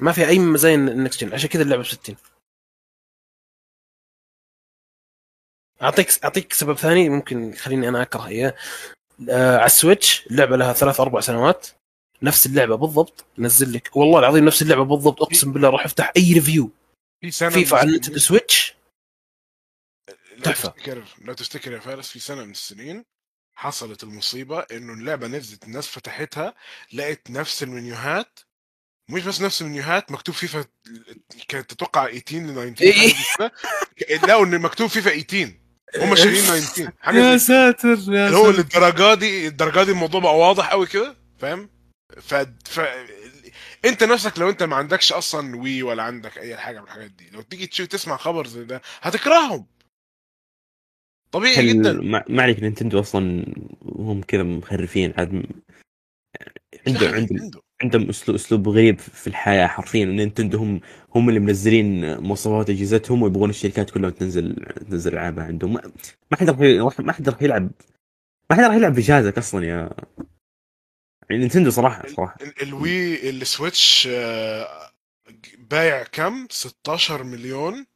ما 0.00 0.12
في 0.12 0.28
أي 0.28 0.38
مزايا 0.38 0.74
ال 0.74 0.84
next 0.84 1.24
gen 1.24 1.32
عشان 1.34 1.48
كذا 1.48 1.62
اللعبة 1.62 1.82
ب 1.82 1.86
60 1.86 2.16
اعطيك 5.82 6.24
أعطيك 6.24 6.52
سبب 6.52 6.76
ثاني 6.76 7.08
ممكن 7.08 7.50
يخليني 7.52 7.88
أنا 7.88 8.02
أكره 8.02 8.26
اياه 8.26 8.54
آه 9.30 9.56
على 9.56 9.66
السويتش 9.66 10.26
اللعبه 10.26 10.56
لها 10.56 10.72
ثلاث 10.72 11.00
أربع 11.00 11.20
سنوات. 11.20 11.68
نفس 12.22 12.46
اللعبة 12.46 12.76
بالضبط. 12.76 13.24
نزل 13.38 13.72
لك 13.72 13.96
والله 13.96 14.18
العظيم 14.18 14.44
نفس 14.44 14.62
اللعبة 14.62 14.84
بالضبط 14.84 15.22
أقسم 15.22 15.52
بالله 15.52 15.68
راح 15.70 15.84
أفتح 15.84 16.12
أي 16.16 16.32
review 16.32 16.70
في 17.20 17.30
سنة 17.30 17.50
فيفا 17.50 17.76
على 17.76 17.84
السنين- 17.84 18.00
نينتندو 18.00 18.18
لو 20.46 20.52
تحفة. 20.52 20.68
تفتكر 20.68 21.04
لو 21.20 21.32
تفتكر 21.32 21.72
يا 21.72 21.78
فارس 21.78 22.08
في 22.08 22.18
سنة 22.18 22.44
من 22.44 22.50
السنين 22.50 23.04
حصلت 23.54 24.02
المصيبة 24.02 24.58
إنه 24.60 24.92
اللعبة 24.92 25.26
نزلت 25.26 25.64
الناس 25.64 25.86
فتحتها 25.86 26.54
لقت 26.92 27.30
نفس 27.30 27.62
ال 27.62 27.73
menuهات 27.73 28.38
مش 29.08 29.22
بس 29.24 29.40
نفس 29.40 29.62
ال 29.62 29.69
menuهات 29.69 30.12
مكتوب 30.12 30.34
فيفا 30.34 30.64
كانت 31.48 31.70
تتوقع 31.70 32.18
18 32.18 32.70
ل 32.70 32.74
19 32.74 32.82
إيه. 32.82 33.14
حاجة 33.14 33.52
زي 34.08 34.18
كده. 34.18 34.26
لقوا 34.28 34.44
ان 34.46 34.60
مكتوب 34.60 34.90
فيفا 34.90 35.10
18 35.20 35.62
هم 35.96 36.14
شايلين 36.16 36.42
19 36.42 36.92
حاجة 37.00 37.16
يا 37.32 37.36
ساتر 37.38 37.88
يا 37.88 38.26
اللي 38.26 38.36
هو 38.36 38.52
ساتر 38.52 38.58
للدرجة 38.58 39.14
دي 39.14 39.46
الدرجة 39.46 39.82
دي 39.84 39.90
الموضوع 39.90 40.20
بقى 40.20 40.38
واضح 40.38 40.70
قوي 40.70 40.86
كده 40.86 41.16
فاهم 41.38 41.70
ف... 42.20 42.34
ف... 42.64 42.80
أنت 43.84 44.04
نفسك 44.04 44.38
لو 44.38 44.50
أنت 44.50 44.62
ما 44.62 44.76
عندكش 44.76 45.12
أصلا 45.12 45.56
وي 45.56 45.82
ولا 45.82 46.02
عندك 46.02 46.38
أي 46.38 46.56
حاجة 46.56 46.80
من 46.80 46.86
الحاجات 46.86 47.10
دي 47.10 47.30
لو 47.30 47.42
تيجي 47.42 47.66
تشوف 47.66 47.86
تسمع 47.86 48.16
خبر 48.16 48.46
زي 48.46 48.64
ده 48.64 48.82
هتكرههم 49.02 49.66
طبيعي 51.32 51.68
جدا. 51.72 51.90
هل 51.90 52.10
ما 52.10 52.24
ما 52.28 52.42
عليك 52.42 52.60
نينتندو 52.62 53.00
أصلا 53.00 53.44
هم 53.82 54.20
كذا 54.22 54.42
مخرفين؟ 54.42 55.12
عاد 55.18 55.32
م- 55.34 55.42
عنده 56.86 57.06
عنده 57.10 57.36
عنده 57.42 57.60
عندهم 57.82 58.08
اسلوب 58.08 58.34
أسلوب 58.36 58.68
غريب 58.68 58.98
في 58.98 59.26
الحياة 59.26 59.66
حرفيا. 59.66 60.04
نينتندو 60.04 60.58
هم 60.58 60.80
هم 61.14 61.28
اللي 61.28 61.40
منزلين 61.40 62.16
مواصفات 62.20 62.70
أجهزتهم 62.70 63.22
ويبغون 63.22 63.50
الشركات 63.50 63.90
كلها 63.90 64.10
تنزل 64.10 64.56
تنزل 64.90 65.12
ألعابها 65.12 65.44
عندهم. 65.44 65.72
ما 66.30 66.36
حد 66.36 66.50
راح 66.50 67.00
ما 67.00 67.12
حد 67.12 67.28
راح 67.28 67.42
يلعب 67.42 67.70
ما 68.50 68.56
حد 68.56 68.62
راح 68.64 68.74
يلعب 68.74 68.92
بجهازك 68.94 69.38
أصلا 69.38 69.64
يا 69.66 69.90
يعني 71.30 71.42
نينتندو 71.42 71.70
صراحة 71.70 72.08
صراحة. 72.08 72.36
ال- 72.42 72.62
الوي 72.62 73.30
السويتش 73.30 74.08
آه، 74.12 74.90
بايع 75.58 76.02
كم؟ 76.02 76.46
16 76.50 77.24
مليون 77.24 77.86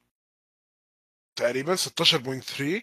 تقريبا 1.38 1.76
16.3 1.76 2.82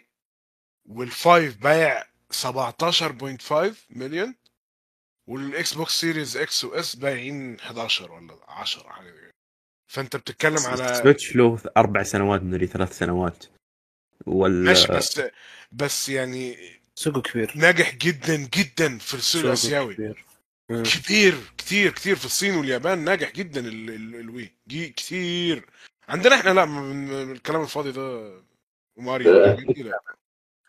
والفايف 0.89 1.57
بايع 1.57 2.03
17.5 2.31 3.76
مليون 3.89 4.35
والإكس 5.30 5.73
بوكس 5.73 5.99
سيريز 6.01 6.38
إكس 6.38 6.64
وإس 6.64 6.95
بايعين 6.95 7.60
11 7.60 8.11
ولا 8.11 8.38
10 8.47 8.89
حاجة. 8.89 9.31
فأنت 9.91 10.15
بتتكلم 10.15 10.57
على 10.65 10.95
سويتش 11.03 11.35
له 11.35 11.60
أربع 11.77 12.03
سنوات 12.03 12.41
مدري 12.43 12.68
ثلاث 12.68 12.97
سنوات. 12.97 13.45
ولا 14.26 14.53
ماشي 14.53 14.88
بس 14.88 15.22
بس 15.72 16.10
يعني 16.10 16.57
سوقه 16.95 17.22
كبير. 17.22 17.51
ناجح 17.55 17.95
جدا 17.95 18.35
جدا 18.35 18.97
في 18.97 19.14
السوق 19.14 19.43
الآسيوي. 19.43 19.93
كبير. 19.95 20.26
مم. 20.69 20.84
كتير 20.84 21.35
كتير 21.91 22.15
في 22.15 22.26
الصين 22.26 22.55
واليابان 22.55 22.99
ناجح 23.03 23.31
جدا 23.31 23.60
ال- 23.61 23.89
ال- 23.89 24.15
الوي 24.15 24.51
دي 24.67 24.89
كتير. 24.89 25.65
عندنا 26.10 26.35
إحنا 26.35 26.49
لا 26.49 26.65
من 26.65 27.31
الكلام 27.31 27.61
الفاضي 27.61 27.91
ده 27.91 28.34
لا. 28.97 29.99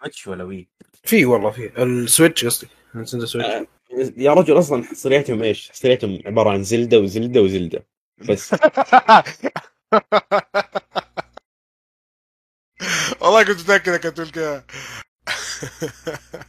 سويتش 0.05 0.27
ولا 0.27 0.45
وي 0.45 0.69
في 1.05 1.25
والله 1.25 1.51
في. 1.51 1.83
السويتش 1.83 2.45
قصدي. 2.45 2.69
نينتندو 2.95 3.27
سويتش 3.27 3.49
آه. 3.49 3.67
يا 4.17 4.33
رجل 4.33 4.59
أصلا 4.59 4.85
حصرياتهم 4.85 5.43
إيش؟ 5.43 5.71
حصرياتهم 5.71 6.19
عبارة 6.27 6.51
عن 6.51 6.63
زلدة 6.63 6.99
وزلدة 6.99 7.41
وزلدة. 7.41 7.87
بس. 8.29 8.55
والله 13.21 13.43
كنت 13.45 13.61
متأكد 13.61 13.89
انك 13.93 14.07
هتقول 14.07 14.31
كده. 14.31 14.67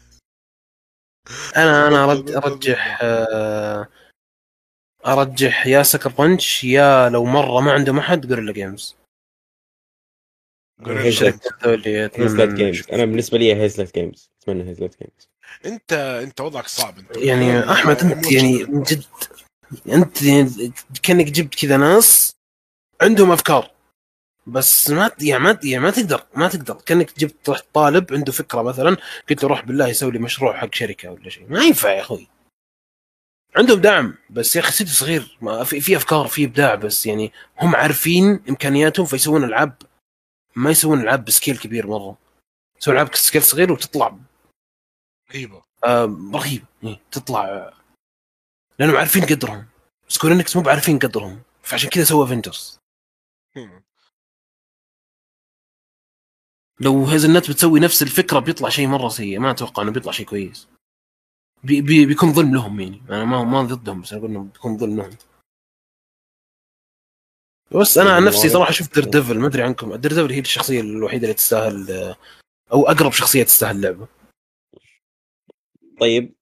أنا 1.57 1.87
أنا 1.87 2.07
أرج- 2.15 2.35
أرجح 2.45 2.99
آه، 3.01 3.87
أرجح 5.07 5.67
يا 5.67 5.83
سكر 5.83 6.09
بنش 6.09 6.63
يا 6.63 7.09
لو 7.09 7.25
مرة 7.25 7.61
ما 7.61 7.71
عندهم 7.71 7.97
أحد 7.99 8.27
جوريلا 8.27 8.51
جيمز 8.53 8.95
هيزلت. 10.87 11.53
جيمز. 12.55 12.83
أنا 12.93 13.05
بالنسبة 13.05 13.37
لي 13.37 13.55
هيزلت 13.55 13.95
جيمز 13.95 14.31
أتمنى 14.41 14.69
هيزلت 14.69 14.99
جيمز 14.99 15.29
أنت 15.65 15.93
أنت 15.93 16.41
وضعك 16.41 16.67
صعب. 16.67 16.99
أنت 16.99 17.17
يعني 17.17 17.71
أحمد 17.71 18.01
أنت 18.01 18.31
يعني 18.31 18.63
من 18.63 18.83
جد 18.83 19.03
أنت 19.89 20.21
يعني 20.21 20.73
كأنك 21.03 21.25
جبت 21.25 21.55
كذا 21.55 21.77
ناس 21.77 22.35
عندهم 23.01 23.31
أفكار. 23.31 23.71
بس 24.47 24.89
ما 24.89 25.11
يعني 25.21 25.43
ما 25.43 25.59
يعني 25.63 25.83
ما 25.83 25.91
تقدر 25.91 26.23
ما 26.35 26.47
تقدر. 26.47 26.73
كأنك 26.73 27.19
جبت 27.19 27.49
رحت 27.49 27.65
طالب 27.73 28.13
عنده 28.13 28.31
فكرة 28.31 28.61
مثلا 28.61 28.97
قلت 29.29 29.43
له 29.43 29.49
روح 29.49 29.65
بالله 29.65 29.87
يسوي 29.87 30.11
لي 30.11 30.19
مشروع 30.19 30.57
حق 30.57 30.75
شركة 30.75 31.11
ولا 31.11 31.29
شيء. 31.29 31.45
ما 31.49 31.63
ينفع 31.63 31.91
يا 31.91 32.01
أخوي. 32.01 32.27
عندهم 33.55 33.81
دعم. 33.81 34.15
بس 34.29 34.55
يا 34.55 34.61
أخي 34.61 34.69
استديو 34.69 34.93
صغير. 34.93 35.37
ما 35.41 35.63
في, 35.63 35.81
في 35.81 35.97
أفكار 35.97 36.27
في 36.27 36.45
إبداع. 36.45 36.75
بس 36.75 37.05
يعني 37.05 37.31
هم 37.61 37.75
عارفين 37.75 38.39
إمكانياتهم 38.49 39.05
فيسوون 39.05 39.43
ألعاب 39.43 39.73
ما 40.55 40.69
يسوون 40.69 41.01
العاب 41.01 41.25
بسكيل 41.25 41.57
كبير 41.57 41.87
مرة. 41.87 42.17
يسوون 42.81 42.95
العاب 42.97 43.11
بسكيل 43.11 43.43
صغير 43.43 43.71
وتطلع 43.71 44.17
رهيبه 45.31 45.63
آه 45.83 46.31
رهيب. 46.33 46.65
إيه، 46.83 47.01
تطلع. 47.11 47.73
لأنهم 48.79 48.97
عارفين 48.97 49.25
قدرهم. 49.25 49.65
سكوير 50.07 50.33
إينكس 50.33 50.55
مو 50.55 50.61
بعارفين 50.61 50.99
قدرهم. 50.99 51.41
فعشان 51.63 51.89
كذا 51.89 52.03
سووا 52.03 52.25
افنجرز 52.25 52.79
لو 56.79 57.05
هيزلايت 57.05 57.51
بتسوي 57.51 57.79
نفس 57.79 58.01
الفكرة 58.01 58.39
بيطلع 58.39 58.69
شيء 58.69 58.87
مرة 58.87 59.09
سيء. 59.09 59.39
ما 59.39 59.51
أتوقع 59.51 59.83
إنه 59.83 59.91
بيطلع 59.91 60.11
شيء 60.11 60.25
كويس. 60.25 60.67
بي 61.63 61.81
بي 61.81 62.05
بيكون 62.05 62.33
ظلم 62.33 62.55
لهم 62.55 62.79
يعني. 62.79 63.01
أنا 63.09 63.25
ما 63.25 63.43
ما 63.43 63.63
ضدهم 63.63 64.01
بس 64.01 64.13
أقول 64.13 64.29
إنه 64.29 64.43
بيكون 64.43 64.77
ظلم 64.77 64.97
لهم. 64.97 65.17
بس 67.81 67.97
أنا 67.97 68.15
عن 68.15 68.25
نفسي 68.25 68.49
صراحة 68.49 68.71
شفت 68.71 68.95
دير 68.99 69.03
ديفل 69.03 69.39
ما 69.39 69.47
أدري 69.47 69.63
عنكم. 69.63 69.95
دير 69.95 70.11
ديفل 70.13 70.31
هي 70.31 70.39
الشخصية 70.39 70.81
الوحيدة 70.81 71.23
اللي 71.23 71.33
تستاهل 71.33 72.15
أو 72.73 72.87
أقرب 72.87 73.11
شخصية 73.11 73.43
تستاهل 73.43 73.75
اللعبه 73.75 74.07
طيب 75.99 76.35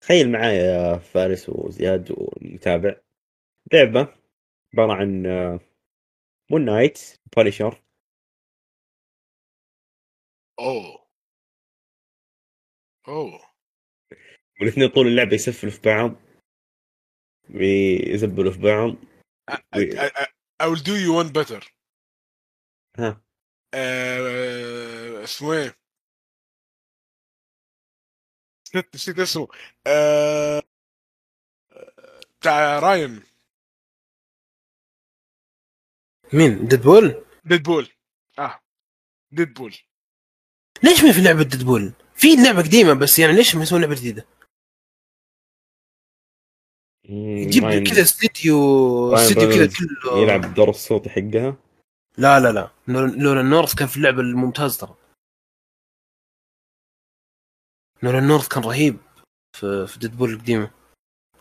تخيل 0.00 0.32
معايا 0.32 0.62
يا 0.62 0.98
فارس 0.98 1.48
وزياد 1.48 2.10
والمتابع 2.10 2.96
لعبة 3.72 4.14
عبارة 4.74 4.92
عن 4.92 5.22
مون 6.50 6.64
نايت 6.64 7.18
بانشر 7.36 7.82
أوه. 10.58 11.06
أوه. 13.08 13.40
والاثنين 14.60 14.88
طول 14.88 15.06
اللعبة 15.06 15.34
يسفلوا 15.34 15.72
في 15.72 15.80
بعض 15.80 16.14
ويزبلوا 17.54 18.52
في 18.52 18.58
بعض 18.58 18.96
I, 20.60 20.66
will 20.68 20.76
do 20.76 20.94
you 20.96 21.12
one 21.12 21.32
better. 21.32 21.62
ها. 22.98 23.20
آه، 23.74 25.24
اسمه 25.24 25.52
إيه؟ 25.52 25.78
نسيت 28.66 28.94
نسيت 28.94 29.18
اسمه. 29.18 29.48
آه، 29.86 30.62
بتاع 32.40 32.78
راين. 32.78 33.22
مين؟ 36.32 36.68
ديدبول؟ 36.68 37.24
ديدبول. 37.44 37.88
آه 38.38 38.60
ديدبول. 39.32 39.74
ليش 40.82 41.04
ما 41.04 41.12
في 41.12 41.20
لعبة 41.20 41.42
ديدبول؟ 41.42 41.92
في 42.14 42.36
لعبة 42.36 42.62
قديمة 42.62 42.92
بس 42.94 43.18
يعني 43.18 43.32
ليش 43.32 43.54
ما 43.54 43.62
يسوون 43.62 43.80
لعبة 43.80 43.94
جديدة؟ 43.94 44.26
يجيب 47.08 47.64
راين 47.64 47.84
كذا 47.84 48.02
استديو 48.02 48.56
راين 49.12 49.24
استديو 49.26 49.48
كذا 49.48 49.66
كله. 49.66 50.18
يلعب 50.22 50.44
الدور 50.44 50.70
الصوتي 50.70 51.10
حقها؟ 51.10 51.56
لا 52.18 52.40
لا 52.40 52.52
لا. 52.52 52.70
نول- 52.88 53.18
نولان 53.18 53.50
نورث 53.50 53.74
كان 53.74 53.88
في 53.88 53.96
اللعبة 53.96 54.20
الممتاز 54.20 54.76
ترى. 54.78 54.94
نولان 58.02 58.28
نورث 58.28 58.48
كان 58.48 58.62
رهيب 58.62 58.96
في 59.56 59.86
في 59.86 59.98
ديدبول 59.98 60.30
القديمة. 60.32 60.70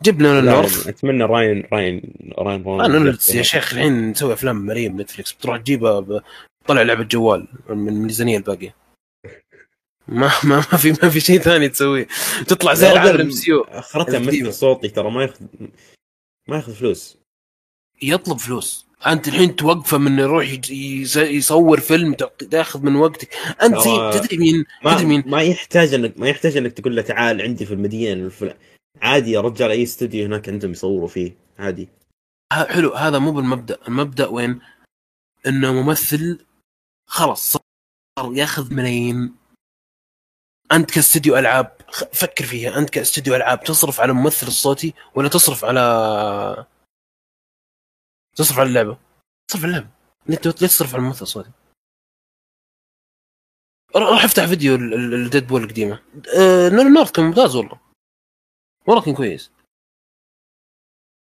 جيب 0.04 0.22
لا، 0.22 0.42
نورث. 0.42 0.88
أتمنى 0.88 1.24
راين 1.24 1.64
راين 1.74 2.14
راين 2.38 2.68
آه 2.68 2.88
نولز 2.88 3.36
يا 3.36 3.42
شيخ 3.44 3.74
الحين 3.74 4.10
نسوي 4.12 4.34
أفلام 4.34 4.56
ماليه 4.56 4.90
بنتفلكس 4.90 5.34
بتروح 5.34 5.58
تجيبها 5.58 6.00
ب- 6.00 6.22
طلع 6.68 6.82
لعبة 6.82 7.04
جوال 7.04 7.48
من 7.70 7.90
الميزانيه 7.90 8.38
الباقية. 8.38 8.76
ما 10.08 10.32
ما 10.44 10.56
ما 10.56 10.62
في 10.62 10.92
ما 11.04 11.10
في 11.10 11.20
شيء 11.20 11.40
ثاني 11.40 11.70
تسويه. 11.70 12.08
تطلع 12.48 12.74
زي 12.74 12.90
رجل، 12.90 12.98
العالم 12.98 13.32
سيو 13.32 13.62
أخرتها. 13.62 14.20
مثل 14.20 14.54
صوتي 14.54 14.90
ترى 14.90 15.12
ما 15.12 15.22
ياخذ 15.22 15.46
ما 16.48 16.56
ياخذ 16.56 16.74
فلوس. 16.74 17.18
يطلب 18.02 18.38
فلوس. 18.38 18.88
أنت 19.08 19.28
الحين 19.28 19.56
توقفه 19.56 19.98
من 19.98 20.20
يروح 20.20 20.60
يصور 21.16 21.80
فيلم 21.80 22.14
تاخذ 22.52 22.82
من 22.82 22.96
وقتك. 22.96 23.34
أنت 23.64 23.78
زي 23.78 24.20
تدري 24.20 24.38
مين؟ 24.38 24.66
ما 24.84 24.94
تدري 24.94 25.06
مين؟ 25.06 25.24
ما 25.26 25.42
يحتاج 25.42 25.94
انك 25.94 26.20
ما 26.20 26.30
يحتاج 26.30 26.58
إنك 26.58 26.74
تقول 26.74 26.96
له 26.96 27.02
تعال 27.02 27.42
عندي 27.42 27.66
في 27.66 27.74
المدينة 27.74 28.26
الفل... 28.26 28.54
عادي 29.02 29.32
يا 29.32 29.42
رجال 29.42 29.72
أي 29.72 29.84
استوديو 29.84 30.26
هناك 30.26 30.50
عندهم 30.50 30.72
يصوروا 30.72 31.08
فيه 31.08 31.36
عادي. 31.60 31.90
ه- 32.54 32.66
حلو 32.66 32.94
هذا 32.94 33.20
مو 33.20 33.32
بالمبدأ. 33.32 33.78
المبدأ 33.88 34.28
وين؟ 34.28 34.60
إنه 35.48 35.74
ممثل 35.74 36.46
خلاص 37.08 37.52
صار 37.52 38.34
ياخذ 38.34 38.74
ملايين. 38.74 39.34
أنت 40.72 40.92
كاستديو 40.92 41.38
ألعاب 41.38 41.78
فكر 42.14 42.46
فيها. 42.46 42.78
أنت 42.78 42.90
كاستديو 42.90 43.36
ألعاب 43.36 43.64
تصرف 43.64 44.00
على 44.00 44.12
الممثل 44.12 44.48
الصوتي 44.48 44.94
ولا 45.16 45.30
تصرف 45.30 45.66
على 45.66 46.66
تصرف 48.36 48.60
على 48.60 48.70
اللعبة؟ 48.70 48.98
تصرف 49.48 49.64
على 49.64 49.70
اللعبة. 49.72 49.90
انت 50.30 50.62
ليش 50.62 50.72
تصرف 50.72 50.94
على 50.94 51.02
الممثل 51.02 51.22
الصوتي؟ 51.22 51.52
راح 53.96 54.24
أفتح 54.24 54.46
فيديو 54.46 54.76
الديدبول 54.76 55.64
القديمة. 55.64 56.04
أه 56.38 56.70
نولان 56.70 56.94
نورث 56.94 57.12
كان 57.12 57.26
ممتاز 57.26 57.56
والله. 57.56 57.80
والله 58.88 59.04
كان 59.04 59.16
كويس. 59.16 59.52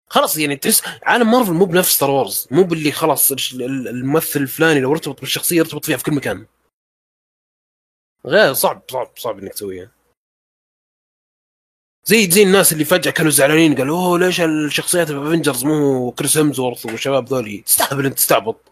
خلاص 0.09 0.37
يعني 0.37 0.55
تحس 0.55 0.81
عالم 1.03 1.31
مارفل 1.31 1.53
مو 1.53 1.65
بنفس 1.65 1.89
ستار 1.95 2.09
وورز 2.09 2.47
مو 2.51 2.63
باللي 2.63 2.91
خلاص 2.91 3.31
الممثل 3.53 4.39
الفلاني 4.39 4.79
لو 4.79 4.91
ارتبط 4.91 5.19
بالشخصية 5.19 5.57
يرتبط 5.57 5.85
فيها 5.85 5.97
في 5.97 6.03
كل 6.03 6.15
مكان. 6.15 6.45
غير 8.25 8.53
صعب 8.53 8.83
صعب 8.91 9.11
صعب 9.17 9.39
إنك 9.39 9.53
تسويها. 9.53 9.91
زي 12.05 12.31
زي 12.31 12.43
الناس 12.43 12.73
اللي 12.73 12.85
فجأة 12.85 13.11
كانوا 13.11 13.31
زعلانين 13.31 13.75
قالوا 13.75 13.97
أوه 13.97 14.19
ليش 14.19 14.41
الشخصيات 14.41 15.07
في 15.07 15.17
افنجرز 15.17 15.65
مو 15.65 16.11
كريس 16.11 16.37
هيمزورث 16.37 16.85
والشباب 16.85 17.27
ذولي؟ 17.27 17.57
تستهبل 17.57 18.05
أنت 18.05 18.15
تستعبط. 18.15 18.71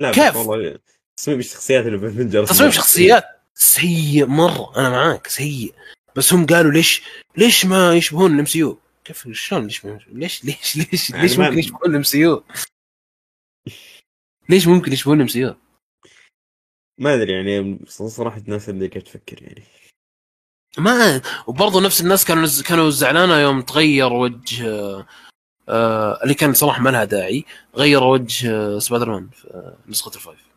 لا 0.00 0.12
كيف؟ 0.12 0.36
والله 0.36 0.78
تصميم 1.16 1.38
الشخصيات 1.38 1.86
اللي 1.86 1.98
بافنجرز 1.98 2.48
تصميم 2.48 2.70
شخصيات 2.70 3.24
سيء 3.54 4.26
مرة 4.26 4.76
أنا 4.76 4.90
معاك 4.90 5.26
سيء 5.26 5.74
بس 6.16 6.32
هم 6.32 6.46
قالوا 6.46 6.72
ليش 6.72 7.02
ليش 7.36 7.66
ما 7.66 7.94
يشبهون 7.94 8.34
ال 8.34 8.46
MCU 8.46 8.78
كيف 9.04 9.28
شلون 9.32 9.66
ليش 9.66 9.84
ليش 9.84 10.44
ليش 10.44 10.76
ليش 10.76 11.10
يعني 11.10 11.22
ليش 11.22 11.38
ممكن 11.38 11.58
يشبهون 11.58 11.90
ال 11.90 12.02
MCU 12.02 12.44
ليش 14.48 14.66
ممكن 14.66 14.92
يشبهون 14.92 15.16
ال 15.16 15.28
MCU 15.28 15.54
ما 16.98 17.14
أدري 17.14 17.32
يعني 17.32 17.78
صراحة 17.86 18.38
الناس 18.38 18.68
اللي 18.68 18.88
كيف 18.88 19.02
تفكر 19.02 19.42
يعني. 19.42 19.62
ما 20.78 21.22
وبرضه 21.46 21.80
نفس 21.80 22.00
الناس 22.00 22.24
كانوا 22.24 22.46
كانوا 22.68 22.90
زعلانة 22.90 23.36
يوم 23.36 23.62
تغير 23.62 24.12
وجه 24.12 24.66
آه، 25.68 26.22
اللي 26.22 26.34
كان 26.34 26.52
صراحة 26.52 26.82
ما 26.82 26.90
لها 26.90 27.04
داعي 27.04 27.44
غير 27.74 28.02
وجه 28.04 28.52
آه 28.52 28.78
سبايدر 28.78 29.10
مان 29.10 29.28
في 29.28 29.48
آه، 29.48 29.76
نسخة 29.88 30.14
الفايف. 30.14 30.48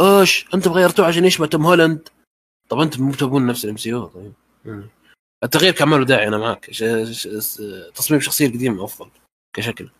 إيش 0.00 0.46
أنتم 0.54 0.72
غيرتوه 0.72 1.06
عشان 1.06 1.24
يشبه 1.24 1.46
توم 1.46 1.66
هولاند؟ 1.66 2.08
طب 2.68 2.78
أنتم 2.78 3.02
مو 3.02 3.12
تبون 3.12 3.46
نفس 3.46 3.64
ال 3.64 3.76
MC 3.76 4.00
طيب. 4.00 4.32
التغيير 5.44 5.72
كان 5.72 5.88
ما 5.88 5.96
له 5.96 6.04
داعي 6.04 6.28
أنا 6.28 6.38
معك 6.38 6.70
ش... 6.70 6.84
ش... 7.10 7.28
تصميم 7.94 8.18
الشخصيه 8.20 8.46
القديم 8.46 8.80
أفضل 8.80 9.10
كشكل. 9.52 9.90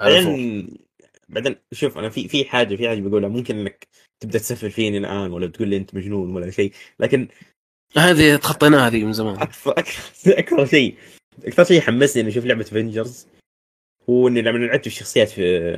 بعدين 0.00 0.83
بعدين 1.28 1.56
شوف 1.72 1.98
أنا 1.98 2.08
في 2.08 2.28
في 2.28 2.44
حاجة 2.44 2.76
في 2.76 2.88
حاجة 2.88 3.00
بقولها 3.00 3.28
ممكن 3.28 3.56
إنك 3.58 3.88
تبدأ 4.20 4.38
تسفل 4.38 4.70
فيني 4.70 4.98
الآن 4.98 5.32
ولا 5.32 5.46
تقول 5.46 5.68
لي 5.68 5.76
أنت 5.76 5.94
مجنون 5.94 6.36
ولا 6.36 6.50
شيء 6.50 6.72
لكن 7.00 7.28
هذه 7.96 8.36
تخطيناها 8.36 8.86
هذه 8.86 9.04
من 9.04 9.12
زمان 9.12 9.34
أكثر 9.36 9.70
أكثر, 9.72 10.38
أكثر 10.38 10.66
شيء 10.66 10.96
أكثر 11.44 11.64
شيء 11.64 11.80
حمسني 11.80 12.22
إني 12.22 12.30
أشوف 12.30 12.44
لعبة 12.44 12.62
افنجرز 12.64 13.26
هو 14.10 14.28
إني 14.28 14.42
لما 14.42 14.58
لعبت 14.58 14.86
الشخصيات 14.86 15.28
في 15.28 15.74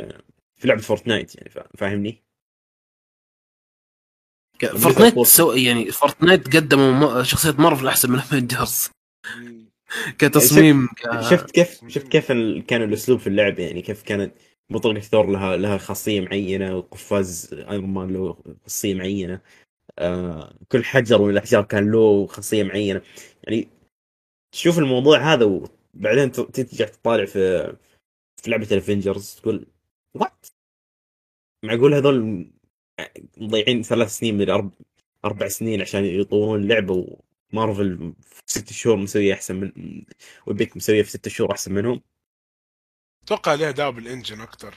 في 0.56 0.68
لعبة 0.68 0.80
فورتنايت 0.82 1.36
يعني 1.36 1.50
فا- 1.50 1.68
فاهمني؟ 1.78 2.22
فورتنايت 4.60 5.14
فورت- 5.14 5.26
سو 5.28 5.52
يعني 5.52 5.90
فورتنايت 5.92 6.56
قدموا 6.56 6.92
م- 7.20 7.24
شخصية 7.24 7.54
مارفل 7.58 7.88
أحسن 7.88 8.10
من 8.12 8.18
افنجرز. 8.18 8.90
كتصميم 10.18 10.86
ك... 10.86 11.20
شفت 11.30 11.50
كيف 11.50 11.80
شفت 11.88 12.08
كيف 12.08 12.30
ال- 12.30 12.66
كان 12.66 12.82
الأسلوب 12.82 13.18
في 13.20 13.26
اللعبة 13.26 13.62
يعني 13.62 13.82
كيف 13.82 14.02
كانت 14.02 14.32
بطولة 14.70 15.00
ثور 15.00 15.26
لها 15.30 15.56
لها 15.56 15.78
خاصيه 15.78 16.20
معينه 16.20 16.76
وقفاز 16.76 17.54
ايرون 17.54 17.90
مان 17.94 18.12
له 18.12 18.36
خاصيه 18.64 18.94
معينه 18.94 19.40
آه 19.98 20.54
كل 20.68 20.84
حجر 20.84 21.22
من 21.22 21.30
الأحجار 21.30 21.64
كان 21.64 21.92
له 21.92 22.26
خاصيه 22.26 22.62
معينه 22.64 23.02
يعني 23.44 23.68
تشوف 24.52 24.78
الموضوع 24.78 25.18
هذا 25.34 25.44
وبعدين 25.94 26.32
ترجع 26.32 26.86
تطالع 26.86 27.24
في 27.24 27.76
في 28.36 28.50
لعبة 28.50 28.68
الافنجرز 28.72 29.34
تقول 29.34 29.66
what 30.14 30.46
معقول 31.64 31.94
هذول 31.94 32.46
مضيعين 33.36 33.82
ثلاث 33.82 34.10
سنين 34.18 34.34
من 34.34 34.42
الأرب... 34.42 34.72
أربع 35.24 35.48
سنين 35.48 35.80
عشان 35.82 36.04
يطورون 36.04 36.62
اللعبة 36.62 37.18
ومارفل 37.52 38.14
في 38.22 38.42
ست 38.46 38.72
شهور 38.72 38.96
مسوية 38.96 39.34
أحسن 39.34 39.56
من 39.56 39.72
وبيك 40.46 40.76
مسوية 40.76 41.02
في 41.02 41.10
ست 41.10 41.28
شهور 41.28 41.52
أحسن 41.52 41.74
منهم. 41.74 42.02
أتوقع 43.26 43.54
لها 43.54 43.70
دعوة 43.70 43.90
بالإنجن 43.90 44.40
أكثر 44.40 44.74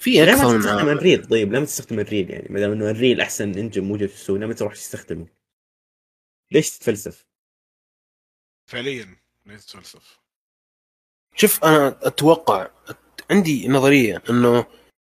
في 0.00 0.10
ليه 0.10 0.22
أكثر 0.32 0.44
ما 0.46 0.52
من 0.52 0.60
تستخدم 0.60 0.88
الريل. 0.88 1.28
طيب 1.28 1.52
ليه 1.52 1.60
ما 1.60 1.66
تستخدم 1.66 2.00
الريل 2.00 2.30
يعني. 2.30 2.46
ما 2.50 2.60
دام 2.60 2.72
إنه 2.72 2.90
الريل 2.90 3.20
أحسن 3.20 3.58
إنجن 3.58 3.84
موجود 3.84 4.08
في 4.08 4.14
السوق 4.14 4.36
ليه 4.38 4.46
ما 4.46 4.54
تروح 4.54 4.74
تستخدمه؟ 4.74 5.26
ليش 6.50 6.78
تتفلسف؟ 6.78 7.26
فعليا 8.70 9.16
ليش 9.46 9.66
تفلسف 9.66 10.18
شوف 11.34 11.64
أنا 11.64 11.98
أتوقع 12.02 12.70
عندي 13.30 13.68
نظرية 13.68 14.22
إنه 14.30 14.66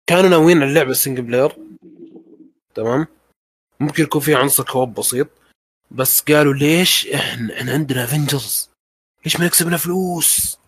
كانوا 0.07 0.31
ناويين 0.31 0.59
على 0.59 0.71
اللعبة 0.71 0.93
single 0.93 1.23
player 1.23 1.57
تمام؟ 2.75 3.07
ممكن 3.81 4.03
يكون 4.03 4.21
في 4.21 4.35
عنصر 4.35 4.65
co-op 4.65 4.95
بسيط 4.95 5.29
بس 5.91 6.21
قالوا 6.23 6.55
ليش 6.55 7.07
إحنا 7.07 7.59
إحنا 7.59 7.73
عندنا 7.73 8.05
افنجرز 8.05 8.76
ليش 9.27 9.41
ما 9.41 9.47
نكسب 9.47 9.67
لنا 9.67 9.77
فلوس؟ 9.77 10.59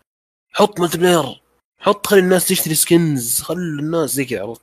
حط 0.53 0.81
multiplayer 0.81 1.43
حط 1.81 2.07
خلي 2.07 2.21
الناس 2.21 2.49
تشتري 2.49 2.75
skins 2.75 3.43
خلي 3.43 3.81
الناس 3.81 4.11
زي 4.11 4.25
كذا 4.25 4.43
عرفت؟ 4.43 4.63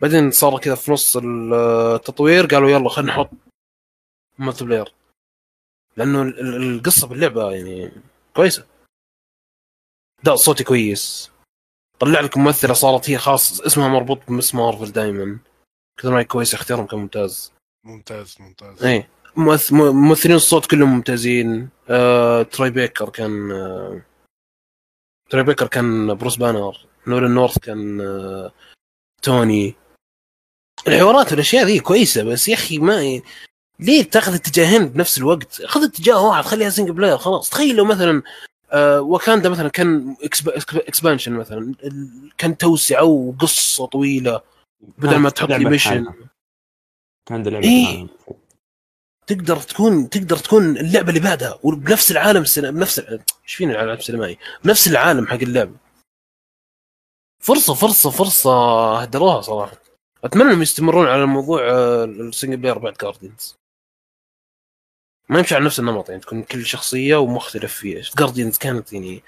بعدين 0.00 0.30
صار 0.30 0.58
كذا 0.58 0.74
في 0.74 0.92
نص 0.92 1.16
التطوير 1.16 2.46
قالوا 2.46 2.70
يلا 2.70 2.88
خلينا 2.88 3.12
نحط 3.12 3.30
multiplayer 4.38 4.94
لأنه 5.96 6.22
ال- 6.22 6.40
ال- 6.40 6.76
القصة 6.76 7.06
باللعبة 7.06 7.50
يعني 7.50 7.92
كويسة. 8.36 8.66
أداء 10.22 10.36
صوتي 10.36 10.64
كويس. 10.64 11.30
طلع 12.00 12.20
لك 12.20 12.36
ممثلة 12.38 12.74
صارت 12.74 13.10
هي 13.10 13.18
خاص 13.18 13.60
اسمها 13.60 13.88
مربوط 13.88 14.18
بمس 14.28 14.54
مارفل 14.54 14.92
دائما 14.92 15.38
كابتن 15.96 16.08
أمريكا 16.08 16.28
كويس 16.32 16.54
اختيارهم 16.54 16.86
كان 16.86 16.98
ممتاز. 17.00 17.52
ممتاز 17.84 18.36
ممتاز. 18.40 18.84
اي 18.84 19.08
ممثلين 19.36 20.36
الصوت 20.36 20.66
كلهم 20.66 20.94
ممتازين 20.94 21.68
آه، 21.90 22.42
تراي 22.42 22.70
بيكر 22.70 23.08
كان 23.08 23.52
آه، 23.52 24.02
تراي 25.30 25.44
بيكر 25.44 25.66
كان 25.66 26.14
بروس 26.14 26.36
بانر 26.36 26.86
نولان 27.06 27.34
نورث 27.34 27.58
كان 27.58 28.00
آه، 28.00 28.52
توني 29.22 29.74
الحوارات 30.88 31.30
والأشياء 31.32 31.64
ذي 31.64 31.80
كويسة 31.80 32.22
بس 32.24 32.48
يا 32.48 32.54
أخي 32.54 32.78
ما. 32.78 33.20
ليه 33.80 34.02
تاخذ 34.02 34.34
اتجاهين 34.34 34.88
بنفس 34.88 35.18
الوقت؟ 35.18 35.62
خذ 35.62 35.84
اتجاه 35.84 36.26
واحد 36.26 36.44
خليها 36.44 36.70
single 36.70 36.92
player 36.92 37.18
خلاص 37.18 37.50
تخيل 37.50 37.76
لو 37.76 37.84
مثلا 37.84 38.22
آه 38.72 39.00
وكاندا 39.00 39.48
مثلا 39.48 39.68
كان 39.68 40.16
expansion 40.74 41.32
مثلا 41.32 41.74
كان 42.38 42.56
توسعة 42.56 43.04
وقصة 43.04 43.86
طويلة 43.86 44.40
بدل 44.98 45.16
ما 45.16 45.30
تحط 45.30 45.48
لي 45.48 45.64
mission. 45.64 46.06
كان 47.26 47.42
ده 47.42 47.50
لعبة 47.50 47.66
إيه. 47.66 48.06
تقدر 49.26 49.56
تكون 49.56 50.10
تقدر 50.10 50.36
تكون 50.36 50.76
اللعبة 50.76 51.08
اللي 51.08 51.20
بعدها 51.20 51.58
وبنفس 51.62 52.10
العالم 52.10 52.42
السينما 52.42 52.70
بنفس 52.70 52.98
إيش 52.98 53.54
فينا 53.54 53.72
العالم 53.72 53.90
السينمائي؟ 53.92 54.38
بنفس 54.64 54.88
العالم 54.88 55.26
حق 55.26 55.34
اللعبه 55.34 55.76
فرصه 57.42 57.74
فرصه 57.74 58.10
فرصة 58.10 58.52
هدروها 58.98 59.40
صراحة. 59.40 59.76
أتمنى 60.24 60.44
إنهم 60.44 60.62
يستمرون 60.62 61.06
على 61.06 61.26
موضوع 61.26 61.60
ال 62.04 62.11
single 62.11 62.56
player 62.56 62.78
بعد 62.78 62.94
جاردينز 63.02 63.56
ما 65.28 65.38
يمشي 65.38 65.54
على 65.54 65.64
نفس 65.64 65.80
النمط 65.80 66.08
يعني 66.08 66.20
تكون 66.20 66.42
كل 66.42 66.66
شخصية 66.66 67.16
ومختلف 67.16 67.74
فيها. 67.74 68.02
جاردينز 68.18 68.58
كانت 68.58 68.92
يعني 68.92 69.22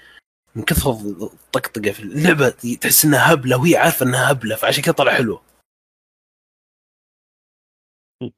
من 0.55 0.63
كثر 0.63 0.91
الطقطقة 0.91 1.91
في 1.91 1.99
اللعبة 1.99 2.49
تحس 2.49 3.05
إنها 3.05 3.33
هبلة 3.33 3.57
وهي 3.57 3.77
عارفة 3.77 4.05
إنها 4.05 4.31
هبلة 4.31 4.55
فعشان 4.55 4.83
كذا 4.83 4.93
طلع 4.93 5.13
حلو 5.13 5.41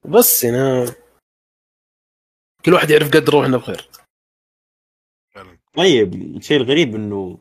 بس 0.05 0.43
يعني 0.43 0.85
كل 2.69 2.75
واحد 2.75 2.89
يعرف 2.89 3.11
قدره 3.11 3.37
وإحنا 3.37 3.57
بخير. 3.57 3.89
طيب 5.73 6.13
الشيء 6.13 6.57
الغريب 6.57 6.95
إنه 6.95 7.39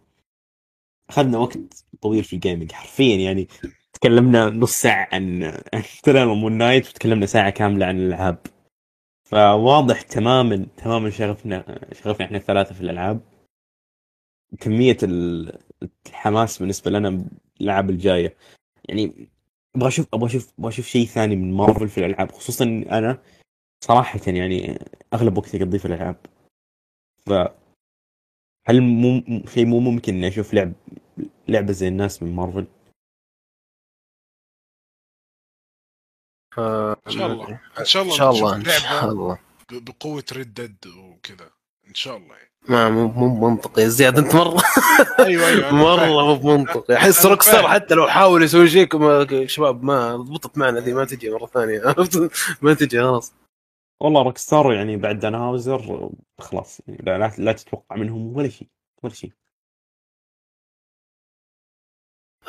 أخذنا 1.10 1.38
وقت 1.38 1.58
طويل 2.00 2.24
في 2.24 2.32
ال 2.32 2.38
gaming 2.38 2.72
حرفيا 2.72 3.16
يعني 3.16 3.48
تكلمنا 3.92 4.50
نص 4.50 4.72
ساعة 4.72 5.08
عن 5.12 5.52
trailer 6.02 6.34
مون 6.34 6.52
نايت 6.52 6.88
وتكلمنا 6.88 7.26
ساعة 7.26 7.50
كاملة 7.50 7.86
عن 7.86 7.98
الألعاب. 7.98 8.38
فواضح 9.24 10.00
تماما 10.02 10.66
تماما 10.76 11.10
شغفنا 11.10 11.80
شغفنا 11.92 12.26
إحنا 12.26 12.38
الثلاثة 12.38 12.74
في 12.74 12.80
الألعاب. 12.80 13.20
كمية 14.60 14.96
ال- 15.02 15.58
الحماس 16.06 16.58
بالنسبة 16.58 16.90
لنا 16.90 17.10
بالالعاب 17.10 17.90
الجاية. 17.90 18.36
يعني 18.88 19.28
أبغى 19.76 19.88
أشوف 19.88 20.06
أبغى 20.14 20.26
أشوف 20.26 20.52
أبغى 20.58 20.68
أشوف 20.68 20.86
شيء 20.86 21.06
ثاني 21.06 21.36
من 21.36 21.52
مارفل 21.52 21.88
في 21.88 21.98
الألعاب 21.98 22.32
خصوصا 22.32 22.64
أنا 22.64 23.22
صراحة 23.84 24.20
يعني 24.26 24.78
أغلب 25.14 25.38
وقتي 25.38 25.56
اقضيه 25.62 25.78
في 25.78 25.84
الألعاب. 25.84 26.16
ف 27.26 27.30
هل 28.68 28.80
مو 28.82 29.22
شيء 29.54 29.66
مو 29.66 29.80
ممكن 29.80 30.14
إني 30.14 30.28
أشوف 30.28 30.54
لعب 30.54 30.72
لعبة 31.48 31.72
زي 31.72 31.88
الناس 31.88 32.22
من 32.22 32.36
مارفل؟ 32.36 32.66
إن 36.58 37.12
شاء 37.12 37.26
الله. 37.32 37.60
إن 37.80 37.84
شاء 37.84 38.02
الله 38.02 38.12
إن 38.14 38.18
شاء 38.18 38.30
الله 38.30 38.56
إن 38.56 38.64
شاء 38.64 39.04
الله. 39.04 39.38
ب- 39.72 39.84
بقوة 39.84 40.24
ريد 40.32 40.54
ديد 40.54 40.86
وكذا. 40.86 41.50
إن 41.88 41.94
شاء 41.94 42.16
الله 42.16 42.36
يعني. 42.36 42.48
ما 42.68 42.88
مو 42.90 43.08
مو 43.08 43.48
منطقي 43.50 43.82
يا 43.82 43.88
زياد 43.88 44.18
أنت 44.18 44.34
مرة 44.34 44.62
أيوه 45.26 45.46
أيوه. 45.46 45.70
مرة 45.74 46.06
مو 46.06 46.34
بمنطقي. 46.36 46.96
أحس 46.96 47.26
روك 47.26 47.42
ستار. 47.42 47.68
حتى 47.68 47.94
لو 47.94 48.08
حاول 48.08 48.42
يسوي 48.42 48.68
شيء 48.68 48.88
شباب 49.46 49.82
ما 49.84 50.16
ضبطت 50.16 50.58
معنا 50.58 50.80
ذي 50.80 50.92
ما 50.92 51.04
تجي 51.04 51.30
مرة 51.30 51.46
ثانية. 51.46 51.82
ما 52.62 52.74
تجي 52.74 53.00
خلاص. 53.00 53.32
والله 54.00 54.22
روك 54.22 54.38
ستار 54.38 54.72
يعني 54.72 54.96
بعد 54.96 55.18
دان 55.18 55.34
هاوزر 55.34 56.10
خلاص 56.38 56.80
يعني 56.88 57.02
لا, 57.02 57.18
لا, 57.18 57.32
لا 57.38 57.52
تتوقع 57.52 57.96
منهم 57.96 58.36
ولا 58.36 58.48
شيء 58.48 58.68
ولا 59.02 59.14
شيء. 59.14 59.32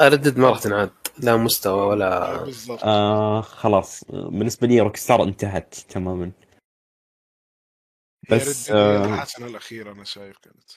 ريد 0.02 0.19
ديد 0.19 0.38
ما 0.38 0.49
راح 0.49 0.59
تنعاد 0.59 0.91
لا 1.23 1.38
مستوى 1.38 1.81
آه، 1.81 1.85
ولا 1.85 2.43
بالضبط. 2.43 2.84
آه 2.84 3.41
خلاص. 3.41 4.03
بالنسبة 4.11 4.67
لي 4.67 4.81
روك 4.81 4.95
ستار 4.95 5.23
انتهت 5.23 5.73
تماما. 5.76 6.31
بس 8.31 8.69
آه 8.71 9.05
الحسنه 9.05 9.47
الأخيرة 9.47 9.91
أنا 9.91 10.03
شايف 10.03 10.38
كانت. 10.38 10.71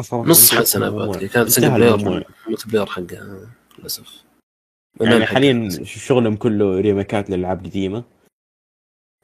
صراحة 0.00 0.28
نص 0.28 0.54
حسنة 0.54 1.18
كانت 1.28 1.48
single 1.48 1.70
player. 1.70 2.26
multiplayer 2.48 2.86
حقها 2.86 3.50
للأسف. 3.78 4.24
يعني 5.00 5.26
حاليا 5.26 5.84
شغلهم 5.84 6.36
كله 6.36 6.80
remake 6.80 7.23
ات 7.23 7.30
للالعاب 7.30 7.64
قديمة. 7.64 8.04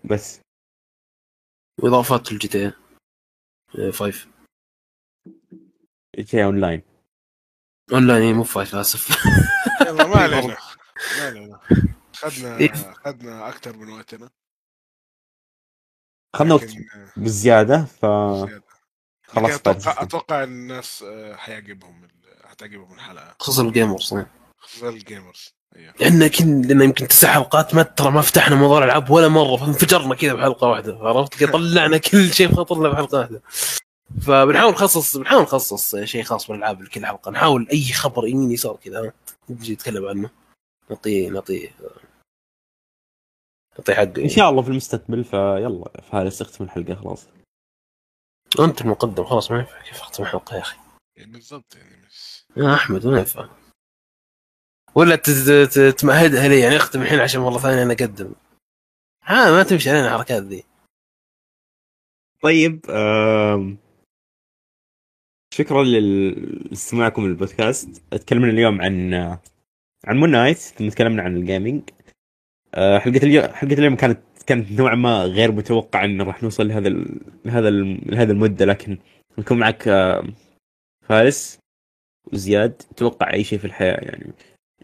بس. 0.04 0.40
واضافات 1.82 2.32
الجي 2.32 2.48
تي 2.48 2.72
5 3.90 4.28
شيء 6.24 6.44
online 6.44 6.82
online. 7.92 8.34
مو 8.34 8.44
5 8.44 8.80
اسف 8.80 9.24
يلا 9.80 10.06
ما 10.06 10.16
علينا. 10.16 10.56
ما 11.18 11.26
علينا. 11.26 11.60
اخذنا 12.14 12.58
إيه. 12.58 12.70
اخذنا 12.72 13.48
أكثر 13.48 13.76
من 13.76 13.88
وقتنا. 13.92 14.30
اخذنا 16.34 16.54
وقت 16.54 16.64
آه، 16.64 17.12
بالزياده 17.16 17.84
ف. 17.84 18.06
خلاص 19.26 19.50
أتوقع 19.50 19.78
فارس. 19.80 19.98
أتوقع 19.98 20.42
الناس 20.44 21.02
آه، 21.02 21.36
حيعجبهم 21.36 22.08
حتعجبهم 22.44 22.92
الحلقة. 22.94 23.36
خصوصا 23.40 23.62
الجيمرز 23.62 24.14
خصوصا 24.58 24.88
الجيمرز 24.88 25.54
لأن 26.00 26.26
كن 26.26 26.62
لأن 26.62 26.82
يمكن 26.82 27.08
تسع 27.08 27.32
حلقات 27.32 27.74
ما 27.74 27.82
ترى 27.82 28.10
ما 28.10 28.20
فتحنا 28.20 28.56
موضوع 28.56 28.78
الألعاب 28.78 29.10
ولا 29.10 29.28
مرة 29.28 29.56
فانفجرنا 29.56 30.14
كذا 30.14 30.34
بحلقة 30.34 30.68
واحدة 30.68 30.98
عرفت؟ 30.98 31.44
طلعنا 31.44 31.98
كل 31.98 32.32
شيء 32.32 32.54
خطرنا 32.54 32.88
بحلقة 32.88 33.18
واحدة. 33.18 33.42
فبنحاول 34.20 34.72
نخصص 34.72 35.16
بنحاول 35.16 35.42
نخصص 35.42 35.96
شيء 35.96 36.22
خاص 36.22 36.46
بالألعاب 36.46 36.82
لكل 36.82 37.06
حلقة 37.06 37.30
نحاول 37.30 37.68
أي 37.72 37.84
خبر 37.92 38.26
يمين 38.26 38.50
يسار 38.50 38.76
كذا 38.76 39.12
نجي 39.50 39.72
نتكلم 39.72 40.08
عنه. 40.08 40.30
نعطيه 40.90 41.28
نعطيه 41.30 41.70
نعطيه 43.78 43.94
حقه. 43.94 44.22
إن 44.22 44.28
شاء 44.28 44.50
الله 44.50 44.62
في 44.62 44.68
المستقبل 44.68 45.24
فيلا 45.24 45.84
فارس 46.12 46.42
اختم 46.42 46.64
الحلقة 46.64 46.94
خلاص. 46.94 47.26
أنت 48.60 48.80
المقدم 48.80 49.24
خلاص 49.24 49.50
ما 49.50 49.58
ينفع 49.58 49.82
كيف 49.82 50.00
أختم 50.00 50.22
الحلقة 50.22 50.56
يا 50.56 50.60
أخي؟ 50.60 50.76
يعني 51.16 51.32
بالضبط 51.32 51.76
يعني 51.76 52.06
مش 52.06 52.44
يا 52.56 52.74
أحمد 52.74 53.06
ما 53.06 53.18
ينفع. 53.18 53.48
ولا 54.94 55.16
تمهدها 55.90 56.48
لي 56.48 56.60
يعني 56.60 56.76
اختم 56.76 57.02
الحين 57.02 57.20
عشان 57.20 57.40
مرة 57.40 57.58
ثانية 57.58 57.82
أنا 57.82 57.92
أقدم 57.92 58.32
ها 59.24 59.50
ما 59.50 59.62
تمشي 59.62 59.90
علينا 59.90 60.06
الحركات 60.06 60.42
ذي 60.42 60.64
طيب 62.42 62.80
شكرا 65.54 65.84
لاستماعكم 65.84 67.26
للبودكاست 67.26 68.02
تكلمنا 68.10 68.50
اليوم 68.50 68.82
عن 68.82 69.14
عن 70.04 70.16
مون 70.16 70.30
نايت 70.30 70.56
ثم 70.58 70.88
تكلمنا 70.88 71.22
عن 71.22 71.36
ال 71.36 71.43
gaming 71.43 71.82
آه، 72.74 72.98
حلقة 72.98 73.26
اليوم 73.26 73.46
حلقة 73.46 73.72
اليوم 73.72 73.96
كانت 73.96 74.20
كانت 74.46 74.72
نوعا 74.72 74.94
ما 74.94 75.24
غير 75.24 75.52
متوقع 75.52 76.04
إن 76.04 76.22
راح 76.22 76.42
نوصل 76.42 76.68
لهذا. 76.68 76.88
لهذا. 77.44 77.70
لهذا 78.06 78.32
المدة 78.32 78.64
لكن 78.64 78.98
نكون 79.38 79.58
معك 79.58 79.88
آه، 79.88 80.24
فارس 81.08 81.58
وزياد 82.32 82.82
توقع 82.96 83.32
أي 83.32 83.44
شيء 83.44 83.58
في 83.58 83.64
الحياة 83.64 84.00
يعني 84.00 84.32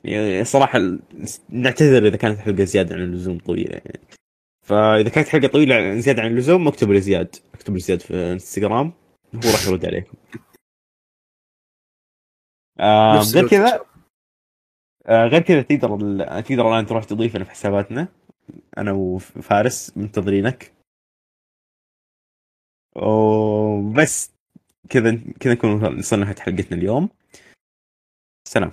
يعني 0.05 0.45
صراحة 0.45 0.79
نعتذر 1.49 2.07
إذا 2.07 2.16
كانت 2.16 2.39
حلقة 2.39 2.65
زيادة 2.65 2.95
عن 2.95 3.03
اللزوم 3.03 3.39
طويلة 3.39 3.73
يعني. 3.73 4.01
فإذا 4.66 5.09
كانت 5.09 5.29
حلقة 5.29 5.49
طويلة 5.49 5.99
زيادة 6.01 6.23
عن 6.23 6.31
اللزوم 6.31 6.69
اكتبوا 6.69 6.95
لزياد 6.95 7.37
اكتبوا 7.55 7.79
لزياد 7.79 8.01
في 8.01 8.15
إنستغرام. 8.15 8.93
هو 9.35 9.51
راح 9.51 9.66
يرد 9.66 9.87
عليكم. 9.87 10.16
آه 12.81 13.20
غير 13.35 13.49
كذا. 13.49 13.85
آه 15.07 15.27
غير 15.27 15.43
كذا 15.43 15.62
تقدر 15.62 16.41
تقدر 16.41 16.69
الآن 16.73 16.87
تروح 16.87 17.05
تضيفنا 17.05 17.45
في 17.45 17.51
حساباتنا. 17.51 18.09
أنا 18.79 18.93
وفارس 18.93 19.97
منتظرينك. 19.97 20.73
وبس. 22.97 24.33
كذا 24.91 25.19
كذا 25.41 25.53
نكون 25.53 25.99
وصلنا 25.99 26.25
نهايه 26.25 26.37
حلقتنا 26.37 26.79
اليوم. 26.79 27.09
سلام. 28.49 28.73